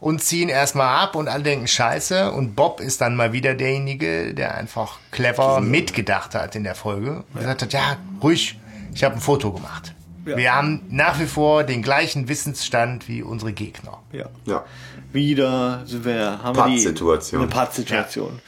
und 0.00 0.22
ziehen 0.22 0.48
erstmal 0.48 1.02
ab 1.02 1.16
und 1.16 1.28
alle 1.28 1.42
denken 1.42 1.66
Scheiße. 1.66 2.30
Und 2.32 2.54
Bob 2.54 2.80
ist 2.80 3.00
dann 3.00 3.16
mal 3.16 3.32
wieder 3.32 3.54
derjenige, 3.54 4.34
der 4.34 4.54
einfach 4.54 4.98
clever 5.10 5.60
mitgedacht 5.60 6.34
hat 6.34 6.54
in 6.54 6.64
der 6.64 6.74
Folge 6.74 7.24
und 7.32 7.40
gesagt 7.40 7.62
hat, 7.62 7.72
ja, 7.72 7.96
ruhig, 8.22 8.58
ich 8.94 9.04
habe 9.04 9.16
ein 9.16 9.20
Foto 9.20 9.52
gemacht. 9.52 9.94
Wir 10.24 10.54
haben 10.54 10.82
nach 10.90 11.18
wie 11.18 11.26
vor 11.26 11.64
den 11.64 11.82
gleichen 11.82 12.28
Wissensstand 12.28 13.08
wie 13.08 13.22
unsere 13.22 13.52
Gegner. 13.52 14.02
Ja. 14.12 14.26
Ja. 14.44 14.64
Wieder 15.10 15.84
sind 15.86 16.04
wir, 16.04 16.42
haben 16.42 16.54
wir 16.54 16.66
die 16.66 16.86
eine 17.38 17.46
Pattsituation. 17.46 18.40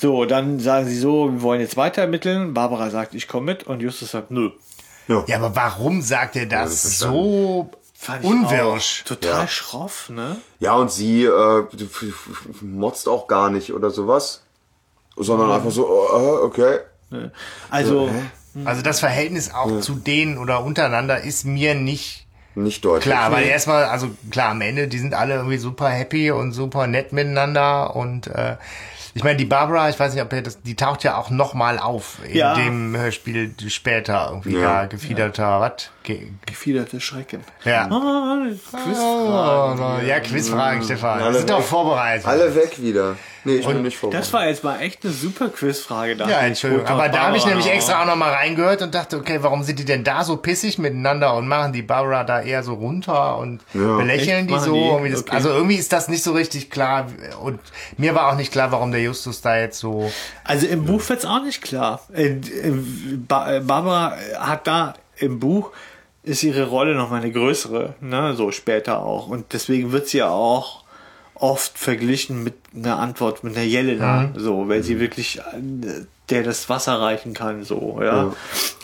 So, 0.00 0.24
dann 0.24 0.60
sagen 0.60 0.86
sie 0.86 0.96
so, 0.98 1.30
wir 1.30 1.42
wollen 1.42 1.60
jetzt 1.60 1.76
weiter 1.76 2.02
ermitteln. 2.02 2.54
Barbara 2.54 2.88
sagt, 2.90 3.14
ich 3.14 3.28
komme 3.28 3.46
mit 3.46 3.64
und 3.64 3.80
Justus 3.80 4.12
sagt, 4.12 4.30
nö. 4.30 4.50
Ja, 5.26 5.36
aber 5.36 5.54
warum 5.56 6.00
sagt 6.02 6.36
er 6.36 6.46
das 6.46 6.82
das 6.82 6.98
so 7.00 7.70
Fand 7.94 8.24
ich 8.24 8.30
Unwirsch. 8.30 9.02
auch 9.02 9.08
Total 9.08 9.40
Ja. 9.42 9.46
schroff, 9.48 10.08
ne? 10.08 10.36
Ja, 10.58 10.72
und 10.74 10.90
sie 10.90 11.24
äh, 11.24 11.64
motzt 12.62 13.08
auch 13.08 13.26
gar 13.26 13.50
nicht 13.50 13.74
oder 13.74 13.90
sowas. 13.90 14.42
Sondern 15.16 15.50
einfach 15.52 15.70
so, 15.70 15.84
äh, 15.84 16.44
okay. 16.44 16.78
Also, 17.68 18.08
Also 18.64 18.80
das 18.82 19.00
Verhältnis 19.00 19.52
auch 19.52 19.80
zu 19.80 19.96
denen 19.96 20.38
oder 20.38 20.64
untereinander 20.64 21.20
ist 21.20 21.44
mir 21.44 21.74
nicht 21.74 22.26
Nicht 22.54 22.84
deutlich. 22.86 23.02
klar, 23.04 23.30
weil 23.32 23.44
erstmal, 23.46 23.84
also 23.84 24.08
klar, 24.30 24.52
am 24.52 24.62
Ende, 24.62 24.88
die 24.88 24.98
sind 24.98 25.12
alle 25.12 25.34
irgendwie 25.34 25.58
super 25.58 25.88
happy 25.90 26.30
und 26.30 26.52
super 26.52 26.86
nett 26.86 27.12
miteinander 27.12 27.94
und 27.96 28.28
äh, 28.28 28.56
ich 29.14 29.24
meine, 29.24 29.36
die 29.36 29.44
Barbara, 29.44 29.88
ich 29.90 29.98
weiß 29.98 30.14
nicht, 30.14 30.22
ob 30.22 30.32
ihr 30.32 30.42
das, 30.42 30.62
die 30.62 30.74
taucht 30.76 31.04
ja 31.04 31.16
auch 31.16 31.30
nochmal 31.30 31.78
auf 31.78 32.18
in 32.26 32.36
Ja. 32.36 32.54
dem 32.54 32.96
Hörspiel 32.96 33.54
später 33.68 34.28
irgendwie 34.30 34.56
Ja. 34.58 34.82
da 34.82 34.86
gefiederter, 34.86 35.60
was? 35.60 35.90
Ge 36.02 36.28
gefiederte 36.46 36.98
Schrecken. 37.00 37.44
ja. 37.64 37.86
Ah, 37.90 38.46
Quizfragen. 38.84 39.80
Oh, 39.80 40.06
ja, 40.06 40.20
Quizfragen, 40.20 40.82
Stefan. 40.82 41.18
Wir 41.18 41.26
Alle 41.26 41.38
sind 41.38 41.50
doch 41.50 41.62
vorbereitet. 41.62 42.26
Alle 42.26 42.54
weg 42.54 42.80
wieder. 42.82 43.16
Nee, 43.44 43.56
ich 43.56 43.66
bin 43.66 43.82
nicht 43.82 43.94
Das 43.94 44.00
vorbereitet. 44.00 44.32
war 44.34 44.46
jetzt 44.48 44.64
mal 44.64 44.80
echt 44.80 45.02
eine 45.04 45.12
super 45.14 45.48
Quizfrage. 45.48 46.14
da. 46.16 46.28
Ja, 46.28 46.40
Entschuldigung. 46.40 46.86
Aber 46.86 47.08
da 47.08 47.22
habe 47.26 47.36
ich 47.38 47.46
nämlich 47.46 47.70
extra 47.70 48.02
auch 48.02 48.06
nochmal 48.06 48.32
reingehört 48.34 48.82
und 48.82 48.94
dachte, 48.94 49.16
okay, 49.16 49.38
warum 49.40 49.62
sind 49.62 49.78
die 49.78 49.84
denn 49.86 50.04
da 50.04 50.24
so 50.24 50.36
pissig 50.36 50.78
miteinander 50.78 51.34
und 51.34 51.48
machen 51.48 51.72
die 51.72 51.82
Barbara 51.82 52.24
da 52.24 52.40
eher 52.42 52.62
so 52.62 52.74
runter 52.74 53.38
und 53.38 53.60
belächeln 53.72 54.40
Echt? 54.40 54.48
die 54.50 54.52
Machen 54.54 54.64
so? 54.64 54.72
die? 54.74 54.80
Irgendwie 54.80 55.10
das, 55.12 55.20
Okay. 55.22 55.32
Also 55.36 55.48
irgendwie 55.50 55.76
ist 55.76 55.92
das 55.92 56.08
nicht 56.08 56.22
so 56.22 56.32
richtig 56.32 56.70
klar 56.70 57.06
und 57.42 57.60
mir 57.96 58.14
war 58.14 58.30
auch 58.30 58.36
nicht 58.36 58.52
klar, 58.52 58.72
warum 58.72 58.90
der 58.90 59.00
Justus 59.10 59.40
da 59.40 59.58
jetzt 59.58 59.78
so... 59.78 60.10
Also 60.44 60.66
im 60.66 60.84
Buch 60.84 61.06
wird's 61.08 61.24
auch 61.24 61.42
nicht 61.42 61.62
klar. 61.62 62.00
Äh, 62.14 62.28
äh, 62.28 62.72
Ba- 63.28 63.60
Barbara 63.60 64.16
hat 64.38 64.66
da 64.66 64.94
im 65.18 65.38
Buch 65.40 65.70
ist 66.22 66.42
ihre 66.42 66.66
Rolle 66.68 66.94
noch 66.94 67.10
mal 67.10 67.20
eine 67.22 67.32
größere, 67.32 67.94
ne, 68.00 68.34
so 68.36 68.50
später 68.52 69.02
auch. 69.02 69.26
Und 69.28 69.52
deswegen 69.52 69.90
wird 69.92 70.08
sie 70.08 70.18
ja 70.18 70.28
auch 70.28 70.84
oft 71.34 71.78
verglichen 71.78 72.44
mit 72.44 72.54
einer 72.74 72.98
Antwort 72.98 73.42
mit 73.42 73.56
einer 73.56 73.64
Jelena, 73.64 74.30
so, 74.36 74.68
weil 74.68 74.82
sie 74.82 75.00
wirklich 75.00 75.38
äh, 75.38 76.04
der 76.30 76.42
das 76.42 76.68
Wasser 76.68 77.00
reichen 77.00 77.34
kann, 77.34 77.64
so, 77.64 78.00
ja. 78.02 78.34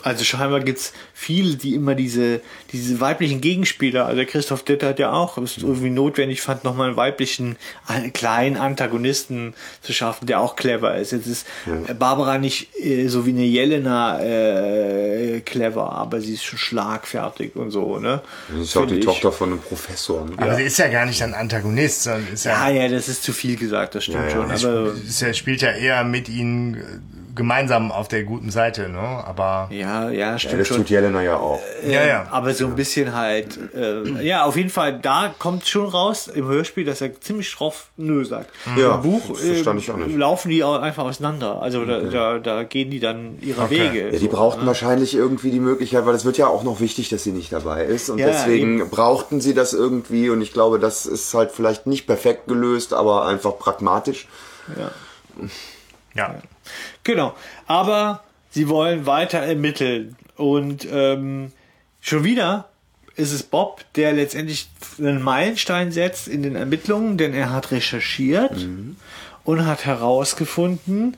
Also 0.03 0.23
scheinbar 0.23 0.61
gibt's 0.61 0.93
viele, 1.13 1.55
die 1.55 1.73
immer 1.73 1.95
diese, 1.95 2.41
diese 2.71 2.99
weiblichen 3.01 3.41
Gegenspieler, 3.41 4.05
also 4.05 4.23
Christoph 4.25 4.63
Ditter 4.63 4.89
hat 4.89 4.99
ja 4.99 5.11
auch 5.11 5.37
es 5.37 5.57
irgendwie 5.57 5.89
notwendig 5.89 6.41
fand, 6.41 6.63
nochmal 6.63 6.87
einen 6.89 6.97
weiblichen, 6.97 7.57
einen 7.87 8.13
kleinen 8.13 8.57
Antagonisten 8.57 9.53
zu 9.81 9.93
schaffen, 9.93 10.27
der 10.27 10.39
auch 10.39 10.55
clever 10.55 10.95
ist. 10.95 11.11
Jetzt 11.11 11.27
ist 11.27 11.47
äh, 11.87 11.93
Barbara 11.93 12.37
nicht 12.37 12.69
äh, 12.79 13.07
so 13.07 13.25
wie 13.25 13.31
eine 13.31 13.43
Jelena 13.43 14.21
äh, 14.21 15.41
clever, 15.41 15.91
aber 15.91 16.21
sie 16.21 16.35
ist 16.35 16.43
schon 16.43 16.59
schlagfertig 16.59 17.55
und 17.55 17.71
so, 17.71 17.97
ne? 17.99 18.21
Das 18.49 18.59
ist 18.59 18.77
auch 18.77 18.83
die 18.83 18.93
Find 18.93 18.99
ich. 18.99 19.05
Tochter 19.05 19.31
von 19.31 19.49
einem 19.51 19.59
Professor. 19.59 20.25
Ne? 20.25 20.33
Aber 20.37 20.55
sie 20.55 20.63
ist 20.63 20.77
ja 20.77 20.87
gar 20.87 21.05
nicht 21.05 21.21
ein 21.23 21.33
Antagonist, 21.33 22.03
sondern 22.03 22.27
ist 22.33 22.45
Ja, 22.45 22.69
ja, 22.69 22.83
ja, 22.83 22.89
das 22.89 23.07
ist 23.09 23.23
zu 23.23 23.33
viel 23.33 23.57
gesagt, 23.57 23.95
das 23.95 24.03
stimmt 24.03 24.31
Ja, 24.31 24.47
ja. 24.47 24.57
schon. 24.57 24.69
Aber 24.69 24.93
ist 24.93 25.21
ja, 25.21 25.33
spielt 25.33 25.61
ja 25.61 25.71
eher 25.71 26.03
mit 26.03 26.29
ihnen 26.29 26.75
äh, 26.75 27.16
gemeinsam 27.37 27.91
auf 27.93 28.09
der 28.09 28.23
guten 28.23 28.49
Seite, 28.51 28.89
ne? 28.89 28.99
Aber 28.99 29.69
ja, 29.71 30.09
ja, 30.09 30.37
stimmt 30.37 30.59
Das 30.59 30.67
schon. 30.67 30.77
tut 30.77 30.89
Jelena 30.89 31.21
ja 31.21 31.37
auch. 31.37 31.61
ja, 31.87 32.05
ja. 32.05 32.27
Aber 32.31 32.53
so 32.53 32.65
ein 32.65 32.75
bisschen 32.75 33.15
halt, 33.15 33.57
äh, 33.73 34.21
ja, 34.23 34.43
auf 34.43 34.57
jeden 34.57 34.69
Fall, 34.69 34.99
da 34.99 35.33
kommt 35.39 35.65
schon 35.65 35.87
raus 35.87 36.27
im 36.27 36.47
Hörspiel, 36.47 36.83
dass 36.83 36.99
er 36.99 37.19
ziemlich 37.21 37.47
schroff 37.49 37.91
Nö 37.95 38.25
sagt. 38.25 38.49
Ja, 38.75 38.95
Im 38.95 39.01
Buch 39.03 39.39
äh, 39.41 39.73
nicht. 39.73 40.17
laufen 40.17 40.49
die 40.49 40.63
auch 40.63 40.81
einfach 40.81 41.05
auseinander. 41.05 41.61
Also 41.61 41.85
da, 41.85 42.01
da, 42.01 42.39
da 42.39 42.63
gehen 42.63 42.89
die 42.89 42.99
dann 42.99 43.37
ihre 43.41 43.61
Okay. 43.61 43.91
Wege. 43.93 44.05
Ja, 44.05 44.11
die 44.11 44.17
so, 44.17 44.27
brauchten 44.29 44.61
ne? 44.61 44.67
wahrscheinlich 44.67 45.15
irgendwie 45.15 45.51
die 45.51 45.59
Möglichkeit, 45.59 46.05
weil 46.05 46.15
es 46.15 46.25
wird 46.25 46.37
ja 46.37 46.47
auch 46.47 46.63
noch 46.63 46.79
wichtig, 46.81 47.09
dass 47.09 47.23
sie 47.23 47.31
nicht 47.31 47.53
dabei 47.53 47.83
ist. 47.85 48.09
Und 48.09 48.17
Ja, 48.17 48.27
deswegen 48.27 48.89
brauchten 48.89 49.39
sie 49.39 49.53
das 49.53 49.73
irgendwie. 49.73 50.29
Und 50.29 50.41
ich 50.41 50.51
glaube, 50.51 50.79
das 50.79 51.05
ist 51.05 51.33
halt 51.33 51.51
vielleicht 51.51 51.87
nicht 51.87 52.07
perfekt 52.07 52.47
gelöst, 52.47 52.93
aber 52.93 53.25
einfach 53.27 53.57
pragmatisch. 53.57 54.27
ja. 56.15 56.35
Genau. 57.03 57.33
Aber 57.65 58.23
sie 58.49 58.69
wollen 58.69 59.05
weiter 59.05 59.39
ermitteln. 59.39 60.15
Und 60.35 60.87
ähm, 60.91 61.51
schon 62.01 62.23
wieder 62.23 62.69
ist 63.15 63.33
es 63.33 63.43
Bob, 63.43 63.83
der 63.95 64.13
letztendlich 64.13 64.69
einen 64.99 65.21
Meilenstein 65.21 65.91
setzt 65.91 66.27
in 66.27 66.43
den 66.43 66.55
Ermittlungen, 66.55 67.17
denn 67.17 67.33
er 67.33 67.51
hat 67.51 67.71
recherchiert 67.71 68.67
und 69.43 69.65
hat 69.65 69.85
herausgefunden, 69.85 71.17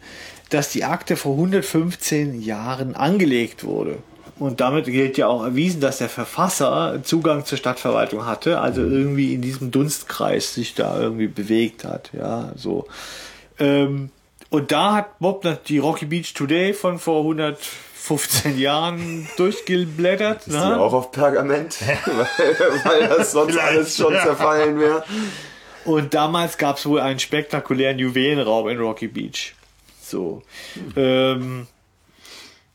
dass 0.50 0.70
die 0.70 0.86
Akte 0.86 1.18
vor 1.18 1.34
115 1.34 2.41
Jahren 2.41 2.95
angelegt 2.95 3.64
wurde. 3.64 3.97
Und 4.39 4.62
damit 4.62 4.86
gilt 4.86 5.18
ja 5.18 5.28
auch 5.28 5.43
erwiesen, 5.43 5.82
dass 5.82 5.97
der 5.97 6.08
Verfasser 6.08 7.02
Zugang 7.04 7.43
zur 7.43 7.58
Stadtverwaltung 7.58 8.26
hatte, 8.26 8.62
also 8.62 8.82
irgendwie 8.82 9.34
in 9.34 9.41
diesem 9.41 9.70
Dunstkreis 9.70 10.54
sich 10.54 10.76
da 10.76 11.00
irgendwie 11.00 11.28
bewegt 11.28 11.84
hat. 11.84 12.12
Ja, 12.14 12.54
so. 12.56 12.88
Ähm, 13.60 14.12
und 14.50 14.72
da 14.72 14.93
hat 14.93 15.20
Bob 15.20 15.45
die 15.66 15.78
Rocky 15.78 16.06
Beach 16.06 16.34
Today 16.34 16.74
von 16.74 17.00
vor 17.00 17.20
115 17.22 18.58
Jahren 18.58 19.28
durchgeblättert. 19.38 20.47
Ist 20.47 20.47
die 20.47 20.52
Ne? 20.54 20.80
auch 20.80 20.93
auf 20.93 21.12
Pergament? 21.12 21.78
weil, 22.06 22.82
weil 22.84 23.08
das 23.10 23.32
sonst 23.32 23.52
Vielleicht, 23.54 23.68
alles 23.68 23.97
schon 23.97 24.14
zerfallen 24.14 24.80
wäre. 24.80 25.04
Und 25.86 26.14
damals 26.14 26.58
gab 26.58 26.78
es 26.78 26.86
wohl 26.86 27.00
einen 27.00 27.20
spektakulären 27.20 28.00
Juwelenraub 28.00 28.68
in 28.70 28.80
Rocky 28.80 29.08
Beach. 29.08 29.54
So. 30.02 30.41
Ähm, 30.95 31.68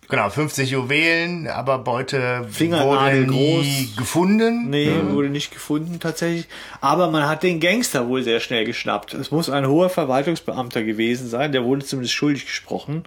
Genau, 0.09 0.29
50 0.29 0.71
Juwelen, 0.71 1.49
aber 1.49 1.79
Beute 1.79 2.47
wurde 2.59 3.27
nie 3.27 3.87
groß. 3.87 3.97
gefunden. 3.97 4.69
nee, 4.71 4.91
wurde 5.11 5.29
nicht 5.31 5.51
gefunden 5.53 5.99
tatsächlich. 6.01 6.47
Aber 6.81 7.11
man 7.11 7.27
hat 7.29 7.43
den 7.43 7.59
Gangster 7.59 8.07
wohl 8.09 8.23
sehr 8.23 8.41
schnell 8.41 8.65
geschnappt. 8.67 9.15
Es 9.15 9.31
muss 9.31 9.49
ein 9.49 9.67
hoher 9.67 9.89
Verwaltungsbeamter 9.91 10.83
gewesen 10.83 11.29
sein. 11.29 11.53
Der 11.53 11.65
wurde 11.65 11.85
zumindest 11.85 12.15
schuldig 12.15 12.45
gesprochen. 12.47 13.05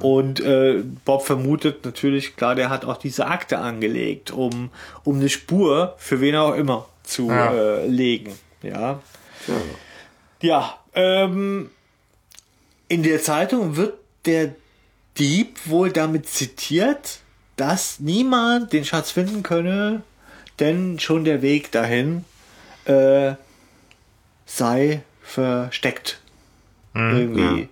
Und 0.00 0.40
äh, 0.40 0.82
Bob 1.04 1.24
vermutet 1.24 1.84
natürlich, 1.84 2.36
klar, 2.36 2.54
der 2.54 2.68
hat 2.70 2.84
auch 2.84 2.98
diese 2.98 3.26
Akte 3.26 3.58
angelegt, 3.58 4.30
um, 4.30 4.70
um 5.02 5.16
eine 5.16 5.28
Spur 5.30 5.94
für 5.98 6.20
wen 6.20 6.36
auch 6.36 6.54
immer 6.54 6.86
zu 7.04 7.28
Ja. 7.28 7.52
äh, 7.54 7.86
legen. 7.86 8.32
Ja. 8.62 9.00
Ja, 10.40 10.78
ähm, 10.94 11.70
in 12.88 13.02
der 13.02 13.20
Zeitung 13.22 13.76
wird 13.76 13.94
der 14.26 14.54
Dieb 15.18 15.58
wohl 15.66 15.92
damit 15.92 16.28
zitiert, 16.28 17.20
dass 17.56 18.00
niemand 18.00 18.72
den 18.72 18.84
Schatz 18.84 19.10
finden 19.10 19.42
könne, 19.42 20.02
denn 20.58 20.98
schon 20.98 21.24
der 21.24 21.42
Weg 21.42 21.70
dahin 21.70 22.24
äh, 22.84 23.34
sei 24.46 25.02
versteckt. 25.22 26.20
Irgendwie. 26.94 27.68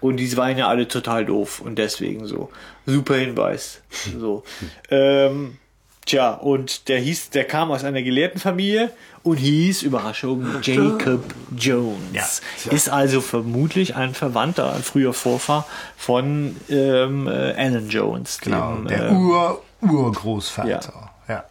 Und 0.00 0.18
die 0.18 0.36
waren 0.36 0.58
ja 0.58 0.68
alle 0.68 0.88
total 0.88 1.24
doof 1.24 1.60
und 1.60 1.78
deswegen 1.78 2.26
so. 2.26 2.50
Super 2.86 3.14
Hinweis. 3.16 3.80
So. 4.18 4.42
ähm, 4.90 5.58
tja, 6.04 6.32
und 6.34 6.88
der 6.88 6.98
hieß, 6.98 7.30
der 7.30 7.44
kam 7.44 7.70
aus 7.70 7.84
einer 7.84 8.02
gelehrten 8.02 8.40
Familie 8.40 8.90
und 9.24 9.38
hieß, 9.38 9.82
Überraschung, 9.82 10.46
Jacob 10.62 11.24
Jones. 11.56 12.42
Ist 12.70 12.88
also 12.90 13.20
vermutlich 13.20 13.96
ein 13.96 14.14
Verwandter, 14.14 14.72
ein 14.74 14.82
früher 14.82 15.12
Vorfahr 15.12 15.66
von 15.96 16.56
ähm, 16.68 17.26
äh, 17.26 17.30
Alan 17.54 17.88
Jones. 17.88 18.38
Genau, 18.40 18.74
dem, 18.76 18.86
der 18.88 19.08
äh, 19.10 19.14
Ur 19.14 19.62
Urgroßvater. 19.80 21.10
Ja. 21.28 21.44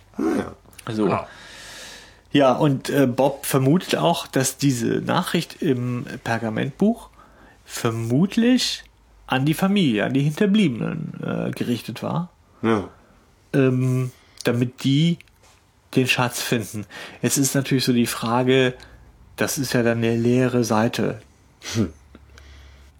so. 0.92 1.06
Genau. 1.06 1.28
Ja, 2.32 2.54
und 2.54 2.90
äh, 2.90 3.06
Bob 3.06 3.46
vermutet 3.46 3.96
auch, 3.96 4.26
dass 4.28 4.58
diese 4.58 4.88
Nachricht 5.02 5.62
im 5.62 6.06
Pergamentbuch 6.24 7.10
vermutlich 7.66 8.84
an 9.28 9.46
die 9.46 9.54
Familie, 9.54 10.06
an 10.06 10.14
die 10.14 10.22
Hinterbliebenen 10.22 11.14
äh, 11.24 11.52
gerichtet 11.52 12.02
war, 12.04 12.30
Ja. 12.62 12.86
ähm, 13.54 14.12
damit 14.44 14.84
die 14.84 15.18
den 15.96 16.08
Schatz 16.08 16.42
finden. 16.42 16.86
Jetzt 17.22 17.38
ist 17.38 17.56
natürlich 17.56 17.86
so 17.86 17.94
die 17.94 18.08
Frage, 18.08 18.74
das 19.36 19.58
ist 19.58 19.74
ja 19.74 19.84
dann 19.84 20.00
eine 20.00 20.16
leere 20.16 20.64
Seite. 20.64 21.22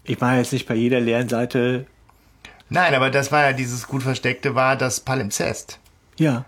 Ich 0.04 0.20
meine 0.20 0.38
jetzt 0.38 0.52
nicht 0.52 0.66
bei 0.66 0.74
jeder 0.74 1.00
leeren 1.00 1.28
Seite, 1.28 1.86
Nein, 2.70 2.94
aber 2.94 3.10
das 3.10 3.30
war 3.30 3.42
ja 3.44 3.52
dieses 3.52 3.86
gut 3.86 4.02
versteckte 4.02 4.54
war 4.54 4.76
das 4.76 5.00
Palimpsest. 5.00 5.78
ja. 6.18 6.44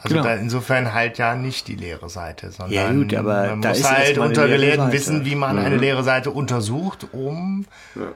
Also 0.00 0.14
genau. 0.14 0.26
da 0.26 0.34
insofern 0.34 0.94
halt 0.94 1.18
ja 1.18 1.34
nicht 1.34 1.66
die 1.66 1.74
leere 1.74 2.08
Seite, 2.08 2.50
sondern 2.50 2.72
Ja, 2.72 2.92
gut, 2.92 3.14
aber 3.14 3.48
man 3.48 3.62
da 3.62 3.70
muss 3.70 3.78
ist 3.78 3.90
halt 3.90 4.18
unter 4.18 4.46
Gelehrten 4.46 4.92
wissen, 4.92 5.24
wie 5.24 5.34
man 5.34 5.58
eine 5.58 5.76
leere 5.76 6.04
Seite 6.04 6.30
untersucht, 6.30 7.08
um 7.12 7.66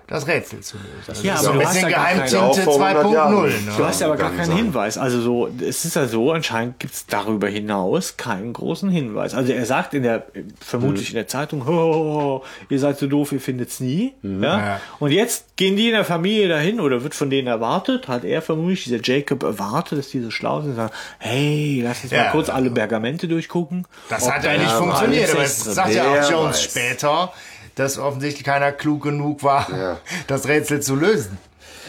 das 0.07 0.29
Rätsel 0.29 0.61
zu 0.61 0.77
lösen. 0.77 1.25
Ja, 1.25 1.35
ist 1.35 1.41
aber 1.41 1.47
so 1.47 1.53
du 1.53 1.59
ein 1.59 1.67
hast 1.67 1.75
bisschen 1.75 1.91
ja 1.91 1.99
Geheimtinte 1.99 2.41
Auch 2.41 2.59
vor 2.59 2.87
100 2.87 3.13
Jahren. 3.13 3.35
2.0. 3.35 3.47
Ne? 3.47 3.53
Du 3.77 3.85
hast 3.85 4.01
ja 4.01 4.07
aber 4.07 4.17
gar 4.17 4.31
keinen 4.31 4.47
sein. 4.47 4.57
Hinweis. 4.57 4.99
Also 4.99 5.21
so, 5.21 5.49
es 5.61 5.85
ist 5.85 5.97
ja 5.97 6.07
so, 6.07 6.31
anscheinend 6.31 6.79
gibt 6.79 6.95
es 6.95 7.07
darüber 7.07 7.49
hinaus 7.49 8.17
keinen 8.17 8.53
großen 8.53 8.89
Hinweis. 8.89 9.35
Also 9.35 9.53
er 9.53 9.67
sagt 9.67 9.95
in 9.95 10.05
der, 10.05 10.27
vermutlich 10.61 11.11
in 11.11 11.17
der 11.17 11.27
Zeitung, 11.27 11.67
ho, 11.67 11.73
ho, 11.73 11.95
ho, 11.95 12.45
ihr 12.69 12.79
seid 12.79 12.99
so 12.99 13.07
doof, 13.07 13.33
ihr 13.33 13.41
findet's 13.41 13.81
nie. 13.81 14.15
Ja? 14.23 14.59
Ja. 14.59 14.81
Und 15.01 15.11
jetzt 15.11 15.57
gehen 15.57 15.77
die 15.77 15.89
in 15.89 15.95
der 15.95 16.05
Familie 16.05 16.49
dahin 16.49 16.81
oder 16.81 17.03
wird 17.03 17.15
von 17.15 17.29
denen 17.31 17.49
erwartet, 17.49 18.07
hat 18.07 18.25
er 18.25 18.41
vermutlich, 18.41 18.85
dieser 18.85 19.01
Jacob 19.03 19.43
erwartet, 19.43 19.99
dass 19.99 20.09
die 20.11 20.21
so 20.21 20.31
schlau 20.31 20.61
sind 20.61 20.71
und 20.71 20.77
sagen, 20.77 20.93
hey, 21.19 21.72
lass 21.81 22.03
uns 22.03 22.13
Ja. 22.13 22.25
mal 22.25 22.31
kurz 22.33 22.49
alle 22.51 22.71
Pergamente 22.71 23.27
durchgucken. 23.29 23.87
Das 24.09 24.31
hat 24.31 24.45
ja 24.45 24.59
nicht 24.59 24.71
funktioniert, 24.71 25.31
aber 25.33 25.43
es 25.45 25.65
sagt 25.65 25.95
ja 25.95 26.05
auch 26.11 26.31
Jones 26.31 26.57
weiß. 26.57 26.63
später, 26.63 27.33
dass 27.77 27.99
offensichtlich 27.99 28.45
keiner 28.45 28.71
klug 28.73 29.03
genug 29.03 29.43
war, 29.43 29.67
Ja. 29.71 29.99
das 30.27 30.47
Rätsel 30.47 30.81
zu 30.83 30.95
lösen. 30.97 31.39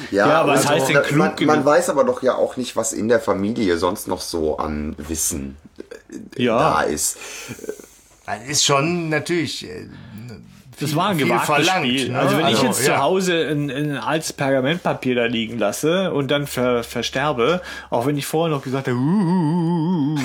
Ja, 0.10 0.28
Ja, 0.28 0.42
aber 0.42 0.54
was 0.54 0.66
also, 0.66 0.70
heißt 0.70 0.90
denn 0.90 1.04
klug 1.04 1.18
man, 1.20 1.36
genug? 1.36 1.56
man 1.56 1.66
weiß 1.66 1.90
aber 1.90 2.04
doch 2.04 2.24
ja 2.24 2.36
auch 2.36 2.58
nicht, 2.58 2.76
was 2.76 2.94
in 2.94 3.10
der 3.10 3.20
Familie 3.20 3.78
sonst 3.78 4.08
noch 4.08 4.22
so 4.22 4.58
an 4.58 4.96
Wissen 4.98 5.58
äh, 6.38 6.44
Ja. 6.44 6.58
da 6.58 6.82
ist. 6.82 7.18
Das 8.26 8.44
ist 8.48 8.64
schon 8.64 9.10
natürlich. 9.10 9.68
Das 10.80 10.96
war 10.96 11.10
ein 11.10 11.18
gewagtes 11.18 11.68
Spiel. 11.68 12.10
ne? 12.10 12.20
Also 12.20 12.38
wenn 12.38 12.48
ich 12.48 12.56
Also, 12.56 12.66
jetzt 12.68 12.88
ja. 12.88 12.96
zu 12.96 13.02
Hause 13.02 13.48
ein, 13.50 13.70
ein 13.70 13.98
altes 13.98 14.34
Pergamentpapier 14.34 15.16
da 15.16 15.26
liegen 15.26 15.58
lasse 15.60 16.12
und 16.14 16.30
dann 16.32 16.48
ver, 16.48 16.84
versterbe, 16.84 17.62
auch 17.90 18.06
wenn 18.06 18.18
ich 18.18 18.26
vorher 18.26 18.56
noch 18.56 18.64
gesagt 18.64 18.88
habe, 18.88 18.98
"Uh, 18.98 20.18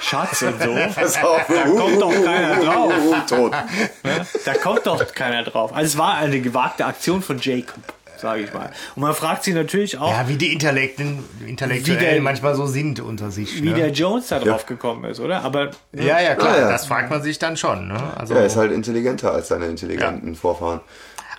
Schatz 0.00 0.42
und 0.42 0.60
so, 0.62 0.74
Pass 0.94 1.22
auf. 1.22 1.42
da 1.48 1.62
kommt 1.68 2.00
doch 2.02 2.12
keiner 2.24 2.56
drauf. 2.64 2.92
Tot. 3.28 3.52
Ne? 4.02 4.26
Da 4.44 4.54
kommt 4.54 4.86
doch 4.86 5.14
keiner 5.14 5.42
drauf. 5.44 5.72
Also 5.74 5.86
es 5.92 5.98
war 5.98 6.14
eine 6.16 6.40
gewagte 6.40 6.84
Aktion 6.84 7.22
von 7.22 7.38
Jacob, 7.40 7.78
sage 8.22 8.42
ich 8.44 8.54
mal. 8.54 8.70
Und 8.96 9.02
man 9.02 9.12
fragt 9.14 9.44
sich 9.44 9.54
natürlich 9.54 9.98
auch, 9.98 10.10
Ja, 10.12 10.26
wie 10.28 10.36
die 10.36 10.52
Intellekten, 10.52 11.22
Intellektuellen 11.46 12.00
Wie 12.00 12.04
der- 12.04 12.22
manchmal 12.22 12.54
so 12.54 12.66
sind 12.66 13.00
unter 13.00 13.30
sich. 13.30 13.62
wie 13.62 13.68
ne? 13.68 13.74
der 13.74 13.90
Jones 13.90 14.28
da 14.28 14.38
drauf 14.38 14.64
gekommen 14.64 15.04
ist, 15.04 15.20
oder? 15.20 15.42
Aber 15.42 15.70
ja, 15.92 16.20
ja, 16.20 16.34
klar, 16.34 16.56
Ja, 16.56 16.62
ja. 16.62 16.68
das 16.70 16.86
fragt 16.86 17.10
man 17.10 17.20
sich 17.22 17.38
dann 17.38 17.56
schon. 17.58 17.88
Ne? 17.88 18.00
Also, 18.16 18.34
Er 18.34 18.46
ist 18.46 18.56
halt 18.56 18.72
intelligenter 18.72 19.32
als 19.32 19.48
seine 19.48 19.66
intelligenten 19.66 20.34
Vorfahren. 20.36 20.80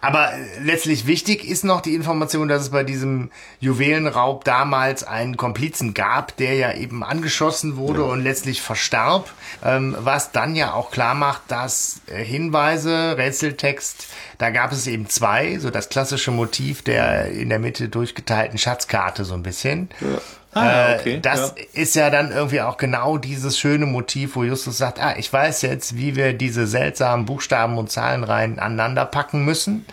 Aber 0.03 0.33
letztlich 0.61 1.07
wichtig 1.07 1.47
ist 1.47 1.63
noch 1.63 1.79
die 1.79 1.95
Information, 1.95 2.49
dass 2.49 2.63
es 2.63 2.69
bei 2.71 2.83
diesem 2.83 3.31
Juwelenraub 3.61 4.43
damals 4.43 5.05
einen 5.05 5.37
Komplizen 5.37 5.93
gab, 5.93 6.35
der 6.35 6.55
ja 6.55 6.73
eben 6.73 7.05
angeschossen 7.05 7.77
wurde 7.77 8.03
und 8.03 8.21
letztlich 8.21 8.61
verstarb, 8.61 9.31
ähm, 9.63 9.95
was 9.97 10.33
dann 10.33 10.57
ja 10.57 10.73
auch 10.73 10.91
klar 10.91 11.15
macht, 11.15 11.43
dass 11.47 12.01
äh, 12.07 12.21
Hinweise, 12.21 13.15
Rätseltext, 13.17 14.07
da 14.39 14.49
gab 14.49 14.73
es 14.73 14.87
eben 14.87 15.07
zwei, 15.07 15.57
so 15.59 15.69
das 15.69 15.87
klassische 15.87 16.31
Motiv 16.31 16.81
der 16.81 17.31
in 17.31 17.47
der 17.47 17.59
Mitte 17.59 17.87
durchgeteilten 17.87 18.57
Schatzkarte 18.57 19.23
so 19.23 19.35
ein 19.35 19.43
bisschen. 19.43 19.87
Ja, 20.01 20.19
Äh, 20.55 20.99
okay, 20.99 21.19
das 21.21 21.55
ja. 21.57 21.81
ist 21.81 21.95
ja 21.95 22.09
dann 22.09 22.31
irgendwie 22.31 22.61
auch 22.61 22.77
genau 22.77 23.17
dieses 23.17 23.57
schöne 23.57 23.85
Motiv, 23.85 24.35
wo 24.35 24.43
Justus 24.43 24.77
sagt, 24.77 24.99
ah, 24.99 25.15
ich 25.17 25.31
weiß 25.31 25.63
jetzt, 25.63 25.97
wie 25.97 26.15
wir 26.15 26.33
diese 26.33 26.67
seltsamen 26.67 27.25
Buchstaben 27.25 27.77
und 27.77 27.91
Zahlenreihen 27.91 28.59
aneinander 28.59 29.05
packen 29.05 29.45
müssen, 29.45 29.85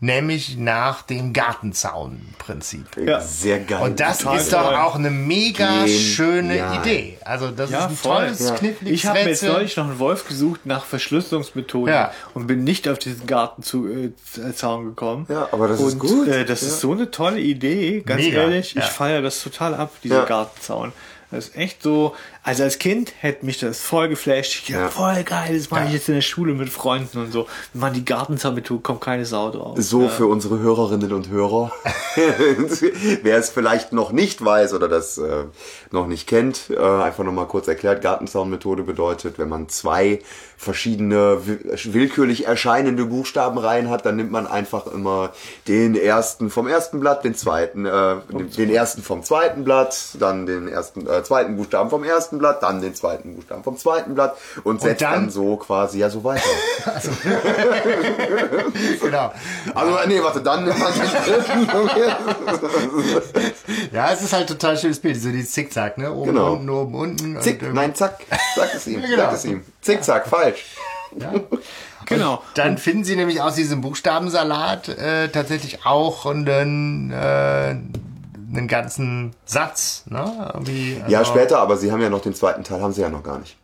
nämlich 0.00 0.56
nach 0.58 1.02
dem 1.02 1.32
Gartenzaun-Prinzip. 1.32 2.96
Ja. 3.04 3.20
Sehr 3.20 3.60
geil. 3.60 3.82
Und 3.82 4.00
das 4.00 4.18
Total 4.18 4.38
ist 4.38 4.52
doch 4.52 4.72
auch 4.72 4.94
eine 4.94 5.10
mega 5.10 5.66
Genial. 5.84 5.88
schöne 5.88 6.74
Idee. 6.80 7.18
Also 7.24 7.50
das 7.50 7.70
Ja, 7.70 7.78
ist 7.86 7.90
ein 7.90 7.96
voll. 7.96 8.16
tolles, 8.16 8.40
Ja. 8.40 8.54
kniffliges 8.54 8.94
Ich 8.94 9.06
habe 9.06 9.18
mir 9.24 9.30
jetzt 9.30 9.42
neulich 9.42 9.76
noch 9.76 9.84
einen 9.88 9.98
Wolf 9.98 10.26
gesucht 10.28 10.66
nach 10.66 10.84
Verschlüsselungsmethoden 10.84 11.92
Ja. 11.94 12.12
und 12.34 12.46
bin 12.46 12.64
nicht 12.64 12.88
auf 12.88 12.98
diesen 12.98 13.26
Gartenzaun 13.26 14.14
äh, 14.36 14.52
Zaun 14.54 14.84
gekommen. 14.86 15.26
Ja, 15.28 15.48
aber 15.52 15.68
das 15.68 15.80
und, 15.80 15.88
ist 15.88 15.98
gut. 15.98 16.28
Äh, 16.28 16.44
das 16.44 16.62
ist 16.62 16.80
so 16.80 16.92
eine 16.92 17.10
tolle 17.10 17.40
Idee, 17.40 18.02
ganz 18.04 18.22
Mega, 18.22 18.42
ehrlich. 18.42 18.74
ja. 18.74 18.82
Ich 18.82 18.88
feiere 18.88 19.22
das 19.22 19.42
total 19.42 19.74
ab, 19.74 19.92
dieser 20.02 20.18
Ja. 20.20 20.24
Gartenzaun. 20.24 20.92
Das 21.30 21.48
ist 21.48 21.56
echt 21.56 21.82
so, 21.82 22.14
also 22.46 22.62
als 22.62 22.78
Kind 22.78 23.12
hätte 23.20 23.44
mich 23.44 23.58
das 23.58 23.80
voll 23.80 24.08
geflasht. 24.08 24.68
Ja, 24.68 24.80
Ja. 24.82 24.88
voll 24.88 25.22
geil, 25.24 25.58
das 25.58 25.70
mache 25.70 25.84
ich 25.88 25.92
jetzt 25.94 26.08
in 26.08 26.14
der 26.14 26.22
Schule 26.22 26.54
mit 26.54 26.68
Freunden 26.70 27.18
und 27.18 27.32
so. 27.32 27.46
Wenn 27.72 27.80
man 27.80 27.92
die 27.92 28.04
Gartenzaunmethode 28.04 28.80
kommt 28.82 29.00
keine 29.00 29.26
Sau 29.26 29.50
drauf. 29.50 29.76
So 29.80 30.08
für 30.08 30.26
unsere 30.26 30.58
Hörerinnen 30.60 31.12
und 31.12 31.28
Hörer. 31.28 31.72
Wer 33.22 33.38
es 33.38 33.50
vielleicht 33.50 33.92
noch 33.92 34.12
nicht 34.12 34.44
weiß 34.44 34.72
oder 34.74 34.88
das 34.88 35.18
äh, 35.18 35.44
noch 35.90 36.06
nicht 36.06 36.26
kennt, 36.26 36.70
äh, 36.70 36.78
einfach 36.78 37.24
nochmal 37.24 37.46
kurz 37.46 37.68
erklärt. 37.68 38.02
Gartenzaunmethode 38.02 38.82
bedeutet, 38.82 39.38
wenn 39.38 39.48
man 39.48 39.68
zwei 39.68 40.20
verschiedene 40.58 41.38
wi- 41.46 41.92
willkürlich 41.92 42.46
erscheinende 42.46 43.04
Buchstabenreihen 43.04 43.90
hat, 43.90 44.06
dann 44.06 44.16
nimmt 44.16 44.30
man 44.30 44.46
einfach 44.46 44.86
immer 44.86 45.32
den 45.68 45.94
ersten 45.94 46.48
vom 46.48 46.66
ersten 46.66 46.98
Blatt, 47.00 47.24
den 47.24 47.34
zweiten, 47.34 47.84
äh, 47.84 48.16
den, 48.32 48.50
den 48.50 48.70
ersten 48.70 49.02
vom 49.02 49.22
zweiten 49.22 49.64
Blatt, 49.64 50.16
dann 50.18 50.46
den 50.46 50.68
ersten, 50.68 51.06
äh, 51.06 51.22
zweiten 51.24 51.56
Buchstaben 51.56 51.90
vom 51.90 52.04
ersten 52.04 52.35
Blatt, 52.38 52.62
dann 52.62 52.80
den 52.80 52.94
zweiten 52.94 53.34
Buchstaben 53.34 53.62
vom 53.64 53.76
zweiten 53.76 54.14
Blatt 54.14 54.36
und 54.64 54.80
setzt 54.80 55.02
dann? 55.02 55.12
dann 55.12 55.30
so 55.30 55.56
quasi 55.56 55.98
ja 55.98 56.10
so 56.10 56.22
weiter. 56.24 56.42
Genau. 59.00 59.32
Also 59.74 59.98
nee, 60.06 60.22
warte, 60.22 60.40
dann 60.42 60.64
nimmt 60.64 60.78
man 60.78 60.92
den. 60.92 61.68
Ja, 63.92 64.12
es 64.12 64.22
ist 64.22 64.32
halt 64.32 64.48
total 64.48 64.76
schönes 64.76 65.00
Bild. 65.00 65.20
So 65.20 65.30
die 65.30 65.44
Zickzack, 65.44 65.98
ne? 65.98 66.12
Oben, 66.12 66.32
Genau. 66.32 66.52
unten, 66.54 66.70
oben, 66.70 66.94
unten. 66.94 67.40
Zick, 67.40 67.62
und, 67.62 67.74
nein, 67.74 67.94
zack. 67.94 68.18
Sag 68.56 68.74
es 68.74 68.86
ihm, 68.86 69.02
Genau. 69.02 69.16
sag 69.16 69.32
es 69.34 69.44
ihm. 69.44 69.62
Zickzack, 69.80 70.26
falsch. 70.28 70.64
Genau. 72.08 72.40
Dann 72.54 72.78
finden 72.78 73.02
sie 73.02 73.16
nämlich 73.16 73.42
aus 73.42 73.56
diesem 73.56 73.80
Buchstabensalat 73.80 74.88
äh, 74.90 75.28
tatsächlich 75.28 75.84
auch 75.86 76.24
einen, 76.24 77.10
äh, 77.10 77.74
einen 78.52 78.68
ganzen 78.68 79.34
Satz. 79.44 80.04
Ne? 80.06 80.50
Irgendwie, 80.54 81.02
Ja, 81.08 81.20
also- 81.20 81.32
später, 81.32 81.58
aber 81.58 81.76
sie 81.76 81.90
haben 81.92 82.00
ja 82.02 82.10
noch 82.10 82.22
den 82.22 82.34
zweiten 82.34 82.64
Teil, 82.64 82.80
haben 82.80 82.92
sie 82.92 83.02
ja 83.02 83.08
noch 83.08 83.22
gar 83.22 83.38
nicht. 83.38 83.56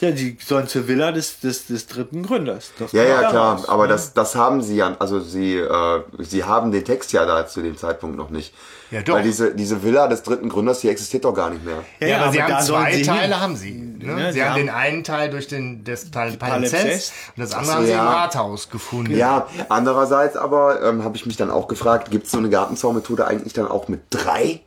Ja, 0.00 0.12
die 0.12 0.38
sollen 0.40 0.68
zur 0.68 0.86
Villa 0.86 1.10
des, 1.10 1.40
des, 1.40 1.66
des 1.66 1.88
dritten 1.88 2.22
Gründers. 2.24 2.70
Das 2.78 2.92
Ja, 2.92 3.02
ja, 3.02 3.28
klar, 3.30 3.64
aber 3.66 3.84
ne? 3.84 3.88
das, 3.88 4.12
das 4.14 4.36
haben 4.36 4.62
sie 4.62 4.76
ja, 4.76 4.94
also 5.00 5.18
sie, 5.18 5.56
äh, 5.56 6.02
sie 6.18 6.44
haben 6.44 6.70
den 6.70 6.84
Text 6.84 7.12
ja 7.12 7.26
da 7.26 7.48
zu 7.48 7.62
dem 7.62 7.76
Zeitpunkt 7.76 8.16
noch 8.16 8.30
nicht. 8.30 8.54
Ja, 8.92 9.02
doch. 9.02 9.14
Weil 9.14 9.24
diese, 9.24 9.52
diese 9.56 9.82
Villa 9.82 10.06
des 10.06 10.22
dritten 10.22 10.48
Gründers, 10.50 10.80
die 10.80 10.88
existiert 10.88 11.24
doch 11.24 11.34
gar 11.34 11.50
nicht 11.50 11.64
mehr. 11.64 11.82
Ja, 11.98 12.20
aber, 12.22 12.32
sie 12.32 12.40
haben 12.42 12.64
zwei 12.64 12.92
sie 12.94 13.02
Teile, 13.02 13.34
hin. 13.34 13.40
haben 13.40 13.56
sie. 13.56 13.87
Ne? 13.98 14.20
Ja, 14.20 14.32
sie 14.32 14.42
haben 14.42 14.50
haben- 14.50 14.60
den 14.60 14.70
einen 14.70 15.04
Teil 15.04 15.30
durch 15.30 15.48
den 15.48 15.84
Teil 15.84 16.36
Palimpsest. 16.36 17.12
Und 17.36 17.42
das 17.42 17.52
andere 17.52 17.66
so, 17.66 17.72
haben 17.74 17.86
sie 17.86 17.92
im 17.92 17.98
ja. 17.98 18.10
Rathaus 18.10 18.70
gefunden. 18.70 19.16
Ja, 19.16 19.46
andererseits 19.68 20.36
aber 20.36 20.82
ähm, 20.82 21.04
habe 21.04 21.16
ich 21.16 21.26
mich 21.26 21.36
dann 21.36 21.50
auch 21.50 21.68
gefragt, 21.68 22.10
gibt 22.10 22.26
es 22.26 22.32
so 22.32 22.38
eine 22.38 22.50
Gartenzaunmethode 22.50 23.26
eigentlich 23.26 23.52
dann 23.52 23.68
auch 23.68 23.88
mit 23.88 24.02
drei 24.10 24.60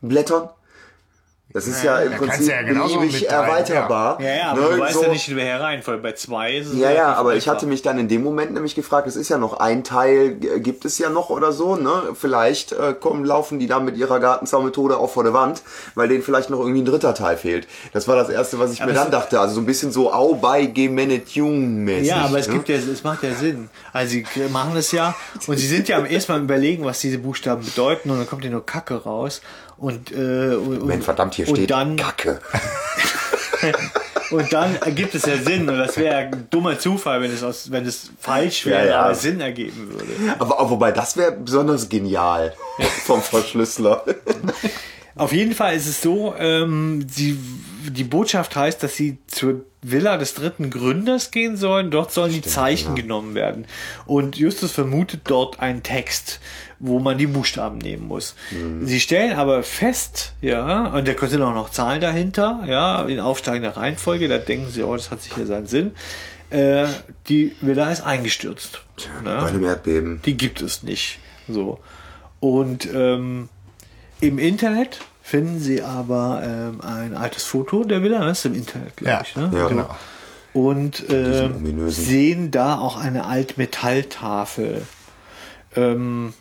Blättern? 0.00 0.48
Das 1.54 1.66
ist 1.66 1.82
ja, 1.84 2.00
Ja, 2.00 2.06
im 2.10 2.12
Prinzip 2.18 2.48
ja 2.48 2.62
beliebig 2.62 3.28
erweiterbar. 3.28 4.20
Ja, 4.20 4.34
ja, 4.34 4.50
aber 4.52 4.60
Ne, 4.62 4.68
du 4.76 4.80
weißt 4.80 4.94
so- 4.94 5.02
ja 5.02 5.08
nicht, 5.10 5.28
in 5.28 5.36
welcher 5.36 5.60
Reihenfolge. 5.60 6.02
Bei 6.02 6.12
zwei 6.12 6.54
ist 6.56 6.68
es 6.68 6.78
Ja, 6.78 6.90
ja, 6.90 7.12
aber 7.14 7.36
ich 7.36 7.48
hatte 7.48 7.66
mich 7.66 7.82
dann 7.82 7.98
in 7.98 8.08
dem 8.08 8.22
Moment 8.22 8.52
nämlich 8.54 8.74
gefragt, 8.74 9.06
es 9.06 9.16
ist 9.16 9.28
ja 9.28 9.36
noch 9.38 9.54
ein 9.60 9.84
Teil, 9.84 10.34
gibt 10.34 10.84
es 10.84 10.98
ja 10.98 11.10
noch 11.10 11.28
oder 11.30 11.52
so, 11.52 11.76
ne? 11.76 11.90
Vielleicht 12.14 12.72
äh, 12.72 12.94
kommen, 12.98 13.24
laufen 13.24 13.58
die 13.58 13.66
da 13.66 13.80
mit 13.80 13.96
ihrer 13.96 14.18
Gartenzaunmethode 14.20 14.96
auch 14.96 15.10
vor 15.10 15.24
der 15.24 15.34
Wand, 15.34 15.62
weil 15.94 16.08
denen 16.08 16.22
vielleicht 16.22 16.48
noch 16.50 16.58
irgendwie 16.60 16.80
ein 16.82 16.86
dritter 16.86 17.14
Teil 17.14 17.36
fehlt. 17.36 17.66
Das 17.92 18.08
war 18.08 18.16
das 18.16 18.28
Erste, 18.30 18.58
was 18.58 18.72
ich 18.72 18.78
mir 18.78 18.84
Aber 18.84 18.94
dann 18.94 19.04
es- 19.06 19.10
dachte. 19.10 19.38
Also 19.40 19.54
so 19.56 19.60
ein 19.60 19.66
bisschen 19.66 19.92
so 19.92 20.12
Au 20.12 20.34
bei 20.34 20.64
Gemenet 20.66 21.28
Jung 21.30 21.84
mäßig. 21.84 22.08
Ja, 22.08 22.22
aber 22.24 22.38
es 22.38 22.48
ne? 22.48 22.54
gibt 22.54 22.68
ja, 22.70 22.76
es 22.76 23.04
macht 23.04 23.22
ja 23.22 23.34
Sinn. 23.34 23.68
Also 23.92 24.12
sie 24.12 24.24
machen 24.50 24.72
das 24.74 24.90
ja 24.92 25.14
und 25.46 25.58
sie 25.58 25.66
sind 25.66 25.88
ja 25.88 25.98
am 25.98 26.06
ersten 26.06 26.32
Mal 26.32 26.40
überlegen, 26.40 26.84
was 26.84 27.00
diese 27.00 27.18
Buchstaben 27.18 27.64
bedeuten 27.64 28.10
und 28.10 28.18
dann 28.18 28.26
kommt 28.26 28.42
ja 28.44 28.50
nur 28.50 28.64
Kacke 28.64 28.94
raus 28.94 29.42
und 29.82 30.12
äh, 30.12 30.54
und, 30.54 30.78
Moment, 30.80 31.04
verdammt, 31.04 31.34
hier 31.34 31.48
und 31.48 31.56
steht 31.56 31.70
dann 31.70 31.96
Kacke. 31.96 32.40
und 34.30 34.52
dann 34.52 34.76
ergibt 34.76 35.14
es 35.14 35.26
ja 35.26 35.36
Sinn 35.36 35.68
und 35.68 35.76
das 35.76 35.96
wäre 35.96 36.16
ein 36.16 36.46
dummer 36.50 36.78
Zufall, 36.78 37.20
wenn 37.20 37.32
es 37.32 37.42
aus, 37.42 37.70
wenn 37.72 37.84
es 37.84 38.10
falsch 38.20 38.64
wäre, 38.64 38.86
Ja, 38.86 38.90
ja. 38.90 39.00
aber 39.02 39.14
Sinn 39.16 39.40
ergeben 39.40 39.90
würde. 39.90 40.34
Aber, 40.38 40.58
aber 40.60 40.70
wobei, 40.70 40.92
das 40.92 41.16
wäre 41.16 41.32
besonders 41.32 41.88
genial 41.88 42.54
vom 43.04 43.20
Verschlüsseler. 43.20 44.04
Auf 45.16 45.32
jeden 45.32 45.52
Fall 45.52 45.74
ist 45.74 45.86
es 45.86 46.00
so, 46.00 46.34
ähm, 46.38 47.04
die, 47.16 47.36
die 47.90 48.04
Botschaft 48.04 48.56
heißt, 48.56 48.82
dass 48.82 48.94
sie 48.94 49.18
zur 49.26 49.64
Villa 49.82 50.16
des 50.16 50.34
dritten 50.34 50.70
Gründers 50.70 51.30
gehen 51.32 51.56
sollen. 51.56 51.90
Dort 51.90 52.12
sollen 52.12 52.32
die 52.32 52.40
Zeichen 52.40 52.94
genommen 52.94 53.34
werden. 53.34 53.66
Und 54.06 54.36
Justus 54.36 54.72
vermutet 54.72 55.22
dort 55.24 55.60
einen 55.60 55.82
Text, 55.82 56.40
wo 56.84 56.98
man 56.98 57.16
die 57.16 57.28
Buchstaben 57.28 57.78
nehmen 57.78 58.08
muss. 58.08 58.34
Sie 58.82 58.98
stellen 59.00 59.36
aber 59.38 59.62
fest, 59.62 60.34
ja, 60.40 60.86
und 60.88 61.06
da 61.06 61.26
sind 61.28 61.40
auch 61.40 61.54
noch 61.54 61.70
Zahlen 61.70 62.00
dahinter, 62.00 62.64
ja, 62.66 63.02
in 63.04 63.20
aufsteigender 63.20 63.76
Reihenfolge. 63.76 64.26
Da 64.28 64.38
denken 64.38 64.68
sie, 64.68 64.82
oh, 64.82 64.94
das 64.96 65.12
hat 65.12 65.22
sicher 65.22 65.46
seinen 65.46 65.68
Sinn. 65.68 65.92
Äh, 66.50 66.86
die 67.28 67.54
Villa 67.60 67.90
ist 67.90 68.02
eingestürzt. 68.02 68.82
Bei 69.24 69.30
ne? 69.30 69.42
einem 69.46 69.64
Erdbeben. 69.64 70.20
die 70.26 70.36
gibt 70.36 70.60
es 70.60 70.82
nicht. 70.82 71.20
So. 71.48 71.78
Und 72.40 72.88
ähm, 72.92 73.48
im 74.20 74.38
Internet 74.40 74.98
finden 75.22 75.60
sie 75.60 75.82
aber 75.82 76.42
ähm, 76.44 76.80
ein 76.80 77.14
altes 77.16 77.44
Foto 77.44 77.84
der 77.84 78.02
Villa, 78.02 78.24
das 78.26 78.40
ist 78.40 78.46
im 78.46 78.54
Internet, 78.54 78.96
glaube 78.96 79.12
Ja, 79.12 79.22
ich. 79.22 79.36
Ne? 79.36 79.50
ja. 79.54 79.68
genau. 79.68 79.96
Und 80.52 81.04
ähm, 81.10 81.56
ominösen. 81.56 82.04
sehen 82.04 82.50
da 82.50 82.76
auch 82.76 82.96
eine 82.96 83.24
Altmetalltafel. 83.26 84.82
Ähm, 85.76 86.34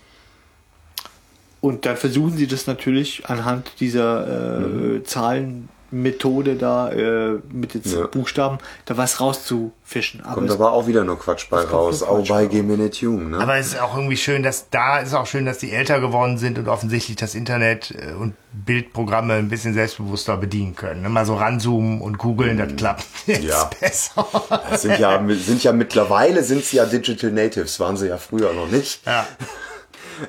und 1.62 1.86
dann 1.86 1.96
versuchen 1.96 2.36
sie 2.38 2.48
das 2.48 2.68
natürlich 2.68 3.24
anhand 3.28 3.72
dieser 3.80 4.58
äh, 4.58 4.60
Mhm. 4.60 5.06
Zahlen 5.06 5.70
Methode 5.94 6.56
da 6.56 6.90
äh, 6.90 7.40
mit 7.52 7.74
den 7.74 7.82
Ja. 7.84 8.08
Buchstaben, 8.08 8.60
da 8.86 8.96
was 8.96 9.20
rauszufischen. 9.20 10.22
Aber 10.24 10.38
Und 10.40 10.48
es, 10.48 10.54
da 10.54 10.60
war 10.60 10.72
auch 10.72 10.88
wieder 10.88 11.04
nur 11.04 11.20
Quatsch 11.20 11.50
bei 11.50 11.62
raus. 11.64 12.02
Auch 12.02 12.20
Quatsch 12.20 12.30
bei 12.30 12.44
raus. 12.46 12.50
Geminute 12.50 13.08
ne? 13.10 13.38
Aber 13.38 13.58
es 13.58 13.68
ist 13.74 13.82
auch 13.82 13.96
irgendwie 13.98 14.16
schön, 14.16 14.42
dass 14.42 14.70
da 14.70 15.00
ist 15.00 15.14
auch 15.14 15.26
schön, 15.26 15.46
dass 15.46 15.58
die 15.58 15.72
älter 15.72 16.00
geworden 16.00 16.38
sind 16.38 16.58
und 16.58 16.70
offensichtlich 16.70 17.18
das 17.18 17.36
Internet 17.36 17.92
äh, 17.92 18.14
und 18.14 18.36
Bildprogramme 18.54 19.34
ein 19.34 19.50
bisschen 19.50 19.74
selbstbewusster 19.74 20.38
bedienen 20.38 20.78
können. 20.78 21.02
ne? 21.02 21.10
Mal 21.10 21.26
so 21.26 21.36
ranzoomen 21.36 22.00
und 22.00 22.18
googeln, 22.18 22.58
das 22.58 22.74
klappt 22.78 23.04
jetzt 23.28 23.42
Mhm. 23.44 23.50
Ja. 23.50 23.70
besser. 23.82 24.26
Das 24.70 24.84
sind 24.84 24.98
ja, 24.98 25.22
sind 25.28 25.62
ja 25.62 25.74
mittlerweile 25.74 26.42
sind 26.46 26.64
sie 26.64 26.78
ja 26.78 26.86
Digital 26.86 27.32
Natives, 27.32 27.82
waren 27.82 27.98
sie 27.98 28.08
ja 28.08 28.16
früher 28.18 28.54
noch 28.54 28.70
nicht. 28.72 29.06
Ja. 29.06 29.28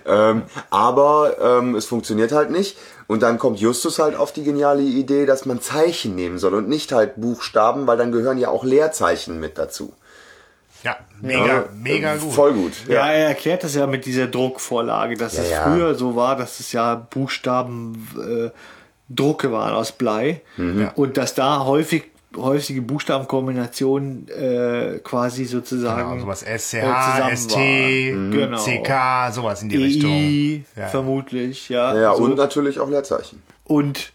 Ähm, 0.06 0.42
aber 0.70 1.36
ähm, 1.40 1.74
es 1.74 1.86
funktioniert 1.86 2.32
halt 2.32 2.50
nicht. 2.50 2.76
Und 3.06 3.22
dann 3.22 3.38
kommt 3.38 3.58
Justus 3.60 3.98
halt 3.98 4.16
auf 4.16 4.32
die 4.32 4.42
geniale 4.44 4.82
Idee, 4.82 5.26
dass 5.26 5.44
man 5.44 5.60
Zeichen 5.60 6.14
nehmen 6.14 6.38
soll 6.38 6.54
und 6.54 6.68
nicht 6.68 6.92
halt 6.92 7.20
Buchstaben, 7.20 7.86
weil 7.86 7.96
dann 7.98 8.12
gehören 8.12 8.38
ja 8.38 8.48
auch 8.48 8.64
Leerzeichen 8.64 9.38
mit 9.40 9.58
dazu. 9.58 9.92
ja, 10.82 10.96
mega, 11.20 11.64
mega 11.74 12.14
Äh, 12.14 12.18
gut. 12.18 12.32
Voll 12.32 12.52
gut. 12.54 12.72
ja, 12.88 13.06
er 13.10 13.28
erklärt 13.28 13.64
das 13.64 13.74
ja 13.74 13.86
mit 13.86 14.04
dieser 14.06 14.26
Druckvorlage, 14.28 15.16
dass 15.16 15.36
Ja, 15.36 15.42
es 15.42 15.50
ja. 15.50 15.62
früher 15.64 15.94
so 15.94 16.16
war, 16.16 16.36
dass 16.36 16.58
es 16.60 16.72
ja 16.72 16.94
Buchstaben 16.94 18.08
äh, 18.18 18.50
Drucke 19.08 19.52
waren 19.52 19.74
aus 19.74 19.92
Blei 19.92 20.40
Mhm. 20.56 20.90
und 20.94 21.16
dass 21.18 21.34
da 21.34 21.64
häufig 21.66 22.04
häufige 22.36 22.82
Buchstabenkombinationen 22.82 24.28
äh, 24.28 24.98
quasi 25.02 25.44
sozusagen 25.44 26.10
Genau, 26.10 26.20
sowas 26.20 26.40
SCH, 26.42 26.80
zusammen 26.80 27.36
ST, 27.36 27.56
waren. 27.56 28.30
Genau. 28.30 28.58
CK, 28.62 29.32
sowas 29.32 29.62
in 29.62 29.68
die 29.68 29.76
EI 29.76 29.82
Richtung. 29.82 30.64
Ja. 30.76 30.88
vermutlich, 30.88 31.68
ja. 31.68 31.94
Ja, 31.98 32.14
so. 32.14 32.24
und 32.24 32.36
natürlich 32.36 32.78
auch 32.80 32.88
Leerzeichen. 32.88 33.42
Und 33.64 34.12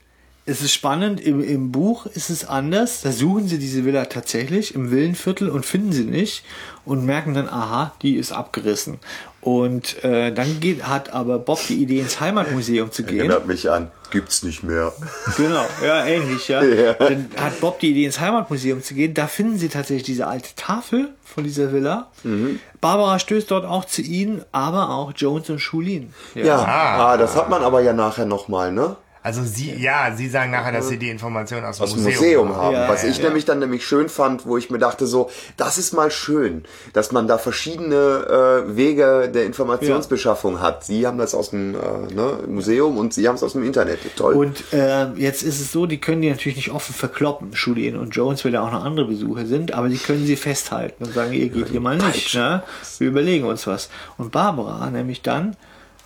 es 0.50 0.62
ist 0.62 0.74
spannend, 0.74 1.20
im, 1.20 1.44
im 1.44 1.74
Buch 1.74 2.06
ist 2.06 2.30
es 2.30 2.46
anders. 2.46 3.02
Da 3.02 3.12
suchen 3.12 3.50
sie 3.50 3.60
diese 3.60 3.84
Villa 3.84 4.06
tatsächlich 4.06 4.74
im 4.76 4.92
Villenviertel 4.92 5.50
und 5.50 5.66
finden 5.66 5.92
sie 5.92 6.06
nicht 6.06 6.46
und 6.86 7.06
merken 7.06 7.34
dann, 7.34 7.50
aha, 7.50 7.94
die 8.02 8.16
ist 8.16 8.32
abgerissen. 8.32 9.00
Und 9.48 10.04
äh, 10.04 10.34
dann 10.34 10.60
geht, 10.60 10.84
hat 10.90 11.14
aber 11.14 11.40
Bob 11.40 11.62
die 11.70 11.82
Idee, 11.82 12.02
ins 12.02 12.20
Heimatmuseum 12.20 12.92
zu 12.92 13.04
gehen. 13.04 13.20
Erinnert 13.20 13.48
mich 13.48 13.72
an. 13.72 13.92
Gibt's 14.12 14.44
nicht 14.44 14.62
mehr. 14.62 14.92
Genau, 15.38 15.64
ja, 15.82 16.06
ähnlich, 16.06 16.50
ja. 16.50 16.62
Ja. 16.78 16.94
Dann 16.96 17.30
hat 17.40 17.62
Bob 17.62 17.80
die 17.80 17.92
Idee, 17.92 18.04
ins 18.04 18.20
Heimatmuseum 18.20 18.84
zu 18.84 18.94
gehen. 18.94 19.14
Da 19.14 19.28
finden 19.28 19.58
sie 19.58 19.70
tatsächlich 19.70 20.04
diese 20.04 20.28
alte 20.28 20.50
Tafel 20.58 21.14
von 21.24 21.46
dieser 21.46 21.72
Villa. 21.72 22.08
Mhm. 22.24 22.60
Barbara 22.82 23.20
stößt 23.20 23.50
dort 23.50 23.64
auch 23.64 23.86
zu 23.86 24.02
ihnen, 24.02 24.44
aber 24.52 24.90
auch 24.90 25.14
Jones 25.16 25.50
und 25.50 25.60
Schulin. 25.60 26.14
Ja, 26.36 26.58
ah, 26.58 27.16
das 27.16 27.38
hat 27.38 27.50
man 27.50 27.64
aber 27.64 27.80
ja 27.80 27.94
nachher 27.94 28.26
nochmal, 28.26 28.74
ne? 28.74 28.98
Also 29.28 29.44
sie, 29.44 29.74
ja, 29.74 30.14
sie 30.16 30.30
sagen 30.30 30.52
nachher, 30.52 30.72
dass 30.72 30.88
sie 30.88 30.98
die 30.98 31.10
Informationen 31.10 31.66
aus 31.66 31.80
dem 31.80 31.84
aus 31.84 31.94
dem 31.96 32.04
Museum, 32.04 32.48
Museum 32.48 32.56
haben. 32.56 32.74
Ja, 32.76 32.88
was 32.88 33.04
ja, 33.04 33.10
ich 33.10 33.18
ja. 33.18 33.26
nämlich 33.26 33.44
dann 33.44 33.60
nämlich 33.60 33.86
schön 33.86 34.08
fand, 34.08 34.46
wo 34.46 34.56
ich 34.56 34.70
mir 34.70 34.78
dachte 34.78 35.06
so, 35.06 35.30
das 35.58 35.78
ist 35.78 35.92
mal 35.92 36.12
schön, 36.12 36.64
dass 36.94 37.12
man 37.12 37.28
da 37.28 37.38
verschiedene 37.38 38.64
äh, 38.70 38.78
Wege 38.78 39.30
der 39.36 39.46
Informationsbeschaffung 39.46 40.62
hat. 40.62 40.86
Sie 40.86 41.06
haben 41.06 41.18
das 41.18 41.36
aus 41.36 41.50
dem 41.50 41.76
äh, 41.76 42.14
ne, 42.14 42.40
Museum 42.48 42.98
und 42.98 43.14
Sie 43.14 43.28
haben 43.28 43.36
es 43.36 43.44
aus 43.44 43.52
dem 43.52 43.66
Internet. 43.66 44.00
Toll. 44.16 44.34
Und 44.34 44.64
äh, 44.72 45.12
jetzt 45.16 45.44
ist 45.44 45.60
es 45.60 45.74
so, 45.74 45.88
die 45.88 45.98
können 45.98 46.22
die 46.22 46.30
natürlich 46.30 46.56
nicht 46.56 46.72
offen 46.72 46.96
verkloppen, 46.96 47.52
Julian 47.52 47.98
und 47.98 48.16
Jones, 48.16 48.46
weil 48.46 48.54
da 48.54 48.66
auch 48.66 48.72
noch 48.72 48.86
andere 48.86 49.08
Besucher 49.08 49.46
sind, 49.46 49.74
aber 49.74 49.90
die 49.90 49.98
können 49.98 50.26
sie 50.26 50.38
festhalten 50.38 51.04
und 51.04 51.14
sagen, 51.14 51.34
ihr 51.34 51.50
geht 51.50 51.68
hier 51.68 51.82
mal 51.82 51.98
nicht, 51.98 52.34
ne? 52.34 52.64
Wir 52.98 53.10
überlegen 53.10 53.44
uns 53.44 53.68
was. 53.68 53.90
Und 54.18 54.32
Barbara 54.32 54.90
nämlich 54.90 55.22
dann 55.22 55.58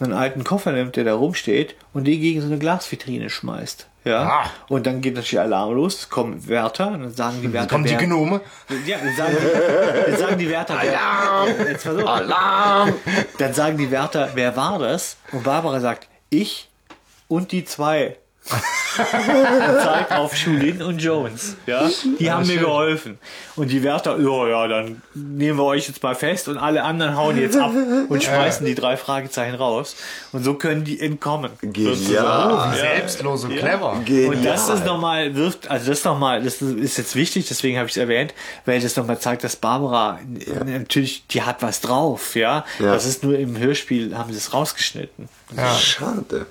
einen 0.06 0.14
alten 0.14 0.44
Koffer 0.44 0.72
nimmt, 0.72 0.96
der 0.96 1.04
da 1.04 1.14
rumsteht 1.14 1.76
und 1.94 2.06
die 2.06 2.20
gegen 2.20 2.42
so 2.42 2.48
eine 2.48 2.58
Glasvitrine 2.58 3.30
schmeißt. 3.30 3.88
Ja. 4.04 4.22
Ah. 4.24 4.50
Und 4.68 4.88
dann 4.88 5.02
geht 5.02 5.14
natürlich 5.14 5.40
Alarm 5.40 5.76
los, 5.76 6.10
kommen 6.10 6.48
Wärter, 6.48 6.88
und 6.88 7.02
dann 7.02 7.12
sagen 7.12 7.42
die 7.42 7.54
Wärter. 7.54 7.68
Kommen 7.68 7.86
die 7.86 7.96
Gnome? 7.96 8.42
Ja, 8.86 8.98
dann 8.98 9.16
sagen 9.16 9.38
die, 9.40 10.12
dann 10.12 10.20
sagen 10.20 10.38
die 10.40 10.50
Wärter, 10.50 10.80
Alarm! 10.80 11.50
Jetzt 11.68 11.88
auf. 11.88 12.08
Alarm! 12.08 12.94
Dann 13.38 13.54
sagen 13.54 13.78
die 13.78 13.92
Wärter, 13.92 14.30
wer 14.34 14.56
war 14.56 14.80
das? 14.80 15.18
Und 15.32 15.44
Barbara 15.44 15.80
sagt, 15.80 16.08
ich 16.30 16.70
und 17.28 17.52
die 17.52 17.64
zwei. 17.64 18.18
und 18.52 19.82
zeigt 19.82 20.12
auf 20.12 20.36
Schulin 20.36 20.82
und 20.82 21.00
Jones. 21.00 21.56
Ja, 21.68 21.90
die 22.20 22.32
haben 22.32 22.48
mir 22.48 22.58
geholfen. 22.58 23.20
Und 23.56 23.70
die 23.70 23.84
Wärter, 23.84 24.18
ja, 24.20 24.48
ja, 24.48 24.68
dann 24.68 25.02
nehmen 25.14 25.60
wir 25.60 25.64
euch 25.66 25.88
jetzt 25.88 26.02
mal 26.02 26.16
fest 26.16 26.48
und 26.48 26.58
alle 26.58 26.84
anderen 26.84 27.16
hauen 27.16 27.40
jetzt 27.40 27.56
ab 27.56 27.72
und 28.10 28.24
schmeißen 28.24 28.66
die 28.66 28.74
drei 28.74 28.98
Fragezeichen 28.98 29.56
raus. 29.56 29.96
Und 30.32 30.44
so 30.44 30.56
können 30.56 30.84
die 30.84 31.00
entkommen. 31.00 31.52
Genial. 31.62 32.74
Wie 32.74 32.78
selbstlos 32.78 33.44
und 33.44 33.56
clever. 33.56 34.02
Genial. 34.04 34.36
Und 34.36 34.46
das 34.46 34.70
ist 34.70 34.86
nochmal, 34.86 35.36
wirft, 35.36 35.70
also 35.70 35.90
das 35.90 36.04
nochmal, 36.04 36.44
das 36.44 36.62
ist 36.62 36.98
jetzt 36.98 37.16
wichtig, 37.16 37.48
deswegen 37.48 37.78
habe 37.78 37.88
ich 37.88 37.94
es 37.94 37.98
erwähnt, 37.98 38.34
weil 38.66 38.82
das 38.82 38.96
nochmal 38.96 39.20
zeigt, 39.20 39.44
dass 39.44 39.56
Barbara 39.56 40.20
natürlich, 40.66 41.28
die 41.28 41.44
hat 41.44 41.62
was 41.62 41.82
drauf, 41.82 42.36
ja? 42.36 42.66
Ja. 42.80 42.94
Das 42.94 43.06
ist 43.06 43.24
nur 43.24 43.38
im 43.38 43.58
Hörspiel, 43.58 44.18
haben 44.18 44.32
sie 44.32 44.38
es 44.38 44.52
rausgeschnitten. 44.54 45.30
Schade. 45.80 46.48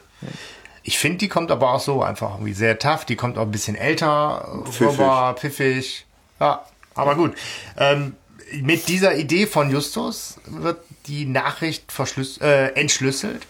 Ich 0.82 0.98
finde, 0.98 1.18
die 1.18 1.28
kommt 1.28 1.50
aber 1.50 1.74
auch 1.74 1.80
so 1.80 2.02
einfach 2.02 2.34
irgendwie 2.34 2.54
sehr 2.54 2.78
tough. 2.78 3.04
Die 3.04 3.16
kommt 3.16 3.38
auch 3.38 3.42
ein 3.42 3.50
bisschen 3.50 3.76
älter, 3.76 4.62
Pfiffig. 4.64 4.88
rüber, 4.98 5.34
pfiffig. 5.38 6.06
Ja, 6.40 6.64
aber 6.94 7.14
gut. 7.16 7.34
Ähm, 7.76 8.16
mit 8.62 8.88
dieser 8.88 9.14
Idee 9.14 9.46
von 9.46 9.70
Justus 9.70 10.36
wird 10.46 10.78
die 11.06 11.26
Nachricht 11.26 11.84
äh, 12.40 12.72
entschlüsselt. 12.74 13.46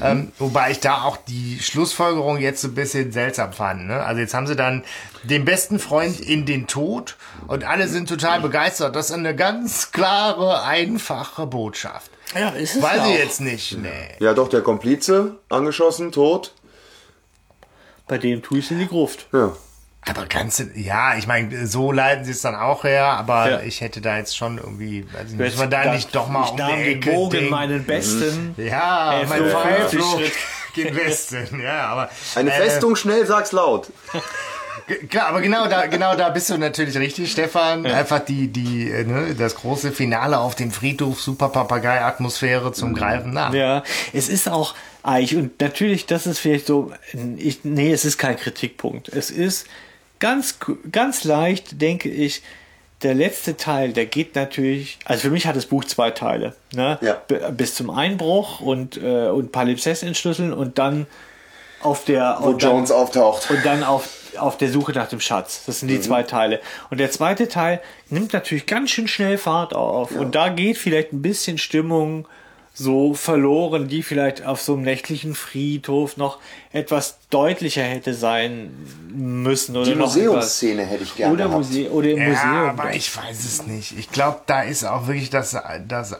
Ähm, 0.00 0.30
wobei 0.38 0.70
ich 0.70 0.78
da 0.80 1.02
auch 1.02 1.16
die 1.16 1.58
Schlussfolgerung 1.60 2.38
jetzt 2.38 2.62
so 2.62 2.68
ein 2.68 2.74
bisschen 2.74 3.10
seltsam 3.10 3.52
fand. 3.52 3.86
Ne? 3.88 4.02
Also 4.02 4.20
jetzt 4.20 4.32
haben 4.34 4.46
sie 4.46 4.54
dann 4.54 4.84
den 5.24 5.44
besten 5.44 5.78
Freund 5.80 6.20
in 6.20 6.46
den 6.46 6.68
Tod 6.68 7.16
und 7.48 7.64
alle 7.64 7.88
sind 7.88 8.08
total 8.08 8.40
begeistert. 8.40 8.94
Das 8.94 9.06
ist 9.06 9.16
eine 9.16 9.34
ganz 9.34 9.90
klare, 9.90 10.62
einfache 10.62 11.46
Botschaft. 11.46 12.10
Ja, 12.38 12.50
ist 12.50 12.76
es 12.76 12.82
Weiß 12.82 13.00
auch. 13.00 13.10
ich 13.10 13.18
jetzt 13.18 13.40
nicht. 13.40 13.76
Nee. 13.78 13.90
Ja, 14.20 14.34
doch, 14.34 14.48
der 14.48 14.62
Komplize, 14.62 15.36
angeschossen, 15.48 16.12
tot. 16.12 16.54
Bei 18.08 18.18
dem 18.18 18.42
tue 18.42 18.58
ich 18.58 18.70
in 18.70 18.78
die 18.78 18.88
Gruft. 18.88 19.26
Ja. 19.32 19.52
Aber 20.04 20.26
ganz, 20.26 20.60
ja, 20.74 21.16
ich 21.16 21.28
meine, 21.28 21.66
so 21.68 21.92
leiten 21.92 22.24
sie 22.24 22.32
es 22.32 22.40
dann 22.42 22.56
auch 22.56 22.82
her, 22.82 23.04
aber 23.06 23.48
Ja. 23.50 23.60
ich 23.60 23.80
hätte 23.80 24.00
da 24.00 24.16
jetzt 24.16 24.36
schon 24.36 24.58
irgendwie, 24.58 25.06
nicht, 25.28 25.38
muss 25.38 25.56
man 25.58 25.70
da 25.70 25.92
nicht 25.92 26.12
doch 26.14 26.28
mal 26.28 26.42
ich 26.44 26.50
um 26.50 26.56
die 26.56 26.62
nahm 26.62 26.82
den 26.82 27.00
Bogen, 27.00 27.30
denken. 27.30 27.50
meinen 27.50 27.84
besten. 27.84 28.54
Ja, 28.58 29.20
Er 29.20 29.28
mein 29.28 29.38
flog 29.46 29.62
Pfeil 29.62 29.88
50 29.88 30.00
flog 30.00 30.22
gen 30.74 30.96
Westen, 30.96 31.60
ja, 31.62 31.86
aber. 31.86 32.10
Eine 32.34 32.50
äh, 32.52 32.62
Festung, 32.64 32.96
schnell, 32.96 33.24
sag's 33.26 33.52
laut. 33.52 33.90
Klar, 35.08 35.28
aber 35.28 35.40
genau 35.40 35.66
da, 35.66 35.86
genau 35.86 36.14
da 36.16 36.28
bist 36.30 36.50
du 36.50 36.58
natürlich 36.58 36.96
richtig, 36.96 37.30
Stefan. 37.30 37.86
Einfach 37.86 38.20
die, 38.20 38.48
die, 38.48 38.90
äh, 38.90 39.04
ne, 39.04 39.34
das 39.34 39.54
große 39.56 39.92
Finale 39.92 40.38
auf 40.38 40.54
dem 40.54 40.70
Friedhof, 40.70 41.20
super 41.20 41.48
Papagei-Atmosphäre 41.48 42.72
zum 42.72 42.94
Greifen 42.94 43.32
nach. 43.32 43.52
Ja, 43.54 43.82
es 44.12 44.28
ist 44.28 44.48
auch 44.48 44.74
eigentlich, 45.02 45.36
und 45.36 45.60
natürlich, 45.60 46.06
das 46.06 46.26
ist 46.26 46.38
vielleicht 46.38 46.66
so, 46.66 46.92
ich, 47.36 47.64
nee, 47.64 47.92
es 47.92 48.04
ist 48.04 48.18
kein 48.18 48.36
Kritikpunkt. 48.36 49.08
Es 49.08 49.30
ist 49.30 49.66
ganz, 50.18 50.58
ganz 50.90 51.24
leicht, 51.24 51.80
denke 51.80 52.08
ich, 52.08 52.42
der 53.02 53.14
letzte 53.14 53.56
Teil, 53.56 53.92
der 53.92 54.06
geht 54.06 54.36
natürlich, 54.36 54.98
also 55.04 55.22
für 55.22 55.30
mich 55.30 55.46
hat 55.46 55.56
das 55.56 55.66
Buch 55.66 55.84
zwei 55.84 56.12
Teile, 56.12 56.54
ne? 56.72 56.98
Ja. 57.00 57.20
Bis 57.50 57.74
zum 57.74 57.90
Einbruch 57.90 58.60
und, 58.60 58.96
äh, 58.96 59.26
und 59.26 59.50
Palimpsest 59.50 60.04
entschlüsseln 60.04 60.52
und 60.52 60.78
dann 60.78 61.06
auf 61.80 62.04
der, 62.04 62.38
Wo 62.40 62.50
und 62.50 62.62
dann, 62.62 62.70
Jones 62.70 62.92
auftaucht. 62.92 63.50
und 63.50 63.66
dann 63.66 63.82
auf, 63.82 64.08
auf 64.38 64.56
der 64.58 64.70
Suche 64.70 64.92
nach 64.92 65.08
dem 65.08 65.20
Schatz. 65.20 65.64
Das 65.66 65.80
sind 65.80 65.88
die 65.88 66.00
zwei 66.00 66.22
Teile. 66.22 66.60
Und 66.90 66.98
der 66.98 67.10
zweite 67.10 67.48
Teil 67.48 67.80
nimmt 68.10 68.32
natürlich 68.32 68.66
ganz 68.66 68.90
schön 68.90 69.08
schnell 69.08 69.38
Fahrt 69.38 69.74
auf. 69.74 70.12
Und 70.12 70.34
da 70.34 70.48
geht 70.48 70.78
vielleicht 70.78 71.12
ein 71.12 71.22
bisschen 71.22 71.58
Stimmung 71.58 72.26
so 72.74 73.12
verloren, 73.12 73.86
die 73.88 74.02
vielleicht 74.02 74.46
auf 74.46 74.62
so 74.62 74.72
einem 74.72 74.82
nächtlichen 74.84 75.34
Friedhof 75.34 76.16
noch 76.16 76.38
etwas 76.72 77.18
deutlicher 77.28 77.82
hätte 77.82 78.14
sein 78.14 78.70
müssen. 79.12 79.76
Oder 79.76 79.90
Die 79.90 79.94
Museumsszene 79.94 80.82
hätte 80.86 81.02
ich 81.04 81.14
gerne 81.16 81.34
Oder, 81.34 81.44
gehabt. 81.48 81.66
Muse 81.66 81.90
oder 81.92 82.08
im 82.08 82.18
Ja, 82.18 82.28
Museum. 82.28 82.80
aber 82.80 82.94
ich 82.94 83.14
weiß 83.14 83.44
es 83.44 83.66
nicht. 83.66 83.98
Ich 83.98 84.10
glaube, 84.10 84.40
da 84.46 84.62
ist 84.62 84.84
auch 84.84 85.06
wirklich 85.06 85.28
das, 85.28 85.54
das 85.86 86.18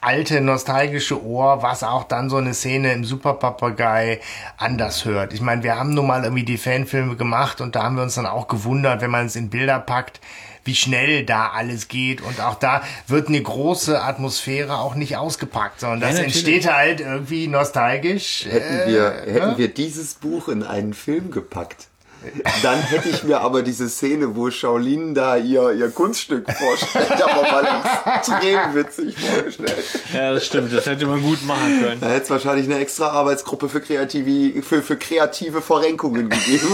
alte 0.00 0.40
nostalgische 0.40 1.22
Ohr, 1.24 1.62
was 1.62 1.82
auch 1.82 2.04
dann 2.04 2.30
so 2.30 2.36
eine 2.36 2.54
Szene 2.54 2.92
im 2.92 3.04
Superpapagei 3.04 4.20
anders 4.56 5.04
hört. 5.04 5.32
Ich 5.32 5.40
meine, 5.40 5.62
wir 5.62 5.78
haben 5.78 5.94
nun 5.94 6.06
mal 6.06 6.24
irgendwie 6.24 6.44
die 6.44 6.58
Fanfilme 6.58 7.16
gemacht 7.16 7.60
und 7.60 7.76
da 7.76 7.84
haben 7.84 7.96
wir 7.96 8.02
uns 8.02 8.14
dann 8.14 8.26
auch 8.26 8.48
gewundert, 8.48 9.00
wenn 9.00 9.10
man 9.10 9.26
es 9.26 9.36
in 9.36 9.50
Bilder 9.50 9.78
packt, 9.78 10.20
wie 10.64 10.74
schnell 10.74 11.24
da 11.24 11.48
alles 11.48 11.88
geht 11.88 12.20
und 12.20 12.40
auch 12.40 12.54
da 12.54 12.82
wird 13.06 13.28
eine 13.28 13.40
große 13.40 14.00
Atmosphäre 14.00 14.78
auch 14.78 14.94
nicht 14.94 15.16
ausgepackt, 15.16 15.80
sondern 15.80 16.00
das 16.00 16.14
natürlich. 16.14 16.36
entsteht 16.36 16.72
halt 16.72 17.00
irgendwie 17.00 17.46
nostalgisch. 17.48 18.46
Hätten 18.48 18.80
äh, 18.80 18.92
wir, 18.92 19.10
hätten 19.26 19.50
ne? 19.52 19.58
wir 19.58 19.68
dieses 19.68 20.14
Buch 20.14 20.48
in 20.48 20.62
einen 20.62 20.92
Film 20.92 21.30
gepackt, 21.30 21.88
Dann 22.62 22.80
hätte 22.80 23.08
ich 23.08 23.24
mir 23.24 23.40
aber 23.40 23.62
diese 23.62 23.88
Szene, 23.88 24.36
wo 24.36 24.50
Shaolin 24.50 25.14
da 25.14 25.36
ihr, 25.36 25.72
ihr 25.72 25.90
Kunststück 25.90 26.46
vorstellt, 26.52 27.22
aber 27.22 27.42
mal 27.42 27.82
extrem 28.16 28.74
witzig 28.74 29.16
vorgestellt. 29.18 29.84
Ja, 30.12 30.34
das 30.34 30.46
stimmt. 30.46 30.72
Das 30.72 30.86
hätte 30.86 31.06
man 31.06 31.22
gut 31.22 31.44
machen 31.46 31.80
können. 31.82 32.00
Da 32.00 32.08
hätte 32.08 32.24
es 32.24 32.30
wahrscheinlich 32.30 32.66
eine 32.66 32.78
extra 32.78 33.08
Arbeitsgruppe 33.08 33.68
für, 33.68 33.80
kreative, 33.80 34.62
für, 34.62 34.82
für 34.82 34.96
kreative 34.96 35.62
Verrenkungen 35.62 36.28
gegeben. 36.28 36.68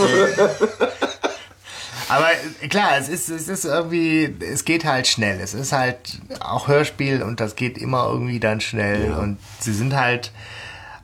Aber 2.09 2.29
äh, 2.61 2.69
klar, 2.69 2.97
es 2.99 3.09
ist, 3.09 3.29
es 3.29 3.49
ist 3.49 3.65
irgendwie, 3.65 4.35
es 4.41 4.65
geht 4.65 4.85
halt 4.85 5.07
schnell. 5.07 5.41
Es 5.41 5.55
ist 5.55 5.73
halt 5.73 6.21
auch 6.41 6.69
Hörspiel 6.69 7.23
und 7.23 7.41
das 7.41 7.57
geht 7.57 7.79
immer 7.79 8.09
irgendwie 8.11 8.41
dann 8.41 8.61
schnell. 8.61 9.13
Und 9.13 9.39
sie 9.61 9.73
sind 9.73 9.95
halt 9.95 10.33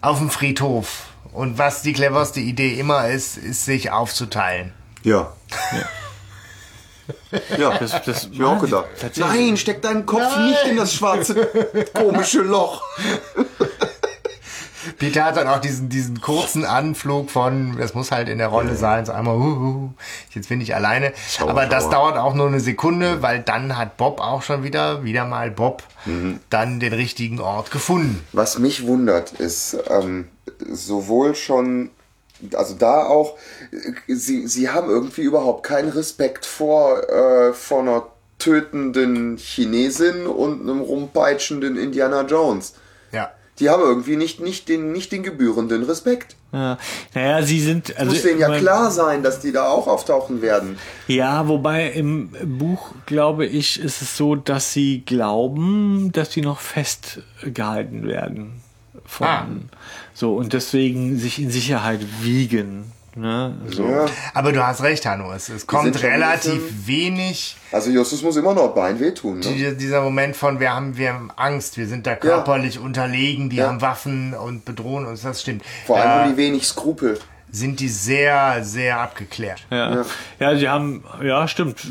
auf 0.01 0.19
dem 0.19 0.31
Friedhof. 0.31 1.12
Und 1.33 1.57
was 1.59 1.83
die 1.83 1.93
cleverste 1.93 2.41
Idee 2.41 2.79
immer 2.79 3.09
ist, 3.09 3.37
ist 3.39 3.65
sich 3.65 3.91
aufzuteilen. 3.91 4.73
Ja. 5.03 5.33
Ja, 7.59 7.79
Das, 7.79 7.91
das 8.05 8.25
hab 8.25 8.33
ich 8.33 8.39
mir 8.39 8.47
auch 8.49 8.61
gedacht. 8.61 8.87
Nein, 9.17 9.57
steck 9.57 9.83
deinen 9.83 10.07
Kopf 10.07 10.37
nicht 10.39 10.65
in 10.67 10.77
das 10.77 10.95
schwarze, 10.95 11.49
komische 11.95 12.41
Loch. 12.43 12.83
Peter 14.99 15.25
hat 15.25 15.37
dann 15.37 15.47
auch 15.49 15.61
diesen, 15.61 15.89
diesen 15.89 16.21
kurzen 16.21 16.65
Anflug 16.65 17.31
von, 17.31 17.77
das 17.79 17.95
muss 17.95 18.11
halt 18.11 18.29
in 18.29 18.39
der 18.39 18.49
Rolle 18.49 18.75
sein, 18.77 19.07
so 19.07 19.13
einmal, 19.13 19.37
uh, 19.37 19.41
uh, 19.41 19.91
jetzt 20.31 20.49
bin 20.49 20.61
ich 20.61 20.75
alleine. 20.75 21.13
Schauer, 21.31 21.51
Aber 21.51 21.67
das 21.67 21.85
Schauer. 21.85 21.93
dauert 21.93 22.17
auch 22.19 22.35
nur 22.35 22.49
eine 22.49 22.59
Sekunde, 22.61 23.23
weil 23.23 23.41
dann 23.41 23.77
hat 23.79 23.97
Bob 23.97 24.21
auch 24.21 24.43
schon 24.43 24.65
wieder, 24.65 25.03
wieder 25.05 25.25
mal 25.25 25.51
Bob, 25.51 25.83
Mhm. 26.05 26.41
dann 26.51 26.81
den 26.81 26.93
richtigen 26.93 27.41
Ort 27.41 27.71
gefunden. 27.71 28.25
Was 28.33 28.59
mich 28.59 28.85
wundert, 28.87 29.31
ist 29.33 29.77
ähm, 29.89 30.27
sowohl 30.71 31.35
schon, 31.35 31.91
also 32.55 32.75
da 32.75 33.07
auch, 33.07 33.37
sie, 34.09 34.47
sie 34.47 34.69
haben 34.71 34.89
irgendwie 34.91 35.23
überhaupt 35.23 35.65
keinen 35.65 35.91
Respekt 35.91 36.47
vor, 36.47 37.09
äh, 37.09 37.53
vor 37.53 37.81
einer 37.81 38.07
tötenden 38.39 39.37
Chinesin 39.37 40.27
und 40.27 40.63
einem 40.63 40.81
rumpeitschenden 40.81 41.77
Indiana 41.77 42.23
Jones. 42.23 42.75
Ja. 43.13 43.31
Die 43.61 43.71
haben 43.71 43.83
irgendwie 43.83 44.17
nicht, 44.17 44.41
nicht, 44.41 44.69
den, 44.69 44.91
nicht 44.93 45.13
den 45.13 45.23
gebührenden 45.23 45.85
Respekt. 45.85 46.35
Ja. 46.53 46.79
Naja, 47.15 47.43
sie 47.43 47.61
sind. 47.61 47.97
Also, 47.97 48.13
Muss 48.13 48.23
denen 48.23 48.41
ja 48.41 48.59
klar 48.59 48.91
sein, 48.91 49.23
dass 49.23 49.41
die 49.41 49.53
da 49.53 49.69
auch 49.69 49.87
auftauchen 49.87 50.43
werden. 50.43 50.79
Ja, 51.07 51.47
wobei 51.49 51.91
im 51.91 52.31
Buch, 52.59 52.93
glaube 53.07 53.47
ich, 53.47 53.79
ist 53.81 54.03
es 54.03 54.17
so, 54.17 54.35
dass 54.35 54.73
sie 54.73 55.03
glauben, 55.07 56.11
dass 56.13 56.33
sie 56.33 56.41
noch 56.41 56.61
festgehalten 56.61 58.07
werden. 58.07 58.61
Von, 59.05 59.27
Ah. 59.27 59.47
So, 60.15 60.37
und 60.37 60.53
deswegen 60.53 61.19
sich 61.19 61.39
in 61.41 61.51
Sicherheit 61.51 62.01
wiegen. 62.21 62.93
Ne? 63.15 63.55
So. 63.71 63.87
Ja. 63.87 64.07
Aber 64.33 64.53
du 64.53 64.67
hast 64.67 64.83
recht, 64.83 65.05
Hanno, 65.05 65.33
es, 65.33 65.51
es 65.51 65.67
kommt 65.67 66.03
relativ 66.03 66.55
ein 66.71 66.87
wenig 66.87 67.57
Also 67.71 67.91
Justus 67.91 68.23
muss 68.23 68.37
immer 68.37 68.55
noch 68.55 68.69
Bein 68.75 68.99
wehtun. 69.01 69.41
Ne? 69.41 69.47
die- 69.47 69.77
dieser 69.77 70.01
Moment 70.01 70.35
von, 70.35 70.61
wir 70.61 70.73
haben, 70.75 70.97
wir 70.97 71.13
haben 71.13 71.31
Angst, 71.37 71.77
wir 71.77 71.87
sind 71.87 72.07
da 72.07 72.15
körperlich 72.17 72.79
unterlegen, 72.79 73.51
die 73.51 73.57
Ja. 73.57 73.69
haben 73.69 73.83
Waffen 73.83 74.33
und 74.33 74.65
bedrohen 74.65 75.05
uns, 75.05 75.23
das 75.23 75.43
stimmt. 75.43 75.63
Vor 75.87 75.99
allem 75.99 76.09
haben 76.09 76.31
die 76.31 76.37
wenig 76.39 76.67
Skrupel. 76.67 77.19
sind 77.51 77.81
die 77.81 77.89
sehr, 77.89 78.65
sehr 78.65 78.99
abgeklärt. 79.01 79.61
Ja. 79.71 80.07
ja, 80.41 80.57
sie 80.57 80.69
haben, 80.71 81.05
ja, 81.23 81.47
stimmt. 81.49 81.87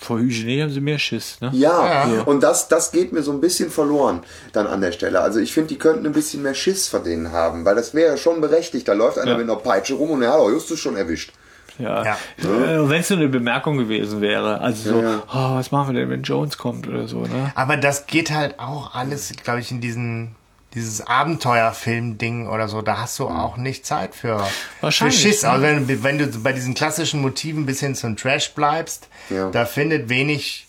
Vor 0.00 0.18
Hygiene 0.20 0.62
haben 0.62 0.70
sie 0.70 0.80
mehr 0.80 0.98
Schiss. 0.98 1.38
Ne? 1.40 1.50
Ja, 1.52 2.06
Ja. 2.08 2.22
und 2.22 2.42
das, 2.42 2.68
das 2.68 2.92
geht 2.92 3.12
mir 3.12 3.22
so 3.22 3.32
ein 3.32 3.40
bisschen 3.40 3.68
verloren 3.70 4.20
dann 4.52 4.66
an 4.68 4.80
der 4.80 4.92
Stelle. 4.92 5.20
Also 5.20 5.40
ich 5.40 5.52
finde, 5.52 5.68
die 5.68 5.78
könnten 5.78 6.06
ein 6.06 6.12
bisschen 6.12 6.42
mehr 6.42 6.54
Schiss 6.54 6.86
vor 6.88 7.00
denen 7.00 7.32
haben, 7.32 7.64
weil 7.64 7.74
das 7.74 7.94
wäre 7.94 8.12
ja 8.12 8.16
schon 8.16 8.40
berechtigt. 8.40 8.86
Da 8.86 8.92
läuft 8.92 9.18
einer 9.18 9.32
Ja. 9.32 9.36
mit 9.38 9.50
einer 9.50 9.56
Peitsche 9.58 9.94
rum 9.94 10.10
und 10.10 10.22
er 10.22 10.30
hat 10.32 10.38
auch 10.38 10.50
Justus 10.50 10.78
schon 10.78 10.96
erwischt. 10.96 11.32
Ja. 11.80 12.04
Ja. 12.04 12.16
Äh, 12.38 12.88
Wenn 12.88 13.00
es 13.00 13.10
nur 13.10 13.18
eine 13.20 13.28
Bemerkung 13.28 13.76
gewesen 13.78 14.20
wäre. 14.20 14.60
Also 14.60 14.90
so, 14.94 15.02
Ja. 15.02 15.22
oh, 15.28 15.54
was 15.56 15.70
machen 15.72 15.94
wir 15.94 16.00
denn, 16.00 16.10
wenn 16.10 16.22
Jones 16.22 16.58
kommt 16.58 16.88
oder 16.88 17.06
so, 17.06 17.20
ne? 17.22 17.52
Aber 17.54 17.76
das 17.76 18.06
geht 18.06 18.30
halt 18.32 18.58
auch 18.58 18.94
alles, 18.94 19.32
glaube 19.44 19.60
ich, 19.60 19.70
in 19.70 19.80
diesen 19.80 20.34
dieses 20.74 21.00
Abenteuerfilm-Ding 21.06 22.48
oder 22.48 22.68
so, 22.68 22.82
da 22.82 22.98
hast 22.98 23.18
du 23.18 23.26
auch 23.28 23.56
nicht 23.56 23.86
Zeit 23.86 24.14
für, 24.14 24.38
für 24.40 24.46
Wahrscheinlich, 24.82 25.20
Schiss. 25.20 25.42
ne? 25.42 25.50
Also 25.50 25.62
wenn, 25.62 26.02
wenn 26.02 26.18
du 26.18 26.26
bei 26.40 26.52
diesen 26.52 26.74
klassischen 26.74 27.20
Motiven 27.22 27.66
bis 27.66 27.80
hin 27.80 27.94
zum 27.94 28.16
Trash 28.16 28.52
bleibst, 28.54 29.08
Ja. 29.30 29.50
da 29.50 29.64
findet 29.64 30.08
wenig 30.08 30.66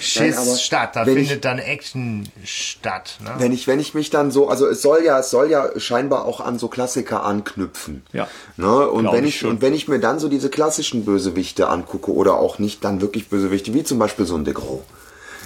Schiss 0.00 0.36
Nein, 0.36 0.56
statt, 0.58 0.96
da 0.96 1.04
findet 1.04 1.30
ich- 1.30 1.40
dann 1.40 1.58
Action 1.58 2.28
statt. 2.44 3.18
Ne? 3.22 3.34
Wenn 3.38 3.52
ich, 3.52 3.66
wenn 3.66 3.78
ich 3.80 3.94
mich 3.94 4.10
dann 4.10 4.30
so, 4.30 4.48
also 4.48 4.66
es 4.66 4.82
soll 4.82 5.02
ja, 5.04 5.18
es 5.20 5.30
soll 5.30 5.50
ja 5.50 5.68
scheinbar 5.78 6.24
auch 6.26 6.40
an 6.40 6.58
so 6.58 6.68
Klassiker 6.68 7.22
anknüpfen. 7.22 8.04
Ja. 8.12 8.28
Ne? 8.56 8.88
Und 8.90 9.10
wenn 9.12 9.24
ich 9.24 9.36
ich, 9.36 9.44
und 9.44 9.62
wenn 9.62 9.72
ich 9.74 9.86
mir 9.88 9.98
dann 10.00 10.18
so 10.18 10.28
diese 10.28 10.50
klassischen 10.50 11.04
Bösewichte 11.04 11.68
angucke 11.68 12.12
oder 12.12 12.34
auch 12.34 12.58
nicht 12.58 12.84
dann 12.84 13.00
wirklich 13.00 13.28
Bösewichte, 13.28 13.72
wie 13.74 13.84
zum 13.84 13.98
Beispiel 13.98 14.26
so 14.26 14.34
ein 14.36 14.44
De 14.44 14.52
Gros, 14.54 14.82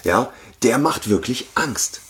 ja, 0.05 0.31
der 0.63 0.79
macht 0.79 1.09
wirklich 1.09 1.47
Angst. 1.55 2.01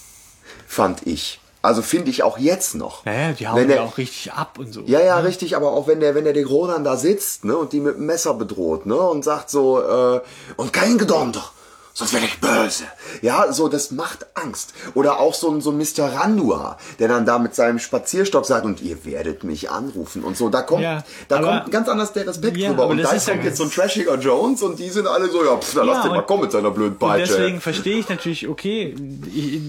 Fand 0.66 1.06
ich. 1.06 1.39
Also 1.62 1.82
finde 1.82 2.10
ich 2.10 2.22
auch 2.22 2.38
jetzt 2.38 2.74
noch. 2.74 3.04
Ja, 3.04 3.12
ja, 3.12 3.32
die 3.32 3.48
hauen 3.48 3.70
ja 3.70 3.82
auch 3.82 3.98
richtig 3.98 4.32
ab 4.32 4.58
und 4.58 4.72
so. 4.72 4.82
Ja, 4.86 5.00
ja, 5.00 5.18
richtig, 5.18 5.56
aber 5.56 5.72
auch 5.72 5.86
wenn 5.86 6.00
der, 6.00 6.14
wenn 6.14 6.24
der 6.24 6.32
De 6.32 6.42
Gros 6.42 6.68
dann 6.68 6.84
da 6.84 6.96
sitzt, 6.96 7.44
ne, 7.44 7.56
und 7.56 7.74
die 7.74 7.80
mit 7.80 7.96
dem 7.96 8.06
Messer 8.06 8.32
bedroht, 8.32 8.86
ne, 8.86 8.98
und 8.98 9.24
sagt 9.24 9.50
so, 9.50 9.80
äh, 9.80 10.20
und 10.56 10.72
kein 10.72 10.96
Gedonder, 10.96 11.44
sonst 11.92 12.12
werde 12.12 12.26
ich 12.26 12.38
böse. 12.40 12.84
Ja, 13.22 13.52
so, 13.52 13.68
das 13.68 13.90
macht 13.90 14.26
Angst. 14.34 14.72
Oder 14.94 15.18
auch 15.20 15.34
so 15.34 15.50
ein, 15.50 15.60
so 15.60 15.70
ein 15.70 15.78
Mr. 15.78 16.12
Randua, 16.14 16.78
der 16.98 17.08
dann 17.08 17.26
da 17.26 17.38
mit 17.38 17.54
seinem 17.54 17.78
Spazierstock 17.78 18.46
sagt, 18.46 18.64
und 18.64 18.80
ihr 18.82 19.04
werdet 19.04 19.44
mich 19.44 19.70
anrufen 19.70 20.22
und 20.24 20.36
so. 20.36 20.48
Da 20.48 20.62
kommt, 20.62 20.82
Ja, 20.82 21.04
da 21.28 21.36
aber- 21.38 21.60
kommt 21.60 21.72
ganz 21.72 21.88
anders 21.88 22.12
der 22.12 22.26
Respekt 22.26 22.56
Ja, 22.56 22.68
drüber. 22.70 22.84
aber 22.84 22.92
Und 22.92 22.98
das 22.98 23.10
da 23.10 23.16
ist 23.16 23.26
ja 23.28 23.34
kommt 23.34 23.44
jetzt 23.46 23.56
so 23.58 23.64
ein 23.64 23.70
trashiger 23.70 24.18
Jones 24.18 24.62
und 24.62 24.78
die 24.78 24.88
sind 24.88 25.06
alle 25.06 25.28
so, 25.28 25.44
ja, 25.44 25.56
pff, 25.56 25.74
dann 25.74 25.86
lass 25.86 25.96
Ja, 25.98 26.02
den 26.04 26.10
mal 26.12 26.18
und- 26.18 26.26
kommen 26.26 26.42
mit 26.42 26.52
seiner 26.52 26.70
blöden 26.70 26.92
Und 26.92 26.98
Peitsche. 26.98 27.34
deswegen 27.36 27.60
verstehe 27.60 27.98
ich 27.98 28.08
natürlich, 28.08 28.48
okay, 28.48 28.94
ich, 29.32 29.60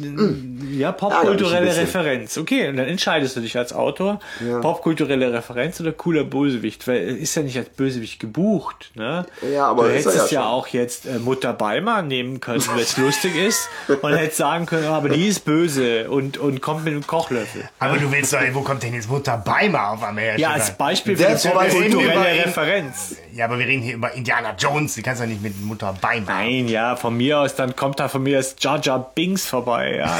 ja, 0.78 0.90
Ärgert 0.90 1.02
mich 1.02 1.10
popkulturelle. 1.10 1.76
Referenz. 1.76 2.38
Okay, 2.38 2.70
und 2.70 2.78
dann 2.78 2.88
entscheidest 2.88 3.36
du 3.36 3.42
dich 3.42 3.58
als 3.58 3.74
Autor, 3.74 4.20
popkulturelle 4.62 5.34
Referenz 5.34 5.80
oder 5.82 5.92
cooler 5.92 6.24
Bösewicht, 6.24 6.88
weil 6.88 6.98
er 6.98 7.18
ist 7.18 7.36
ja 7.36 7.42
nicht 7.44 7.58
als 7.58 7.70
Bösewicht 7.70 8.20
gebucht. 8.20 8.92
Ne? 8.96 9.26
Ja, 9.54 9.68
aber 9.68 9.84
du 9.84 9.90
ist 9.90 10.06
er 10.06 10.12
hättest 10.14 10.32
ja 10.32 10.42
ja, 10.42 10.46
schon. 10.46 10.54
auch 10.54 10.68
jetzt 10.68 11.06
äh, 11.06 11.20
Mutter 11.20 11.54
Beimer 11.54 12.02
nehmen 12.12 12.40
können, 12.40 12.64
wenn 12.68 12.78
es 12.80 12.98
lustig 12.98 13.36
ist, 13.36 13.68
und 14.02 14.14
hättest 14.16 14.38
sagen 14.38 14.68
können, 14.68 14.86
aber 14.86 15.10
die 15.10 15.28
ist 15.28 15.46
böse 15.46 16.10
und, 16.12 16.38
und 16.38 16.62
kommt 16.62 16.84
mit 16.86 16.94
einem 16.94 17.08
Kochlöffel. 17.08 17.68
Aber 17.80 17.98
du 17.98 18.12
willst 18.12 18.34
doch, 18.34 18.40
wo 18.54 18.62
kommt 18.62 18.84
denn 18.84 18.94
jetzt 18.94 19.10
Mutter 19.10 19.38
Beimer 19.38 19.90
auf 19.92 20.04
einmal 20.04 20.24
her? 20.24 20.40
Ja, 20.40 20.52
als 20.52 20.72
Beispiel 20.78 21.18
für 21.18 21.24
popkulturelle 21.26 22.12
über- 22.12 22.46
Referenz. 22.46 23.16
ja, 23.34 23.46
aber 23.46 23.58
wir 23.58 23.66
reden 23.66 23.82
hier 23.82 23.96
über 23.96 24.12
Indiana 24.14 24.54
Jones, 24.58 24.94
die 24.94 25.02
kannst 25.02 25.22
du 25.22 25.26
nicht 25.26 25.42
mit 25.42 25.60
Mutter 25.62 25.96
Beimer. 26.00 26.26
Nein, 26.28 26.68
ja, 26.68 26.96
von 26.96 27.16
mir 27.18 27.40
aus, 27.40 27.56
dann 27.56 27.76
kommt 27.76 28.00
da 28.00 28.08
von 28.08 28.22
mir 28.22 28.38
das 28.38 28.56
Jar 28.60 28.80
Jar 28.82 29.12
Binks 29.16 29.46
vorbei, 29.48 29.96
ja, 29.98 30.20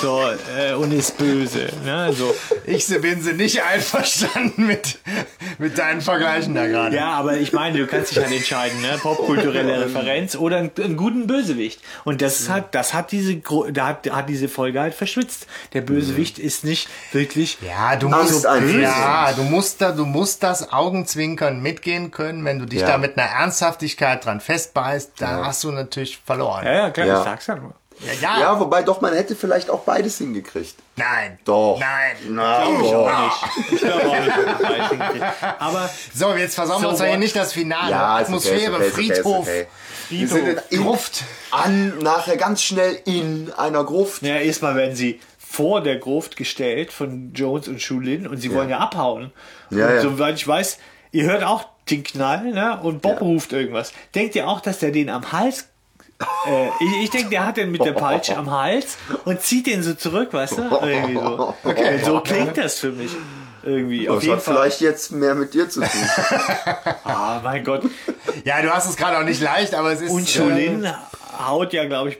so, 0.00 0.06
so 0.06 0.22
äh, 0.58 0.74
und 0.74 0.92
ist 0.92 1.16
böse, 1.18 1.68
ne, 1.84 2.12
so. 2.12 2.34
Ich 2.66 2.86
bin 3.00 3.22
sie 3.22 3.32
nicht 3.32 3.62
einverstanden 3.62 4.66
mit, 4.66 4.98
mit 5.58 5.78
deinen 5.78 6.00
Vergleichen 6.00 6.54
da 6.54 6.66
gerade. 6.66 6.94
Ja, 6.96 7.10
aber 7.12 7.36
ich 7.38 7.52
meine, 7.52 7.78
du 7.78 7.86
kannst 7.86 8.10
dich 8.10 8.18
halt 8.22 8.32
entscheiden, 8.32 8.80
ne, 8.82 8.98
popkulturelle 9.00 9.84
Referenz 9.86 10.36
oder 10.36 10.58
einen, 10.58 10.70
einen 10.82 10.96
guten 11.06 11.26
Bösewicht. 11.28 11.80
Und 12.04 12.20
das 12.20 12.48
hat, 12.48 12.74
das 12.74 12.92
hat 12.94 13.12
diese, 13.12 13.36
da 13.72 13.86
hat, 13.86 14.10
hat 14.10 14.28
diese 14.28 14.48
Folge 14.48 14.80
halt 14.80 14.94
verschwitzt. 14.94 15.46
Der 15.72 15.80
Bösewicht 15.82 16.38
ist 16.40 16.64
nicht 16.64 16.88
wirklich, 17.12 17.58
Ja, 17.60 17.94
du 17.96 18.08
musst, 18.08 18.44
einflößen. 18.44 18.80
ja, 18.82 19.32
du 19.34 19.42
musst 19.44 19.80
da, 19.80 19.92
du 19.92 20.04
musst 20.04 20.42
das 20.42 20.72
Augenzwinkern 20.72 21.60
mitgehen 21.62 22.10
können. 22.10 22.44
Wenn 22.44 22.58
du 22.58 22.66
dich 22.66 22.80
Ja. 22.80 22.88
da 22.88 22.98
mit 22.98 23.16
einer 23.16 23.28
Ernsthaftigkeit 23.30 24.24
dran 24.24 24.40
festbeißt, 24.40 25.12
dann 25.18 25.44
hast 25.46 25.62
du 25.62 25.70
natürlich 25.70 26.18
verloren. 26.24 26.64
ja, 26.64 26.72
ja, 26.72 26.90
klar, 26.90 27.06
Ja. 27.06 27.18
ich 27.18 27.24
sag's 27.24 27.46
ja 27.46 27.54
nur. 27.54 27.72
Ja, 28.20 28.38
ja, 28.38 28.60
wobei 28.60 28.82
doch, 28.82 29.00
man 29.00 29.14
hätte 29.14 29.34
vielleicht 29.34 29.70
auch 29.70 29.80
beides 29.80 30.18
hingekriegt. 30.18 30.74
Nein. 30.96 31.38
Doch. 31.46 31.78
Nein. 31.80 32.16
Glaub 32.28 32.82
ich 32.82 32.94
auch 32.94 33.24
nicht. 33.24 33.72
Ich 33.72 33.78
glaube 33.80 34.06
auch 34.06 34.20
nicht, 34.20 34.28
dass 34.36 34.58
wir 34.60 34.68
beides 34.68 34.88
hinkriegen. 34.90 35.26
Aber 35.58 35.90
So, 36.14 36.34
jetzt 36.34 36.54
versauen 36.56 36.82
wir 36.82 36.82
So 36.82 36.88
uns 36.90 36.98
doch 36.98 37.06
hier 37.06 37.16
nicht 37.16 37.34
das 37.36 37.52
Finale. 37.54 37.90
Ja, 37.92 38.14
okay, 38.16 38.24
Atmosphäre, 38.24 38.74
okay, 38.74 38.86
ist 38.86 39.24
okay, 39.24 39.60
ist 39.60 39.68
Friedhof. 40.08 40.20
Wir 40.20 40.28
sind 40.28 40.48
in, 40.48 40.78
in, 40.78 40.84
Gruft. 40.84 41.24
An, 41.50 41.98
nachher 41.98 42.36
ganz 42.36 42.62
schnell 42.62 43.00
in 43.04 43.52
einer 43.56 43.84
Gruft. 43.84 44.22
Ja, 44.22 44.36
erstmal 44.36 44.74
werden 44.74 44.96
sie 44.96 45.20
vor 45.38 45.80
der 45.80 45.96
Gruft 45.96 46.36
gestellt 46.36 46.92
von 46.92 47.32
Jones 47.32 47.68
und 47.68 47.80
Shulin 47.80 48.26
und 48.26 48.38
sie 48.38 48.52
wollen 48.52 48.68
ja 48.68 48.78
abhauen. 48.78 49.32
Ja, 49.70 49.86
und 49.86 49.94
ja. 49.94 50.00
soweit 50.00 50.34
ich 50.34 50.46
weiß, 50.46 50.78
ihr 51.12 51.24
hört 51.24 51.44
auch 51.44 51.66
den 51.90 52.02
Knall, 52.02 52.52
ne? 52.52 52.78
Und 52.82 53.02
Bob 53.02 53.20
ruft 53.20 53.52
irgendwas. 53.52 53.92
Denkt 54.14 54.34
ihr 54.34 54.48
auch, 54.48 54.60
dass 54.60 54.80
der 54.80 54.90
den 54.90 55.08
am 55.08 55.32
Hals. 55.32 55.68
Äh, 56.46 56.66
ich 56.80 57.04
ich 57.04 57.10
denke, 57.10 57.30
der 57.30 57.46
hat 57.46 57.56
den 57.56 57.70
mit 57.70 57.84
der 57.84 57.92
Peitsche 57.92 58.36
am 58.36 58.50
Hals 58.50 58.96
und 59.24 59.40
zieht 59.40 59.66
den 59.66 59.82
so 59.82 59.94
zurück, 59.94 60.32
weißt 60.32 60.58
du? 60.58 60.62
Irgendwie 60.82 61.14
so. 61.14 61.54
Okay. 61.64 62.00
So 62.04 62.20
klingt 62.20 62.56
das 62.56 62.78
für 62.78 62.92
mich. 62.92 63.12
Irgendwie. 63.66 64.08
Auf 64.08 64.16
Das 64.16 64.24
jeden 64.24 64.36
hat 64.36 64.42
Fall. 64.44 64.54
vielleicht 64.54 64.80
jetzt 64.80 65.12
mehr 65.12 65.34
mit 65.34 65.52
dir 65.52 65.68
zu 65.68 65.80
tun. 65.80 65.90
Ah, 67.04 67.40
mein 67.42 67.64
Gott. 67.64 67.82
Ja, 68.44 68.62
du 68.62 68.70
hast 68.70 68.88
es 68.88 68.96
gerade 68.96 69.18
auch 69.18 69.22
nicht 69.24 69.40
leicht, 69.40 69.74
aber 69.74 69.92
es 69.92 70.00
ist. 70.00 70.10
Und 70.10 70.22
äh, 70.22 70.26
Shulin 70.26 70.88
haut 71.46 71.72
ja, 71.72 71.84
glaube 71.86 72.10
ich, 72.10 72.18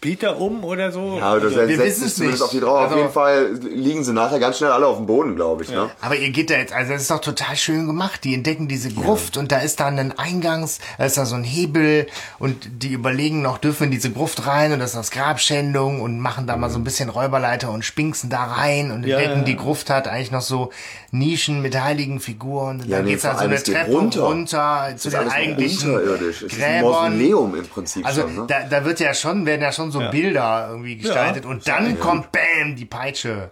Peter 0.00 0.38
um 0.40 0.64
oder 0.64 0.90
so. 0.90 1.16
Ja, 1.18 1.34
das 1.36 1.44
also, 1.54 1.58
setzt 1.66 1.78
wissen 1.78 2.06
es 2.06 2.14
zumindest 2.16 2.40
nicht. 2.40 2.42
auf 2.42 2.50
die 2.50 2.60
drauf. 2.60 2.78
Also- 2.80 2.94
auf 2.96 3.00
jeden 3.00 3.12
Fall 3.12 3.52
liegen 3.72 4.02
sie 4.04 4.12
nachher 4.12 4.38
ganz 4.40 4.58
schnell 4.58 4.70
alle 4.72 4.86
auf 4.86 4.96
dem 4.96 5.06
Boden, 5.06 5.36
glaube 5.36 5.62
ich. 5.62 5.70
Ne? 5.70 5.88
Aber 6.00 6.16
ihr 6.16 6.30
geht 6.30 6.50
da 6.50 6.54
jetzt, 6.54 6.72
also 6.72 6.92
das 6.92 7.02
ist 7.02 7.10
doch 7.10 7.20
total 7.20 7.56
schön 7.56 7.86
gemacht. 7.86 8.24
Die 8.24 8.34
entdecken 8.34 8.66
diese 8.68 8.90
Gruft 8.90 9.36
und 9.36 9.52
da 9.52 9.58
ist 9.58 9.78
dann 9.80 9.98
ein 9.98 10.18
Eingangs, 10.18 10.80
da 10.98 11.04
ist 11.04 11.16
da 11.16 11.24
so 11.24 11.36
ein 11.36 11.44
Hebel 11.44 12.06
und 12.40 12.68
die 12.82 12.92
überlegen 12.92 13.42
noch, 13.42 13.58
dürfen 13.58 13.80
wir 13.80 13.84
in 13.86 13.90
diese 13.92 14.10
Gruft 14.10 14.46
rein 14.46 14.72
und 14.72 14.80
das 14.80 14.90
ist 14.90 14.96
das 14.96 15.10
Grabschändung 15.12 16.00
und 16.00 16.18
machen 16.18 16.46
da 16.46 16.56
mal 16.56 16.70
so 16.70 16.78
ein 16.78 16.84
bisschen 16.84 17.08
Räuberleiter 17.08 17.70
und 17.70 17.84
spinksen 17.84 18.28
da 18.28 18.42
rein 18.44 18.90
und 18.90 19.04
Ja, 19.06 19.18
entdecken, 19.18 19.38
ja. 19.40 19.44
die 19.44 19.56
Gruft 19.56 19.88
hat 19.90 20.08
eigentlich 20.08 20.32
noch 20.32 20.40
so 20.42 20.70
Nischen 21.18 21.62
mit 21.62 21.80
heiligen 21.80 22.20
Figuren. 22.20 22.80
Und 22.80 22.86
Ja, 22.88 22.96
dann 22.96 23.04
nee, 23.06 23.12
geht's 23.12 23.22
da 23.22 23.36
so 23.36 23.44
eine 23.44 23.62
Treppe 23.62 23.90
runter. 23.92 24.22
runter, 24.22 24.94
zu 24.96 25.08
ist 25.08 25.14
den 25.16 25.28
eigentlichen 25.28 25.94
unterirdisch. 25.94 26.42
Es 26.42 26.52
ist 26.52 26.62
ein 26.62 26.82
Gräbern. 26.82 27.12
Mausoleum 27.12 27.54
im 27.56 27.66
Prinzip 27.66 28.06
Also 28.06 28.22
schon. 28.22 28.34
Ne? 28.36 28.44
da, 28.48 28.62
da 28.64 28.84
wird 28.84 29.00
ja 29.00 29.14
schon, 29.14 29.46
werden 29.46 29.62
ja 29.62 29.72
schon 29.72 29.90
so 29.92 30.00
Bilder 30.10 30.68
irgendwie 30.70 30.96
gestaltet 30.96 31.44
und 31.46 31.66
dann 31.68 31.98
kommt 32.00 32.32
Bam, 32.32 32.76
die 32.76 32.84
Peitsche. 32.84 33.50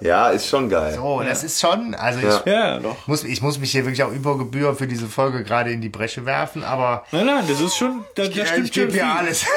Ja, 0.00 0.28
ist 0.28 0.46
schon 0.48 0.68
geil. 0.68 0.94
So, 0.94 1.22
das 1.22 1.42
ist 1.42 1.58
schon, 1.60 1.94
also 1.94 2.18
ich, 2.20 2.46
Ja. 2.52 2.78
ja, 2.78 2.80
muss, 3.06 3.24
ich 3.24 3.40
muss 3.40 3.58
mich 3.58 3.70
hier 3.72 3.84
wirklich 3.84 4.02
auch 4.02 4.12
über 4.12 4.36
Gebühr 4.36 4.74
für 4.76 4.86
diese 4.86 5.06
Folge 5.06 5.42
gerade 5.42 5.70
in 5.72 5.80
die 5.80 5.88
Bresche 5.88 6.26
werfen, 6.26 6.62
aber 6.64 7.04
Nein, 7.12 7.26
nein, 7.26 7.44
das 7.48 7.60
ist 7.60 7.76
schon, 7.76 8.04
da, 8.14 8.24
da 8.24 8.28
ja, 8.30 8.44
stimmt 8.46 8.68
ich 8.68 8.74
schon 8.74 8.82
hier 8.90 8.92
viel. 8.92 9.02
alles. 9.02 9.46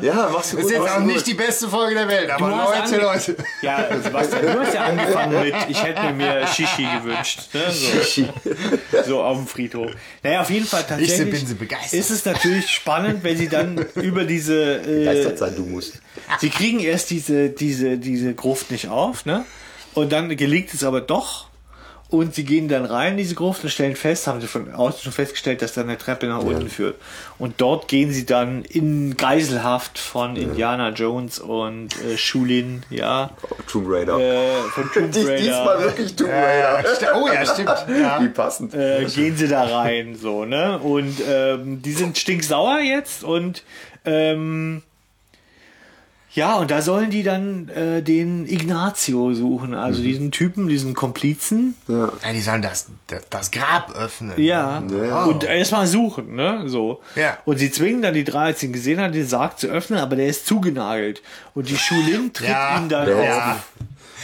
Ja, 0.00 0.30
machst 0.32 0.52
du 0.52 0.56
Das 0.56 0.64
gut. 0.66 0.72
ist 0.72 0.78
jetzt 0.78 0.90
auch 0.90 1.00
nicht 1.00 1.26
die 1.26 1.34
beste 1.34 1.68
Folge 1.68 1.94
der 1.94 2.08
Welt, 2.08 2.30
aber 2.30 2.48
Leute, 2.48 2.96
Leute. 3.00 3.36
Ja, 3.60 3.84
Sebastian, 4.02 4.42
du 4.42 4.60
hast 4.60 4.72
ja 4.74 4.84
angefangen 4.84 5.42
mit, 5.42 5.54
ich 5.68 5.82
hätte 5.82 6.12
mir 6.14 6.46
Shishi 6.46 6.86
gewünscht. 6.98 7.40
Ne? 7.52 7.60
So, 7.70 8.22
so 9.06 9.22
auf 9.22 9.36
dem 9.36 9.46
Friedhof. 9.46 9.90
Naja, 10.22 10.40
auf 10.40 10.50
jeden 10.50 10.66
Fall 10.66 10.84
tatsächlich 10.88 11.30
bin 11.30 11.46
sie 11.46 11.54
begeistert. 11.54 11.92
ist 12.00 12.10
es 12.10 12.24
natürlich 12.24 12.70
spannend, 12.70 13.22
wenn 13.22 13.36
sie 13.36 13.48
dann 13.48 13.84
über 13.96 14.24
diese... 14.24 14.78
Begeistert 14.78 15.34
Äh, 15.34 15.36
sein, 15.36 15.56
du 15.56 15.64
musst. 15.66 15.94
sie 16.40 16.48
kriegen 16.50 16.80
erst 16.80 17.10
diese, 17.10 17.50
diese, 17.50 17.98
diese 17.98 18.34
Gruft 18.34 18.70
nicht 18.70 18.88
auf, 18.88 19.26
ne? 19.26 19.44
Und 19.94 20.12
dann 20.12 20.34
gelingt 20.36 20.72
es 20.74 20.84
aber 20.84 21.00
doch. 21.00 21.46
Und 22.08 22.34
sie 22.34 22.42
gehen 22.42 22.66
dann 22.66 22.84
rein 22.86 23.12
in 23.12 23.18
diese 23.18 23.36
Gruft 23.36 23.62
und 23.62 23.70
stellen 23.70 23.94
fest, 23.94 24.26
haben 24.26 24.40
sie 24.40 24.48
von 24.48 24.74
außen 24.74 25.00
schon 25.00 25.12
festgestellt, 25.12 25.62
dass 25.62 25.74
da 25.74 25.82
eine 25.82 25.96
Treppe 25.96 26.26
nach 26.26 26.40
unten 26.42 26.68
führt. 26.68 26.96
Und 27.38 27.60
dort 27.60 27.86
gehen 27.86 28.10
sie 28.10 28.26
dann 28.26 28.64
in 28.64 29.16
Geiselhaft 29.16 29.96
von 29.96 30.34
Indiana 30.34 30.88
Jones 30.90 31.38
und 31.38 31.90
äh, 32.04 32.16
Shulin, 32.18 32.82
ja, 32.90 33.30
Tomb 33.70 33.86
Raider. 33.88 34.18
äh, 34.18 34.60
von 34.74 34.90
Tomb 34.92 35.12
Dies, 35.12 35.24
Raider. 35.24 35.36
diesmal 35.40 35.80
wirklich 35.84 36.16
Tomb 36.16 36.30
Raider. 36.32 36.82
Oh 37.14 37.28
ja, 37.28 37.46
stimmt. 37.46 37.86
Ja. 38.00 38.20
Wie 38.20 38.28
passend. 38.28 38.74
äh, 38.74 39.04
gehen 39.04 39.36
sie 39.36 39.46
da 39.46 39.62
rein, 39.62 40.16
so, 40.16 40.44
ne? 40.44 40.80
Und 40.80 41.14
ähm, 41.28 41.80
die 41.80 41.92
sind 41.92 42.18
stinksauer 42.18 42.80
jetzt 42.80 43.22
und 43.22 43.62
ähm, 44.04 44.82
ja, 46.32 46.56
und 46.56 46.70
da 46.70 46.80
sollen 46.80 47.10
die 47.10 47.22
dann 47.22 47.68
äh, 47.70 48.02
den 48.02 48.46
Ignazio 48.46 49.34
suchen, 49.34 49.74
also 49.74 50.00
diesen 50.02 50.30
Typen, 50.30 50.68
diesen 50.68 50.94
Komplizen. 50.94 51.74
Ja, 51.88 52.12
die 52.32 52.40
sollen 52.40 52.62
das, 52.62 52.86
das, 53.08 53.22
das 53.30 53.50
Grab 53.50 53.94
öffnen. 53.96 54.34
Ja. 54.40 54.82
Ja. 55.04 55.24
Und 55.24 55.42
erstmal 55.44 55.86
suchen, 55.86 56.36
ne? 56.36 56.62
So. 56.66 57.00
Ja. 57.16 57.38
Und 57.44 57.58
sie 57.58 57.70
zwingen 57.72 58.02
dann 58.02 58.14
die 58.14 58.24
drei, 58.24 58.46
als 58.46 58.60
sie 58.60 58.66
ihn 58.66 58.72
gesehen 58.72 59.00
haben, 59.00 59.12
den 59.12 59.26
Sarg 59.26 59.58
zu 59.58 59.66
öffnen, 59.66 59.98
aber 59.98 60.16
der 60.16 60.26
ist 60.28 60.46
zugenagelt. 60.46 61.20
Und 61.54 61.68
die 61.68 61.76
Schulin 61.76 62.32
tritt 62.32 62.48
Ja. 62.48 62.78
ihn 62.78 62.88
dann 62.88 63.08
Ja. 63.08 63.52
auf. 63.52 63.68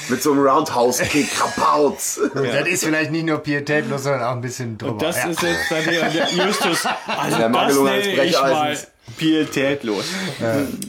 Mit 0.08 0.22
so 0.22 0.30
einem 0.32 0.42
Roundhouse-Kick, 0.46 1.28
Rapauz. 1.40 2.20
Das 2.34 2.68
ist 2.68 2.84
vielleicht 2.84 3.10
nicht 3.10 3.26
nur 3.26 3.38
pietätlos, 3.38 4.04
sondern 4.04 4.22
auch 4.22 4.32
ein 4.32 4.40
bisschen 4.40 4.78
drüber. 4.78 4.92
Und 4.92 5.02
das 5.02 5.16
ja. 5.16 5.30
ist 5.30 5.42
jetzt 5.42 5.70
dann 5.70 5.84
der, 5.84 6.10
der 6.10 6.46
Justus. 6.46 6.86
Also 7.06 7.38
Der 7.38 7.48
das 7.48 7.74
nenne 7.74 7.98
ich 8.24 8.32
mal 8.34 8.50
Brecheisens. 8.52 8.86
pietätlos. 9.16 10.04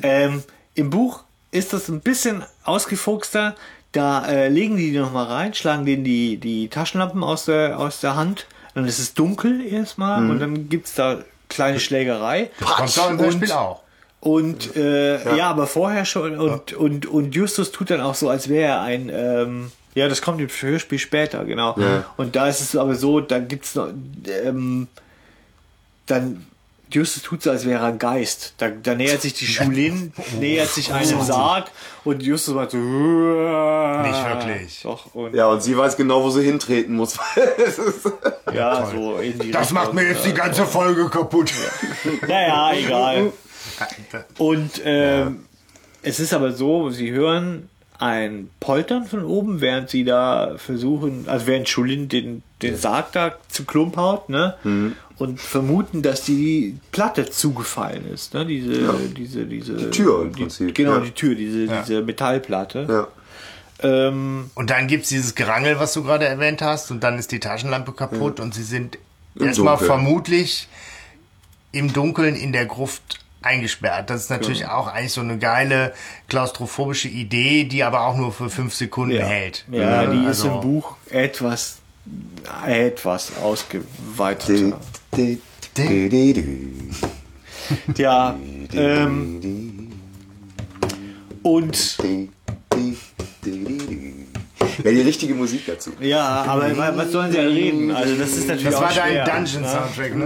Ähm, 0.04 0.44
Im 0.78 0.92
Buch 0.92 1.24
ist 1.52 1.74
das 1.74 1.90
ein 1.90 2.02
bisschen 2.02 2.44
ausgefuchster. 2.64 3.56
Da 3.92 4.28
äh, 4.28 4.48
legen 4.48 4.78
die 4.78 4.92
die 4.92 5.00
nochmal 5.00 5.26
rein, 5.26 5.54
schlagen 5.56 5.86
denen 5.86 6.04
die, 6.04 6.38
die 6.38 6.68
Taschenlampen 6.68 7.24
aus 7.24 7.46
der, 7.46 7.80
aus 7.80 8.00
der 8.00 8.16
Hand. 8.16 8.46
Dann 8.76 8.86
ist 8.86 9.00
es 9.00 9.16
dunkel 9.16 9.66
erstmal 9.66 10.22
Mhm. 10.22 10.30
und 10.30 10.40
dann 10.40 10.70
gibt's 10.70 10.94
da 10.94 11.20
kleine 11.50 11.80
Schlägerei. 11.80 12.52
Kommt 12.64 12.96
doch 12.96 13.10
im 13.10 13.20
Hörspiel 13.20 13.52
auch. 13.54 13.82
Und 14.20 14.76
äh, 14.76 15.38
ja. 15.38 15.50
aber 15.50 15.66
vorher 15.66 16.06
schon 16.06 16.38
und, 16.38 16.74
und, 16.74 17.06
und 17.08 17.34
Justus 17.36 17.72
tut 17.72 17.90
dann 17.90 18.02
auch 18.02 18.16
so, 18.16 18.30
als 18.30 18.50
wäre 18.50 18.68
er 18.74 18.82
ein 18.82 19.10
ähm, 19.12 19.72
ja, 19.96 20.08
das 20.08 20.22
kommt 20.22 20.40
im 20.40 20.48
Hörspiel 20.48 21.00
später, 21.00 21.44
genau. 21.44 21.76
Und 22.18 22.36
da 22.36 22.48
ist 22.48 22.62
es 22.62 22.76
aber 22.76 22.94
so, 22.94 23.20
dann 23.20 23.48
gibt's 23.48 23.74
noch 23.74 23.88
ähm, 24.44 24.88
dann 26.06 26.46
Justus 26.90 27.24
tut 27.24 27.44
so, 27.44 27.52
als 27.52 27.66
wäre 27.66 27.82
er 27.82 27.88
ein 27.88 28.00
Geist. 28.00 28.54
Da, 28.58 28.70
da 28.70 28.96
nähert 28.96 29.22
sich 29.22 29.34
die 29.34 29.46
Schulin, 29.46 30.14
nähert 30.40 30.70
sich 30.70 30.94
einem 30.94 31.22
Sarg 31.22 31.70
und 32.04 32.24
Justus 32.24 32.56
macht 32.56 32.72
so 32.72 32.78
Nicht 32.78 34.26
wirklich. 34.26 34.80
Doch, 34.84 35.14
und 35.14 35.36
Ja, 35.36 35.48
und 35.48 35.62
sie 35.62 35.78
weiß 35.78 35.98
genau, 35.98 36.24
wo 36.24 36.30
sie 36.30 36.44
hintreten 36.44 36.96
muss. 36.96 37.18
Ja, 38.54 38.86
so 38.86 39.18
in 39.18 39.38
die 39.40 39.52
Das 39.52 39.72
macht 39.72 39.94
mir 39.94 40.08
jetzt 40.08 40.26
die 40.26 40.34
ganze 40.34 40.66
Folge 40.66 41.10
kaputt. 41.10 41.52
Naja, 42.28 42.72
egal. 42.74 43.34
Und 44.38 44.82
ähm, 44.86 45.46
es 46.02 46.20
ist 46.22 46.34
aber 46.34 46.54
so, 46.54 46.90
sie 46.90 47.12
hören 47.12 47.70
ein 48.00 48.50
Poltern 48.60 49.06
von 49.06 49.26
oben, 49.26 49.60
während 49.60 49.90
sie 49.90 50.04
da 50.06 50.54
versuchen, 50.58 51.26
also 51.28 51.48
während 51.48 51.68
Schulin 51.68 52.08
den, 52.10 52.44
den 52.62 52.78
Sarg 52.78 53.12
da 53.12 53.34
zu 53.50 53.66
Klump 53.66 53.98
haut, 53.98 54.30
ne? 54.30 54.56
Und 55.20 55.40
vermuten, 55.42 56.04
dass 56.04 56.22
die 56.24 56.78
Platte 56.92 57.28
zugefallen 57.30 58.08
ist, 58.14 58.34
ne? 58.36 58.46
Diese, 58.46 58.94
diese, 59.16 59.46
diese. 59.46 59.74
Die 59.76 59.90
Tür 59.90 60.22
im 60.22 60.32
Prinzip, 60.32 60.76
Genau, 60.76 60.96
ja. 60.96 61.00
die 61.00 61.12
Tür, 61.12 61.34
diese, 61.34 61.68
diese 61.68 62.02
Metallplatte. 62.04 62.86
ja. 62.88 63.08
Ähm, 63.80 64.50
Und 64.56 64.70
dann 64.72 64.88
gibt's 64.88 65.10
dieses 65.10 65.36
Gerangel, 65.36 65.80
was 65.80 65.94
du 65.94 66.04
gerade 66.04 66.26
erwähnt 66.26 66.62
hast, 66.64 66.90
und 66.92 67.04
dann 67.04 67.18
ist 67.20 67.32
die 67.32 67.40
Taschenlampe 67.40 67.92
kaputt 67.94 68.40
und 68.40 68.54
sie 68.56 68.64
sind 68.64 68.98
erstmal 69.40 69.78
vermutlich 69.78 70.68
im 71.72 71.94
Dunkeln 71.94 72.36
in 72.36 72.54
der 72.54 72.66
Gruft 72.66 73.20
eingesperrt. 73.44 74.10
Das 74.10 74.22
ist 74.22 74.30
natürlich 74.32 74.66
auch 74.66 74.88
eigentlich 74.88 75.14
so 75.14 75.22
eine 75.22 75.38
geile 75.38 75.94
klaustrophobische 76.28 77.08
Idee, 77.08 77.66
die 77.66 77.84
aber 77.84 78.02
auch 78.02 78.18
nur 78.18 78.32
für 78.32 78.50
fünf 78.50 78.74
Sekunden 78.74 79.16
ja, 79.16 79.26
hält. 79.26 79.64
ja, 79.72 80.08
die 80.08 80.22
ist 80.22 80.42
also- 80.44 80.56
im 80.56 80.62
Buch 80.62 80.96
etwas, 81.12 81.78
etwas 82.66 83.32
Die- 84.48 84.74
Ja, 87.98 88.36
ähm, 88.74 89.92
und. 91.44 91.98
Wäre 94.84 94.96
die 94.96 95.02
richtige 95.02 95.34
Musik 95.34 95.66
dazu. 95.66 95.92
ja, 96.00 96.44
aber 96.48 96.76
wa- 96.78 96.94
was 96.96 97.12
sollen 97.12 97.32
sie 97.32 97.38
ja 97.38 97.44
reden? 97.44 97.92
Also 97.92 98.16
das 98.16 98.32
ist 98.34 98.48
natürlich 98.48 98.66
Das 98.66 98.76
auch 98.76 98.82
war 98.84 98.92
schwer, 98.92 99.26
dein 99.26 99.46
Dungeon-Soundtrack, 99.46 100.16
ne? 100.16 100.26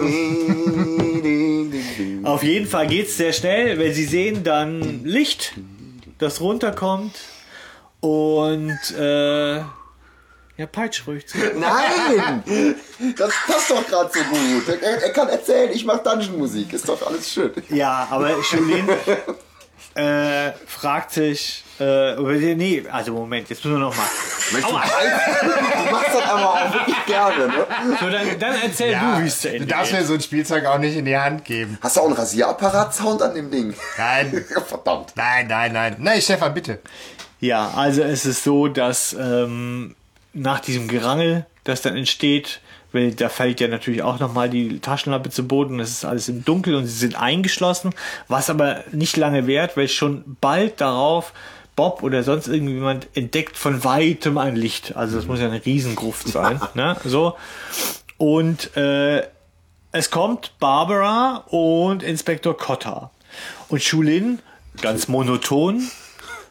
Ne? 1.22 2.28
Auf 2.28 2.44
jeden 2.44 2.68
Fall 2.68 2.88
geht's 2.88 3.16
sehr 3.18 3.32
schnell, 3.34 3.78
wenn 3.80 3.94
sie 3.94 4.06
sehen 4.06 4.44
dann 4.44 5.04
Licht, 5.06 5.54
das 6.18 6.42
runterkommt 6.42 7.14
und 8.02 8.78
äh, 8.98 9.62
ja, 10.58 10.66
peitsch 10.66 11.08
ruhig 11.08 11.28
zu. 11.28 11.38
Nein! 11.56 12.76
Das 13.18 13.32
passt 13.48 13.72
doch 13.72 13.86
gerade 13.88 14.10
so 14.14 14.20
gut. 14.24 14.68
Er, 14.82 15.04
er 15.04 15.14
kann 15.14 15.30
erzählen, 15.30 15.72
ich 15.74 15.86
mache 15.86 16.02
Dungeon-Musik. 16.04 16.74
Ist 16.74 16.88
doch 16.88 17.06
alles 17.06 17.32
schön. 17.32 17.52
Ja, 17.70 18.08
aber 18.12 18.36
Julien 18.52 18.88
äh, 19.96 20.52
fragt 20.68 21.12
sich, 21.12 21.64
äh, 21.80 22.16
nee, 22.56 22.84
also 22.90 23.14
Moment, 23.14 23.50
jetzt 23.50 23.64
müssen 23.66 23.76
wir 23.78 23.86
noch 23.86 23.96
mal. 23.96 24.06
Mensch, 24.52 24.66
du, 24.66 24.72
du 24.72 25.92
machst 25.92 26.14
das 26.14 26.30
aber 26.30 26.50
auch 26.54 26.74
wirklich 26.74 27.06
gerne, 27.06 27.48
ne? 27.48 27.68
So, 28.00 28.10
dann, 28.10 28.40
dann 28.40 28.56
erzähl 28.62 28.92
Ja, 28.92 29.16
du, 29.18 29.24
wie 29.24 29.28
es 29.28 29.42
zu 29.42 29.50
du 29.50 29.66
darfst 29.66 29.92
mir 29.94 30.04
so 30.06 30.14
ein 30.14 30.22
Spielzeug 30.22 30.66
auch 30.66 30.78
nicht 30.78 30.96
in 30.96 31.06
die 31.06 31.18
Hand 31.18 31.44
geben. 31.46 31.78
Hast 31.82 31.98
du 31.98 32.02
auch 32.02 32.06
einen 32.06 32.14
Rasierapparat-Sound 32.14 33.22
an 33.22 33.34
dem 33.36 33.52
Ding? 33.52 33.74
Nein, 33.98 34.46
Verdammt. 34.68 35.14
nein, 35.16 35.48
nein, 35.48 35.74
nein. 35.74 35.96
Nein, 36.00 36.22
Stefan, 36.22 36.54
bitte. 36.54 36.80
Ja, 37.40 37.72
also 37.76 38.04
es 38.04 38.26
ist 38.26 38.44
so, 38.44 38.68
dass 38.68 39.14
ähm, 39.14 39.96
nach 40.34 40.60
diesem 40.60 40.88
Gerangel, 40.88 41.46
das 41.64 41.82
dann 41.82 41.96
entsteht, 41.96 42.62
weil 42.92 43.14
da 43.14 43.30
fällt 43.30 43.60
ja 43.62 43.68
natürlich 43.68 44.02
auch 44.04 44.20
nochmal 44.20 44.50
die 44.50 44.80
Taschenlampe 44.80 45.30
zu 45.30 45.48
Boden, 45.48 45.80
es 45.80 45.92
ist 45.92 46.06
alles 46.06 46.28
im 46.30 46.44
Dunkeln 46.44 46.76
und 46.76 46.86
sie 46.86 46.98
sind 46.98 47.16
eingeschlossen, 47.16 47.92
was 48.28 48.50
aber 48.50 48.84
nicht 48.92 49.16
lange 49.18 49.48
währt, 49.48 49.78
weil 49.78 49.88
schon 49.88 50.38
bald 50.42 50.82
darauf 50.82 51.34
Bob 51.76 52.04
oder 52.04 52.24
sonst 52.24 52.48
irgendjemand 52.48 53.08
entdeckt 53.16 53.56
von 53.58 53.84
weitem 53.86 54.38
ein 54.38 54.56
Licht. 54.58 54.96
Also 54.96 55.16
das 55.16 55.26
muss 55.26 55.40
ja 55.40 55.48
eine 55.48 55.66
Riesengruft 55.66 56.28
sein. 56.28 56.60
ne? 56.74 56.98
So. 57.06 57.36
Und 58.18 58.76
äh, 58.76 59.24
es 59.94 60.12
kommt 60.12 60.54
Barbara 60.60 61.44
und 61.48 62.04
Inspektor 62.04 62.58
Cotta. 62.58 63.12
Und 63.70 63.82
Schulin, 63.82 64.40
ganz 64.82 65.08
monoton, 65.08 65.90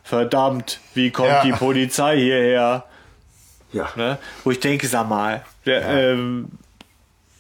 verdammt, 0.03 0.81
wie 0.95 1.11
kommt 1.11 1.29
Ja. 1.29 1.43
die 1.45 1.53
Polizei 1.53 2.17
hierher? 2.19 2.85
Ja. 3.73 3.89
Ne? 3.97 4.19
Wo 4.45 4.51
ich 4.51 4.61
denke, 4.61 4.87
sag 4.89 5.09
mal, 5.09 5.45
der, 5.67 5.87
ähm, 5.89 6.49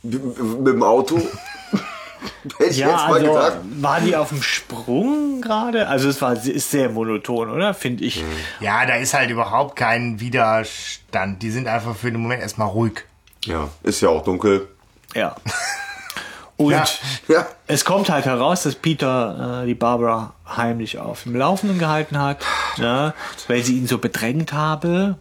Mit 0.02 0.66
dem 0.66 0.82
Auto. 0.82 1.16
Hätte 2.59 2.70
ich 2.70 2.78
Ja, 2.78 2.89
jetzt 2.89 2.97
mal 3.09 3.15
also 3.15 3.27
gedacht. 3.32 3.59
war 3.81 4.01
die 4.01 4.15
auf 4.16 4.28
dem 4.28 4.43
Sprung 4.43 5.40
gerade? 5.40 5.89
Also 5.89 6.09
es 6.09 6.20
war 6.20 6.32
ist 6.35 6.70
sehr 6.70 6.90
monoton, 6.90 7.51
oder? 7.51 7.73
Finde 7.74 8.05
ich. 8.05 8.23
Ja, 8.61 8.85
da 8.86 8.94
ist 8.97 9.15
halt 9.15 9.31
überhaupt 9.31 9.77
kein 9.77 10.20
Widerstand. 10.20 11.43
Die 11.43 11.51
sind 11.51 11.66
einfach 11.66 11.97
für 11.97 12.11
den 12.12 12.20
Moment 12.20 12.43
erstmal 12.43 12.69
ruhig. 12.69 13.05
Ja, 13.44 13.69
ist 13.82 14.01
ja 14.02 14.11
auch 14.11 14.23
dunkel. 14.23 14.69
Ja. 15.15 15.35
Und 16.59 16.73
Ja. 16.73 16.85
Ja. 17.28 17.47
es 17.66 17.86
kommt 17.86 18.11
halt 18.11 18.27
heraus, 18.27 18.65
dass 18.65 18.74
Peter 18.74 19.62
äh, 19.62 19.66
die 19.66 19.74
Barbara 19.74 20.35
heimlich 20.47 20.98
auf 20.98 21.23
dem 21.23 21.35
Laufenden 21.36 21.78
gehalten 21.78 22.19
hat, 22.20 22.44
ne, 22.77 23.15
weil 23.48 23.62
sie 23.62 23.78
ihn 23.78 23.86
so 23.86 23.97
bedrängt 23.97 24.52
habe. 24.52 25.16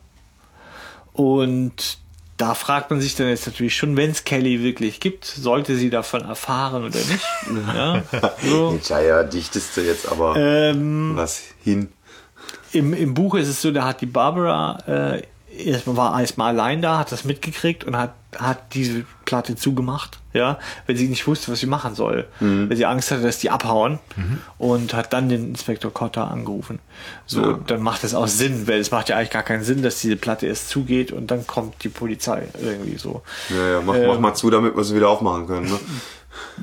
Und 1.19 1.97
da 2.37 2.53
fragt 2.53 2.91
man 2.91 3.01
sich 3.01 3.13
dann 3.15 3.27
jetzt 3.27 3.45
natürlich 3.45 3.75
schon, 3.75 3.97
wenn 3.97 4.11
es 4.11 4.23
Kelly 4.23 4.63
wirklich 4.63 5.01
gibt, 5.01 5.25
sollte 5.25 5.75
sie 5.75 5.89
davon 5.89 6.21
erfahren 6.21 6.85
oder 6.85 6.97
nicht. 6.97 7.25
ja, 7.75 8.03
so. 8.41 8.79
Ja, 8.87 9.01
ja, 9.01 9.23
dichtest 9.23 9.75
du 9.75 9.81
jetzt 9.81 10.09
aber 10.09 10.37
ähm, 10.37 11.11
was 11.15 11.43
hin. 11.61 11.89
im, 12.71 12.93
Im 12.93 13.13
Buch 13.13 13.35
ist 13.35 13.49
es 13.49 13.61
so, 13.61 13.71
da 13.71 13.83
hat 13.83 13.99
die 13.99 14.05
Barbara 14.05 15.17
äh, 15.17 15.23
erstmal 15.65 15.97
war 15.97 16.19
erstmal 16.21 16.49
allein 16.49 16.81
da, 16.81 16.97
hat 16.99 17.11
das 17.11 17.23
mitgekriegt 17.23 17.83
und 17.83 17.97
hat, 17.97 18.13
hat 18.37 18.73
diese 18.73 19.05
Platte 19.25 19.55
zugemacht, 19.55 20.19
ja, 20.33 20.59
weil 20.87 20.95
sie 20.95 21.07
nicht 21.07 21.25
wusste, 21.27 21.51
was 21.51 21.59
sie 21.59 21.65
machen 21.65 21.95
soll. 21.95 22.27
Weil 22.39 22.75
sie 22.77 22.85
Angst 22.85 23.11
hatte, 23.11 23.21
dass 23.23 23.39
die 23.39 23.49
abhauen 23.49 23.99
und 24.57 24.93
hat 24.93 25.13
dann 25.13 25.29
den 25.29 25.49
Inspektor 25.49 25.93
Cotter 25.93 26.29
angerufen. 26.29 26.79
So, 27.25 27.53
dann 27.53 27.81
macht 27.81 28.03
das 28.03 28.13
auch 28.13 28.27
Sinn, 28.27 28.67
weil 28.67 28.79
es 28.79 28.91
macht 28.91 29.09
ja 29.09 29.17
eigentlich 29.17 29.31
gar 29.31 29.43
keinen 29.43 29.63
Sinn, 29.63 29.81
dass 29.83 29.99
diese 29.99 30.15
Platte 30.15 30.47
erst 30.47 30.69
zugeht 30.69 31.11
und 31.11 31.31
dann 31.31 31.45
kommt 31.47 31.83
die 31.83 31.89
Polizei 31.89 32.47
irgendwie 32.61 32.97
so. 32.97 33.21
Ja, 33.49 33.71
ja, 33.73 33.81
mach, 33.81 33.95
Ähm. 33.95 34.07
mach 34.07 34.19
mal 34.19 34.33
zu, 34.35 34.49
damit 34.49 34.75
wir 34.75 34.83
sie 34.83 34.95
wieder 34.95 35.09
aufmachen 35.09 35.47
können. 35.47 35.69
Ne? 35.69 35.79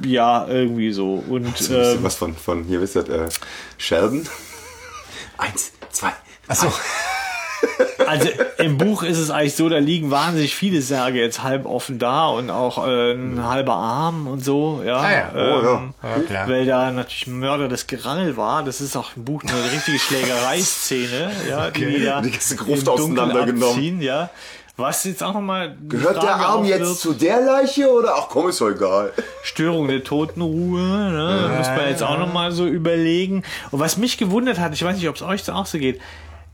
Ja, 0.06 0.46
irgendwie 0.46 0.92
so. 0.92 1.22
Und 1.28 1.46
ein 1.46 1.52
bisschen 1.52 1.96
ähm, 1.96 2.02
was 2.02 2.14
von, 2.14 2.34
von 2.36 2.64
hier 2.64 2.80
wisst 2.80 2.96
ihr, 2.96 3.08
äh, 3.08 3.28
Sheldon. 3.78 4.26
Eins, 5.38 5.72
zwei. 5.90 6.12
Achso. 6.48 6.72
Also 8.06 8.28
im 8.58 8.78
Buch 8.78 9.02
ist 9.02 9.18
es 9.18 9.30
eigentlich 9.30 9.54
so, 9.56 9.68
da 9.68 9.78
liegen 9.78 10.10
wahnsinnig 10.10 10.54
viele 10.54 10.82
Särge 10.82 11.20
jetzt 11.20 11.42
halb 11.42 11.66
offen 11.66 11.98
da 11.98 12.28
und 12.28 12.50
auch 12.50 12.86
äh, 12.86 13.12
ein 13.12 13.44
halber 13.44 13.74
Arm 13.74 14.26
und 14.26 14.44
so, 14.44 14.82
ja. 14.84 14.96
Ah 14.96 15.12
ja. 15.12 15.30
Oh, 15.34 15.38
ja. 15.38 15.74
ähm, 15.74 15.94
Ja, 16.02 16.18
klar. 16.26 16.48
Weil 16.48 16.66
da 16.66 16.90
natürlich 16.90 17.26
Mörder 17.26 17.68
das 17.68 17.86
Gerangel 17.86 18.36
war. 18.36 18.62
Das 18.62 18.80
ist 18.80 18.96
auch 18.96 19.10
im 19.16 19.24
Buch 19.24 19.42
eine 19.42 19.72
richtige 19.72 19.98
Schlägereiszene, 19.98 21.30
ja, 21.48 21.70
die 21.70 21.86
die 21.86 22.04
da 22.04 22.20
Die 22.20 22.30
ganze 22.30 22.56
Gruft 22.56 22.88
auseinandergenommen. 22.88 24.00
ja. 24.00 24.30
Was 24.78 25.04
jetzt 25.04 25.22
auch 25.22 25.32
nochmal 25.32 25.74
Gehört 25.88 26.22
der 26.22 26.36
Arm 26.36 26.66
jetzt 26.66 27.00
zu 27.00 27.14
der 27.14 27.40
Leiche 27.40 27.90
oder? 27.90 28.14
Ach 28.14 28.28
komm, 28.28 28.50
ist 28.50 28.60
doch 28.60 28.68
egal. 28.68 29.10
Störung 29.42 29.88
der 29.88 30.04
Totenruhe, 30.04 30.82
ne? 30.82 31.54
muss 31.56 31.68
man 31.68 31.88
jetzt 31.88 32.02
auch 32.02 32.18
nochmal 32.18 32.52
so 32.52 32.66
überlegen. 32.66 33.42
Und 33.70 33.80
was 33.80 33.96
mich 33.96 34.18
gewundert 34.18 34.58
hat, 34.58 34.74
ich 34.74 34.84
weiß 34.84 34.96
nicht, 34.96 35.08
ob 35.08 35.16
es 35.16 35.22
euch 35.22 35.44
so 35.44 35.52
auch 35.52 35.64
so 35.64 35.78
geht, 35.78 35.98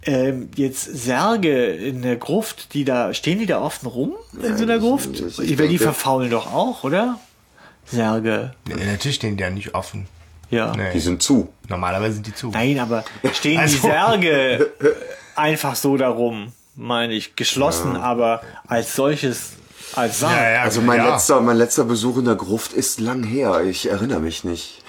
ähm, 0.05 0.49
jetzt 0.57 0.83
Särge 0.85 1.67
in 1.67 2.03
der 2.03 2.17
Gruft, 2.17 2.75
die 2.75 2.85
da, 2.85 3.15
stehen 3.15 3.39
die 3.39 3.47
da 3.47 3.61
offen 3.61 3.87
rum 3.89 4.15
in 4.43 4.57
so 4.57 4.65
einer 4.65 4.79
Gruft? 4.79 5.11
ich- 5.21 5.39
ich 5.39 5.57
die 5.57 5.79
verfaulen 5.79 6.31
doch 6.31 6.53
auch, 6.53 6.85
oder? 6.85 7.19
Särge. 7.87 8.55
Ja, 8.69 8.77
natürlich 8.77 9.17
stehen 9.17 9.37
die 9.37 9.43
ja 9.43 9.51
nicht 9.51 9.75
offen. 9.75 10.07
Ja. 10.51 10.75
Nee. 10.77 10.93
Die 10.93 11.01
sind 11.01 11.23
zu. 11.23 11.49
Normalerweise 11.69 12.15
sind 12.15 12.27
die 12.27 12.35
zu. 12.35 12.51
Nein, 12.51 12.79
aber 12.79 13.05
stehen 13.33 13.53
die 13.53 13.59
Also- 13.59 13.79
Särge 13.79 14.71
einfach 15.37 15.75
so 15.77 15.97
darum, 15.97 16.53
meine 16.77 17.15
ich, 17.15 17.37
geschlossen, 17.37 17.97
aber 17.97 18.43
als 18.67 18.95
solches, 18.95 19.53
als 19.95 20.21
Sarg. 20.21 20.37
Ja, 20.37 20.51
ja, 20.51 20.63
Also 20.63 20.81
mein, 20.81 20.99
ja. 20.99 21.13
letzter, 21.15 21.41
mein 21.41 21.57
letzter 21.57 21.85
Besuch 21.85 22.19
in 22.19 22.25
der 22.27 22.35
Gruft 22.35 22.73
ist 22.73 23.01
lang 23.01 23.25
her. 23.25 23.63
Ich 23.65 23.89
erinnere 23.91 24.21
mich 24.21 24.45
nicht. 24.45 24.82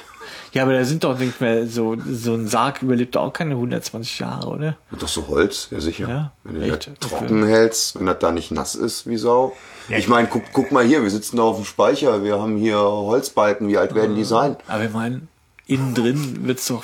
Ja, 0.53 0.63
aber 0.63 0.73
da 0.73 0.85
sind 0.85 1.03
doch 1.03 1.17
nicht 1.17 1.41
mehr 1.41 1.65
so, 1.65 1.97
so 2.07 2.35
ein 2.35 2.47
Sarg 2.47 2.83
überlebt 2.83 3.17
auch 3.17 3.33
keine 3.33 3.55
120 3.55 4.19
Jahre, 4.19 4.47
oder? 4.49 4.77
Und 4.91 5.01
doch 5.01 5.07
so 5.07 5.27
Holz, 5.27 5.67
ja 5.71 5.79
sicher. 5.79 6.07
Ja, 6.07 6.31
wenn 6.43 6.61
du 6.61 6.67
das 6.69 6.87
trocken 6.99 7.43
hältst, 7.43 7.97
wenn 7.97 8.05
das 8.05 8.19
da 8.19 8.31
nicht 8.31 8.51
nass 8.51 8.75
ist 8.75 9.07
wie 9.07 9.17
Sau. 9.17 9.55
Ja, 9.89 9.97
ich 9.97 10.07
meine, 10.07 10.27
guck, 10.27 10.43
guck 10.53 10.71
mal 10.71 10.85
hier, 10.85 11.01
wir 11.01 11.09
sitzen 11.09 11.37
da 11.37 11.43
auf 11.43 11.55
dem 11.55 11.65
Speicher, 11.65 12.23
wir 12.23 12.39
haben 12.39 12.57
hier 12.57 12.77
Holzbalken, 12.77 13.67
wie 13.67 13.77
alt 13.77 13.95
werden 13.95 14.15
die 14.15 14.23
sein? 14.23 14.55
Aber 14.67 14.83
ich 14.83 14.93
meine, 14.93 15.21
innen 15.65 15.95
drin 15.95 16.45
wird's 16.45 16.67
doch 16.67 16.83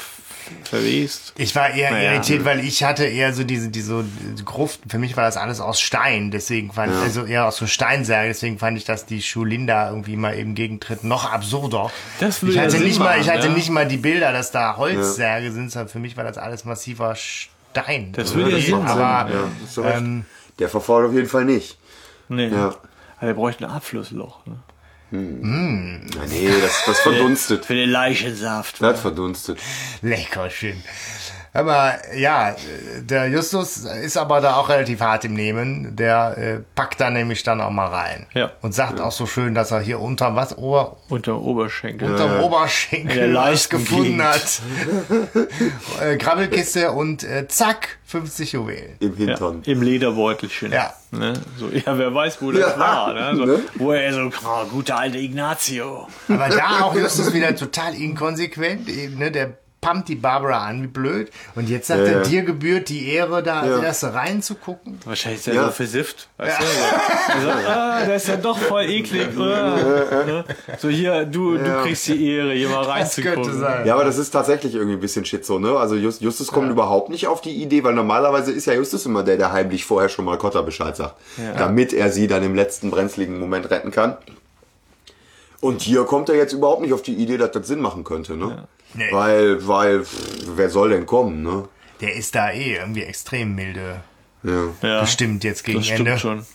verwest. 0.64 1.34
Ich 1.38 1.56
war 1.56 1.70
eher 1.72 1.92
Naja. 1.92 2.14
irritiert, 2.14 2.46
weil 2.46 2.60
ich 2.60 2.84
hatte 2.84 3.06
eher 3.06 3.34
so 3.34 3.44
diese, 3.44 3.70
diese 3.70 4.04
Gruft, 4.46 4.82
für 4.88 4.98
mich 5.00 5.18
war 5.18 5.26
das 5.26 5.38
alles 5.38 5.60
aus 5.60 5.80
Stein, 5.80 6.32
deswegen 6.32 6.72
fand 6.72 6.94
ich, 6.94 7.00
also 7.00 7.26
eher 7.26 7.46
aus 7.48 7.58
so 7.58 7.68
Steinsärge, 7.68 8.30
deswegen 8.30 8.60
fand 8.60 8.78
ich, 8.78 8.86
dass 8.86 9.06
die 9.06 9.22
Schulinda 9.22 9.90
irgendwie 9.90 10.16
mal 10.16 10.38
eben 10.38 10.56
gegentritt, 10.56 11.04
noch 11.04 11.32
absurder. 11.32 11.92
Das 12.20 12.42
würde 12.42 12.54
ich 12.54 12.60
hatte 12.60 12.78
ja 12.78 12.84
nicht 12.84 13.00
mal, 13.00 13.20
ich 13.20 13.28
machen, 13.28 13.38
hatte 13.38 13.48
ja. 13.48 13.54
nicht 13.54 13.70
mal 13.70 13.88
die 13.88 13.98
Bilder, 13.98 14.32
dass 14.32 14.52
da 14.52 14.78
Holzsärge 14.78 15.52
sind, 15.52 15.72
sondern 15.72 15.90
für 15.90 16.00
mich 16.00 16.18
war 16.18 16.24
das 16.24 16.38
alles 16.38 16.66
massiver 16.66 17.16
Stein. 17.16 18.12
Das 18.14 18.34
würde 18.36 18.52
ja 18.52 18.60
Sinn 18.60 18.84
machen, 18.84 19.02
aber, 19.02 19.30
Ja, 19.76 19.98
ähm, 19.98 20.26
Der 20.60 20.70
verfault 20.70 21.08
auf 21.08 21.14
jeden 21.14 21.28
Fall 21.28 21.46
nicht. 21.46 21.78
Nee. 22.28 22.48
Ja. 22.48 22.76
Aber 23.18 23.28
wir 23.28 23.34
bräuchten 23.34 23.66
ein 23.66 23.72
Abflussloch. 23.72 24.46
Ne? 24.46 24.56
Na, 25.12 26.26
nee, 26.28 26.50
das, 26.62 26.84
das 26.86 27.00
verdunstet. 27.00 27.66
Für 27.68 27.76
den 27.76 27.90
Leichensaft. 27.90 28.82
Das 28.82 29.02
verdunstet. 29.02 29.60
Lecker 30.02 30.50
schön. 30.50 30.82
Aber 31.52 31.94
ja, 32.16 32.56
der 33.02 33.28
Justus 33.30 33.78
ist 33.78 34.18
aber 34.18 34.40
da 34.40 34.56
auch 34.58 34.70
relativ 34.70 35.02
hart 35.02 35.26
im 35.26 35.34
Nehmen. 35.34 35.96
Der 35.96 36.38
äh, 36.38 36.60
packt 36.76 37.02
da 37.02 37.10
nämlich 37.10 37.44
dann 37.44 37.60
auch 37.62 37.72
mal 37.72 37.88
rein. 37.88 38.28
Ja. 38.34 38.52
Und 38.62 38.74
sagt 38.76 39.00
auch 39.02 39.12
so 39.12 39.26
schön, 39.26 39.56
dass 39.56 39.72
er 39.72 39.80
hier 39.80 40.00
unter 40.00 40.36
was 40.36 40.58
Ober, 40.58 40.98
Unter 41.10 41.34
dem 41.34 41.42
Oberschenkel. 41.42 42.12
unterm 42.12 42.32
der 42.32 42.44
Oberschenkel 42.44 43.34
was 43.34 43.70
gefunden 43.70 44.22
hat. 44.24 44.62
äh, 46.02 46.18
Grabbelkiste 46.18 46.92
und 46.92 47.24
äh, 47.24 47.48
zack, 47.48 47.98
50 48.06 48.52
Juwelen. 48.54 48.96
Im 49.00 49.18
Ja, 49.18 49.26
Hintern. 49.28 49.62
Im 49.66 49.82
Lederbeutelchen. 49.82 50.72
Ja. 50.72 50.94
Ne? 51.12 51.34
So, 51.58 51.70
ja, 51.70 51.98
wer 51.98 52.14
weiß, 52.14 52.42
wo 52.42 52.52
das 52.52 52.62
Ja, 52.62 52.80
war. 52.80 53.14
Ne? 53.14 53.36
So, 53.36 53.46
ne? 53.46 53.60
Wo 53.76 53.92
er 53.92 54.14
so, 54.14 54.22
oh, 54.46 54.66
guter 54.70 54.98
alte 55.00 55.18
Ignazio. 55.18 56.08
Aber 56.28 56.50
da 56.50 56.82
auch 56.84 56.96
Justus 56.96 57.34
wieder 57.34 57.56
total 57.56 57.96
inkonsequent. 57.96 58.88
Eben, 58.90 59.18
ne? 59.18 59.32
Der 59.32 59.58
pumpt 59.82 60.10
die 60.10 60.16
Barbara 60.16 60.66
an, 60.68 60.84
wie 60.84 60.88
blöd. 60.88 61.32
Und 61.56 61.70
jetzt 61.70 61.88
sagt 61.88 62.02
Ja, 62.02 62.06
er, 62.08 62.12
ja. 62.18 62.24
dir 62.24 62.42
gebührt 62.44 62.90
die 62.90 63.08
Ehre, 63.14 63.42
da 63.42 63.66
Ja. 63.66 63.82
Erste 63.82 64.14
reinzugucken. 64.14 65.00
Wahrscheinlich 65.06 65.40
ist 65.42 65.48
er 65.48 65.54
Ja. 65.54 65.66
so 65.68 65.72
versifft. 65.72 66.28
Weißt 66.38 66.60
du? 66.60 66.66
So, 66.66 67.50
also, 67.50 67.50
ah, 67.70 68.06
der 68.06 68.16
ist 68.16 68.28
ja 68.28 68.36
doch 68.36 68.58
voll 68.58 68.84
eklig. 68.90 69.28
Ah, 69.38 69.76
ne? 70.26 70.44
So 70.80 70.90
hier, 70.90 71.24
du, 71.26 71.58
du 71.58 71.82
kriegst 71.84 72.08
die 72.08 72.30
Ehre, 72.34 72.52
hier 72.54 72.68
mal 72.70 72.86
Das 72.86 73.16
könnte 73.16 73.30
reinzugucken. 73.30 73.60
sein. 73.60 73.88
Ja, 73.88 73.94
aber 73.96 74.04
das 74.04 74.18
ist 74.18 74.32
tatsächlich 74.32 74.76
irgendwie 74.76 74.98
ein 74.98 75.00
bisschen 75.02 75.24
Schizo, 75.24 75.60
ne? 75.60 75.72
Also 75.78 75.96
Just, 75.96 76.22
Justus 76.22 76.48
kommt 76.50 76.70
überhaupt 76.70 77.10
nicht 77.10 77.28
auf 77.28 77.40
die 77.42 77.62
Idee, 77.64 77.84
weil 77.84 77.94
normalerweise 77.94 78.52
ist 78.52 78.66
ja 78.66 78.74
Justus 78.74 79.06
immer 79.06 79.24
der, 79.24 79.38
der 79.38 79.54
heimlich 79.54 79.86
vorher 79.86 80.10
schon 80.10 80.26
mal 80.26 80.38
Cotter 80.38 80.64
Bescheid 80.64 80.96
sagt. 80.98 81.16
Damit 81.58 81.94
er 81.94 82.12
sie 82.12 82.28
dann 82.28 82.44
im 82.44 82.54
letzten 82.56 82.92
brenzligen 82.92 83.40
Moment 83.40 83.70
retten 83.72 83.92
kann. 83.92 84.18
Und 85.62 85.82
hier 85.82 86.04
kommt 86.06 86.30
er 86.30 86.36
jetzt 86.36 86.54
überhaupt 86.54 86.82
nicht 86.82 86.94
auf 86.94 87.02
die 87.02 87.16
Idee, 87.16 87.38
dass 87.38 87.52
das 87.52 87.68
Sinn 87.68 87.82
machen 87.82 88.04
könnte, 88.04 88.36
ne? 88.38 88.68
Nee. 88.94 89.12
Weil, 89.12 89.68
weil, 89.68 90.04
pff, 90.04 90.48
wer 90.56 90.70
soll 90.70 90.90
denn 90.90 91.06
kommen, 91.06 91.44
ne? 91.44 91.68
Der 92.02 92.16
ist 92.16 92.34
da 92.36 92.52
eh 92.52 92.76
irgendwie 92.76 93.04
extrem 93.04 93.56
milde 93.56 94.02
Ja. 94.44 94.68
Ja. 94.82 95.02
bestimmt 95.02 95.44
jetzt 95.44 95.64
gegen 95.64 95.80
Das 95.80 95.88
stimmt 95.88 96.08
Ende. 96.08 96.20
schon. 96.20 96.46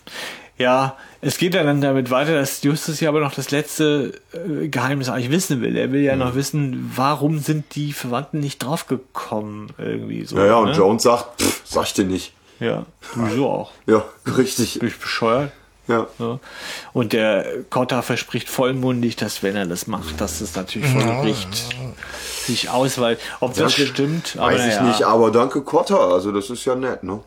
Ja, 0.56 0.96
es 1.20 1.36
geht 1.38 1.54
ja 1.54 1.64
dann 1.64 1.80
damit 1.80 2.10
weiter, 2.10 2.34
dass 2.34 2.62
Justus 2.62 3.00
ja 3.00 3.08
aber 3.08 3.18
noch 3.20 3.34
das 3.34 3.50
letzte 3.50 4.20
äh, 4.32 4.68
Geheimnis 4.68 5.08
eigentlich 5.08 5.30
wissen 5.30 5.60
will. 5.62 5.76
Er 5.76 5.90
will 5.90 6.00
ja 6.02 6.14
noch 6.16 6.34
wissen, 6.36 6.92
warum 6.94 7.38
sind 7.40 7.74
die 7.74 7.92
Verwandten 7.92 8.38
nicht 8.40 8.62
draufgekommen 8.62 9.72
irgendwie 9.78 10.24
so. 10.24 10.36
Ja, 10.36 10.46
ja, 10.46 10.56
und 10.56 10.70
ne? 10.70 10.76
Jones 10.76 11.02
sagt, 11.02 11.42
pff, 11.42 11.62
sag 11.64 11.86
ich 11.86 11.94
dir 11.94 12.04
nicht. 12.04 12.32
Ja, 12.60 12.86
du 13.34 13.46
auch. 13.46 13.72
Ja, 13.86 14.04
richtig. 14.36 14.78
Bin 14.78 14.88
ich 14.88 14.98
bescheuert? 14.98 15.50
Ja. 15.86 16.06
Ja. 16.18 16.38
Und 16.92 17.12
der 17.12 17.44
Kotta 17.68 18.02
verspricht 18.02 18.48
vollmundig, 18.48 19.16
dass 19.16 19.42
wenn 19.42 19.54
er 19.56 19.66
das 19.66 19.86
macht, 19.86 20.20
dass 20.20 20.40
es 20.40 20.56
natürlich 20.56 20.88
vor 20.88 21.02
Gericht 21.02 21.48
sich 22.46 22.70
ausweitet. 22.70 23.22
Ob 23.40 23.54
das 23.54 23.76
Danke. 23.76 23.92
stimmt, 23.92 24.36
Weiß 24.36 24.38
aber 24.38 24.52
ich 24.52 24.76
naja. 24.76 24.82
nicht, 24.82 25.02
aber 25.02 25.30
danke 25.30 25.62
Cotter, 25.62 26.00
also 26.00 26.32
das 26.32 26.50
ist 26.50 26.64
ja 26.64 26.74
nett, 26.74 27.02
ne? 27.02 27.20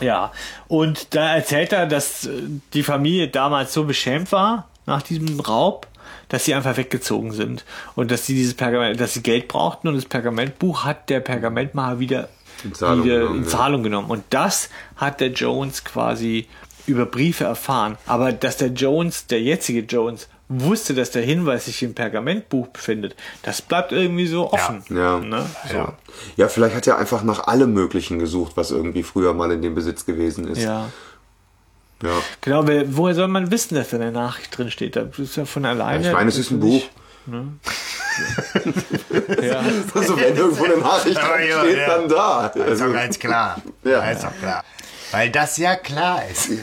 Ja, 0.00 0.30
und 0.68 1.14
da 1.14 1.34
erzählt 1.34 1.72
er, 1.72 1.86
dass 1.86 2.26
äh, 2.26 2.42
die 2.74 2.82
Familie 2.82 3.28
damals 3.28 3.72
so 3.72 3.84
beschämt 3.84 4.30
war 4.30 4.68
nach 4.84 5.02
diesem 5.02 5.40
Raub, 5.40 5.86
dass 6.28 6.44
sie 6.44 6.54
einfach 6.54 6.76
weggezogen 6.76 7.32
sind 7.32 7.64
und 7.94 8.10
dass 8.10 8.26
sie 8.26 8.34
dieses 8.34 8.54
Pergament, 8.54 9.00
dass 9.00 9.14
sie 9.14 9.22
Geld 9.22 9.48
brauchten 9.48 9.88
und 9.88 9.94
das 9.94 10.04
Pergamentbuch 10.04 10.84
hat 10.84 11.08
der 11.08 11.20
Pergamentmacher 11.20 11.98
wieder 11.98 12.28
In 12.62 12.74
Zahlung 12.74 13.04
wieder 13.04 13.18
genommen, 13.20 13.38
in 13.38 13.44
ja. 13.44 13.48
Zahlung 13.48 13.82
genommen 13.82 14.10
und 14.10 14.24
das 14.30 14.68
hat 14.96 15.20
der 15.20 15.28
Jones 15.28 15.84
quasi 15.84 16.46
über 16.86 17.06
Briefe 17.06 17.44
erfahren, 17.44 17.96
aber 18.06 18.32
dass 18.32 18.56
der 18.56 18.68
Jones, 18.68 19.26
der 19.26 19.40
jetzige 19.42 19.80
Jones 19.80 20.28
wusste, 20.48 20.94
dass 20.94 21.10
der 21.10 21.22
Hinweis 21.22 21.64
sich 21.64 21.82
im 21.82 21.94
Pergamentbuch 21.94 22.68
befindet, 22.68 23.16
das 23.42 23.60
bleibt 23.62 23.90
irgendwie 23.92 24.26
so 24.26 24.52
offen. 24.52 24.82
Ja. 24.90 25.18
Ne? 25.18 25.44
So. 25.68 25.76
Ja. 25.76 25.92
Ja, 26.36 26.48
vielleicht 26.48 26.76
hat 26.76 26.86
er 26.86 26.98
einfach 26.98 27.22
nach 27.24 27.46
allem 27.48 27.72
Möglichen 27.72 28.18
gesucht, 28.18 28.52
was 28.56 28.70
irgendwie 28.70 29.02
früher 29.02 29.34
mal 29.34 29.50
in 29.50 29.62
dem 29.62 29.74
Besitz 29.74 30.06
gewesen 30.06 30.46
ist. 30.48 30.62
ja. 30.62 30.88
ja. 32.02 32.10
Genau, 32.42 32.66
weil 32.68 32.96
woher 32.96 33.14
soll 33.14 33.28
man 33.28 33.50
wissen, 33.50 33.74
dass 33.74 33.90
da 33.90 33.96
eine 33.96 34.12
Nachricht 34.12 34.56
drin 34.56 34.70
steht? 34.70 34.94
Das 34.96 35.18
ist 35.18 35.36
ja 35.36 35.44
von 35.46 35.64
alleine. 35.64 36.06
Ich 36.06 36.12
meine, 36.12 36.28
es 36.28 36.38
ist 36.38 36.50
ein 36.52 36.60
Buch. 36.60 36.84
Ne? 37.26 37.48
ja. 39.42 39.60
Also 39.94 40.16
wenn 40.16 40.36
irgendwo 40.36 40.64
eine 40.64 40.76
Nachricht 40.76 41.16
ja, 41.48 41.60
steht, 41.64 41.78
ja. 41.78 41.86
dann 41.86 42.08
da. 42.08 42.48
Das 42.54 42.56
ist 42.56 42.68
Also, 42.70 42.86
doch 42.86 42.92
ganz 42.92 43.18
klar. 43.18 43.60
Ja. 43.82 44.00
Das 44.00 44.16
ist 44.18 44.24
doch 44.24 44.38
klar. 44.40 44.64
Weil 45.12 45.30
das 45.30 45.56
ja 45.56 45.76
klar 45.76 46.22
ist. 46.30 46.50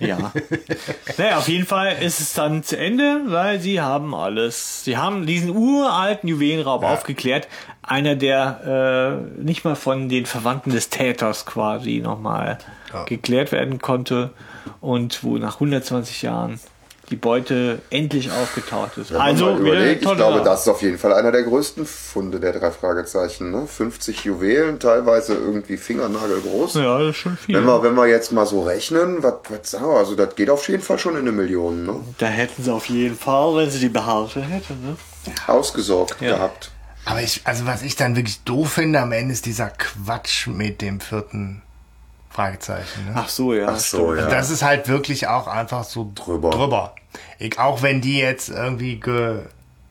Ja. 0.00 0.32
Naja, 1.18 1.36
auf 1.36 1.46
jeden 1.48 1.66
Fall 1.66 1.94
ist 2.00 2.20
es 2.20 2.32
dann 2.32 2.62
zu 2.62 2.78
Ende, 2.78 3.20
weil 3.26 3.60
sie 3.60 3.82
haben 3.82 4.14
alles. 4.14 4.82
Sie 4.82 4.96
haben 4.96 5.26
diesen 5.26 5.50
uralten 5.50 6.26
Juwelenraub 6.26 6.82
aufgeklärt. 6.84 7.48
Einer, 7.82 8.16
der 8.16 9.20
äh, 9.38 9.42
nicht 9.42 9.62
mal 9.66 9.76
von 9.76 10.08
den 10.08 10.24
Verwandten 10.24 10.70
des 10.70 10.88
Täters 10.88 11.44
quasi 11.44 11.98
nochmal 11.98 12.56
Ja. 12.94 13.04
geklärt 13.04 13.52
werden 13.52 13.78
konnte. 13.78 14.30
Und 14.80 15.22
wo 15.22 15.36
nach 15.36 15.54
120 15.56 16.22
Jahren 16.22 16.58
die 17.10 17.16
Beute 17.16 17.80
endlich 17.90 18.30
aufgetaucht 18.30 18.96
ist. 18.98 19.10
wenn 19.10 19.18
man 19.18 19.26
also, 19.26 19.56
überlegt, 19.56 20.02
ich 20.04 20.14
glaube, 20.14 20.42
das 20.44 20.62
ist 20.62 20.68
auf 20.68 20.80
jeden 20.82 20.96
Fall 20.98 21.12
einer 21.12 21.32
der 21.32 21.42
größten 21.42 21.84
Funde 21.84 22.38
der 22.38 22.52
drei 22.52 22.70
Fragezeichen. 22.70 23.50
Ne? 23.50 23.66
50 23.66 24.24
Juwelen, 24.24 24.78
teilweise 24.78 25.34
irgendwie 25.34 25.76
fingernagelgroß. 25.76 26.74
Ja, 26.74 26.98
das 27.00 27.10
ist 27.10 27.16
schon 27.16 27.36
viel. 27.36 27.56
Wenn 27.56 27.64
wir, 27.64 27.82
wenn 27.82 27.94
wir 27.94 28.06
jetzt 28.06 28.30
mal 28.32 28.46
so 28.46 28.62
rechnen, 28.62 29.22
was, 29.22 29.34
was 29.48 29.70
sagen 29.72 29.86
wir, 29.86 29.98
also 29.98 30.14
das 30.14 30.34
geht 30.36 30.50
auf 30.50 30.68
jeden 30.68 30.82
Fall 30.82 30.98
schon 30.98 31.14
in 31.14 31.20
eine 31.20 31.32
Million, 31.32 31.84
ne? 31.84 31.96
Da 32.18 32.26
hätten 32.26 32.62
sie 32.62 32.72
auf 32.72 32.86
jeden 32.86 33.16
Fall, 33.16 33.56
wenn 33.56 33.70
sie 33.70 33.80
die 33.80 33.88
behalten 33.88 34.42
hätten, 34.42 34.80
ne? 34.82 34.96
Ausgesorgt 35.48 36.20
Ja. 36.20 36.36
gehabt. 36.36 36.70
Aber 37.04 37.22
ich, 37.22 37.40
also 37.44 37.66
was 37.66 37.82
ich 37.82 37.96
dann 37.96 38.14
wirklich 38.14 38.42
doof 38.44 38.72
finde 38.74 39.00
am 39.00 39.12
Ende 39.12 39.32
ist 39.32 39.46
dieser 39.46 39.70
Quatsch 39.70 40.46
mit 40.46 40.80
dem 40.80 41.00
vierten 41.00 41.62
Fragezeichen. 42.30 43.06
Ne? 43.06 43.12
Ach 43.16 43.28
so, 43.28 43.52
ja. 43.52 43.68
Ach 43.68 43.78
so, 43.78 44.14
ja. 44.14 44.26
Das 44.28 44.50
ist 44.50 44.62
halt 44.62 44.88
wirklich 44.88 45.26
auch 45.26 45.48
einfach 45.48 45.84
so 45.84 46.10
Drüber. 46.14 46.50
drüber. 46.50 46.94
Ich, 47.38 47.58
auch 47.58 47.82
wenn 47.82 48.00
die 48.00 48.18
jetzt 48.18 48.48
irgendwie 48.48 49.00
ge, 49.00 49.40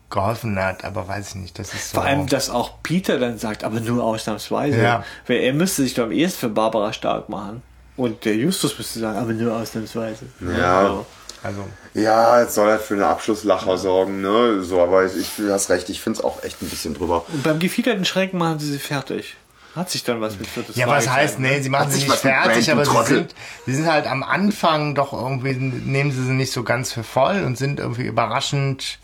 geholfen 0.08 0.58
hat, 0.58 0.84
aber 0.84 1.06
weiß 1.06 1.30
ich 1.30 1.34
nicht, 1.36 1.58
das 1.58 1.74
ist 1.74 1.90
so. 1.90 1.98
Vor 1.98 2.04
allem, 2.04 2.26
dass 2.26 2.48
auch 2.48 2.82
Peter 2.82 3.18
dann 3.18 3.38
sagt, 3.38 3.62
aber 3.62 3.80
nur 3.80 4.02
ausnahmsweise. 4.02 4.80
Ja. 4.80 5.04
Weil 5.26 5.36
er 5.38 5.52
müsste 5.52 5.82
sich 5.82 5.94
doch 5.94 6.04
am 6.04 6.12
ehesten 6.12 6.40
für 6.40 6.48
Barbara 6.48 6.92
stark 6.94 7.28
machen. 7.28 7.62
Und 7.96 8.24
der 8.24 8.34
Justus 8.34 8.76
müsste 8.78 9.00
sagen, 9.00 9.18
aber 9.18 9.32
nur 9.34 9.54
ausnahmsweise. 9.54 10.24
Ja. 10.40 11.04
also, 11.42 11.64
Ja, 11.92 12.40
jetzt 12.40 12.54
soll 12.54 12.70
halt 12.70 12.80
für 12.80 12.94
eine 12.94 13.06
Abschlusslacher 13.06 13.76
sorgen, 13.76 14.22
ne? 14.22 14.62
So, 14.62 14.80
aber 14.80 15.04
ich, 15.04 15.16
ich 15.16 15.30
du 15.36 15.52
hast 15.52 15.68
recht, 15.68 15.90
ich 15.90 16.00
finde 16.00 16.18
es 16.18 16.24
auch 16.24 16.42
echt 16.42 16.62
ein 16.62 16.70
bisschen 16.70 16.94
drüber. 16.94 17.26
Und 17.28 17.42
beim 17.42 17.58
gefiederten 17.58 18.06
Schrecken 18.06 18.38
machen 18.38 18.58
sie 18.58 18.72
sie 18.72 18.78
fertig. 18.78 19.36
Hat 19.76 19.88
sich 19.88 20.02
dann 20.02 20.20
was 20.20 20.38
mit 20.38 20.48
viertes 20.48 20.74
ja, 20.74 20.88
was 20.88 21.04
Fragezeichen, 21.04 21.22
heißt, 21.22 21.38
nee, 21.38 21.60
sie 21.60 21.68
machen 21.68 21.90
sich 21.90 22.08
nicht 22.08 22.18
fertig, 22.18 22.72
aber 22.72 22.84
sie 22.84 23.14
sind, 23.14 23.34
sie 23.66 23.74
sind 23.74 23.86
halt 23.86 24.06
am 24.06 24.24
Anfang 24.24 24.96
doch 24.96 25.12
irgendwie, 25.12 25.54
nehmen 25.54 26.10
sie 26.10 26.24
sie 26.24 26.32
nicht 26.32 26.52
so 26.52 26.64
ganz 26.64 26.92
für 26.92 27.04
voll 27.04 27.44
und 27.44 27.56
sind 27.56 27.78
irgendwie 27.78 28.06
überraschend 28.06 28.98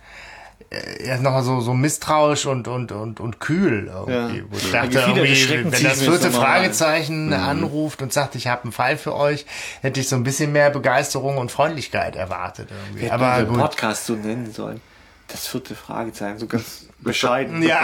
äh, 0.71 1.05
erst 1.05 1.23
noch 1.23 1.41
so, 1.43 1.61
so 1.61 1.73
misstrauisch 1.75 2.47
und, 2.47 2.67
und, 2.67 2.91
und, 2.91 3.21
und 3.21 3.39
kühl 3.39 3.87
irgendwie. 3.87 4.39
Ja. 4.39 4.45
Wo 4.51 4.57
ich 4.57 4.73
dachte, 4.73 4.99
irgendwie, 4.99 5.51
wenn 5.51 5.71
das 5.71 6.03
vierte 6.03 6.31
noch 6.31 6.41
mal 6.41 6.45
rein. 6.45 6.63
Fragezeichen 6.63 7.33
anruft 7.33 8.03
und 8.03 8.13
sagt, 8.13 8.35
ich 8.35 8.49
habe 8.49 8.65
einen 8.65 8.73
Fall 8.73 8.97
für 8.97 9.15
euch, 9.15 9.47
hätte 9.83 10.01
ich 10.01 10.09
so 10.09 10.17
ein 10.17 10.25
bisschen 10.25 10.51
mehr 10.51 10.71
Begeisterung 10.71 11.39
und 11.39 11.53
Freundlichkeit 11.53 12.17
erwartet 12.17 12.71
irgendwie. 12.71 13.03
Wir 13.05 13.13
Aber 13.13 13.45
gut. 13.45 13.59
Podcast 13.59 14.07
so 14.07 14.15
nennen 14.15 14.53
sollen. 14.53 14.81
Das 15.29 15.47
vierte 15.47 15.75
Fragezeichen, 15.75 16.39
so 16.39 16.47
ganz 16.47 16.87
bescheiden. 16.99 17.63
Ja, 17.63 17.83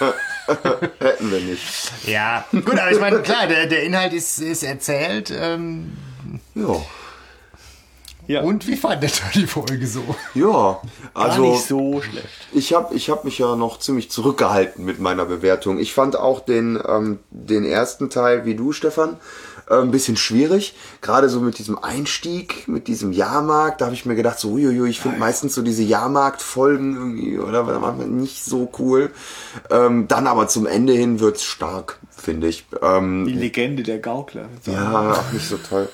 Hätten 1.00 1.30
wir 1.30 1.40
nicht. 1.40 1.62
ja. 2.06 2.44
Gut, 2.52 2.78
aber 2.78 2.90
ich 2.90 3.00
meine, 3.00 3.20
klar, 3.22 3.46
der, 3.46 3.66
der 3.66 3.82
Inhalt 3.82 4.12
ist, 4.12 4.38
ist 4.38 4.62
erzählt. 4.62 5.32
Ähm, 5.36 5.92
Ja. 6.54 6.76
Ja. 8.28 8.40
und 8.42 8.66
wie 8.66 8.74
fandet 8.74 9.22
ihr 9.34 9.40
die 9.42 9.46
Folge 9.46 9.86
so? 9.86 10.02
Ja, 10.34 10.42
Gar 10.44 10.80
also 11.14 11.42
nicht 11.52 11.64
so 11.64 12.02
schlecht. 12.02 12.26
ich 12.52 12.72
habe 12.74 12.92
ich 12.92 13.08
hab 13.08 13.24
mich 13.24 13.38
ja 13.38 13.54
noch 13.54 13.78
ziemlich 13.78 14.10
zurückgehalten 14.10 14.84
mit 14.84 14.98
meiner 14.98 15.26
Bewertung. 15.26 15.78
Ich 15.78 15.94
fand 15.94 16.16
auch 16.16 16.40
den, 16.40 16.76
ähm, 16.88 17.20
den 17.30 17.64
ersten 17.64 18.10
Teil, 18.10 18.44
wie 18.44 18.56
du, 18.56 18.72
Stefan, 18.72 19.16
äh, 19.68 19.74
ein 19.74 19.90
bisschen 19.90 20.16
schwierig. 20.16 20.74
Gerade 21.00 21.28
so 21.28 21.40
mit 21.40 21.58
diesem 21.58 21.78
Einstieg, 21.78 22.68
mit 22.68 22.88
diesem 22.88 23.12
Jahrmarkt, 23.12 23.80
da 23.80 23.86
habe 23.86 23.94
ich 23.94 24.06
mir 24.06 24.14
gedacht, 24.14 24.38
so 24.38 24.52
uiuiui, 24.52 24.88
ich 24.88 25.00
finde 25.00 25.18
meistens 25.18 25.54
so 25.54 25.62
diese 25.62 25.82
Jahrmarktfolgen 25.82 26.94
irgendwie, 26.96 27.38
oder 27.38 27.92
nicht 28.06 28.44
so 28.44 28.70
cool. 28.78 29.10
Ähm, 29.70 30.08
dann 30.08 30.26
aber 30.26 30.48
zum 30.48 30.66
Ende 30.66 30.92
hin 30.92 31.20
wird's 31.20 31.44
stark, 31.44 31.98
finde 32.10 32.48
ich. 32.48 32.66
Ähm, 32.82 33.26
Die 33.26 33.32
Legende 33.32 33.82
der 33.82 33.98
Gaukler. 33.98 34.48
ja, 34.66 35.12
auch 35.12 35.32
nicht 35.32 35.48
so 35.48 35.56
toll. 35.56 35.88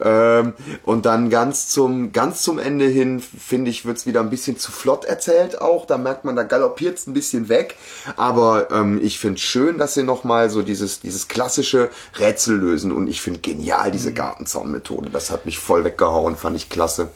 Ähm, 0.00 0.54
und 0.84 1.06
dann 1.06 1.30
ganz 1.30 1.68
zum, 1.68 2.12
ganz 2.12 2.42
zum 2.42 2.58
Ende 2.58 2.86
hin, 2.86 3.20
finde 3.20 3.70
ich, 3.70 3.84
wird's 3.84 4.06
wieder 4.06 4.20
ein 4.20 4.30
bisschen 4.30 4.58
zu 4.58 4.72
flott 4.72 5.04
erzählt 5.04 5.60
auch. 5.60 5.86
Da 5.86 5.98
merkt 5.98 6.24
man, 6.24 6.36
da 6.36 6.42
galoppiert's 6.42 7.06
ein 7.06 7.14
bisschen 7.14 7.48
weg. 7.48 7.76
Aber 8.16 8.70
ähm, 8.70 9.00
ich 9.02 9.18
finde 9.18 9.38
schön, 9.40 9.78
dass 9.78 9.94
sie 9.94 10.02
nochmal 10.02 10.50
so 10.50 10.62
dieses, 10.62 11.00
dieses 11.00 11.28
klassische 11.28 11.90
Rätsel 12.18 12.56
lösen. 12.56 12.92
Und 12.92 13.08
ich 13.08 13.20
finde 13.20 13.40
genial 13.40 13.90
diese 13.90 14.12
Gartenzaunmethode. 14.12 15.10
Das 15.10 15.30
hat 15.30 15.46
mich 15.46 15.58
voll 15.58 15.84
weggehauen, 15.84 16.36
fand 16.36 16.56
ich 16.56 16.68
klasse. 16.68 17.08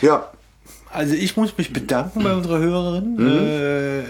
Ja, 0.00 0.30
Also 0.90 1.14
ich 1.14 1.36
muss 1.36 1.56
mich 1.58 1.72
bedanken 1.72 2.22
bei 2.22 2.32
unserer 2.32 2.58
Hörerin, 2.58 3.18
äh, 3.18 4.02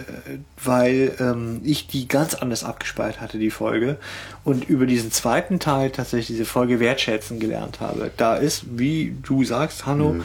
weil 0.62 1.12
ähm, 1.18 1.60
ich 1.64 1.88
die 1.88 2.06
ganz 2.06 2.34
anders 2.34 2.62
abgespeichert 2.62 3.20
hatte, 3.20 3.38
die 3.38 3.50
Folge. 3.50 3.96
Und 4.44 4.68
über 4.68 4.86
diesen 4.86 5.10
zweiten 5.10 5.58
Teil 5.58 5.90
tatsächlich 5.90 6.28
diese 6.28 6.44
Folge 6.44 6.78
wertschätzen 6.78 7.40
gelernt 7.40 7.80
habe. 7.80 8.10
Da 8.16 8.36
ist, 8.36 8.78
wie 8.78 9.16
du 9.22 9.44
sagst, 9.44 9.86
Hanno, 9.86 10.16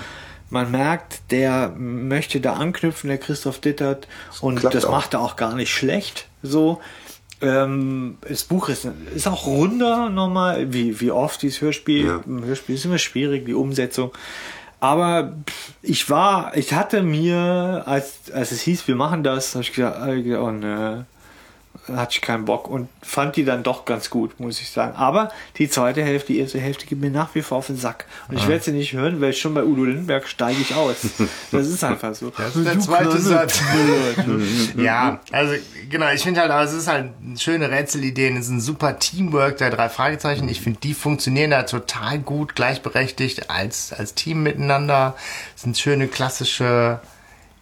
man 0.49 0.69
merkt, 0.69 1.31
der 1.31 1.73
möchte 1.75 2.39
da 2.39 2.53
anknüpfen, 2.53 3.07
der 3.07 3.17
Christoph 3.17 3.59
Dittert. 3.59 4.07
Und 4.39 4.59
klappt 4.59 4.75
das 4.75 4.85
auch. 4.85 4.91
macht 4.91 5.13
er 5.15 5.21
auch 5.21 5.35
gar 5.35 5.55
nicht 5.55 5.73
schlecht. 5.73 6.27
So. 6.43 6.79
Ähm, 7.41 8.17
das 8.27 8.43
Buch 8.43 8.69
ist, 8.69 8.87
ist 9.15 9.27
auch 9.27 9.47
runder 9.47 10.09
nochmal, 10.09 10.71
wie, 10.71 11.01
wie 11.01 11.11
oft 11.11 11.41
dieses 11.41 11.59
Hörspiel. 11.59 12.05
Ja. 12.05 12.21
Im 12.25 12.45
Hörspiel 12.45 12.75
ist 12.75 12.85
immer 12.85 12.99
schwierig, 12.99 13.45
die 13.45 13.55
Umsetzung. 13.55 14.11
Aber 14.83 15.31
ich 15.81 16.09
war, 16.09 16.57
ich 16.57 16.73
hatte 16.73 17.03
mir, 17.03 17.83
als, 17.85 18.29
als 18.33 18.51
es 18.51 18.63
hieß, 18.63 18.85
wir 18.89 18.97
machen 18.97 19.23
das, 19.23 19.55
habe 19.55 19.63
ich 19.63 19.71
gesagt, 19.71 19.95
gesagt, 19.95 20.41
oh 20.41 20.51
ne, 20.51 21.05
hatte 21.91 22.13
ich 22.13 22.21
keinen 22.21 22.45
Bock 22.45 22.69
und 22.69 22.87
fand 23.01 23.35
die 23.35 23.43
dann 23.43 23.63
doch 23.63 23.85
ganz 23.85 24.09
gut, 24.09 24.39
muss 24.39 24.61
ich 24.61 24.69
sagen. 24.69 24.95
Aber 24.95 25.31
die 25.57 25.69
zweite 25.69 26.03
Hälfte, 26.03 26.33
die 26.33 26.39
erste 26.39 26.59
Hälfte 26.59 26.85
gibt 26.85 27.01
mir 27.01 27.09
nach 27.09 27.35
wie 27.35 27.41
vor 27.41 27.57
auf 27.57 27.67
den 27.67 27.77
Sack. 27.77 28.05
Und 28.29 28.37
ich 28.37 28.47
werde 28.47 28.63
sie 28.63 28.71
nicht 28.71 28.93
hören, 28.93 29.19
weil 29.19 29.33
schon 29.33 29.53
bei 29.53 29.63
Udo 29.63 29.83
Lindenberg 29.83 30.27
steige 30.27 30.61
ich 30.61 30.75
aus. 30.75 30.95
Das 31.51 31.67
ist 31.67 31.83
einfach 31.83 32.15
so. 32.15 32.31
Das 32.31 32.55
ist 32.55 32.65
der 32.65 32.79
zweite 32.79 33.19
Satz. 33.19 33.61
Ja, 34.77 35.19
also 35.31 35.53
genau, 35.89 36.11
ich 36.11 36.21
finde 36.21 36.41
halt, 36.41 36.51
aber 36.51 36.63
es 36.63 36.73
ist 36.73 36.87
halt 36.87 37.11
eine 37.23 37.37
schöne 37.37 37.69
Rätselideen, 37.69 38.37
es 38.37 38.45
ist 38.45 38.51
ein 38.51 38.61
super 38.61 38.97
Teamwork 38.99 39.57
der 39.57 39.69
drei 39.69 39.89
Fragezeichen. 39.89 40.49
Ich 40.49 40.61
finde, 40.61 40.79
die 40.79 40.93
funktionieren 40.93 41.51
da 41.51 41.63
total 41.63 42.19
gut, 42.19 42.55
gleichberechtigt 42.55 43.49
als, 43.49 43.93
als 43.93 44.13
Team 44.15 44.43
miteinander. 44.43 45.15
Es 45.55 45.63
sind 45.63 45.77
schöne 45.77 46.07
klassische 46.07 46.99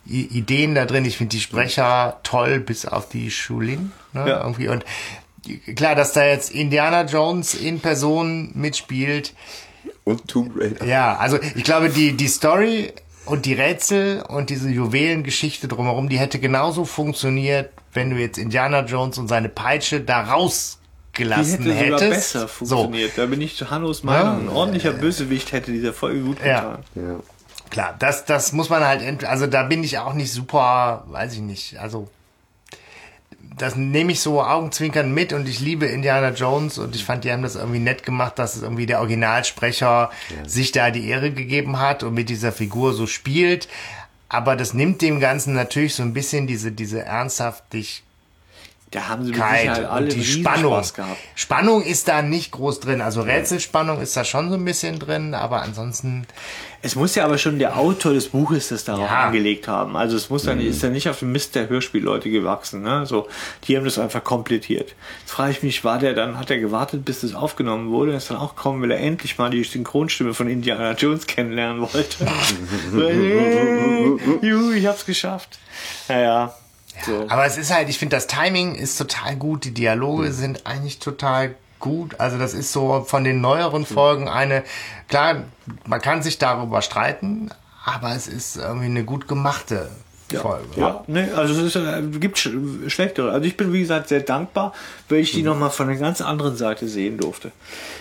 Ideen 0.06 0.76
da 0.76 0.86
drin. 0.86 1.06
Ich 1.06 1.18
finde 1.18 1.32
die 1.32 1.42
Sprecher 1.42 2.20
toll, 2.24 2.60
bis 2.60 2.86
auf 2.86 3.10
die 3.10 3.32
Schulin. 3.32 3.92
Ne, 4.14 4.28
Ja. 4.28 4.42
irgendwie. 4.44 4.68
Und 4.70 4.84
klar, 5.76 5.96
dass 5.96 6.14
da 6.14 6.26
jetzt 6.26 6.52
Indiana 6.52 7.04
Jones 7.04 7.54
in 7.54 7.80
Person 7.80 8.52
mitspielt, 8.54 9.34
und 10.04 10.28
Tomb 10.28 10.54
Raider. 10.60 10.84
ja, 10.86 11.16
also 11.18 11.40
ich 11.56 11.64
glaube, 11.64 11.90
die, 11.90 12.14
die 12.14 12.28
Story 12.28 12.92
und 13.26 13.46
die 13.46 13.54
Rätsel 13.54 14.24
und 14.28 14.50
diese 14.50 14.68
Juwelengeschichte 14.70 15.68
drumherum, 15.68 16.10
die 16.10 16.18
hätte 16.18 16.40
genauso 16.40 16.86
funktioniert, 16.86 17.70
wenn 17.94 18.10
du 18.10 18.16
jetzt 18.18 18.38
Indiana 18.40 18.82
Jones 18.84 19.18
und 19.20 19.28
seine 19.28 19.48
Peitsche 19.50 20.02
da 20.02 20.24
Die 20.24 20.30
rausgelassen 20.32 21.64
hätte 21.64 21.64
sogar 21.64 21.78
hättest. 22.02 22.34
besser 22.34 22.48
funktioniert. 22.48 23.12
Da 23.16 23.26
bin 23.28 23.42
ich 23.42 23.56
zu 23.58 23.70
Hannos 23.70 24.04
Meinung. 24.04 24.42
Ein 24.42 24.50
ordentlicher 24.50 24.92
Bösewicht 24.94 25.52
hätte 25.52 25.72
dieser 25.72 25.94
Folge 25.94 26.22
gut 26.22 26.38
Ja. 26.44 26.62
getan. 26.62 26.84
Ja. 26.96 27.02
So, 27.18 27.24
klar, 27.70 27.96
das, 28.00 28.26
das 28.26 28.54
muss 28.54 28.70
man 28.70 28.84
halt, 28.84 29.24
also 29.24 29.46
da 29.46 29.64
bin 29.64 29.84
ich 29.84 30.00
auch 30.00 30.14
nicht 30.14 30.32
super, 30.32 31.04
weiß 31.10 31.34
ich 31.34 31.42
nicht, 31.42 31.78
also 31.78 32.08
das 33.58 33.76
nehme 33.76 34.14
ich 34.14 34.22
so 34.22 34.42
augenzwinkern 34.42 35.14
mit 35.14 35.34
und 35.34 35.48
ich 35.48 35.60
liebe 35.60 35.86
Indiana 35.86 36.30
Jones 36.30 36.78
und 36.78 36.96
ich 36.96 37.04
fand, 37.04 37.24
die 37.24 37.32
haben 37.32 37.44
das 37.44 37.56
irgendwie 37.56 37.80
nett 37.80 38.04
gemacht, 38.04 38.40
dass 38.40 38.56
es 38.56 38.64
irgendwie 38.64 38.86
der 38.86 39.00
Originalsprecher 39.00 40.10
sich 40.48 40.72
da 40.72 40.90
die 40.90 41.08
Ehre 41.08 41.32
gegeben 41.32 41.80
hat 41.80 42.04
und 42.04 42.14
mit 42.14 42.30
dieser 42.30 42.52
Figur 42.52 42.94
so 42.94 43.08
spielt. 43.08 43.68
Aber 44.30 44.56
das 44.56 44.74
nimmt 44.74 45.02
dem 45.02 45.20
Ganzen 45.20 45.54
natürlich 45.54 45.96
so 45.96 46.04
ein 46.04 46.14
bisschen 46.14 46.48
diese, 46.48 46.72
diese 46.72 47.04
ernsthaftig, 47.04 48.04
Da 48.92 49.08
haben 49.08 49.24
sie 49.24 49.32
Sicherheit 49.32 49.86
alle 49.86 50.04
und 50.08 50.14
die 50.16 50.24
Spannung. 50.24 50.74
Spaß 50.74 50.94
gehabt. 50.96 51.18
Spannung 51.36 51.82
ist 51.82 52.10
da 52.10 52.22
nicht 52.22 52.52
groß 52.52 52.82
drin. 52.82 53.00
Also 53.02 53.22
Rätselspannung 53.22 54.02
ist 54.02 54.18
da 54.18 54.26
schon 54.26 54.50
so 54.50 54.56
ein 54.56 54.66
bisschen 54.66 55.00
drin, 55.00 55.34
aber 55.34 55.62
ansonsten 55.62 56.28
Es 56.82 56.96
muss 56.96 57.16
ja 57.16 57.24
aber 57.24 57.38
schon 57.38 57.58
der 57.58 57.78
Autor 57.78 58.12
des 58.14 58.28
Buches 58.30 58.68
das 58.68 58.84
darauf 58.84 59.10
Ja. 59.10 59.28
angelegt 59.28 59.70
haben. 59.70 59.96
Also 59.96 60.18
es 60.18 60.30
muss 60.30 60.44
dann, 60.44 60.60
ist 60.60 60.84
ja 60.84 60.90
nicht 60.90 61.08
auf 61.08 61.20
dem 61.20 61.32
Mist 61.32 61.56
der 61.56 61.70
Hörspielleute 61.70 62.30
gewachsen. 62.30 62.82
Ne? 62.82 63.06
So, 63.06 63.30
die 63.66 63.78
haben 63.78 63.86
das 63.86 63.98
einfach 63.98 64.24
komplettiert. 64.26 64.94
Jetzt 65.22 65.32
frage 65.32 65.52
ich 65.52 65.64
mich, 65.64 65.86
war 65.86 65.98
der 65.98 66.14
dann, 66.14 66.38
hat 66.38 66.50
er 66.52 66.58
gewartet, 66.60 67.06
bis 67.06 67.22
das 67.22 67.34
aufgenommen 67.34 67.92
wurde? 67.92 68.14
Ist 68.14 68.30
dann 68.30 68.38
auch 68.38 68.58
kommen, 68.58 68.82
weil 68.82 68.92
er 68.92 69.00
endlich 69.00 69.38
mal 69.38 69.50
die 69.52 69.64
Synchronstimme 69.64 70.34
von 70.34 70.50
Indiana 70.50 70.92
Jones 70.94 71.28
kennenlernen 71.28 71.82
wollte. 71.82 72.28
juhu, 74.42 74.72
ich 74.72 74.86
hab's 74.86 75.06
geschafft. 75.06 75.60
Naja. 76.10 76.54
So. 77.06 77.26
Aber 77.30 77.46
es 77.46 77.58
ist 77.58 77.74
halt, 77.74 77.90
ich 77.90 77.98
finde, 77.98 78.16
das 78.16 78.28
Timing 78.28 78.76
ist 78.76 78.98
total 78.98 79.36
gut. 79.36 79.66
Die 79.66 79.74
Dialoge 79.74 80.32
sind 80.32 80.66
eigentlich 80.66 81.00
total 81.00 81.56
gut. 81.80 82.20
Also 82.20 82.38
das 82.38 82.54
ist 82.54 82.72
so 82.72 83.04
von 83.04 83.24
den 83.24 83.42
neueren 83.42 83.86
Folgen 83.86 84.30
eine, 84.30 84.64
klar, 85.08 85.44
man 85.86 86.02
kann 86.02 86.22
sich 86.22 86.38
darüber 86.38 86.82
streiten, 86.82 87.50
aber 87.84 88.16
es 88.16 88.28
ist 88.28 88.58
irgendwie 88.58 88.86
eine 88.86 89.04
gut 89.04 89.28
gemachte 89.28 89.90
Folge. 90.40 90.66
Ja, 90.78 91.04
ne, 91.08 91.30
also 91.36 91.54
es 91.54 91.76
ist, 91.76 91.76
äh, 91.76 92.02
gibt 92.20 92.38
sch 92.38 92.50
schlechtere. 92.88 93.32
Also 93.32 93.46
ich 93.46 93.58
bin, 93.58 93.72
wie 93.74 93.80
gesagt, 93.82 94.08
sehr 94.10 94.22
dankbar, 94.22 94.74
weil 95.10 95.20
ich 95.20 95.32
die 95.32 95.44
nochmal 95.44 95.70
von 95.70 95.90
einer 95.90 96.00
ganz 96.00 96.22
anderen 96.22 96.56
Seite 96.58 96.88
sehen 96.88 97.18
durfte. 97.18 97.52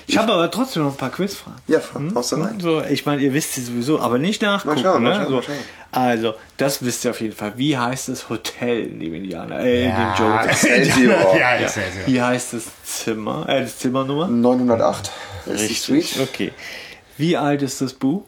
Ich 0.07 0.16
habe 0.19 0.32
aber 0.32 0.51
trotzdem 0.51 0.82
noch 0.85 0.93
ein 0.93 0.97
paar 0.97 1.11
Quizfragen. 1.11 1.61
Ja, 1.66 1.81
haust 2.15 2.32
du 2.32 2.36
rein. 2.36 2.59
So, 2.61 2.82
ich 2.82 3.07
meine, 3.07 3.23
ihr 3.23 3.32
wisst 3.35 3.55
sie 3.55 3.62
sowieso, 3.62 4.01
aber 4.01 4.19
nicht 4.19 4.43
nachgucken. 4.43 4.77
Mal 4.77 4.82
schauen, 4.82 5.02
mal 5.02 5.19
ne? 5.19 5.24
schauen, 5.24 5.32
mal 5.35 5.43
schauen. 5.43 5.55
Also, 5.93 6.35
das 6.57 6.85
wisst 6.85 7.05
ihr 7.05 7.11
auf 7.11 7.20
jeden 7.20 7.35
Fall. 7.35 7.55
Wie 7.57 7.77
heißt 7.77 8.09
das 8.11 8.28
Hotel 8.28 8.82
in 8.86 9.01
dem 9.01 9.12
Indianer? 9.15 9.59
Äh, 9.61 9.85
in 9.86 9.90
dem 9.90 9.98
Ja, 9.98 10.15
Jones? 10.19 10.47
Excelsior. 10.65 11.36
ja, 11.36 11.39
Ja. 11.39 11.57
Excelsior. 11.62 12.07
Wie 12.07 12.23
heißt 12.23 12.52
das 12.52 12.65
Zimmer? 12.85 13.48
Äh, 13.48 13.62
das 13.62 13.78
Zimmernummer? 13.78 14.28
908. 14.28 15.11
ist 15.47 15.69
die 15.69 15.74
Street. 15.74 16.20
Okay. 16.23 16.52
Wie 17.16 17.36
alt 17.36 17.62
ist 17.62 17.81
das 17.81 17.93
Buch? 17.93 18.23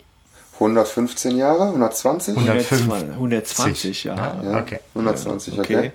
115 0.63 1.37
Jahre, 1.37 1.65
120? 1.69 2.37
105. 2.37 3.13
120 3.15 4.05
Jahre. 4.05 4.41
Ja, 4.53 4.59
okay. 4.61 4.81
120, 4.95 5.59
okay. 5.59 5.77
Okay. 5.79 5.93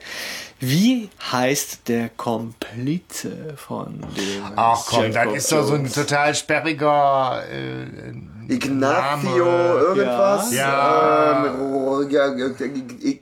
Wie 0.59 1.09
heißt 1.31 1.87
der 1.87 2.09
Komplize 2.09 3.53
von 3.55 3.99
dem? 4.17 4.43
Ach 4.55 4.83
komm, 4.87 5.03
das 5.05 5.13
Jacob 5.15 5.35
ist 5.35 5.51
doch 5.51 5.63
so 5.63 5.73
ein 5.75 5.91
total 5.91 6.33
sperriger 6.33 7.43
äh, 7.51 8.51
Ignacio, 8.53 9.45
Name. 9.45 9.79
irgendwas? 9.79 10.51
Ja. 10.53 11.45
Ähm, 11.45 12.09
ja, 12.09 12.25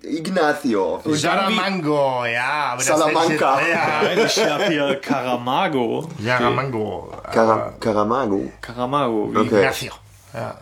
Ignacio. 0.04 1.02
Salamango, 1.06 2.26
ja. 2.26 2.72
Aber 2.72 2.78
das 2.78 2.88
Salamanca. 2.88 3.60
jetzt- 3.60 3.78
Nein, 4.16 4.20
ich 4.26 4.46
habe 4.50 4.64
hier 4.68 4.96
Caramago. 5.02 6.08
Ja, 6.20 6.38
Salamango. 6.38 7.12
Cara 7.34 7.74
Caramago. 7.80 8.52
Caramago. 8.62 9.32
Okay. 9.36 9.42
Ignacio. 9.46 9.92
Ja. 10.34 10.56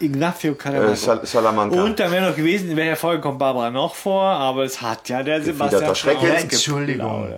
Ignacio 0.00 0.52
Äh, 0.52 0.54
Caramago. 0.56 0.94
Sal 0.94 1.20
Salamanca. 1.26 1.82
Und 1.82 1.98
dann 2.00 2.10
wäre 2.10 2.28
noch 2.30 2.36
gewesen, 2.36 2.70
in 2.70 2.76
welcher 2.76 2.96
Folge 2.96 3.20
kommt 3.22 3.38
Barbara 3.38 3.70
noch 3.70 3.94
vor, 3.94 4.22
aber 4.24 4.64
es 4.64 4.80
hat 4.82 5.08
ja 5.08 5.22
der 5.22 5.42
Sebastian 5.42 5.94
Schrecken. 5.94 6.20
schon 6.20 6.28
Ja, 6.28 6.34
Entschuldigung. 6.36 7.32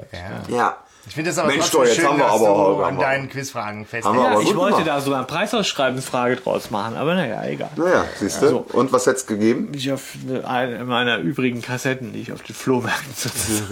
Ja. 0.49 0.57
ja. 0.57 0.77
Ich 1.07 1.15
finde 1.15 1.31
das 1.31 1.39
aber 1.39 1.49
Mensch, 1.49 1.61
trotzdem 1.71 1.81
doch, 1.81 1.87
jetzt 1.87 1.97
schön, 1.97 2.07
haben 2.09 2.19
wir 2.19 2.25
dass 2.25 2.35
aber- 2.35 2.45
du 2.45 2.53
aber- 2.55 2.87
an 2.87 2.99
deinen 2.99 3.29
Quizfragen 3.31 3.87
festhältst. 3.87 4.21
Ja, 4.23 4.41
ich 4.41 4.55
wollte 4.55 4.83
gemacht. 4.83 4.87
da 4.87 5.01
so 5.01 5.15
ein 5.15 5.27
Preisausschreibensfrage 5.27 6.37
draus 6.37 6.71
machen, 6.71 6.95
aber 6.97 7.15
naja, 7.15 7.43
egal. 7.47 7.71
Naja, 7.75 8.05
siehst 8.19 8.43
du. 8.43 8.49
So. 8.49 8.67
Und 8.75 8.93
was 8.93 9.07
hätt's 9.07 9.27
gegeben? 9.27 9.73
Ich 9.75 9.91
auf 9.91 10.13
eine 10.47 10.85
meiner 10.85 11.17
übrigen 11.19 11.63
Kassetten, 11.63 12.13
die 12.13 12.21
ich 12.21 12.33
auf 12.33 12.43
den 12.43 12.55
Flohmärkten 12.55 13.15
sitze. 13.15 13.63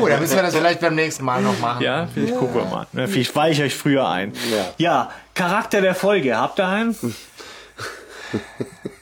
Oh, 0.00 0.08
da 0.08 0.16
müssen 0.18 0.34
wir 0.34 0.42
das 0.42 0.56
vielleicht 0.56 0.80
beim 0.80 0.94
nächsten 0.94 1.24
Mal 1.24 1.42
noch 1.42 1.58
machen. 1.60 1.82
Ja, 1.84 2.08
vielleicht 2.12 2.36
gucken 2.36 2.54
wir 2.54 2.64
mal. 2.64 3.06
Vielleicht 3.06 3.36
weiche 3.36 3.62
ich 3.66 3.72
euch 3.74 3.78
früher 3.78 4.08
ein. 4.08 4.32
Ja. 4.50 4.64
ja, 4.78 5.10
Charakter 5.34 5.82
der 5.82 5.94
Folge. 5.94 6.36
Habt 6.36 6.58
ihr 6.58 6.66
einen? 6.66 6.96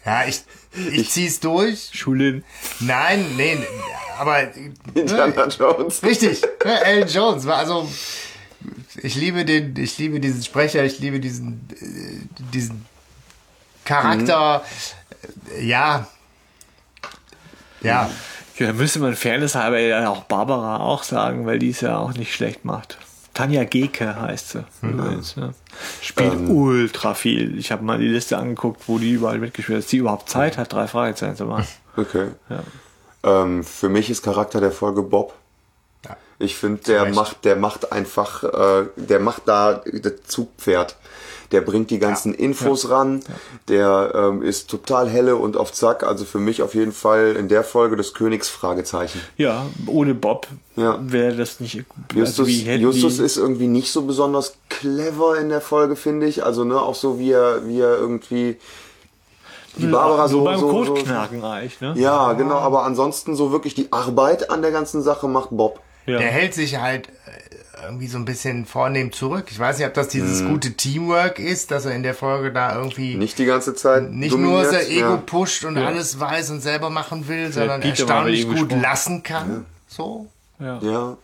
Ja, 0.05 0.25
ich, 0.27 0.43
ich 0.93 1.11
zieh's 1.11 1.41
durch. 1.41 1.91
Schulin. 1.93 2.45
Nein, 2.81 3.37
nee, 3.37 3.59
aber 4.19 4.55
Indiana 4.95 5.47
Jones. 5.49 6.03
richtig. 6.03 6.43
Ne, 6.65 6.85
Alan 6.85 7.09
Jones 7.09 7.47
war 7.47 7.57
also. 7.59 7.89
Ich 9.01 9.15
liebe 9.15 9.45
den, 9.45 9.77
ich 9.77 9.97
liebe 9.99 10.19
diesen 10.19 10.43
Sprecher, 10.43 10.85
ich 10.85 10.99
liebe 10.99 11.21
diesen, 11.21 11.69
äh, 11.81 12.43
diesen 12.53 12.85
Charakter. 13.85 14.65
Ja. 15.61 16.09
Ja. 17.81 18.11
Ja, 18.59 18.67
da 18.67 18.73
müsste 18.73 18.99
man 18.99 19.15
Fairness 19.15 19.55
halber 19.55 19.79
ja 19.79 20.09
auch 20.09 20.25
Barbara 20.25 20.79
auch 20.81 21.05
sagen, 21.05 21.47
weil 21.47 21.61
die 21.61 21.71
es 21.71 21.81
ja 21.81 21.99
auch 21.99 22.13
nicht 22.15 22.35
schlecht 22.35 22.65
macht. 22.65 22.99
Tanja 23.39 23.63
Geke 23.63 24.21
heißt 24.21 24.49
sie 24.49 24.65
übrigens. 24.83 25.37
Ne? 25.37 25.55
Spielt 26.03 26.35
ultra 26.49 27.15
viel. 27.15 27.57
Ich 27.57 27.71
habe 27.71 27.85
mal 27.85 27.97
die 27.97 28.09
Liste 28.09 28.37
angeguckt, 28.37 28.89
wo 28.89 28.99
die 28.99 29.13
überall 29.13 29.39
mitgespielt 29.39 29.85
hat. 29.85 29.93
Die 29.93 29.99
überhaupt 29.99 30.29
Zeit 30.29 30.59
hat, 30.59 30.73
drei 30.73 30.89
Fragezeichen 30.89 31.37
zu 31.37 31.45
machen. 31.45 31.69
Okay. 31.97 32.31
Ähm, 33.23 33.63
für 33.63 33.89
mich 33.89 34.11
ist 34.11 34.25
Charakter 34.25 34.61
der 34.61 34.73
Folge 34.73 35.03
Bob. 35.03 35.35
Ich 36.41 36.57
finde, 36.57 36.83
der 36.83 37.05
Recht. 37.05 37.15
macht, 37.15 37.45
der 37.45 37.55
macht 37.55 37.93
einfach, 37.93 38.43
äh, 38.43 38.87
der 38.97 39.21
macht 39.21 39.43
da 39.47 39.83
das 39.87 40.15
Zugpferd. 40.27 40.97
Der 41.53 41.63
bringt 41.63 41.91
die 41.91 41.99
ganzen 41.99 42.35
Infos 42.35 42.91
ran. 42.91 43.23
Der 43.69 44.13
ähm, 44.15 44.43
ist 44.43 44.69
total 44.69 45.09
helle 45.09 45.37
und 45.37 45.57
auf 45.57 45.73
Zack. 45.73 46.03
Also 46.03 46.25
für 46.25 46.39
mich 46.39 46.63
auf 46.63 46.75
jeden 46.75 46.93
Fall 46.93 47.37
in 47.39 47.49
der 47.49 47.65
Folge 47.65 47.97
des 47.97 48.13
Königs 48.13 48.49
Fragezeichen. 48.49 49.21
Ja, 49.37 49.67
ohne 49.87 50.15
Bob 50.15 50.47
Ja. 50.77 50.99
wäre 51.01 51.37
das 51.37 51.61
nicht. 51.61 51.85
Justus, 52.15 52.39
also 52.41 52.47
wie 52.47 52.75
Justus 52.75 53.17
die, 53.17 53.23
ist 53.23 53.37
irgendwie 53.37 53.69
nicht 53.69 53.91
so 53.93 54.03
besonders 54.03 54.57
clever 54.69 55.39
in 55.39 55.49
der 55.49 55.61
Folge, 55.61 55.97
finde 55.97 56.27
ich. 56.27 56.45
Also 56.45 56.65
ne, 56.65 56.81
auch 56.81 56.95
so 56.95 57.19
wie 57.19 57.33
er, 57.33 57.67
wie 57.67 57.81
er 57.81 57.97
irgendwie 57.97 58.57
die 59.77 59.87
Barbara 59.87 60.29
so, 60.29 60.39
so, 60.39 60.45
beim 60.45 60.61
so, 60.61 60.85
so 60.85 60.93
Kotknacken 60.93 61.45
eigentlich, 61.45 61.81
ne? 61.81 61.95
Ja, 61.97 62.33
genau, 62.33 62.57
aber 62.57 62.83
ansonsten 62.85 63.37
so 63.37 63.53
wirklich 63.53 63.75
die 63.75 63.93
Arbeit 63.93 64.51
an 64.51 64.61
der 64.61 64.73
ganzen 64.73 65.03
Sache 65.03 65.29
macht 65.29 65.51
Bob. 65.51 65.81
Ja. 66.07 66.19
Der 66.19 66.29
hält 66.29 66.55
sich 66.55 66.81
halt 66.81 67.09
irgendwie 67.85 68.07
so 68.09 68.19
ein 68.19 68.25
bisschen 68.25 68.67
vornehm 68.67 69.13
zurück. 69.13 69.47
Ich 69.51 69.59
weiß 69.59 69.79
nicht, 69.79 69.87
ob 69.87 69.95
das 69.95 70.09
dieses 70.09 70.43
Mhm. 70.43 70.49
gute 70.51 70.73
Teamwork 70.73 71.39
ist, 71.39 71.71
dass 71.71 71.85
er 71.85 71.93
in 71.95 72.03
der 72.03 72.15
Folge 72.15 72.53
da 72.53 72.77
irgendwie 72.77 73.09
nicht, 73.11 73.19
Nicht 73.19 73.39
die 73.39 73.45
ganze 73.47 73.75
Zeit. 73.75 74.11
nur 74.11 74.29
dominiert, 74.29 74.71
sein 74.71 74.87
Ego 74.87 75.01
ja. 75.11 75.17
pusht 75.19 75.65
und 75.65 75.77
alles 75.79 76.19
weiß 76.21 76.51
und 76.51 76.61
selber 76.61 76.91
machen 76.91 77.29
will, 77.29 77.53
sondern 77.53 77.81
Peter 77.81 78.09
war 78.09 78.25
mit 78.25 78.35
erstaunlich 78.35 78.47
gut 78.47 78.55
gesprochen. 78.69 78.83
lassen 78.83 79.23
kann. 79.23 79.65
So. 79.89 80.27
Ja. 80.61 80.79
Ja, 80.83 81.17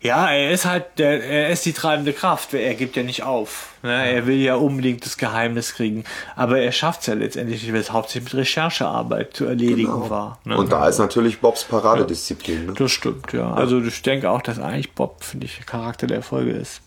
er 0.00 0.52
ist 0.52 0.64
halt, 0.64 0.98
der, 0.98 1.24
er 1.24 1.50
ist 1.50 1.66
die 1.66 1.72
treibende 1.72 2.12
Kraft. 2.12 2.54
Er 2.54 2.74
gibt 2.74 2.96
ja 2.96 3.02
nicht 3.02 3.24
auf. 3.24 3.74
Ne? 3.82 4.12
Er 4.12 4.26
will 4.26 4.36
ja 4.36 4.54
unbedingt 4.54 5.04
das 5.04 5.16
Geheimnis 5.16 5.74
kriegen. 5.74 6.04
Aber 6.36 6.58
er 6.58 6.72
schafft 6.72 7.00
es 7.00 7.06
ja 7.06 7.14
letztendlich, 7.14 7.62
nicht, 7.62 7.72
weil 7.72 7.80
es 7.80 7.92
hauptsächlich 7.92 8.32
mit 8.32 8.42
Recherchearbeit 8.42 9.34
zu 9.34 9.46
erledigen 9.46 10.08
war. 10.08 10.38
Ne? 10.44 10.50
Genau. 10.52 10.60
Und 10.60 10.72
da 10.72 10.88
ist 10.88 10.98
natürlich 10.98 11.40
Bobs 11.40 11.64
Paradedisziplin. 11.64 12.66
Ne? 12.66 12.74
Das 12.74 12.92
stimmt, 12.92 13.32
ja. 13.32 13.52
Also 13.52 13.80
ich 13.80 14.02
denke 14.02 14.30
auch, 14.30 14.42
dass 14.42 14.58
eigentlich 14.58 14.92
Bob, 14.92 15.24
finde 15.24 15.46
ich, 15.46 15.66
Charakter 15.66 16.06
der 16.06 16.22
Folge 16.22 16.52
ist. 16.52 16.80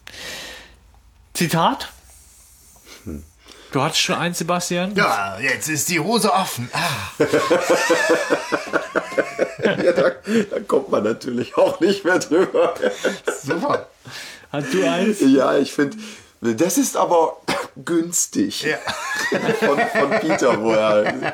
Zitat? 1.33 1.89
Du 3.71 3.81
hattest 3.81 4.01
schon 4.01 4.15
eins, 4.15 4.37
Sebastian? 4.37 4.93
Ja, 4.95 5.37
jetzt 5.39 5.69
ist 5.69 5.87
die 5.89 5.99
Hose 5.99 6.31
offen. 6.33 6.69
Ah, 6.73 7.23
Ja, 9.63 9.91
da, 9.93 10.09
da 10.49 10.59
kommt 10.67 10.89
man 10.89 11.03
natürlich 11.03 11.55
auch 11.55 11.79
nicht 11.79 12.03
mehr 12.03 12.19
drüber. 12.19 12.73
super. 13.43 13.87
Hast 14.51 14.73
du 14.73 14.83
eins? 14.83 15.17
Ja, 15.21 15.55
ich 15.57 15.71
finde, 15.71 15.97
das 16.41 16.77
ist 16.77 16.97
aber 16.97 17.37
günstig. 17.85 18.63
Ja. 18.63 18.77
Von, 19.59 19.79
von 19.79 20.09
Peter, 20.19 20.59
wo 20.61 20.71
er. 20.71 21.13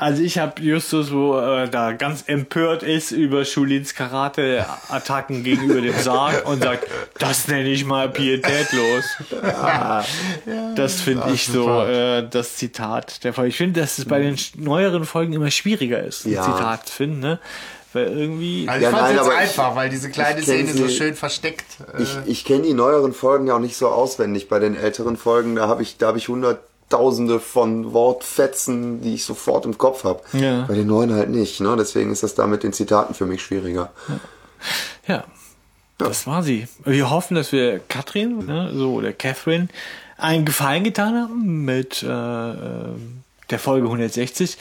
Also 0.00 0.22
ich 0.22 0.38
habe 0.38 0.62
Justus, 0.62 1.12
wo 1.12 1.34
er 1.34 1.68
da 1.68 1.92
ganz 1.92 2.24
empört 2.26 2.82
ist 2.82 3.10
über 3.12 3.44
Schulins 3.44 3.94
Karate-Attacken 3.94 5.44
gegenüber 5.44 5.80
dem 5.82 5.94
Sarg 5.98 6.46
und 6.48 6.62
sagt, 6.62 6.86
das 7.18 7.48
nenne 7.48 7.68
ich 7.68 7.84
mal 7.84 8.08
pietätlos. 8.08 9.04
Ah, 9.42 10.02
das 10.74 11.00
finde 11.02 11.30
ich 11.34 11.46
so 11.46 11.82
äh, 11.82 12.26
das 12.28 12.56
Zitat 12.56 13.22
der 13.24 13.34
Folge. 13.34 13.50
Ich 13.50 13.56
finde, 13.56 13.80
dass 13.80 13.98
es 13.98 14.06
bei 14.06 14.20
den 14.20 14.36
neueren 14.56 15.04
Folgen 15.04 15.32
immer 15.34 15.50
schwieriger 15.50 16.02
ist, 16.02 16.24
ein 16.26 16.32
Ja. 16.32 16.44
Zitat 16.44 16.86
zu 16.88 16.94
finden, 16.94 17.20
ne? 17.20 17.38
Weil 17.92 18.04
irgendwie... 18.06 18.66
Also 18.68 18.78
ich 18.78 18.84
Ja, 18.84 18.90
fand 18.96 19.02
nein, 19.02 19.10
es 19.10 19.16
jetzt 19.16 19.26
aber 19.26 19.34
ich- 19.34 19.40
einfach, 19.40 19.76
weil 19.76 19.90
diese 19.90 20.10
kleine 20.10 20.42
Szene 20.42 20.72
so 20.72 20.86
sie- 20.86 20.94
schön 20.96 21.14
versteckt. 21.14 21.64
Äh, 21.98 22.02
Ich, 22.02 22.16
ich 22.26 22.44
kenne 22.44 22.62
die 22.62 22.72
neueren 22.72 23.12
Folgen 23.12 23.48
ja 23.48 23.56
auch 23.56 23.60
nicht 23.60 23.76
so 23.76 23.88
auswendig. 23.88 24.48
Bei 24.48 24.60
den 24.60 24.76
älteren 24.76 25.16
Folgen, 25.16 25.56
da 25.56 25.66
habe 25.66 25.82
ich, 25.82 25.98
da 25.98 26.06
habe 26.06 26.16
ich 26.18 26.28
hunderttausende 26.90 27.40
von 27.40 27.92
Wortfetzen, 27.92 29.00
die 29.00 29.14
ich 29.14 29.24
sofort 29.24 29.64
im 29.64 29.78
Kopf 29.78 30.04
habe. 30.04 30.22
Ja. 30.32 30.64
Bei 30.66 30.74
den 30.74 30.86
neuen 30.86 31.12
halt 31.12 31.30
nicht. 31.30 31.60
Ne? 31.60 31.76
Deswegen 31.78 32.10
ist 32.10 32.22
das 32.22 32.34
da 32.34 32.46
mit 32.46 32.62
den 32.62 32.72
Zitaten 32.72 33.14
für 33.14 33.26
mich 33.26 33.42
schwieriger. 33.42 33.92
Ja, 35.06 35.24
das 35.98 36.26
war 36.26 36.42
sie. 36.42 36.66
Wir 36.84 37.10
hoffen, 37.10 37.34
dass 37.34 37.52
wir 37.52 37.80
Katrin, 37.88 38.46
ne, 38.46 38.72
so 38.74 38.94
oder 38.94 39.12
Catherine, 39.12 39.68
einen 40.18 40.44
Gefallen 40.44 40.84
getan 40.84 41.14
haben 41.14 41.64
mit 41.64 42.02
äh, 42.02 42.06
äh, 42.08 42.94
der 43.50 43.58
Folge 43.58 43.86
160. 43.86 44.58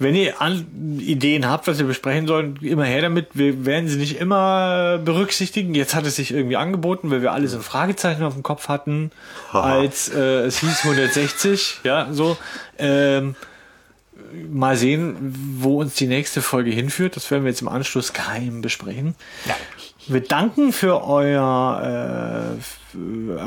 Wenn 0.00 0.14
ihr 0.14 0.40
an 0.40 1.00
Ideen 1.00 1.48
habt, 1.48 1.66
was 1.66 1.78
wir 1.78 1.86
besprechen 1.86 2.28
sollen, 2.28 2.56
immer 2.62 2.84
her 2.84 3.02
damit. 3.02 3.30
Wir 3.34 3.66
werden 3.66 3.88
sie 3.88 3.98
nicht 3.98 4.18
immer 4.18 4.98
berücksichtigen. 5.04 5.74
Jetzt 5.74 5.94
hat 5.94 6.06
es 6.06 6.16
sich 6.16 6.30
irgendwie 6.30 6.56
angeboten, 6.56 7.10
weil 7.10 7.20
wir 7.20 7.32
alle 7.32 7.48
so 7.48 7.56
ein 7.56 7.62
Fragezeichen 7.62 8.22
auf 8.22 8.34
dem 8.34 8.44
Kopf 8.44 8.68
hatten, 8.68 9.10
als 9.52 10.08
äh, 10.08 10.42
es 10.46 10.60
hieß 10.60 10.84
160, 10.84 11.80
ja, 11.84 12.08
so. 12.12 12.36
Ähm, 12.78 13.34
mal 14.50 14.76
sehen, 14.76 15.16
wo 15.58 15.80
uns 15.80 15.94
die 15.94 16.06
nächste 16.06 16.42
Folge 16.42 16.70
hinführt. 16.70 17.16
Das 17.16 17.30
werden 17.30 17.44
wir 17.44 17.50
jetzt 17.50 17.62
im 17.62 17.68
Anschluss 17.68 18.12
geheim 18.12 18.62
besprechen. 18.62 19.14
Ja. 19.46 19.56
Wir 20.08 20.20
danken 20.22 20.72
für 20.72 21.04
euer 21.04 22.56
äh, 22.56 22.60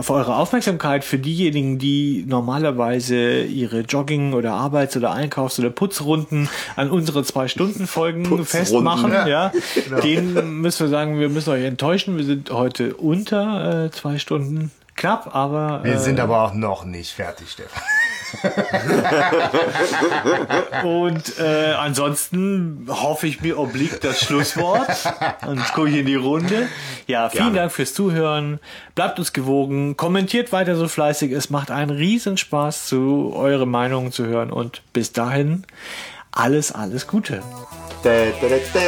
für 0.03 0.13
eure 0.13 0.35
Aufmerksamkeit 0.35 1.03
für 1.03 1.17
diejenigen, 1.17 1.79
die 1.79 2.23
normalerweise 2.27 3.41
ihre 3.41 3.81
Jogging 3.81 4.33
oder 4.33 4.53
Arbeits- 4.53 4.95
oder 4.95 5.11
Einkaufs- 5.11 5.57
oder 5.59 5.71
Putzrunden 5.71 6.47
an 6.75 6.91
unsere 6.91 7.23
zwei 7.23 7.47
Stunden 7.47 7.87
Folgen 7.87 8.21
Putzrunden. 8.23 8.45
festmachen. 8.45 9.11
Ja. 9.11 9.27
Ja, 9.27 9.51
den 10.03 10.61
müssen 10.61 10.85
wir 10.85 10.89
sagen, 10.89 11.19
wir 11.19 11.29
müssen 11.29 11.49
euch 11.49 11.63
enttäuschen. 11.65 12.17
Wir 12.17 12.25
sind 12.25 12.51
heute 12.51 12.93
unter 12.95 13.85
äh, 13.85 13.91
zwei 13.91 14.19
Stunden 14.19 14.71
knapp, 14.95 15.35
aber 15.35 15.83
Wir 15.83 15.93
äh, 15.95 15.99
sind 15.99 16.19
aber 16.19 16.43
auch 16.43 16.53
noch 16.53 16.85
nicht 16.85 17.11
fertig, 17.11 17.49
Stefan. 17.49 17.81
Und 20.83 21.39
äh, 21.39 21.73
ansonsten 21.77 22.87
hoffe 22.89 23.27
ich, 23.27 23.41
mir 23.41 23.59
obliegt 23.59 24.03
das 24.03 24.21
Schlusswort. 24.21 24.87
Und 25.45 25.63
gucke 25.73 25.89
ich 25.89 25.97
in 25.97 26.05
die 26.05 26.15
Runde. 26.15 26.67
Ja, 27.07 27.29
vielen 27.29 27.45
Gerne. 27.45 27.59
Dank 27.59 27.71
fürs 27.71 27.93
Zuhören. 27.93 28.59
Bleibt 28.95 29.19
uns 29.19 29.33
gewogen. 29.33 29.97
Kommentiert 29.97 30.51
weiter 30.51 30.75
so 30.75 30.87
fleißig. 30.87 31.31
Es 31.31 31.49
macht 31.49 31.71
einen 31.71 31.91
Riesenspaß, 31.91 32.87
zu 32.87 33.33
eure 33.35 33.65
Meinungen 33.65 34.11
zu 34.11 34.25
hören. 34.25 34.51
Und 34.51 34.81
bis 34.93 35.11
dahin, 35.11 35.65
alles, 36.31 36.71
alles 36.71 37.07
Gute. 37.07 37.41
Da, 38.03 38.25
da, 38.41 38.47
da. 38.73 38.81